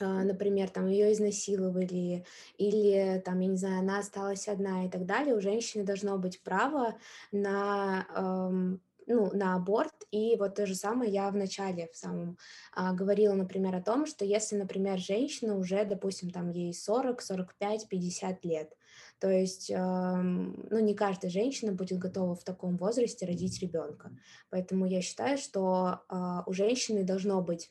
а, 0.00 0.22
например, 0.22 0.70
там 0.70 0.86
ее 0.86 1.12
изнасиловали, 1.12 2.24
или 2.56 3.20
там, 3.24 3.40
я 3.40 3.48
не 3.48 3.56
знаю, 3.56 3.80
она 3.80 3.98
осталась 3.98 4.46
одна 4.46 4.86
и 4.86 4.88
так 4.88 5.06
далее, 5.06 5.34
у 5.34 5.40
женщины 5.40 5.84
должно 5.84 6.18
быть 6.18 6.40
право 6.42 6.96
на 7.32 8.06
эм, 8.14 8.80
ну, 9.08 9.30
на 9.32 9.54
аборт. 9.54 9.94
И 10.10 10.36
вот 10.36 10.54
то 10.54 10.66
же 10.66 10.74
самое 10.74 11.10
я 11.10 11.30
вначале 11.30 11.88
в 11.92 11.96
самом 11.96 12.38
а, 12.72 12.92
говорила, 12.92 13.34
например, 13.34 13.74
о 13.74 13.82
том, 13.82 14.06
что 14.06 14.24
если, 14.24 14.56
например, 14.56 14.98
женщина 14.98 15.56
уже, 15.56 15.84
допустим, 15.84 16.30
там 16.30 16.50
ей 16.50 16.72
40, 16.72 17.20
45, 17.20 17.88
50 17.88 18.44
лет, 18.44 18.72
то 19.18 19.28
есть, 19.28 19.70
э, 19.70 19.76
ну, 19.76 20.78
не 20.78 20.94
каждая 20.94 21.30
женщина 21.30 21.72
будет 21.72 21.98
готова 21.98 22.36
в 22.36 22.44
таком 22.44 22.76
возрасте 22.76 23.26
родить 23.26 23.60
ребенка. 23.60 24.12
Поэтому 24.50 24.86
я 24.86 25.00
считаю, 25.02 25.38
что 25.38 26.00
э, 26.08 26.14
у 26.46 26.52
женщины 26.52 27.02
должно 27.02 27.42
быть 27.42 27.68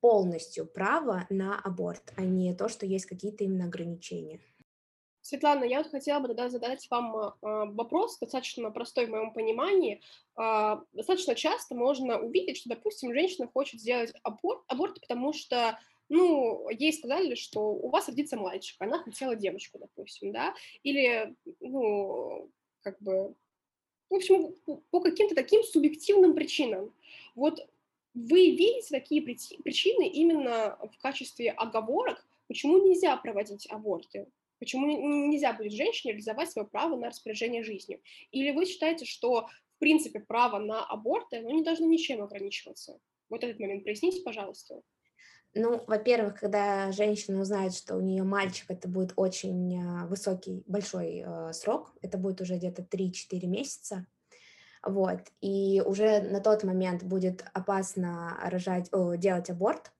полностью 0.00 0.66
право 0.66 1.26
на 1.30 1.58
аборт, 1.58 2.12
а 2.16 2.22
не 2.22 2.54
то, 2.54 2.68
что 2.68 2.86
есть 2.86 3.06
какие-то 3.06 3.44
именно 3.44 3.64
ограничения. 3.64 4.40
Светлана, 5.28 5.64
я 5.64 5.82
вот 5.82 5.90
хотела 5.90 6.20
бы 6.20 6.28
тогда 6.28 6.48
задать 6.48 6.88
вам 6.90 7.14
э, 7.14 7.32
вопрос, 7.42 8.18
достаточно 8.18 8.70
простой 8.70 9.04
в 9.04 9.10
моем 9.10 9.30
понимании. 9.34 10.00
Э, 10.40 10.78
достаточно 10.94 11.34
часто 11.34 11.74
можно 11.74 12.18
увидеть, 12.18 12.56
что, 12.56 12.70
допустим, 12.70 13.12
женщина 13.12 13.46
хочет 13.46 13.78
сделать 13.78 14.10
аборт, 14.22 14.62
аборт, 14.68 14.98
потому 15.00 15.34
что 15.34 15.78
ну, 16.08 16.70
ей 16.70 16.94
сказали, 16.94 17.34
что 17.34 17.60
у 17.60 17.90
вас 17.90 18.08
родится 18.08 18.38
мальчик, 18.38 18.76
она 18.80 19.02
хотела 19.02 19.36
девочку, 19.36 19.78
допустим, 19.78 20.32
да, 20.32 20.54
или, 20.82 21.36
ну, 21.60 22.50
как 22.80 22.98
бы, 23.02 23.34
в 24.08 24.14
общем, 24.14 24.54
по 24.90 25.00
каким-то 25.00 25.34
таким 25.34 25.62
субъективным 25.62 26.34
причинам. 26.34 26.94
Вот 27.34 27.60
вы 28.14 28.52
видите 28.52 28.88
такие 28.88 29.20
причины 29.20 30.08
именно 30.08 30.78
в 30.90 31.02
качестве 31.02 31.50
оговорок, 31.50 32.24
почему 32.46 32.78
нельзя 32.78 33.14
проводить 33.18 33.66
аборты? 33.70 34.26
Почему 34.58 34.86
нельзя 35.28 35.52
будет 35.52 35.72
женщине 35.72 36.12
реализовать 36.12 36.50
свое 36.50 36.66
право 36.66 36.96
на 36.96 37.08
распоряжение 37.08 37.62
жизнью? 37.62 38.00
Или 38.30 38.50
вы 38.50 38.66
считаете, 38.66 39.04
что, 39.04 39.48
в 39.76 39.78
принципе, 39.78 40.20
право 40.20 40.58
на 40.58 40.84
аборты 40.84 41.38
оно 41.38 41.50
не 41.50 41.62
должно 41.62 41.86
ничем 41.86 42.22
ограничиваться? 42.22 42.98
Вот 43.28 43.44
этот 43.44 43.60
момент 43.60 43.84
проясните, 43.84 44.22
пожалуйста. 44.22 44.82
Ну, 45.54 45.82
во-первых, 45.86 46.38
когда 46.40 46.92
женщина 46.92 47.40
узнает, 47.40 47.74
что 47.74 47.96
у 47.96 48.00
нее 48.00 48.22
мальчик, 48.22 48.70
это 48.70 48.86
будет 48.86 49.12
очень 49.16 49.80
а, 49.80 50.06
высокий, 50.06 50.62
большой 50.66 51.24
э, 51.26 51.52
срок, 51.52 51.94
это 52.02 52.18
будет 52.18 52.40
уже 52.42 52.56
где-то 52.56 52.82
3-4 52.82 53.46
месяца, 53.46 54.06
вот, 54.86 55.20
и 55.40 55.82
уже 55.84 56.20
на 56.20 56.40
тот 56.40 56.64
момент 56.64 57.02
будет 57.02 57.44
опасно 57.54 58.38
рожать, 58.42 58.88
о, 58.92 59.14
делать 59.14 59.50
аборт, 59.50 59.90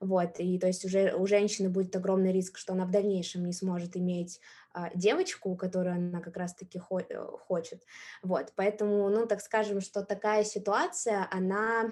вот, 0.00 0.38
и 0.38 0.58
то 0.58 0.66
есть 0.66 0.84
уже 0.84 1.14
у 1.14 1.26
женщины 1.26 1.68
будет 1.68 1.94
огромный 1.96 2.32
риск, 2.32 2.58
что 2.58 2.72
она 2.72 2.84
в 2.84 2.90
дальнейшем 2.90 3.44
не 3.44 3.52
сможет 3.52 3.96
иметь 3.96 4.40
а, 4.72 4.90
девочку, 4.94 5.56
которую 5.56 5.94
она 5.96 6.20
как 6.20 6.36
раз-таки 6.36 6.78
хо- 6.78 7.00
э, 7.00 7.26
хочет, 7.46 7.82
вот, 8.22 8.52
поэтому, 8.56 9.08
ну, 9.08 9.26
так 9.26 9.40
скажем, 9.40 9.80
что 9.80 10.02
такая 10.02 10.44
ситуация, 10.44 11.28
она 11.30 11.90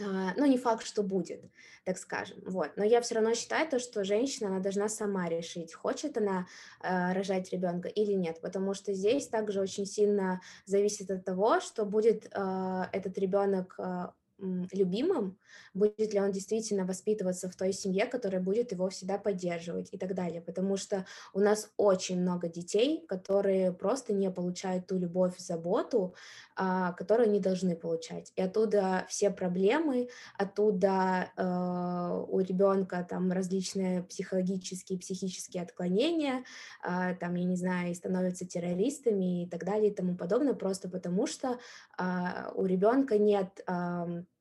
а, 0.00 0.34
ну, 0.36 0.46
не 0.46 0.58
факт, 0.58 0.84
что 0.84 1.04
будет, 1.04 1.44
так 1.84 1.98
скажем, 1.98 2.38
вот. 2.46 2.72
Но 2.76 2.84
я 2.84 3.00
все 3.00 3.14
равно 3.14 3.34
считаю 3.34 3.68
то, 3.68 3.78
что 3.78 4.02
женщина, 4.02 4.48
она 4.48 4.58
должна 4.58 4.88
сама 4.88 5.28
решить, 5.28 5.72
хочет 5.72 6.16
она 6.16 6.48
э, 6.82 7.12
рожать 7.12 7.52
ребенка 7.52 7.88
или 7.88 8.12
нет, 8.12 8.40
потому 8.40 8.74
что 8.74 8.92
здесь 8.92 9.28
также 9.28 9.60
очень 9.60 9.86
сильно 9.86 10.40
зависит 10.66 11.10
от 11.12 11.24
того, 11.24 11.60
что 11.60 11.84
будет 11.84 12.26
э, 12.26 12.82
этот 12.92 13.16
ребенок 13.18 13.76
э, 13.78 14.08
любимым, 14.38 15.38
будет 15.72 16.12
ли 16.12 16.20
он 16.20 16.32
действительно 16.32 16.84
воспитываться 16.84 17.48
в 17.48 17.56
той 17.56 17.72
семье, 17.72 18.06
которая 18.06 18.40
будет 18.40 18.72
его 18.72 18.88
всегда 18.88 19.18
поддерживать 19.18 19.88
и 19.92 19.98
так 19.98 20.14
далее. 20.14 20.40
Потому 20.40 20.76
что 20.76 21.06
у 21.32 21.40
нас 21.40 21.70
очень 21.76 22.20
много 22.20 22.48
детей, 22.48 23.04
которые 23.06 23.72
просто 23.72 24.12
не 24.12 24.30
получают 24.30 24.86
ту 24.86 24.98
любовь, 24.98 25.38
заботу, 25.38 26.14
а, 26.56 26.92
которую 26.92 27.28
они 27.28 27.40
должны 27.40 27.76
получать. 27.76 28.32
И 28.36 28.42
оттуда 28.42 29.06
все 29.08 29.30
проблемы, 29.30 30.08
оттуда 30.38 31.30
э, 31.36 32.24
у 32.28 32.40
ребенка 32.40 33.06
там 33.08 33.32
различные 33.32 34.02
психологические, 34.04 34.98
психические 34.98 35.62
отклонения, 35.62 36.44
э, 36.82 37.14
там, 37.18 37.34
я 37.34 37.44
не 37.44 37.56
знаю, 37.56 37.90
и 37.90 37.94
становятся 37.94 38.46
террористами 38.46 39.44
и 39.44 39.48
так 39.48 39.64
далее 39.64 39.90
и 39.90 39.94
тому 39.94 40.16
подобное, 40.16 40.54
просто 40.54 40.88
потому 40.88 41.26
что 41.26 41.58
э, 41.98 42.04
у 42.54 42.64
ребенка 42.64 43.18
нет 43.18 43.64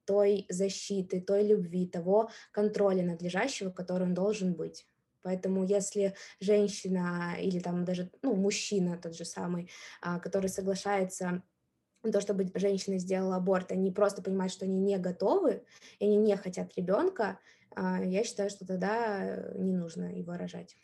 той 0.05 0.45
защиты, 0.49 1.21
той 1.21 1.43
любви, 1.43 1.87
того 1.87 2.29
контроля 2.51 3.03
надлежащего, 3.03 3.69
который 3.69 4.03
он 4.03 4.13
должен 4.13 4.53
быть. 4.53 4.85
Поэтому 5.21 5.63
если 5.63 6.13
женщина 6.39 7.35
или 7.39 7.59
там 7.59 7.85
даже 7.85 8.11
ну, 8.21 8.35
мужчина 8.35 8.97
тот 8.97 9.15
же 9.15 9.25
самый, 9.25 9.69
а, 10.01 10.19
который 10.19 10.49
соглашается 10.49 11.41
то, 12.11 12.19
чтобы 12.19 12.51
женщина 12.55 12.99
сделала 12.99 13.37
аборт, 13.37 13.71
они 13.71 13.89
просто 13.91 14.21
понимают, 14.21 14.51
что 14.51 14.65
они 14.65 14.77
не 14.77 14.97
готовы, 14.97 15.63
и 15.99 16.05
они 16.05 16.17
не 16.17 16.35
хотят 16.35 16.75
ребенка, 16.75 17.39
а, 17.75 18.03
я 18.03 18.23
считаю, 18.25 18.49
что 18.49 18.65
тогда 18.67 19.51
не 19.55 19.73
нужно 19.73 20.13
его 20.17 20.33
рожать. 20.33 20.75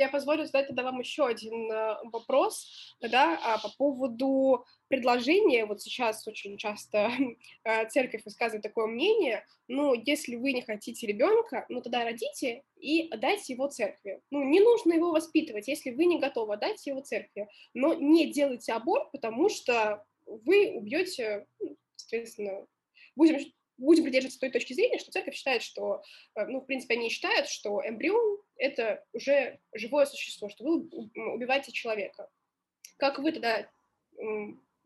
Я 0.00 0.08
позволю 0.08 0.46
задать 0.46 0.66
тогда 0.66 0.82
вам 0.82 0.98
еще 0.98 1.26
один 1.26 1.70
э, 1.70 1.96
вопрос, 2.04 2.96
да, 3.02 3.38
а, 3.44 3.58
по 3.58 3.68
поводу 3.76 4.64
предложения. 4.88 5.66
Вот 5.66 5.82
сейчас 5.82 6.26
очень 6.26 6.56
часто 6.56 7.10
э, 7.64 7.86
церковь 7.90 8.24
высказывает 8.24 8.62
такое 8.62 8.86
мнение, 8.86 9.44
ну, 9.68 9.92
если 9.92 10.36
вы 10.36 10.54
не 10.54 10.62
хотите 10.62 11.06
ребенка, 11.06 11.66
ну, 11.68 11.82
тогда 11.82 12.02
родите 12.02 12.62
и 12.80 13.10
отдайте 13.10 13.52
его 13.52 13.68
церкви. 13.68 14.22
Ну, 14.30 14.42
не 14.42 14.60
нужно 14.60 14.94
его 14.94 15.10
воспитывать, 15.10 15.68
если 15.68 15.90
вы 15.90 16.06
не 16.06 16.18
готовы, 16.18 16.54
отдайте 16.54 16.92
его 16.92 17.02
церкви. 17.02 17.50
Но 17.74 17.92
не 17.92 18.32
делайте 18.32 18.72
аборт, 18.72 19.12
потому 19.12 19.50
что 19.50 20.02
вы 20.24 20.70
убьете, 20.76 21.46
ну, 21.58 21.76
соответственно, 21.96 22.66
будем 23.16 23.52
будем 23.80 24.04
придерживаться 24.04 24.40
той 24.40 24.50
точки 24.50 24.74
зрения, 24.74 24.98
что 24.98 25.10
церковь 25.10 25.34
считает, 25.34 25.62
что, 25.62 26.02
э, 26.36 26.46
ну, 26.46 26.60
в 26.60 26.66
принципе, 26.66 26.94
они 26.94 27.08
считают, 27.08 27.48
что 27.48 27.80
эмбрион— 27.84 28.38
это 28.60 29.04
уже 29.12 29.58
живое 29.72 30.06
существо, 30.06 30.48
что 30.48 30.64
вы 30.64 30.88
убиваете 31.34 31.72
человека. 31.72 32.28
Как 32.98 33.18
вы 33.18 33.32
тогда, 33.32 33.66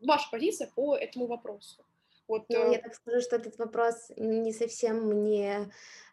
ваша 0.01 0.30
позиция 0.30 0.70
по 0.74 0.96
этому 0.96 1.26
вопросу? 1.26 1.84
Вот, 2.26 2.46
ну, 2.48 2.72
я 2.72 2.78
э, 2.78 2.82
так 2.82 2.94
скажу, 2.94 3.20
что 3.20 3.36
этот 3.36 3.59
вопрос 3.59 4.10
не 4.16 4.52
совсем 4.52 5.09
мне 5.09 5.70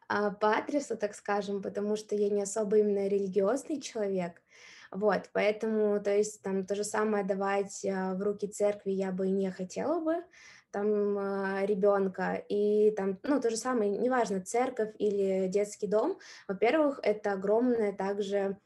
а, 0.09 0.31
по 0.31 0.57
адресу, 0.57 0.97
так 0.97 1.15
скажем, 1.15 1.61
потому 1.61 1.95
что 1.95 2.15
я 2.15 2.29
не 2.29 2.41
особо 2.41 2.79
именно 2.79 3.07
религиозный 3.07 3.79
человек, 3.79 4.41
вот, 4.91 5.29
поэтому, 5.31 6.01
то 6.03 6.13
есть, 6.13 6.41
там, 6.41 6.65
то 6.65 6.75
же 6.75 6.83
самое 6.83 7.23
давать 7.23 7.85
а, 7.85 8.13
в 8.15 8.21
руки 8.21 8.47
церкви 8.47 8.91
я 8.91 9.13
бы 9.13 9.29
не 9.29 9.49
хотела 9.51 10.01
бы, 10.01 10.15
там 10.71 11.17
а, 11.17 11.65
ребенка 11.65 12.43
и 12.49 12.91
там, 12.91 13.19
ну, 13.23 13.39
то 13.39 13.49
же 13.49 13.57
самое, 13.57 13.91
неважно, 13.91 14.41
церковь 14.41 14.93
или 14.97 15.47
детский 15.47 15.87
дом, 15.87 16.17
во-первых, 16.47 16.99
это 17.03 17.33
огромная 17.33 17.93
также 17.93 18.57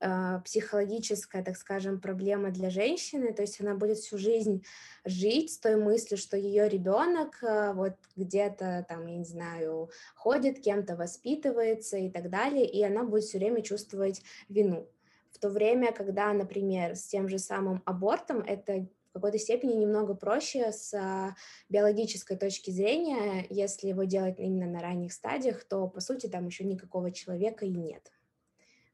э, 0.00 0.40
психологическая, 0.44 1.42
так 1.42 1.56
скажем, 1.56 2.00
проблема 2.00 2.50
для 2.50 2.70
женщины, 2.70 3.32
то 3.32 3.42
есть 3.42 3.60
она 3.60 3.74
будет 3.74 3.98
всю 3.98 4.18
жизнь 4.18 4.64
жить 5.04 5.52
с 5.52 5.58
той 5.58 5.76
мыслью, 5.76 6.18
что 6.18 6.36
ее 6.36 6.68
ребенок 6.68 7.42
э, 7.42 7.72
вот 7.72 7.94
где-то 8.16 8.84
там, 8.88 9.06
я 9.06 9.16
не 9.16 9.24
знаю, 9.24 9.90
ходит, 10.14 10.60
кем-то 10.60 10.96
воспитывается 10.96 11.96
и 11.96 12.10
так 12.10 12.30
далее, 12.30 12.66
и 12.66 12.82
она 12.82 13.04
будет 13.04 13.24
все 13.24 13.38
время 13.38 13.62
чувствовать 13.62 14.22
вину. 14.48 14.88
В 15.30 15.38
то 15.40 15.48
время, 15.48 15.92
когда, 15.92 16.32
например, 16.32 16.94
с 16.94 17.06
тем 17.06 17.28
же 17.28 17.38
самым 17.38 17.82
абортом 17.84 18.40
это 18.40 18.86
какой-то 19.14 19.38
степени 19.38 19.74
немного 19.74 20.14
проще 20.14 20.72
с 20.72 20.92
а, 20.92 21.36
биологической 21.68 22.36
точки 22.36 22.70
зрения. 22.70 23.46
Если 23.48 23.86
его 23.86 24.02
делать 24.04 24.40
именно 24.40 24.66
на 24.66 24.80
ранних 24.80 25.12
стадиях, 25.12 25.64
то, 25.64 25.86
по 25.86 26.00
сути, 26.00 26.26
там 26.26 26.46
еще 26.46 26.64
никакого 26.64 27.12
человека 27.12 27.64
и 27.64 27.70
нет. 27.70 28.12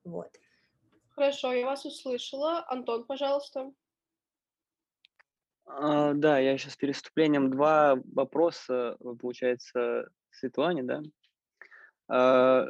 Вот. 0.04 0.38
Хорошо, 1.08 1.52
я 1.54 1.64
вас 1.64 1.86
услышала. 1.86 2.64
Антон, 2.68 3.04
пожалуйста. 3.04 3.72
А, 5.64 6.12
да, 6.12 6.38
я 6.38 6.58
сейчас 6.58 6.76
переступлением 6.76 7.50
два 7.50 7.98
вопроса, 8.12 8.98
получается, 9.20 10.10
Светлане, 10.30 10.82
да? 10.82 11.02
А, 12.08 12.66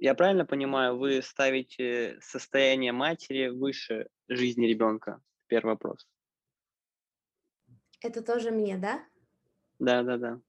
я 0.00 0.14
правильно 0.16 0.44
понимаю, 0.44 0.98
вы 0.98 1.22
ставите 1.22 2.18
состояние 2.20 2.90
матери 2.90 3.50
выше 3.50 4.08
жизни 4.26 4.66
ребенка? 4.66 5.20
Первый 5.46 5.74
вопрос. 5.74 6.08
Это 8.02 8.22
тоже 8.22 8.50
мне, 8.50 8.76
да? 8.76 9.02
Да, 9.78 10.02
да, 10.02 10.16
да. 10.16 10.40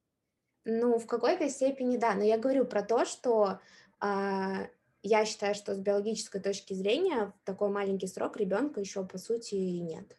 Ну, 0.66 0.98
в 0.98 1.06
какой-то 1.08 1.50
степени 1.50 1.98
да, 1.98 2.16
но 2.16 2.24
я 2.24 2.38
говорю 2.38 2.66
про 2.66 2.84
то, 2.84 3.06
что 3.06 3.60
а, 4.00 4.68
я 5.02 5.26
считаю, 5.26 5.56
что 5.56 5.76
с 5.76 5.80
биологической 5.80 6.42
точки 6.42 6.74
зрения 6.74 7.34
в 7.42 7.46
такой 7.46 7.70
маленький 7.70 8.08
срок 8.08 8.38
ребенка 8.38 8.80
еще 8.80 9.06
по 9.06 9.18
сути 9.18 9.56
и 9.56 9.80
нет. 9.82 10.18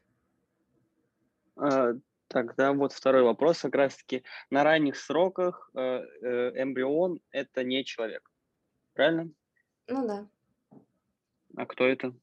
А, 1.57 1.95
тогда 2.29 2.73
вот 2.73 2.93
второй 2.93 3.23
вопрос 3.23 3.61
как 3.61 3.75
раз-таки. 3.75 4.23
На 4.51 4.65
ранних 4.65 4.97
сроках 4.97 5.71
э, 5.75 5.81
э, 5.81 6.63
эмбрион– 6.63 7.21
это 7.31 7.65
не 7.65 7.85
человек, 7.85 8.31
правильно? 8.93 9.31
Ну 9.87 10.07
да. 10.07 10.29
А 11.57 11.67
кто 11.67 11.85
это? 11.85 12.15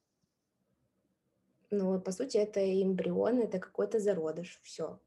Ну, 1.72 2.00
по 2.02 2.12
сути, 2.12 2.38
это 2.38 2.60
эмбрион, 2.60 3.40
это 3.40 3.60
какой-то 3.60 4.00
зародыш, 4.00 4.60
все. 4.62 5.00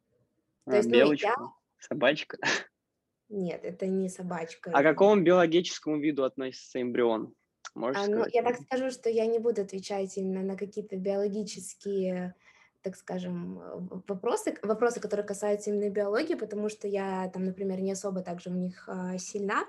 То 0.65 0.73
а, 0.73 0.77
есть, 0.77 0.89
ну, 0.89 0.95
белочка, 0.95 1.28
я... 1.28 1.36
собачка. 1.78 2.39
Нет, 3.28 3.65
это 3.65 3.86
не 3.86 4.09
собачка. 4.09 4.70
А 4.73 4.81
к 4.81 4.82
какому 4.82 5.23
биологическому 5.23 5.99
виду 6.01 6.24
относится 6.24 6.81
эмбрион? 6.81 7.35
Можешь 7.74 8.03
а, 8.03 8.07
ну, 8.07 8.24
я 8.32 8.43
так 8.43 8.61
скажу, 8.61 8.91
что 8.91 9.11
я 9.11 9.27
не 9.27 9.39
буду 9.39 9.62
отвечать 9.62 10.16
именно 10.16 10.43
на 10.43 10.57
какие-то 10.57 10.97
биологические, 10.97 12.35
так 12.82 12.97
скажем, 12.97 13.59
вопросы, 14.07 14.57
вопросы, 14.62 15.01
которые 15.01 15.27
касаются 15.27 15.70
именно 15.70 15.91
биологии, 15.91 16.35
потому 16.35 16.69
что 16.69 16.86
я 16.86 17.28
там, 17.32 17.45
например, 17.45 17.81
не 17.81 17.93
особо 17.93 18.23
также 18.23 18.51
в 18.51 18.57
них 18.57 18.89
а, 18.89 19.19
сильна, 19.19 19.65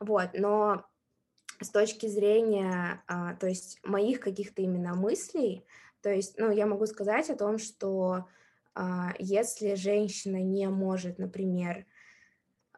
вот, 0.00 0.30
но 0.34 0.84
с 1.60 1.70
точки 1.70 2.06
зрения, 2.06 3.02
а, 3.06 3.34
то 3.34 3.46
есть 3.46 3.78
моих 3.84 4.20
каких-то 4.20 4.62
именно 4.62 4.94
мыслей, 4.94 5.66
то 6.02 6.10
есть, 6.10 6.38
ну, 6.38 6.50
я 6.50 6.66
могу 6.66 6.86
сказать 6.86 7.30
о 7.30 7.36
том, 7.36 7.58
что 7.58 8.26
а, 8.74 9.14
если 9.18 9.74
женщина 9.74 10.42
не 10.42 10.68
может, 10.68 11.18
например, 11.18 11.86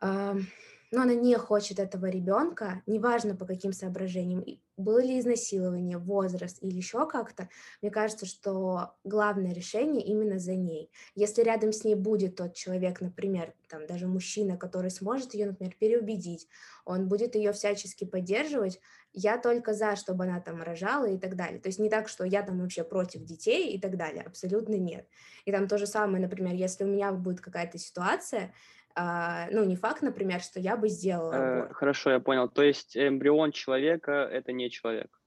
но 0.00 1.02
она 1.02 1.14
не 1.14 1.36
хочет 1.36 1.78
этого 1.78 2.06
ребенка, 2.06 2.82
неважно 2.86 3.34
по 3.34 3.46
каким 3.46 3.72
соображениям, 3.72 4.44
было 4.76 5.02
ли 5.02 5.18
изнасилование, 5.18 5.98
возраст 5.98 6.62
или 6.62 6.74
еще 6.76 7.08
как-то, 7.08 7.48
мне 7.82 7.90
кажется, 7.90 8.26
что 8.26 8.94
главное 9.04 9.52
решение 9.52 10.04
именно 10.04 10.38
за 10.38 10.54
ней. 10.54 10.90
Если 11.14 11.42
рядом 11.42 11.72
с 11.72 11.84
ней 11.84 11.94
будет 11.94 12.36
тот 12.36 12.54
человек, 12.54 13.00
например, 13.00 13.54
там 13.68 13.86
даже 13.86 14.06
мужчина, 14.06 14.56
который 14.56 14.90
сможет 14.90 15.34
ее, 15.34 15.46
например, 15.46 15.74
переубедить, 15.78 16.48
он 16.84 17.08
будет 17.08 17.34
ее 17.34 17.52
всячески 17.52 18.04
поддерживать, 18.04 18.80
я 19.12 19.38
только 19.38 19.74
за, 19.74 19.94
чтобы 19.94 20.24
она 20.24 20.40
там 20.40 20.60
рожала 20.60 21.06
и 21.06 21.18
так 21.18 21.36
далее. 21.36 21.60
То 21.60 21.68
есть 21.68 21.78
не 21.78 21.88
так, 21.88 22.08
что 22.08 22.24
я 22.24 22.42
там 22.42 22.60
вообще 22.60 22.82
против 22.82 23.22
детей 23.24 23.72
и 23.72 23.80
так 23.80 23.96
далее, 23.96 24.22
абсолютно 24.22 24.74
нет. 24.74 25.08
И 25.44 25.52
там 25.52 25.68
то 25.68 25.78
же 25.78 25.86
самое, 25.86 26.20
например, 26.20 26.54
если 26.54 26.84
у 26.84 26.88
меня 26.88 27.12
будет 27.12 27.40
какая-то 27.40 27.78
ситуация, 27.78 28.52
а, 28.96 29.48
ну, 29.50 29.64
не 29.64 29.76
факт, 29.76 30.02
например, 30.02 30.40
что 30.40 30.60
я 30.60 30.76
бы 30.76 30.88
сделала 30.88 31.32
э, 31.32 31.58
аборт. 31.58 31.72
Хорошо, 31.72 32.10
я 32.10 32.20
понял. 32.20 32.48
То 32.48 32.62
есть 32.62 32.96
эмбрион 32.96 33.50
человека– 33.50 34.12
это 34.32 34.52
не 34.52 34.70
человек? 34.70 35.20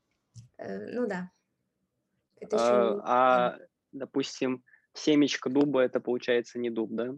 Э, 0.58 0.92
ну 0.94 1.06
да. 1.06 1.32
Это 2.40 2.56
еще... 2.56 3.02
А, 3.04 3.04
а, 3.04 3.60
допустим, 3.92 4.64
семечко 4.94 5.50
дуба– 5.50 5.82
это, 5.84 6.00
получается, 6.00 6.60
не 6.60 6.70
дуб, 6.70 6.92
да? 6.92 7.14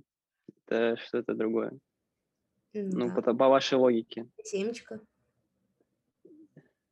Это 0.65 0.97
что-то 0.97 1.35
другое. 1.35 1.73
Ну, 2.73 3.13
по, 3.13 3.21
по 3.21 3.47
вашей 3.47 3.77
логике. 3.77 4.27
Семечко. 4.43 4.99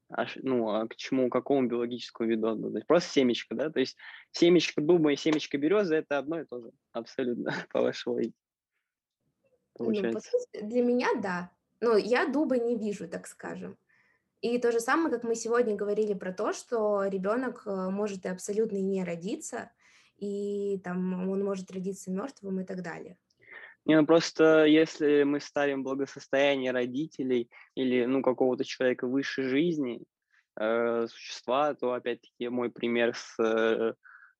А, 0.09 0.25
ну, 0.37 0.69
а 0.69 0.87
к 0.87 0.95
чему, 0.95 1.29
к 1.29 1.33
какому 1.33 1.67
биологическому 1.67 2.29
виду 2.29 2.75
есть 2.75 2.87
просто 2.87 3.11
семечко, 3.11 3.55
да? 3.55 3.71
То 3.71 3.79
есть 3.79 3.97
семечко 4.31 4.81
дуба 4.81 5.11
и 5.11 5.15
семечко 5.15 5.57
березы– 5.57 5.95
это 5.97 6.19
одно 6.19 6.41
и 6.41 6.45
то 6.45 6.61
же, 6.61 6.71
абсолютно, 6.91 7.51
по 7.71 7.81
вашей 7.81 8.07
логике. 8.09 8.35
Ну, 9.79 10.13
по 10.13 10.19
сути, 10.19 10.61
для 10.61 10.83
меня 10.83 11.09
да. 11.21 11.51
Но 11.79 11.97
я 11.97 12.25
дуба 12.25 12.57
не 12.57 12.75
вижу, 12.75 13.07
так 13.07 13.27
скажем. 13.27 13.77
И 14.41 14.57
то 14.59 14.71
же 14.71 14.79
самое, 14.79 15.13
как 15.13 15.23
мы 15.23 15.35
сегодня 15.35 15.75
говорили 15.75 16.13
про 16.13 16.31
то, 16.31 16.53
что 16.53 17.05
ребенок 17.05 17.63
э, 17.65 17.89
может 17.89 18.25
и 18.25 18.29
абсолютно 18.29 18.77
не 18.77 19.03
родиться, 19.03 19.71
и 20.17 20.79
там 20.83 21.29
он 21.29 21.43
может 21.43 21.71
родиться 21.71 22.11
мертвым 22.11 22.61
и 22.61 22.63
так 22.63 22.83
далее. 22.83 23.17
Не, 23.85 23.99
ну 23.99 24.05
просто 24.05 24.65
если 24.65 25.23
мы 25.23 25.39
ставим 25.39 25.83
благосостояние 25.83 26.71
родителей 26.71 27.49
или 27.73 28.05
ну 28.05 28.21
какого-то 28.21 28.63
человека 28.63 29.07
выше 29.07 29.43
жизни, 29.43 30.03
э, 30.59 31.07
существа, 31.07 31.73
то 31.73 31.93
опять-таки 31.93 32.49
мой 32.49 32.69
пример 32.69 33.15
с 33.15 33.41
э, 33.41 33.93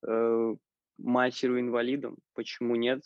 э, 0.06 0.54
матерью-инвалидом, 0.98 2.18
почему 2.34 2.76
нет? 2.76 3.02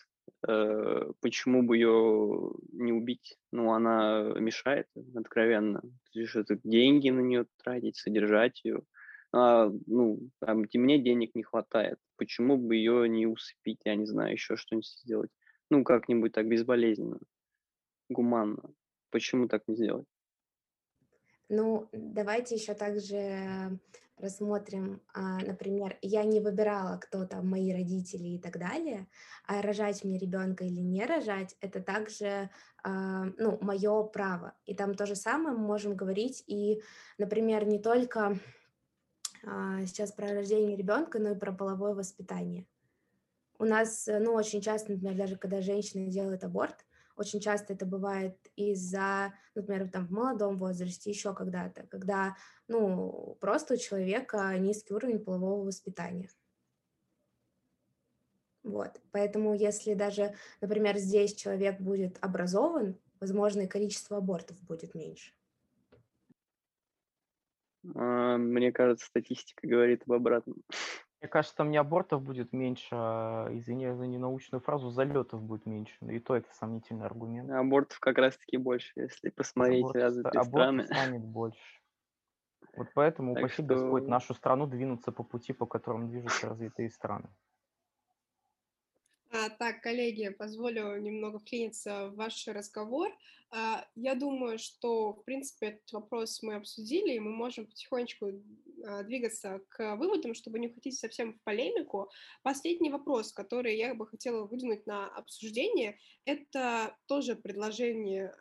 Э, 0.47 1.13
почему 1.21 1.63
бы 1.63 1.77
ее 1.77 2.53
не 2.73 2.93
убить? 2.93 3.39
Ну, 3.53 3.73
она 3.73 4.33
мешает, 4.37 4.87
откровенно. 5.15 5.83
Что-то 6.25 6.59
деньги 6.65 7.11
на 7.11 7.21
нее 7.21 7.47
тратить, 7.63 7.97
содержать 7.97 8.61
ее. 8.65 8.83
А, 9.33 9.71
ну, 9.87 10.31
там, 10.41 10.65
мне 10.75 10.99
денег 10.99 11.35
не 11.35 11.43
хватает. 11.43 11.99
Почему 12.17 12.57
бы 12.59 12.77
ее 12.77 13.09
не 13.09 13.27
усыпить, 13.27 13.81
я 13.85 13.95
не 13.95 14.07
знаю, 14.07 14.33
еще 14.33 14.57
что-нибудь 14.57 14.87
сделать? 14.87 15.31
Ну, 15.71 15.85
как-нибудь 15.85 16.33
так 16.33 16.47
безболезненно, 16.49 17.19
гуманно. 18.11 18.75
Почему 19.11 19.49
так 19.49 19.63
не 19.69 19.77
сделать? 19.77 20.07
Ну, 21.49 21.89
давайте 21.93 22.57
еще 22.57 22.75
также 22.75 23.79
рассмотрим, 24.23 25.03
а, 25.13 25.39
например, 25.39 25.99
я 26.01 26.25
не 26.25 26.41
выбирала, 26.41 26.97
кто 26.99 27.27
там 27.27 27.49
мои 27.49 27.73
родители 27.73 28.29
и 28.29 28.39
так 28.39 28.59
далее, 28.59 29.09
а 29.47 29.61
рожать 29.61 30.05
мне 30.05 30.19
ребенка 30.19 30.65
или 30.65 30.81
не 30.81 31.05
рожать, 31.05 31.57
это 31.61 31.81
также, 31.81 32.51
а, 32.83 33.25
ну, 33.37 33.59
мое 33.61 34.03
право. 34.05 34.55
И 34.65 34.75
там 34.75 34.95
то 34.95 35.05
же 35.05 35.15
самое 35.15 35.57
мы 35.57 35.65
можем 35.65 35.97
говорить 35.97 36.43
и, 36.47 36.81
например, 37.19 37.67
не 37.67 37.79
только 37.79 38.39
а, 39.45 39.85
сейчас 39.85 40.13
про 40.13 40.33
рождение 40.33 40.77
ребенка, 40.77 41.19
но 41.19 41.33
и 41.33 41.39
про 41.39 41.53
половое 41.53 41.95
воспитание. 41.95 42.67
У 43.59 43.65
нас, 43.65 44.09
ну, 44.09 44.33
очень 44.33 44.61
часто, 44.61 44.93
например, 44.93 45.17
даже 45.17 45.37
когда 45.37 45.61
женщина 45.61 46.07
делает 46.11 46.45
аборт, 46.45 46.85
очень 47.17 47.41
часто 47.41 47.73
это 47.73 47.87
бывает 47.87 48.37
из-за, 48.57 49.33
например, 49.55 49.89
там 49.89 50.07
в 50.07 50.11
молодом 50.11 50.59
возрасте, 50.59 51.11
еще 51.11 51.35
когда-то, 51.35 51.87
когда, 51.87 52.37
ну, 52.69 53.37
просто 53.41 53.75
у 53.75 53.77
человека 53.77 54.57
низкий 54.59 54.95
уровень 54.95 55.19
полового 55.19 55.65
воспитания. 55.65 56.31
Вот, 58.63 59.01
поэтому 59.11 59.55
если 59.55 59.95
даже, 59.95 60.35
например, 60.61 60.97
здесь 60.97 61.35
человек 61.35 61.81
будет 61.81 62.17
образован, 62.21 62.97
возможно, 63.19 63.63
и 63.63 63.67
количество 63.67 64.19
абортов 64.19 64.61
будет 64.63 64.95
меньше. 64.95 65.33
А, 67.95 68.37
мне 68.37 68.73
кажется, 68.73 69.07
статистика 69.07 69.67
говорит 69.67 70.03
об 70.07 70.13
обратном. 70.13 70.63
Мне 71.23 71.29
кажется, 71.29 71.57
там 71.57 71.71
не 71.71 71.77
абортов 71.77 72.21
будет 72.21 72.53
меньше, 72.53 72.89
а, 72.91 73.47
извини 73.57 73.93
за 73.93 74.09
ненаучную 74.09 74.61
фразу, 74.61 74.91
залетов 74.91 75.41
будет 75.41 75.67
меньше. 75.67 75.95
И 76.01 76.19
то 76.19 76.35
это 76.35 76.53
сомнительный 76.53 77.07
аргумент. 77.07 77.49
Абортов 77.49 78.01
как 78.01 78.19
раз-таки 78.19 78.57
больше, 78.57 78.91
если 78.97 79.31
посмотреть 79.31 79.85
Аборт, 79.85 79.95
развитые 80.03 80.41
аборт 80.41 80.51
страны. 80.65 80.87
станет 80.87 81.23
больше. 81.25 81.81
Вот 82.77 82.89
поэтому 82.95 83.35
Так 83.35 83.45
упаси 83.45 83.63
Господь 83.63 84.03
что- 84.03 84.11
нашу 84.11 84.35
страну 84.35 84.67
двинуться 84.67 85.13
по 85.13 85.23
пути, 85.23 85.53
по 85.53 85.65
которому 85.65 86.09
движутся 86.09 86.49
развитые 86.49 86.91
страны. 86.91 87.29
А, 89.35 89.49
так, 89.49 89.81
коллеги, 89.81 90.29
позволю 90.29 91.01
немного 91.01 91.39
вклиниться 91.39 92.09
в 92.09 92.17
ваш 92.17 92.47
разговор. 92.49 93.09
А, 93.51 93.87
я 93.95 94.15
думаю, 94.15 94.59
что, 94.59 95.15
в 95.15 95.25
принципе, 95.25 95.69
этот 95.69 95.91
вопрос 95.93 96.43
мы 96.43 96.57
обсудили, 96.57 97.15
и 97.15 97.19
мы 97.19 97.31
можем 97.31 97.67
потихонечку 97.67 98.27
а, 98.85 99.03
двигаться 99.05 99.63
к 99.71 99.97
выводам, 99.97 100.35
чтобы 100.35 100.59
не 100.59 100.69
уходить 100.69 100.99
совсем 100.99 101.33
в 101.33 101.43
полемику. 101.45 102.11
Последний 102.43 102.91
вопрос, 102.91 103.33
который 103.33 103.75
я 103.79 103.95
бы 103.95 104.07
хотела 104.07 104.45
выдвинуть 104.45 104.87
на 104.87 105.07
обсуждение, 105.07 105.99
это 106.27 106.95
тоже 107.07 107.35
предложение 107.35 108.35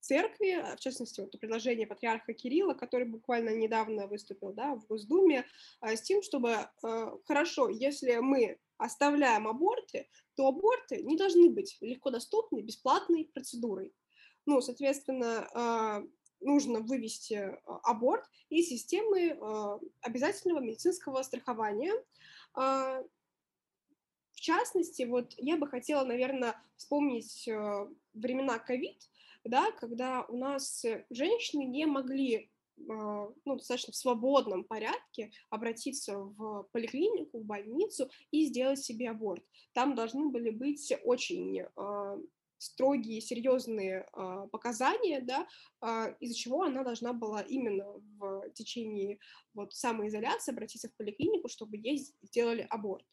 церкви, 0.00 0.64
в 0.76 0.80
частности, 0.80 1.20
вот 1.20 1.38
предложение 1.38 1.86
патриарха 1.86 2.32
Кирилла, 2.32 2.74
который 2.74 3.06
буквально 3.06 3.50
недавно 3.50 4.08
выступил 4.08 4.52
да, 4.52 4.74
в 4.74 4.84
Госдуме, 4.88 5.46
с 5.80 6.02
тем, 6.02 6.22
чтобы, 6.22 6.56
хорошо, 7.24 7.68
если 7.68 8.16
мы 8.16 8.58
оставляем 8.82 9.48
аборты, 9.48 10.08
то 10.36 10.48
аборты 10.48 11.02
не 11.02 11.16
должны 11.16 11.50
быть 11.50 11.76
легко 11.80 12.10
доступной, 12.10 12.62
бесплатной 12.62 13.30
процедурой. 13.32 13.94
Ну, 14.46 14.60
соответственно, 14.60 15.48
а, 15.54 16.02
нужно 16.40 16.80
вывести 16.80 17.34
а, 17.34 17.80
аборт 17.84 18.24
из 18.48 18.68
системы 18.68 19.38
а, 19.40 19.78
обязательного 20.00 20.60
медицинского 20.60 21.22
страхования. 21.22 21.94
А, 22.54 23.02
В 24.32 24.40
частности, 24.40 25.04
вот 25.04 25.34
я 25.38 25.56
бы 25.56 25.68
хотела, 25.68 26.04
наверное, 26.04 26.54
вспомнить 26.76 27.46
э, 27.46 27.86
времена 28.12 28.58
ковид, 28.58 28.98
да, 29.44 29.70
когда 29.80 30.24
у 30.28 30.36
нас 30.36 30.84
э, 30.84 31.04
женщины 31.10 31.64
не 31.64 31.86
могли 31.86 32.50
ну, 32.86 33.56
достаточно 33.56 33.92
в 33.92 33.96
свободном 33.96 34.64
порядке 34.64 35.30
обратиться 35.50 36.18
в 36.18 36.68
поликлинику, 36.72 37.40
в 37.40 37.44
больницу 37.44 38.10
и 38.30 38.46
сделать 38.46 38.80
себе 38.80 39.10
аборт. 39.10 39.44
Там 39.72 39.94
должны 39.94 40.28
были 40.28 40.50
быть 40.50 40.92
очень 41.04 41.62
а, 41.76 42.18
строгие, 42.62 43.20
серьезные 43.20 44.06
а, 44.12 44.46
показания, 44.46 45.20
да, 45.20 45.46
а, 45.80 46.08
из-за 46.20 46.34
чего 46.34 46.62
она 46.62 46.84
должна 46.84 47.12
была 47.12 47.42
именно 47.42 47.86
в 48.18 48.50
течение 48.54 49.18
вот 49.54 49.74
самоизоляции 49.74 50.52
обратиться 50.52 50.88
в 50.88 50.96
поликлинику, 50.96 51.48
чтобы 51.48 51.76
ей 51.76 51.98
сделали 52.22 52.66
аборт. 52.70 53.04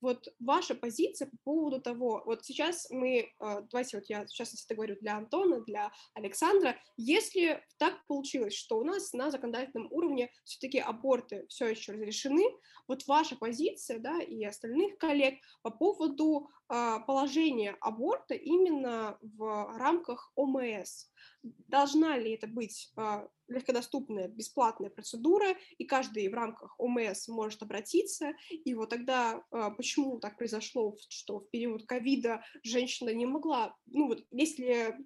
Вот 0.00 0.28
ваша 0.38 0.74
позиция 0.74 1.28
по 1.28 1.36
поводу 1.44 1.80
того, 1.80 2.22
вот 2.26 2.44
сейчас 2.44 2.90
мы, 2.90 3.32
а, 3.38 3.62
давайте 3.62 3.96
вот 3.96 4.06
я 4.10 4.26
в 4.26 4.28
частности 4.28 4.66
это 4.66 4.74
говорю 4.74 4.96
для 5.00 5.16
Антона, 5.16 5.62
для 5.62 5.92
Александра, 6.12 6.76
если 6.98 7.64
так 7.78 8.06
получилось, 8.06 8.54
что 8.54 8.78
у 8.78 8.84
нас 8.84 9.14
на 9.14 9.30
законодательном 9.30 9.88
уровне 9.90 10.30
все-таки 10.44 10.78
аборты 10.78 11.46
все 11.48 11.68
еще 11.68 11.92
разрешены, 11.92 12.44
вот 12.86 13.06
ваша 13.06 13.36
позиция, 13.36 13.98
да, 13.98 14.20
и 14.20 14.44
остальных 14.44 14.98
коллег 14.98 15.36
по 15.62 15.70
поводу 15.70 16.50
а, 16.68 17.00
положения 17.00 17.76
аборта 17.80 18.34
именно 18.34 19.16
в 19.22 19.78
рамках 19.78 20.32
ОМС. 20.34 21.06
Должна 21.42 22.16
ли 22.16 22.32
это 22.32 22.46
быть 22.46 22.92
а, 22.96 23.28
легкодоступная, 23.48 24.28
бесплатная 24.28 24.90
процедура, 24.90 25.54
и 25.78 25.84
каждый 25.84 26.28
в 26.28 26.34
рамках 26.34 26.74
ОМС 26.78 27.28
может 27.28 27.62
обратиться, 27.62 28.32
и 28.50 28.74
вот 28.74 28.90
тогда 28.90 29.44
а, 29.50 29.70
почему 29.70 30.18
так 30.18 30.38
произошло, 30.38 30.96
что 31.08 31.40
в 31.40 31.50
период 31.50 31.86
ковида 31.86 32.42
женщина 32.62 33.10
не 33.10 33.26
могла, 33.26 33.76
ну 33.86 34.08
вот 34.08 34.24
если, 34.30 34.96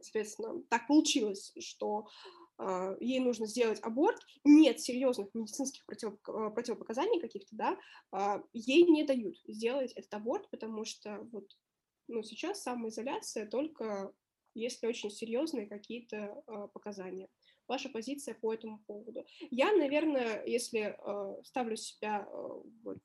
соответственно, 0.00 0.62
так 0.68 0.86
получилось, 0.88 1.52
что 1.60 2.08
а, 2.58 2.96
ей 2.98 3.20
нужно 3.20 3.46
сделать 3.46 3.80
аборт, 3.82 4.20
нет 4.44 4.80
серьезных 4.80 5.28
медицинских 5.34 5.86
против, 5.86 6.20
противопоказаний 6.22 7.20
каких-то, 7.20 7.54
да, 7.54 8.42
ей 8.52 8.82
не 8.84 9.04
дают 9.04 9.36
сделать 9.46 9.92
этот 9.92 10.12
аборт, 10.14 10.50
потому 10.50 10.84
что 10.84 11.20
вот 11.30 11.48
ну, 12.08 12.22
сейчас 12.22 12.62
самоизоляция 12.62 13.46
только 13.46 14.12
если 14.54 14.86
очень 14.86 15.10
серьезные 15.10 15.66
какие-то 15.66 16.42
а, 16.46 16.68
показания. 16.68 17.28
Ваша 17.66 17.88
позиция 17.88 18.34
по 18.34 18.52
этому 18.52 18.78
поводу. 18.86 19.24
Я, 19.50 19.72
наверное, 19.72 20.44
если 20.44 20.96
а, 20.98 21.42
ставлю 21.44 21.76
себя 21.76 22.26
а, 22.28 22.62
вот 22.82 23.02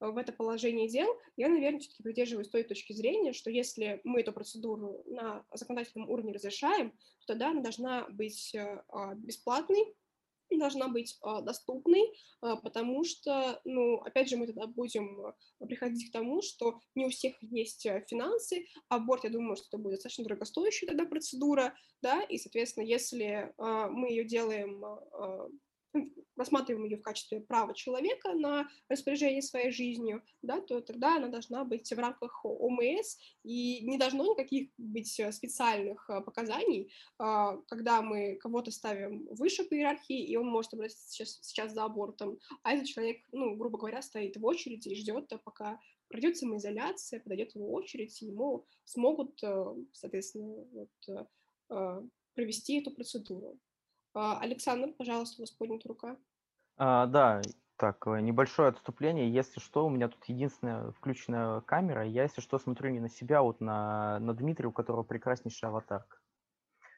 в 0.00 0.16
это 0.16 0.32
положение 0.32 0.88
дел, 0.88 1.08
я, 1.36 1.50
наверное, 1.50 1.78
все-таки 1.80 2.02
придерживаюсь 2.02 2.48
той 2.48 2.62
точки 2.64 2.94
зрения, 2.94 3.34
что 3.34 3.50
если 3.50 4.00
мы 4.02 4.20
эту 4.20 4.32
процедуру 4.32 5.02
на 5.06 5.44
законодательном 5.52 6.08
уровне 6.08 6.32
разрешаем, 6.32 6.92
то 6.92 7.26
тогда 7.26 7.50
она 7.50 7.60
должна 7.60 8.08
быть 8.08 8.56
бесплатной, 9.16 9.94
должна 10.58 10.88
быть 10.88 11.18
а, 11.22 11.40
доступной, 11.40 12.12
а, 12.40 12.56
потому 12.56 13.04
что, 13.04 13.60
ну, 13.64 13.96
опять 13.98 14.28
же, 14.28 14.36
мы 14.36 14.46
тогда 14.46 14.66
будем 14.66 15.26
а, 15.26 15.66
приходить 15.66 16.08
к 16.08 16.12
тому, 16.12 16.42
что 16.42 16.80
не 16.94 17.06
у 17.06 17.10
всех 17.10 17.34
есть 17.42 17.86
а, 17.86 18.00
финансы, 18.00 18.66
аборт, 18.88 19.24
я 19.24 19.30
думаю, 19.30 19.56
что 19.56 19.66
это 19.68 19.78
будет 19.78 19.94
достаточно 19.94 20.24
дорогостоящая 20.24 20.88
тогда 20.88 21.04
процедура, 21.04 21.74
да, 22.02 22.22
и, 22.22 22.38
соответственно, 22.38 22.84
если 22.84 23.52
мы 23.58 24.10
ее 24.10 24.24
делаем 24.24 24.84
рассматриваем 26.36 26.84
ее 26.84 26.96
в 26.96 27.02
качестве 27.02 27.40
права 27.40 27.74
человека 27.74 28.32
на 28.34 28.68
распоряжение 28.88 29.42
своей 29.42 29.70
жизнью, 29.70 30.22
да, 30.42 30.60
то 30.60 30.80
тогда 30.80 31.16
она 31.16 31.28
должна 31.28 31.64
быть 31.64 31.90
в 31.90 31.98
рамках 31.98 32.44
ОМС, 32.44 33.16
и 33.44 33.84
не 33.84 33.98
должно 33.98 34.24
никаких 34.24 34.70
быть 34.78 35.20
э, 35.20 35.32
специальных 35.32 36.08
э, 36.08 36.20
показаний, 36.22 36.92
а, 37.18 37.56
когда 37.68 38.00
мы 38.02 38.36
кого-то 38.36 38.70
ставим 38.70 39.26
выше 39.30 39.64
по 39.64 39.74
иерархии, 39.74 40.24
и 40.24 40.36
он 40.36 40.46
может 40.46 40.72
обратиться 40.72 41.08
сейчас, 41.10 41.38
сейчас 41.42 41.72
за 41.72 41.84
абортом, 41.84 42.38
а 42.62 42.72
этот 42.72 42.86
человек, 42.86 43.18
ну, 43.32 43.56
грубо 43.56 43.78
говоря, 43.78 44.00
стоит 44.02 44.36
в 44.36 44.44
очереди 44.44 44.88
и 44.88 44.96
ждет, 44.96 45.30
пока 45.44 45.78
пройдет 46.08 46.36
самоизоляция, 46.36 47.20
подойдет 47.20 47.54
его 47.54 47.70
очередь, 47.72 48.20
и 48.22 48.26
ему 48.26 48.66
смогут, 48.84 49.42
э, 49.42 49.74
соответственно, 49.92 50.64
вот, 50.72 51.28
провести 52.34 52.80
эту 52.80 52.90
процедуру. 52.90 53.58
А, 54.14 54.38
Александр, 54.40 54.92
пожалуйста, 54.96 55.40
у 55.40 55.42
вас 55.42 55.50
поднята 55.50 55.88
рука. 55.88 56.16
А, 56.76 57.06
да, 57.06 57.42
так, 57.76 58.06
э, 58.06 58.20
небольшое 58.20 58.70
отступление. 58.70 59.32
Если 59.32 59.60
что, 59.60 59.86
у 59.86 59.90
меня 59.90 60.08
тут 60.08 60.24
единственная 60.26 60.90
включенная 60.92 61.60
камера. 61.60 62.04
Я, 62.04 62.24
если 62.24 62.40
что, 62.40 62.58
смотрю 62.58 62.90
не 62.90 63.00
на 63.00 63.08
себя, 63.08 63.38
а 63.38 63.42
вот 63.42 63.60
на, 63.60 64.18
на 64.20 64.34
Дмитрия, 64.34 64.68
у 64.68 64.72
которого 64.72 65.02
прекраснейшая 65.02 65.70
аватарка. 65.70 66.18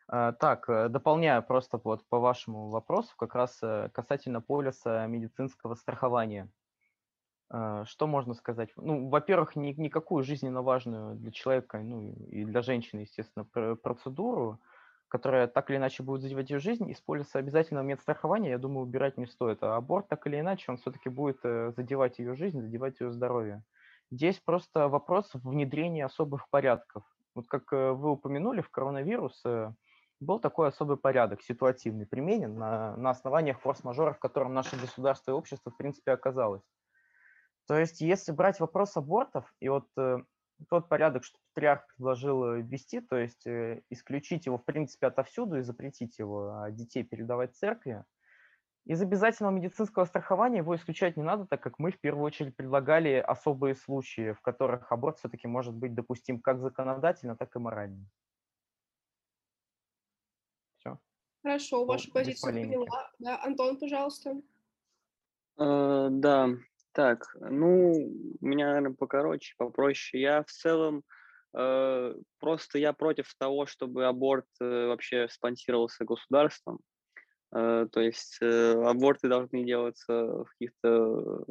Так, 0.08 0.68
э, 0.68 0.88
дополняю 0.88 1.42
просто 1.42 1.80
вот 1.82 2.04
по 2.08 2.18
вашему 2.18 2.68
вопросу, 2.68 3.14
как 3.16 3.34
раз 3.34 3.58
э, 3.62 3.88
касательно 3.94 4.40
полиса 4.40 5.06
медицинского 5.06 5.74
страхования. 5.74 6.50
А, 7.48 7.84
Что 7.84 8.06
можно 8.06 8.34
сказать? 8.34 8.70
Ну, 8.76 9.08
во-первых, 9.08 9.56
ни- 9.56 9.74
никакую 9.74 10.24
жизненно 10.24 10.62
важную 10.62 11.16
для 11.16 11.30
человека, 11.30 11.78
ну 11.78 12.14
и 12.28 12.44
для 12.44 12.62
женщины, 12.62 13.00
естественно, 13.00 13.44
пр- 13.44 13.76
процедуру, 13.76 14.60
которая 15.12 15.46
так 15.46 15.68
или 15.68 15.76
иначе 15.76 16.02
будет 16.02 16.22
задевать 16.22 16.48
ее 16.48 16.58
жизнь, 16.58 16.90
из 16.90 16.98
полиса 17.02 17.38
обязательного 17.38 17.84
медстрахования, 17.84 18.52
я 18.52 18.56
думаю, 18.56 18.86
убирать 18.86 19.18
не 19.18 19.26
стоит. 19.26 19.62
А 19.62 19.76
аборт 19.76 20.08
так 20.08 20.26
или 20.26 20.40
иначе, 20.40 20.70
он 20.70 20.78
все-таки 20.78 21.10
будет 21.10 21.38
э, 21.44 21.70
задевать 21.76 22.18
ее 22.18 22.34
жизнь, 22.34 22.62
задевать 22.62 22.98
ее 22.98 23.10
здоровье. 23.12 23.62
Здесь 24.10 24.40
просто 24.40 24.88
вопрос 24.88 25.28
внедрения 25.34 26.06
особых 26.06 26.48
порядков. 26.48 27.04
Вот 27.34 27.46
как 27.46 27.70
э, 27.74 27.92
вы 27.92 28.12
упомянули, 28.12 28.62
в 28.62 28.70
коронавирус 28.70 29.38
э, 29.44 29.74
был 30.20 30.40
такой 30.40 30.68
особый 30.68 30.96
порядок, 30.96 31.42
ситуативный, 31.42 32.06
применен 32.06 32.54
на, 32.54 32.96
на 32.96 33.10
основаниях 33.10 33.60
форс-мажора, 33.60 34.14
в 34.14 34.18
котором 34.18 34.54
наше 34.54 34.80
государство 34.80 35.32
и 35.32 35.34
общество, 35.34 35.70
в 35.70 35.76
принципе, 35.76 36.12
оказалось. 36.12 36.62
То 37.68 37.78
есть, 37.78 38.00
если 38.00 38.32
брать 38.32 38.60
вопрос 38.60 38.96
абортов, 38.96 39.44
и 39.60 39.68
вот 39.68 39.88
тот 40.68 40.88
порядок, 40.88 41.24
что 41.24 41.38
патриарх 41.52 41.86
предложил 41.88 42.54
ввести, 42.56 43.00
то 43.00 43.16
есть 43.16 43.46
э, 43.46 43.82
исключить 43.90 44.46
его, 44.46 44.58
в 44.58 44.64
принципе, 44.64 45.06
отовсюду 45.06 45.58
и 45.58 45.62
запретить 45.62 46.18
его, 46.18 46.62
а 46.62 46.70
детей 46.70 47.02
передавать 47.02 47.54
церкви, 47.56 48.04
из 48.84 49.00
обязательного 49.00 49.52
медицинского 49.52 50.04
страхования 50.06 50.58
его 50.58 50.74
исключать 50.74 51.16
не 51.16 51.22
надо, 51.22 51.46
так 51.46 51.62
как 51.62 51.78
мы 51.78 51.92
в 51.92 52.00
первую 52.00 52.24
очередь 52.24 52.56
предлагали 52.56 53.14
особые 53.14 53.76
случаи, 53.76 54.32
в 54.32 54.40
которых 54.40 54.90
аборт 54.90 55.18
все-таки 55.18 55.46
может 55.46 55.74
быть 55.74 55.94
допустим 55.94 56.40
как 56.40 56.60
законодательно, 56.60 57.36
так 57.36 57.54
и 57.54 57.60
морально. 57.60 58.04
Все. 60.78 60.98
Хорошо, 61.42 61.84
вашу 61.84 62.10
позицию 62.10 62.52
поняла. 62.52 63.10
Да, 63.20 63.40
Антон, 63.44 63.78
пожалуйста. 63.78 64.40
Uh, 65.58 66.08
да, 66.10 66.48
так, 66.92 67.26
ну, 67.40 67.92
у 68.40 68.46
меня, 68.46 68.66
наверное, 68.66 68.94
покороче, 68.94 69.54
попроще. 69.56 70.22
Я 70.22 70.42
в 70.42 70.50
целом 70.50 71.02
э, 71.56 72.14
просто 72.38 72.78
я 72.78 72.92
против 72.92 73.34
того, 73.38 73.66
чтобы 73.66 74.06
аборт 74.06 74.46
э, 74.60 74.86
вообще 74.86 75.28
спонсировался 75.28 76.04
государством. 76.04 76.80
Э, 77.54 77.86
то 77.90 78.00
есть 78.00 78.38
э, 78.40 78.72
аборты 78.84 79.28
должны 79.28 79.64
делаться 79.64 80.12
в 80.12 80.46
каких-то 80.50 81.44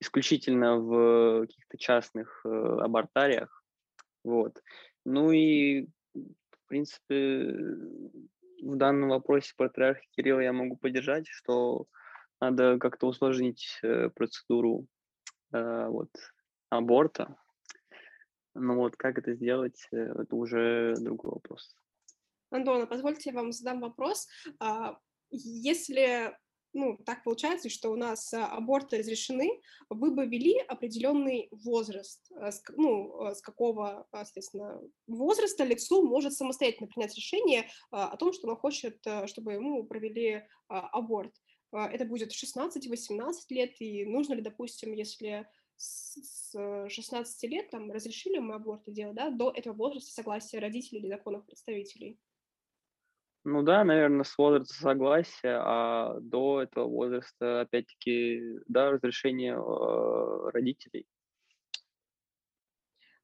исключительно 0.00 0.76
в 0.78 1.42
каких-то 1.42 1.78
частных 1.78 2.40
э, 2.44 2.48
абортариях. 2.48 3.64
Вот. 4.24 4.60
Ну 5.04 5.30
и, 5.32 5.86
в 6.14 6.68
принципе, 6.68 7.52
в 8.62 8.76
данном 8.76 9.10
вопросе 9.10 9.52
патриарха 9.56 10.02
Кирилла 10.16 10.40
я 10.40 10.52
могу 10.52 10.76
поддержать, 10.76 11.26
что 11.28 11.86
надо 12.40 12.78
как-то 12.78 13.06
усложнить 13.06 13.80
процедуру 14.14 14.86
вот, 15.52 16.10
аборта. 16.70 17.36
Но 18.54 18.76
вот 18.76 18.96
как 18.96 19.18
это 19.18 19.34
сделать, 19.34 19.88
это 19.90 20.36
уже 20.36 20.94
другой 20.98 21.32
вопрос. 21.32 21.76
Антона, 22.50 22.86
позвольте 22.86 23.30
я 23.30 23.36
вам 23.36 23.52
задам 23.52 23.80
вопрос. 23.80 24.28
А, 24.60 24.96
если 25.30 26.36
ну, 26.74 26.98
так 27.06 27.22
получается, 27.22 27.70
что 27.70 27.90
у 27.90 27.96
нас 27.96 28.34
а, 28.34 28.46
аборты 28.48 28.98
разрешены, 28.98 29.62
вы 29.88 30.10
бы 30.10 30.26
ввели 30.26 30.58
определенный 30.58 31.48
возраст, 31.52 32.20
а, 32.36 32.50
ну, 32.76 33.20
а, 33.20 33.34
с 33.34 33.40
какого, 33.40 34.06
соответственно, 34.10 34.80
возраста 35.06 35.64
лицо 35.64 36.02
может 36.02 36.34
самостоятельно 36.34 36.88
принять 36.88 37.14
решение 37.14 37.68
о 37.90 38.16
том, 38.16 38.32
что 38.32 38.48
оно 38.48 38.56
хочет, 38.56 38.98
чтобы 39.26 39.52
ему 39.52 39.84
провели 39.84 40.42
аборт. 40.68 41.32
Это 41.74 42.04
будет 42.04 42.32
16-18 42.32 43.32
лет, 43.50 43.80
и 43.80 44.04
нужно 44.04 44.34
ли, 44.34 44.42
допустим, 44.42 44.92
если 44.92 45.46
с 45.76 46.54
16 46.88 47.50
лет 47.50 47.70
там 47.70 47.90
разрешили 47.90 48.38
мы 48.38 48.54
аборты 48.54 48.92
делать, 48.92 49.16
да, 49.16 49.30
до 49.30 49.50
этого 49.50 49.74
возраста 49.74 50.12
согласия 50.12 50.60
родителей 50.60 51.00
или 51.00 51.08
законных 51.08 51.44
представителей? 51.46 52.18
Ну 53.46 53.62
да, 53.62 53.84
наверное, 53.84 54.24
с 54.24 54.38
возраста 54.38 54.74
согласия, 54.74 55.60
а 55.62 56.18
до 56.20 56.62
этого 56.62 56.88
возраста, 56.88 57.60
опять-таки, 57.60 58.40
да, 58.68 58.90
разрешение 58.90 59.54
э, 59.54 60.50
родителей. 60.50 61.06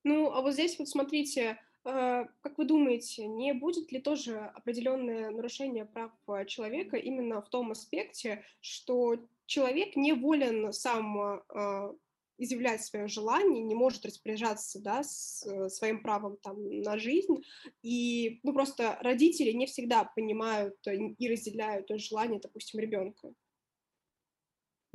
Ну, 0.04 0.30
а 0.30 0.42
вот 0.42 0.52
здесь 0.52 0.78
вот 0.78 0.88
смотрите, 0.88 1.58
как 1.82 2.58
вы 2.58 2.64
думаете, 2.64 3.26
не 3.26 3.52
будет 3.54 3.90
ли 3.92 4.00
тоже 4.00 4.38
определенное 4.38 5.30
нарушение 5.30 5.84
прав 5.86 6.12
э, 6.28 6.44
человека 6.46 6.96
именно 6.96 7.40
в 7.40 7.48
том 7.48 7.70
аспекте, 7.70 8.44
что 8.60 9.16
человек 9.46 9.96
не 9.96 10.12
волен 10.12 10.72
сам 10.72 11.18
э, 11.20 11.92
изъявлять 12.38 12.84
свое 12.84 13.06
желание, 13.06 13.62
не 13.62 13.74
может 13.74 14.04
распоряжаться 14.04 14.80
да, 14.80 15.02
с, 15.02 15.46
э, 15.46 15.68
своим 15.68 16.02
правом 16.02 16.36
там, 16.42 16.82
на 16.82 16.98
жизнь. 16.98 17.42
И 17.82 18.40
ну, 18.42 18.52
просто 18.52 18.98
родители 19.00 19.52
не 19.52 19.66
всегда 19.66 20.04
понимают 20.04 20.76
и 20.86 21.28
разделяют 21.28 21.88
желание, 21.96 22.40
допустим, 22.40 22.80
ребенка. 22.80 23.32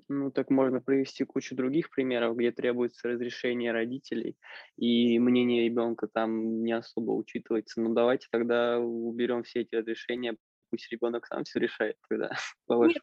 Ну, 0.07 0.31
так 0.31 0.49
можно 0.51 0.81
привести 0.81 1.23
кучу 1.23 1.55
других 1.55 1.89
примеров, 1.89 2.37
где 2.37 2.51
требуется 2.51 3.07
разрешение 3.07 3.71
родителей, 3.71 4.37
и 4.77 5.17
мнение 5.17 5.65
ребенка 5.65 6.07
там 6.07 6.63
не 6.63 6.73
особо 6.73 7.11
учитывается. 7.11 7.81
Ну, 7.81 7.93
давайте 7.93 8.27
тогда 8.31 8.79
уберем 8.79 9.43
все 9.43 9.61
эти 9.61 9.75
разрешения, 9.75 10.37
пусть 10.69 10.91
ребенок 10.91 11.25
сам 11.25 11.43
все 11.43 11.59
решает 11.59 11.95
тогда, 12.07 12.29
по 12.67 12.85
Нет, 12.85 12.97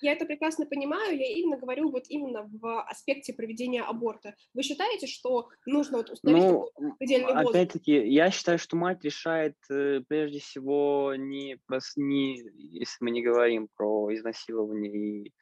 я, 0.00 0.10
я 0.10 0.12
это 0.12 0.24
прекрасно 0.24 0.66
понимаю, 0.66 1.16
я 1.16 1.26
именно 1.26 1.58
говорю 1.58 1.90
вот 1.90 2.04
именно 2.08 2.44
в 2.44 2.82
аспекте 2.84 3.34
проведения 3.34 3.82
аборта. 3.82 4.34
Вы 4.54 4.62
считаете, 4.62 5.06
что 5.06 5.48
нужно 5.66 5.98
вот 5.98 6.10
установить 6.10 6.70
ну, 6.78 6.94
предельный 6.98 7.34
возраст? 7.34 7.50
Опять-таки, 7.50 8.08
я 8.08 8.30
считаю, 8.30 8.58
что 8.58 8.76
мать 8.76 9.04
решает 9.04 9.56
э, 9.70 10.00
прежде 10.08 10.38
всего 10.38 11.14
не, 11.16 11.58
не, 11.96 12.42
если 12.56 12.96
мы 13.00 13.10
не 13.10 13.22
говорим 13.22 13.68
про 13.76 14.14
изнасилование 14.14 15.26
и 15.26 15.32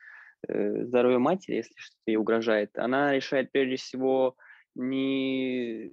здоровье 0.49 1.19
матери, 1.19 1.57
если 1.57 1.75
что-то 1.77 2.03
ей 2.07 2.16
угрожает, 2.16 2.77
она 2.79 3.12
решает 3.12 3.53
прежде 3.53 3.77
всего 3.77 4.37
не 4.75 5.91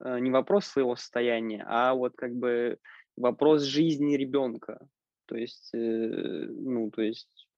э, 0.00 0.18
не 0.20 0.30
вопрос 0.30 0.66
своего 0.66 0.96
состояния, 0.96 1.64
а 1.66 1.94
вот 1.94 2.14
как 2.16 2.34
бы 2.34 2.78
вопрос 3.16 3.62
жизни 3.62 4.16
ребенка. 4.16 4.78
То 5.26 5.36
есть, 5.36 5.70
э, 5.74 5.78
ну, 5.78 6.90
то 6.90 7.02
есть, 7.02 7.48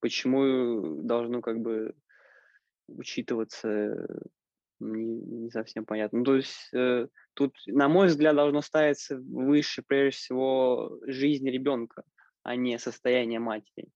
почему 0.00 1.02
должно 1.02 1.40
как 1.40 1.60
бы 1.60 1.94
учитываться, 2.88 4.06
не, 4.78 5.20
не 5.20 5.50
совсем 5.50 5.84
понятно. 5.84 6.20
Ну, 6.20 6.24
то 6.24 6.36
есть, 6.36 6.68
э, 6.72 7.08
тут, 7.34 7.54
на 7.66 7.88
мой 7.88 8.06
взгляд, 8.06 8.36
должно 8.36 8.62
ставиться 8.62 9.18
выше, 9.18 9.82
прежде 9.86 10.16
всего, 10.18 10.98
жизнь 11.06 11.48
ребенка, 11.48 12.04
а 12.42 12.56
не 12.56 12.78
состояние 12.78 13.40
матери. 13.40 13.88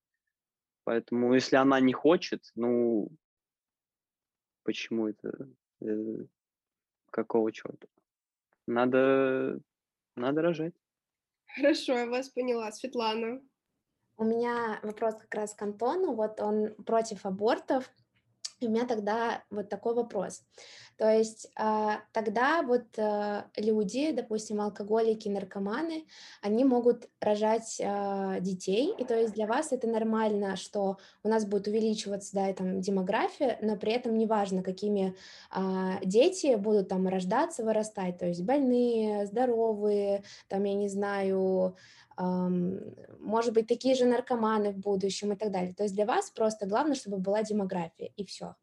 Поэтому, 0.85 1.35
если 1.35 1.57
она 1.57 1.81
не 1.81 1.93
хочет, 1.93 2.45
ну, 2.55 3.09
почему 4.63 5.09
это? 5.09 5.49
Э, 5.81 6.27
какого 7.11 7.53
черта? 7.53 7.89
Надо, 8.67 9.61
надо 10.17 10.43
рожать. 10.43 10.75
Хорошо, 11.57 11.95
я 11.95 12.07
вас 12.07 12.29
поняла. 12.29 12.71
Светлана. 12.73 13.41
У 14.17 14.25
меня 14.25 14.81
вопрос 14.83 15.15
как 15.17 15.35
раз 15.35 15.55
к 15.55 15.63
Антону. 15.63 16.15
Вот 16.15 16.41
он 16.41 16.75
против 16.85 17.25
абортов. 17.27 17.91
У 18.67 18.71
меня 18.71 18.87
тогда 18.87 19.43
вот 19.51 19.69
такой 19.69 19.95
вопрос. 19.95 20.43
То 20.97 21.11
есть 21.11 21.49
а, 21.57 22.03
тогда 22.13 22.63
вот 22.63 22.85
а, 22.99 23.47
люди, 23.57 24.13
допустим, 24.13 24.61
алкоголики, 24.61 25.29
наркоманы, 25.29 26.05
они 26.41 26.65
могут 26.65 27.09
рожать 27.21 27.81
а, 27.83 28.39
детей, 28.39 28.95
и 28.97 29.05
то 29.05 29.19
есть 29.19 29.35
для 29.35 29.47
вас 29.47 29.73
это 29.73 29.89
нормально, 29.89 30.55
что 30.57 30.99
у 31.25 31.29
нас 31.29 31.45
будет 31.47 31.67
увеличиваться, 31.67 32.35
да, 32.35 32.49
и 32.49 32.55
там 32.55 32.81
демография, 32.81 33.59
но 33.61 33.77
при 33.77 33.93
этом 33.93 34.17
неважно, 34.17 34.63
какими 34.63 35.17
дети 36.05 36.55
будут 36.57 36.89
там 36.89 37.09
рождаться, 37.09 37.65
вырастать, 37.65 38.19
то 38.19 38.27
есть 38.27 38.43
больные, 38.43 39.27
здоровые, 39.27 40.23
там, 40.49 40.65
я 40.65 40.75
не 40.75 40.89
знаю, 40.89 41.77
может 42.17 43.53
быть, 43.53 43.67
такие 43.67 43.95
же 43.95 44.05
наркоманы 44.05 44.73
в 44.73 44.79
будущем 44.79 45.33
и 45.33 45.37
так 45.37 45.51
далее. 45.51 45.75
То 45.75 45.83
есть 45.83 45.95
для 45.95 46.07
вас 46.07 46.31
просто 46.31 46.67
главное, 46.67 46.95
чтобы 46.95 47.19
была 47.19 47.43
демография, 47.43 48.11
и 48.17 48.25
все. 48.25 48.55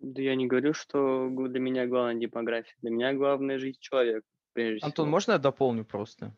Да 0.00 0.22
я 0.22 0.36
не 0.36 0.46
говорю, 0.46 0.74
что 0.74 1.28
для 1.28 1.60
меня 1.60 1.86
главная 1.86 2.20
демография. 2.20 2.74
Для 2.82 2.90
меня 2.90 3.14
главная 3.14 3.58
жизнь 3.58 3.78
человека, 3.80 4.26
прежде 4.52 4.84
Антон, 4.84 5.06
всего. 5.06 5.10
можно 5.10 5.32
я 5.32 5.38
дополню 5.38 5.84
просто? 5.84 6.36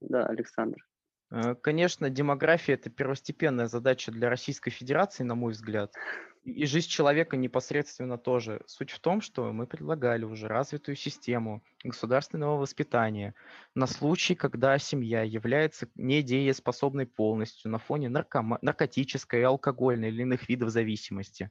Да, 0.00 0.26
Александр. 0.26 0.86
Э, 1.30 1.54
конечно, 1.54 2.10
демография– 2.10 2.74
это 2.76 2.90
первостепенная 2.90 3.66
задача 3.66 4.12
для 4.12 4.28
Российской 4.28 4.70
Федерации, 4.70 5.22
на 5.22 5.34
мой 5.34 5.52
взгляд. 5.52 5.94
И 6.42 6.64
жизнь 6.64 6.88
человека 6.88 7.36
непосредственно 7.36 8.16
тоже. 8.16 8.62
Суть 8.66 8.90
в 8.90 8.98
том, 9.00 9.20
что 9.20 9.52
мы 9.52 9.66
предлагали 9.66 10.24
уже 10.24 10.48
развитую 10.48 10.96
систему 10.96 11.62
государственного 11.84 12.56
воспитания 12.56 13.34
на 13.74 13.86
случай, 13.86 14.34
когда 14.34 14.78
семья 14.78 15.22
является 15.22 15.88
недееспособной 15.96 17.06
полностью 17.06 17.70
на 17.70 17.78
фоне 17.78 18.08
наркома- 18.08 18.58
наркотической, 18.62 19.44
алкогольной 19.44 20.08
или 20.08 20.22
иных 20.22 20.48
видов 20.48 20.70
зависимости. 20.70 21.50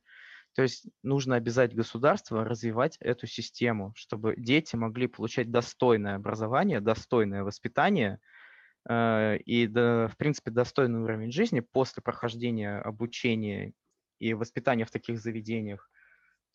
То 0.56 0.64
есть 0.64 0.88
нужно 1.04 1.36
обязать 1.36 1.76
государство 1.76 2.44
развивать 2.44 2.98
эту 3.00 3.28
систему, 3.28 3.94
чтобы 3.96 4.34
дети 4.38 4.76
могли 4.76 5.06
получать 5.06 5.52
достойное 5.52 6.16
образование, 6.16 6.82
достойное 6.82 7.44
воспитание 7.44 8.20
э, 8.90 9.38
и, 9.46 9.68
в 9.68 10.14
принципе, 10.18 10.50
достойный 10.50 11.02
уровень 11.02 11.32
жизни 11.32 11.60
после 11.60 12.02
прохождения 12.02 12.80
обучения 12.80 13.74
и 14.20 14.34
воспитания 14.34 14.86
в 14.86 14.92
таких 14.92 15.20
заведениях. 15.20 15.90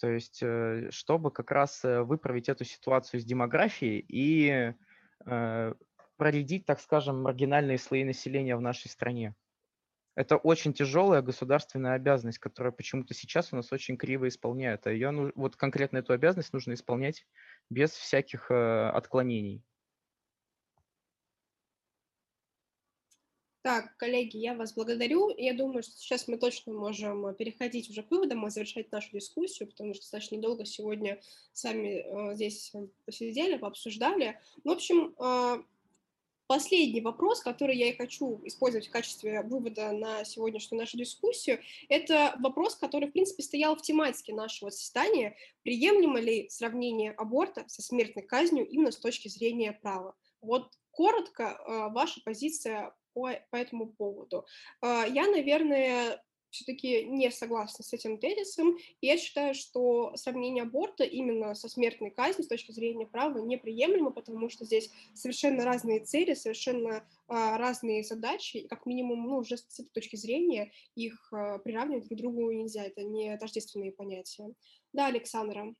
То 0.00 0.08
есть, 0.08 0.40
э, 0.42 0.88
чтобы 0.90 1.30
как 1.30 1.50
раз 1.50 1.84
э, 1.84 2.02
выправить 2.02 2.48
эту 2.48 2.64
ситуацию 2.64 3.20
с 3.20 3.24
демографией 3.24 4.04
и 4.08 4.74
э, 5.26 5.74
проредить, 6.16 6.66
так 6.66 6.80
скажем, 6.80 7.22
маргинальные 7.22 7.78
слои 7.78 8.04
населения 8.04 8.56
в 8.56 8.60
нашей 8.60 8.88
стране. 8.88 9.34
Это 10.16 10.36
очень 10.36 10.72
тяжелая 10.72 11.22
государственная 11.22 11.94
обязанность, 11.94 12.38
которая 12.38 12.72
почему-то 12.72 13.14
сейчас 13.14 13.52
у 13.52 13.56
нас 13.56 13.72
очень 13.72 13.96
криво 13.96 14.28
исполняет. 14.28 14.86
А 14.86 14.92
ее, 14.92 15.32
вот 15.34 15.56
конкретно 15.56 15.98
эту 15.98 16.12
обязанность 16.12 16.52
нужно 16.52 16.74
исполнять 16.74 17.26
без 17.68 17.90
всяких 17.90 18.48
отклонений. 18.48 19.64
Так, 23.64 23.96
коллеги, 23.96 24.36
я 24.36 24.52
вас 24.52 24.74
благодарю. 24.74 25.30
Я 25.38 25.54
думаю, 25.54 25.82
что 25.82 25.92
сейчас 25.92 26.28
мы 26.28 26.36
точно 26.36 26.74
можем 26.74 27.26
э, 27.26 27.34
переходить 27.34 27.88
уже 27.88 28.02
к 28.02 28.10
выводам 28.10 28.46
и 28.46 28.50
завершать 28.50 28.92
нашу 28.92 29.08
дискуссию, 29.12 29.70
потому 29.70 29.94
что 29.94 30.02
достаточно 30.02 30.36
долго 30.36 30.66
сегодня 30.66 31.18
сами 31.54 32.04
э, 32.04 32.34
здесь 32.34 32.74
посидели, 33.06 33.56
пообсуждали. 33.56 34.38
В 34.64 34.68
общем, 34.68 35.14
э, 35.18 35.62
последний 36.46 37.00
вопрос, 37.00 37.40
который 37.40 37.78
я 37.78 37.88
и 37.88 37.96
хочу 37.96 38.38
использовать 38.44 38.88
в 38.88 38.90
качестве 38.90 39.40
вывода 39.40 39.92
на 39.92 40.26
сегодняшнюю 40.26 40.80
нашу 40.80 40.98
дискуссию, 40.98 41.58
это 41.88 42.36
вопрос, 42.40 42.74
который, 42.74 43.08
в 43.08 43.12
принципе, 43.12 43.42
стоял 43.42 43.76
в 43.76 43.80
тематике 43.80 44.34
нашего 44.34 44.70
заседания. 44.70 45.38
Приемлемо 45.62 46.20
ли 46.20 46.50
сравнение 46.50 47.12
аборта 47.12 47.64
со 47.68 47.80
смертной 47.80 48.24
казнью 48.24 48.68
именно 48.68 48.92
с 48.92 48.98
точки 48.98 49.28
зрения 49.28 49.72
права? 49.72 50.14
Вот 50.42 50.70
коротко 50.90 51.88
ваша 51.94 52.20
позиция 52.22 52.94
по, 53.14 53.30
по 53.50 53.56
этому 53.56 53.86
поводу. 53.86 54.46
А, 54.80 55.06
я, 55.06 55.26
наверное, 55.28 56.20
все-таки 56.54 57.04
не 57.04 57.30
согласна 57.30 57.84
с 57.84 57.92
этим 57.92 58.18
тезисом. 58.18 58.76
Я 59.00 59.18
считаю, 59.18 59.54
что 59.54 60.12
сравнение 60.16 60.62
аборта 60.62 61.02
именно 61.02 61.54
со 61.54 61.68
смертной 61.68 62.10
казнью 62.10 62.44
с 62.44 62.48
точки 62.48 62.70
зрения 62.70 63.06
права 63.06 63.38
неприемлемо, 63.38 64.10
потому 64.10 64.48
что 64.48 64.64
здесь 64.64 64.90
совершенно 65.14 65.64
разные 65.64 66.04
цели, 66.04 66.34
совершенно 66.34 67.04
а, 67.26 67.58
разные 67.58 68.04
задачи, 68.04 68.58
и 68.58 68.68
как 68.68 68.86
минимум, 68.86 69.26
ну, 69.26 69.38
уже 69.38 69.56
с 69.56 69.80
этой 69.80 69.90
точки 69.90 70.16
зрения 70.16 70.70
их 70.94 71.32
а, 71.32 71.58
приравнивать 71.58 72.06
друг 72.06 72.18
к 72.18 72.22
другу 72.22 72.52
нельзя, 72.52 72.84
это 72.84 73.02
не 73.02 73.36
тождественные 73.36 73.90
понятия. 73.90 74.54
Да, 74.92 75.06
Александра. 75.06 75.74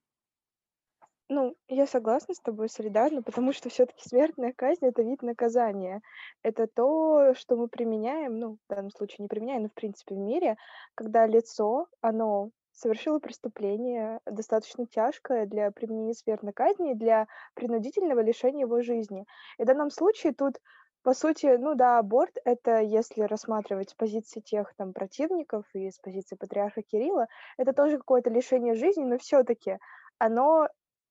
Ну, 1.31 1.57
я 1.69 1.87
согласна 1.87 2.35
с 2.35 2.41
тобой 2.41 2.69
солидарно, 2.69 3.23
потому 3.23 3.53
что 3.55 3.71
все-таки 3.71 4.07
смертная 4.07 4.53
казнь 4.53 4.85
это 4.85 5.03
вид 5.03 5.23
наказания. 5.23 6.03
Это 6.43 6.67
то, 6.67 7.33
что 7.35 7.57
мы 7.57 7.69
применяем, 7.69 8.39
ну, 8.39 8.59
в 8.69 8.75
данном 8.75 8.91
случае 8.91 9.17
не 9.21 9.29
применяем, 9.29 9.63
но 9.63 9.69
в 9.69 9.75
принципе 9.75 10.15
в 10.15 10.19
мире, 10.19 10.57
когда 10.95 11.27
лицо, 11.27 11.87
оно 12.03 12.51
совершило 12.73 13.21
преступление 13.21 14.21
достаточно 14.27 14.87
тяжкое 14.87 15.47
для 15.47 15.71
применения 15.71 16.13
смертной 16.13 16.53
казни, 16.53 16.93
для 16.93 17.27
принудительного 17.55 18.21
лишения 18.21 18.63
его 18.63 18.83
жизни. 18.83 19.25
И 19.59 19.63
в 19.63 19.67
данном 19.67 19.91
случае 19.91 20.35
тут 20.35 20.61
по 21.03 21.13
сути, 21.15 21.57
ну 21.59 21.75
да, 21.75 21.99
аборт— 21.99 22.37
это, 22.45 22.81
если 22.81 23.23
рассматривать 23.23 23.91
с 23.91 23.95
позиции 23.95 24.41
тех 24.41 24.75
там 24.77 24.93
противников 24.95 25.67
и 25.75 25.91
с 25.91 25.99
позиции 25.99 26.35
патриарха 26.35 26.83
Кирилла, 26.83 27.29
это 27.59 27.75
тоже 27.75 27.99
какое-то 27.99 28.31
лишение 28.31 28.75
жизни, 28.75 29.05
но 29.05 29.19
все 29.19 29.43
таки 29.43 29.79
оно 30.19 30.69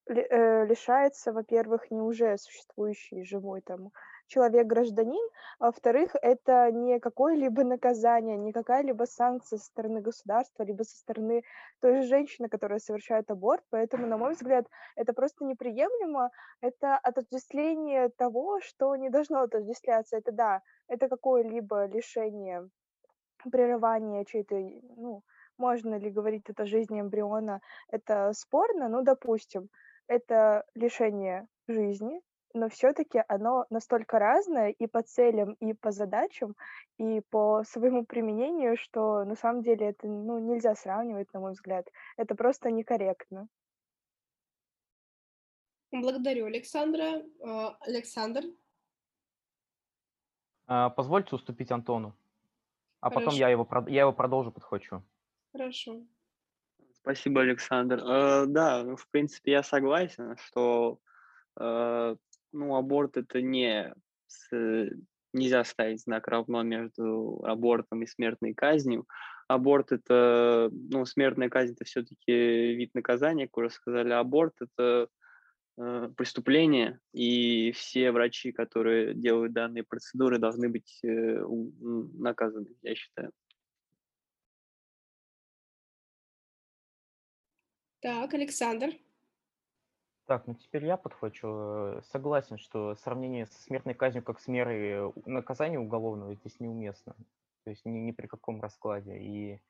лишается, 0.07 1.31
во-первых, 1.31 1.89
не 1.91 2.01
уже 2.01 2.37
существующий 2.37 3.23
живой 3.23 3.61
там 3.61 3.91
человек-гражданин, 4.27 5.29
а 5.59 5.65
во-вторых, 5.67 6.15
это 6.21 6.71
не 6.71 6.99
какое-либо 6.99 7.63
наказание, 7.63 8.37
не 8.37 8.51
какая-либо 8.51 9.03
санкция 9.05 9.59
со 9.59 9.65
стороны 9.65 10.01
государства, 10.01 10.63
либо 10.63 10.83
со 10.83 10.97
стороны 10.97 11.43
той 11.81 12.01
же 12.01 12.07
женщины, 12.07 12.49
которая 12.49 12.79
совершает 12.79 13.29
аборт. 13.31 13.63
Поэтому, 13.69 14.07
на 14.07 14.17
мой 14.17 14.33
взгляд, 14.33 14.65
это 14.95 15.13
просто 15.13 15.45
неприемлемо. 15.45 16.31
Это 16.61 16.97
отождествление 16.97 18.09
того, 18.09 18.59
что 18.61 18.95
не 18.95 19.09
должно 19.09 19.41
отождествляться. 19.41 20.17
Это 20.17 20.31
да, 20.31 20.61
это 20.87 21.09
какое-либо 21.09 21.85
лишение 21.85 22.69
прерывания 23.51 24.23
чьей-то, 24.25 24.55
ну, 24.95 25.21
можно 25.57 25.95
ли 25.95 26.09
говорить 26.09 26.49
это 26.49 26.65
жизни 26.65 27.01
эмбриона, 27.01 27.59
это 27.89 28.31
спорно, 28.33 28.87
ну, 28.87 29.03
допустим 29.03 29.69
это 30.07 30.65
лишение 30.75 31.47
жизни, 31.67 32.21
но 32.53 32.69
все-таки 32.69 33.23
оно 33.27 33.65
настолько 33.69 34.19
разное 34.19 34.69
и 34.69 34.87
по 34.87 35.01
целям, 35.01 35.53
и 35.53 35.73
по 35.73 35.91
задачам, 35.91 36.55
и 36.97 37.21
по 37.29 37.63
своему 37.63 38.05
применению, 38.05 38.77
что 38.77 39.23
на 39.25 39.35
самом 39.35 39.63
деле 39.63 39.89
это 39.89 40.07
ну, 40.07 40.37
нельзя 40.39 40.75
сравнивать, 40.75 41.33
на 41.33 41.39
мой 41.39 41.53
взгляд. 41.53 41.89
Это 42.17 42.35
просто 42.35 42.69
некорректно. 42.69 43.47
Благодарю, 45.91 46.45
Александра. 46.45 47.23
А, 47.41 47.77
Александр? 47.81 48.43
А, 50.65 50.89
позвольте 50.89 51.35
уступить 51.35 51.71
Антону, 51.71 52.15
а 52.99 53.09
Хорошо. 53.09 53.25
потом 53.25 53.39
я 53.39 53.49
его, 53.49 53.67
я 53.87 54.01
его 54.01 54.13
продолжу, 54.13 54.51
подхвачу. 54.51 55.03
Хорошо. 55.51 56.01
Спасибо, 57.03 57.41
Александр. 57.41 57.99
Э, 57.99 58.45
да, 58.47 58.81
ну, 58.85 58.95
в 58.95 59.09
принципе, 59.09 59.51
я 59.51 59.63
согласен, 59.63 60.37
что 60.37 60.99
э, 61.59 62.15
ну, 62.53 62.75
аборт 62.75 63.17
это 63.17 63.41
не 63.41 63.93
с, 64.27 64.49
нельзя 65.33 65.65
ставить 65.65 66.01
знак 66.01 66.29
равно 66.29 66.63
между 66.63 67.43
абортом 67.43 68.03
и 68.03 68.07
смертной 68.07 68.53
казнью. 68.53 69.05
Аборт 69.49 69.91
это, 69.91 70.69
ну, 70.71 71.05
смертная 71.05 71.49
казнь 71.49 71.73
это 71.73 71.83
все-таки 71.83 72.73
вид 72.73 72.91
наказания, 72.93 73.47
как 73.47 73.57
уже 73.57 73.69
сказали, 73.71 74.13
аборт 74.13 74.53
это 74.61 75.09
э, 75.77 76.09
преступление, 76.15 77.01
и 77.11 77.73
все 77.73 78.13
врачи, 78.13 78.53
которые 78.53 79.13
делают 79.13 79.51
данные 79.51 79.83
процедуры, 79.83 80.37
должны 80.39 80.69
быть 80.69 81.01
э, 81.03 81.43
наказаны, 82.17 82.69
я 82.81 82.95
считаю. 82.95 83.33
Так, 88.03 88.33
Александр. 88.33 88.89
Так, 90.25 90.45
ну 90.45 90.55
теперь 90.55 90.85
я 90.85 90.97
подхвачу. 90.97 91.47
Э, 91.47 92.01
согласен, 92.11 92.57
что 92.57 92.95
сравнение 92.95 93.45
со 93.45 93.61
смертной 93.61 93.93
казнью 93.93 94.23
как 94.23 94.41
с 94.41 94.47
мерой 94.49 95.13
наказания 95.25 95.79
уголовного 95.79 96.35
здесь 96.35 96.59
неуместно. 96.59 97.15
То 97.63 97.69
есть 97.69 97.85
ни, 97.85 97.99
ни 97.99 98.11
при 98.11 98.27
каком 98.27 98.59
раскладе. 98.59 99.19
И 99.19 99.61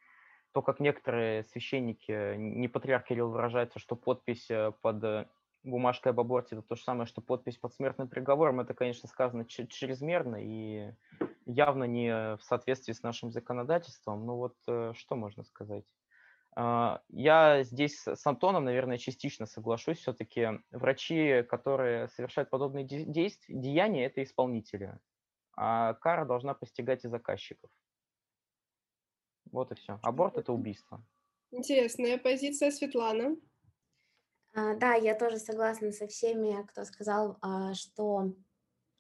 то, 0.52 0.64
как 0.64 0.80
некоторые 0.80 1.44
священники, 1.44 2.36
не 2.36 2.68
патриарх 2.68 3.06
Кирилл 3.06 3.30
выражается, 3.30 3.78
что 3.78 3.96
подпись 3.96 4.50
э, 4.50 4.72
под 4.82 5.04
э, 5.04 5.28
бумажкой 5.64 6.12
об 6.12 6.20
аборте 6.20 6.56
это 6.56 6.68
то 6.68 6.76
же 6.76 6.82
самое, 6.82 7.06
что 7.06 7.22
подпись 7.22 7.58
под 7.58 7.76
смертным 7.76 8.08
приговором, 8.08 8.62
это, 8.62 8.74
конечно, 8.74 9.08
сказано 9.08 9.46
чрезмерно 9.46 10.38
и 10.42 10.92
явно 11.46 11.84
не 11.84 12.36
в 12.38 12.42
соответствии 12.42 12.94
с 12.94 13.04
нашим 13.04 13.32
законодательством. 13.32 14.26
Ну 14.26 14.38
вот 14.38 14.56
что 14.96 15.16
можно 15.16 15.44
сказать? 15.44 15.86
А, 16.56 17.02
я 17.10 17.64
здесь 17.64 18.08
с 18.08 18.26
Антоном, 18.26 18.66
наверное, 18.66 18.98
частично 18.98 19.46
соглашусь. 19.46 20.00
Все-таки 20.00 20.60
врачи, 20.72 21.44
которые 21.44 22.10
совершают 22.10 22.50
подобные 22.50 22.86
действия, 22.86 23.56
деяния, 23.56 24.06
это 24.06 24.24
исполнители. 24.24 24.98
А 25.56 25.94
кара 25.96 26.26
должна 26.26 26.54
постигать 26.54 27.06
и 27.06 27.10
заказчиков. 27.10 27.70
Вот 29.52 29.72
и 29.72 29.76
все. 29.76 30.00
Аборт– 30.04 30.38
это 30.40 30.52
убийство. 30.52 31.04
Интересная 31.52 32.18
позиция, 32.18 32.72
Светлана. 32.72 33.36
А, 34.56 34.76
да, 34.76 34.94
я 34.94 35.16
тоже 35.16 35.38
согласна 35.38 35.92
со 35.92 36.08
всеми, 36.08 36.66
кто 36.68 36.86
сказал, 36.86 37.38
а, 37.42 37.74
что 37.74 38.34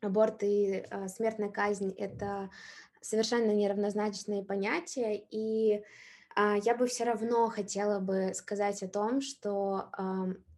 аборт 0.01 0.43
и 0.43 0.85
смертная 1.07 1.49
казнь– 1.49 1.93
это 1.97 2.49
совершенно 3.01 3.51
неравнозначные 3.51 4.43
понятия, 4.43 5.15
и 5.29 5.83
я 6.35 6.75
бы 6.75 6.87
все 6.87 7.03
равно 7.03 7.49
хотела 7.49 7.99
бы 7.99 8.33
сказать 8.33 8.81
о 8.83 8.87
том, 8.87 9.21
что 9.21 9.89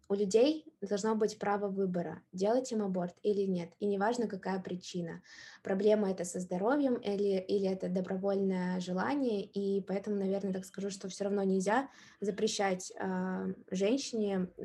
у 0.08 0.14
людей 0.14 0.64
должно 0.80 1.14
быть 1.14 1.38
право 1.38 1.68
выбора, 1.68 2.22
делать 2.32 2.70
им 2.70 2.82
аборт 2.82 3.14
или 3.22 3.42
нет, 3.42 3.72
и 3.80 3.86
неважно, 3.86 4.28
какая 4.28 4.60
причина. 4.60 5.22
Проблема 5.62 6.10
это 6.10 6.24
со 6.24 6.38
здоровьем 6.38 6.94
или, 6.96 7.40
или 7.40 7.68
это 7.68 7.88
добровольное 7.88 8.78
желание, 8.80 9.44
и 9.44 9.80
поэтому, 9.82 10.16
наверное, 10.16 10.52
так 10.52 10.64
скажу, 10.64 10.90
что 10.90 11.08
все 11.08 11.24
равно 11.24 11.42
нельзя 11.42 11.88
запрещать 12.20 12.92
э, 12.92 13.54
женщине 13.70 14.48
э, 14.58 14.64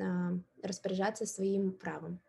распоряжаться 0.63 1.25
своим 1.25 1.73
правом. 1.73 2.19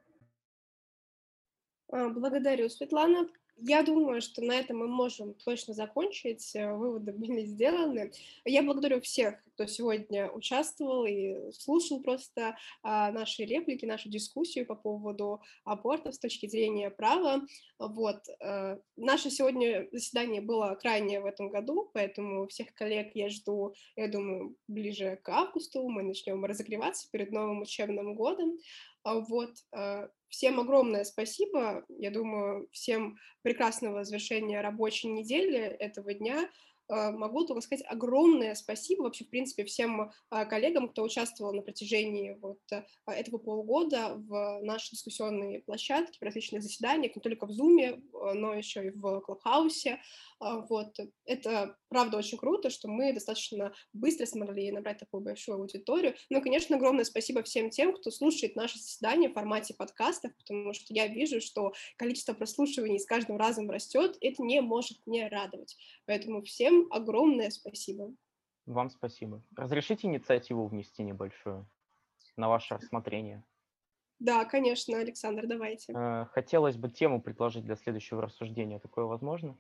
А, 1.89 2.09
благодарю, 2.09 2.69
Светлана. 2.71 3.29
Я 3.65 3.85
думаю, 3.85 4.21
что 4.21 4.43
на 4.43 4.55
этом 4.55 4.79
мы 4.79 4.89
можем 4.89 5.35
точно 5.35 5.73
закончить. 5.73 6.55
Э, 6.57 6.73
выводы 6.73 7.13
были 7.23 7.45
сделаны. 7.45 8.13
Я 8.45 8.63
благодарю 8.63 9.01
всех 9.01 9.37
кто 9.55 9.67
сегодня 9.67 10.31
участвовал 10.31 11.05
и 11.05 11.53
слушал 11.53 12.03
просто 12.03 12.57
а, 12.83 13.13
наши 13.13 13.45
реплики, 13.45 13.85
нашу 13.85 14.09
дискуссию 14.09 14.67
по 14.67 14.75
поводу 14.75 15.41
абортов 15.65 16.15
с 16.15 16.19
точки 16.19 16.49
зрения 16.49 16.91
права. 16.91 17.43
Вот. 17.79 18.19
А, 18.41 18.79
наше 18.97 19.31
сегодня 19.31 19.89
заседание 19.93 20.41
было 20.41 20.75
крайнее 20.81 21.21
в 21.21 21.27
этом 21.27 21.51
году, 21.51 21.91
поэтому 21.93 22.49
всех 22.49 22.75
коллег 22.75 23.13
я 23.15 23.29
жду, 23.29 23.75
я 23.97 24.09
думаю, 24.09 24.57
ближе 24.67 25.21
к 25.23 25.29
августу 25.29 25.89
мы 25.89 26.03
начнем 26.03 26.45
разогреваться 26.45 27.09
перед 27.13 27.31
новым 27.31 27.63
учебным 27.63 28.15
годом. 28.15 28.59
А, 29.05 29.21
вот. 29.21 29.53
Всем 30.33 30.59
огромное 30.59 31.05
спасибо. 31.05 31.85
Я 31.91 32.11
думаю, 32.11 32.67
всем 32.73 33.19
прекрасного 33.43 34.03
завершения 34.03 34.63
рабочей 34.63 35.09
недели 35.09 35.59
этого 35.59 36.15
дня. 36.15 36.49
А, 36.89 37.13
могу 37.13 37.45
только 37.45 37.61
сказать 37.61 37.85
огромное 37.87 38.55
спасибо 38.55 39.03
вообще, 39.03 39.25
в 39.25 39.29
принципе, 39.29 39.67
всем 39.67 40.11
а, 40.31 40.47
коллегам, 40.47 40.89
кто 40.89 41.03
участвовал 41.03 41.53
на 41.53 41.61
протяжении 41.61 42.39
вот 42.41 42.61
а, 42.71 43.13
этого 43.13 43.37
полугода 43.37 44.15
в 44.17 44.61
нашей 44.63 44.93
дискуссионной 44.93 45.61
площадке, 45.61 46.19
в 46.19 46.25
различных 46.25 46.63
заседаниях, 46.63 47.15
не 47.15 47.21
только 47.21 47.47
в 47.47 47.51
Zoom, 47.51 48.03
но 48.33 48.55
еще 48.55 48.87
и 48.87 48.91
в 48.91 49.21
Клабхаусе. 49.21 50.01
Вот. 50.41 50.97
Это, 51.27 51.77
правда, 51.93 52.17
очень 52.17 52.39
круто, 52.39 52.71
что 52.71 52.89
мы 52.89 53.13
достаточно 53.13 53.75
быстро 53.93 54.25
смогли 54.25 54.73
набрать 54.73 54.99
такую 54.99 55.23
большую 55.23 55.59
аудиторию. 55.59 56.15
Ну 56.31 56.39
и, 56.39 56.43
конечно, 56.43 56.77
огромное 56.77 57.05
спасибо 57.05 57.43
всем 57.43 57.69
тем, 57.69 57.95
кто 57.95 58.11
слушает 58.11 58.57
наши 58.57 58.79
заседания 58.79 59.29
в 59.29 59.35
формате 59.35 59.75
подкастов, 59.75 60.35
потому 60.39 60.73
что 60.73 60.95
я 60.95 61.07
вижу, 61.07 61.43
что 61.43 61.75
количество 61.99 62.33
прослушиваний 62.33 62.99
с 62.99 63.05
каждым 63.05 63.37
разом 63.37 63.71
растет, 63.71 64.17
это 64.23 64.43
не 64.43 64.63
может 64.63 65.07
не 65.07 65.29
радовать. 65.29 65.77
Поэтому 66.07 66.43
всем 66.43 66.89
огромное 66.91 67.51
спасибо. 67.51 68.15
Вам 68.65 68.89
спасибо. 68.89 69.43
Разрешите 69.55 70.07
инициативу 70.07 70.67
внести 70.67 71.03
небольшую 71.03 71.69
на 72.37 72.49
ваше 72.49 72.77
рассмотрение? 72.77 73.45
Да, 74.19 74.47
конечно, 74.47 74.99
Александр, 74.99 75.47
давайте. 75.47 75.93
Э, 75.93 76.25
хотелось 76.31 76.77
бы 76.77 76.89
тему 76.89 77.21
предложить 77.21 77.65
для 77.65 77.77
следующего 77.77 78.23
рассуждения. 78.23 78.79
Такое 78.79 79.05
возможно? 79.05 79.59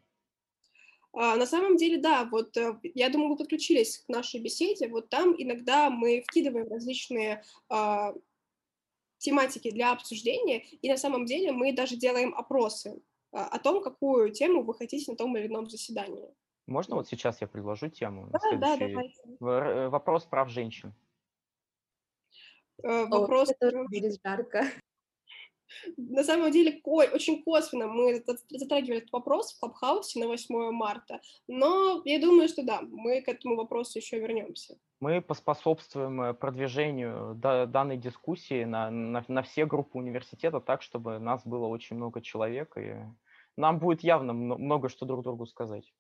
А, 1.15 1.37
на 1.37 1.47
самом 1.47 1.77
деле, 1.77 1.99
да, 1.99 2.25
вот 2.31 2.57
э, 2.57 2.79
я 2.95 3.11
думаю, 3.11 3.31
вы 3.31 3.37
подключились 3.37 3.99
к 3.99 4.09
нашей 4.09 4.41
беседе, 4.41 4.89
вот 4.89 5.11
там 5.11 5.35
иногда 5.37 5.91
мы 5.91 6.23
вкидываем 6.27 6.69
различные 6.69 7.43
а, 7.69 8.15
тематики 9.19 9.71
для 9.71 9.93
обсуждения, 9.93 10.61
и 10.61 10.89
на 10.89 10.97
самом 10.97 11.27
деле 11.27 11.53
мы 11.53 11.73
даже 11.73 11.97
делаем 11.97 12.35
опросы 12.35 13.03
а, 13.31 13.47
о 13.47 13.59
том, 13.59 13.83
какую 13.83 14.33
тему 14.33 14.63
вы 14.63 14.75
хотите 14.75 15.11
на 15.11 15.17
том 15.17 15.37
или 15.37 15.47
ином 15.47 15.69
заседании. 15.69 16.29
Можно 16.67 16.97
вот 16.97 17.09
сейчас 17.09 17.41
я 17.41 17.47
предложу 17.47 17.89
тему? 17.89 18.29
Да, 18.31 18.39
да, 18.57 18.77
давайте. 18.77 19.21
Э, 19.41 19.89
вопрос 19.89 20.25
прав 20.25 20.49
женщин. 20.49 20.95
Э, 22.83 23.05
вопрос... 23.07 23.51
О, 23.51 23.55
это 23.59 23.85
будет 23.85 24.21
жарко. 24.25 24.65
На 25.97 26.25
самом 26.25 26.51
деле, 26.51 26.81
очень 26.85 27.43
косвенно 27.43 27.87
мы 27.87 28.23
затрагивали 28.51 28.99
этот 28.99 29.13
вопрос 29.13 29.53
в 29.53 29.61
Клабхаусе 29.61 30.21
на 30.21 30.27
8 30.29 30.71
марта, 30.73 31.21
но 31.49 32.03
я 32.05 32.21
думаю, 32.21 32.49
что 32.49 32.63
да, 32.63 32.83
мы 32.83 33.23
к 33.23 33.29
этому 33.29 33.57
вопросу 33.57 33.99
еще 33.99 34.19
вернемся. 34.19 34.79
Мы 35.01 35.21
поспособствуем 35.21 36.21
э, 36.21 36.35
продвижению 36.35 37.35
данной 37.35 37.97
дискуссии 37.97 38.65
на, 38.65 38.91
на, 38.91 39.25
на 39.27 39.43
все 39.43 39.67
группы 39.67 39.99
университета 39.99 40.61
так, 40.61 40.83
чтобы 40.83 41.19
нас 41.19 41.45
было 41.45 41.67
очень 41.67 41.97
много 41.97 42.21
человек, 42.21 42.77
и 42.77 42.95
нам 43.57 43.79
будет 43.79 44.03
явно 44.03 44.33
много 44.33 44.89
что 44.89 45.07
друг 45.07 45.25
другу 45.25 45.47
сказать. 45.47 45.93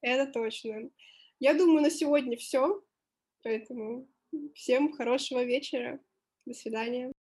Это 0.00 0.30
точно. 0.32 0.90
Я 1.38 1.54
думаю, 1.54 1.82
на 1.82 1.90
сегодня 1.90 2.36
все, 2.36 2.82
поэтому 3.42 4.06
всем 4.54 4.92
хорошего 4.92 5.44
вечера. 5.44 6.00
До 6.46 6.54
свидания. 6.54 7.13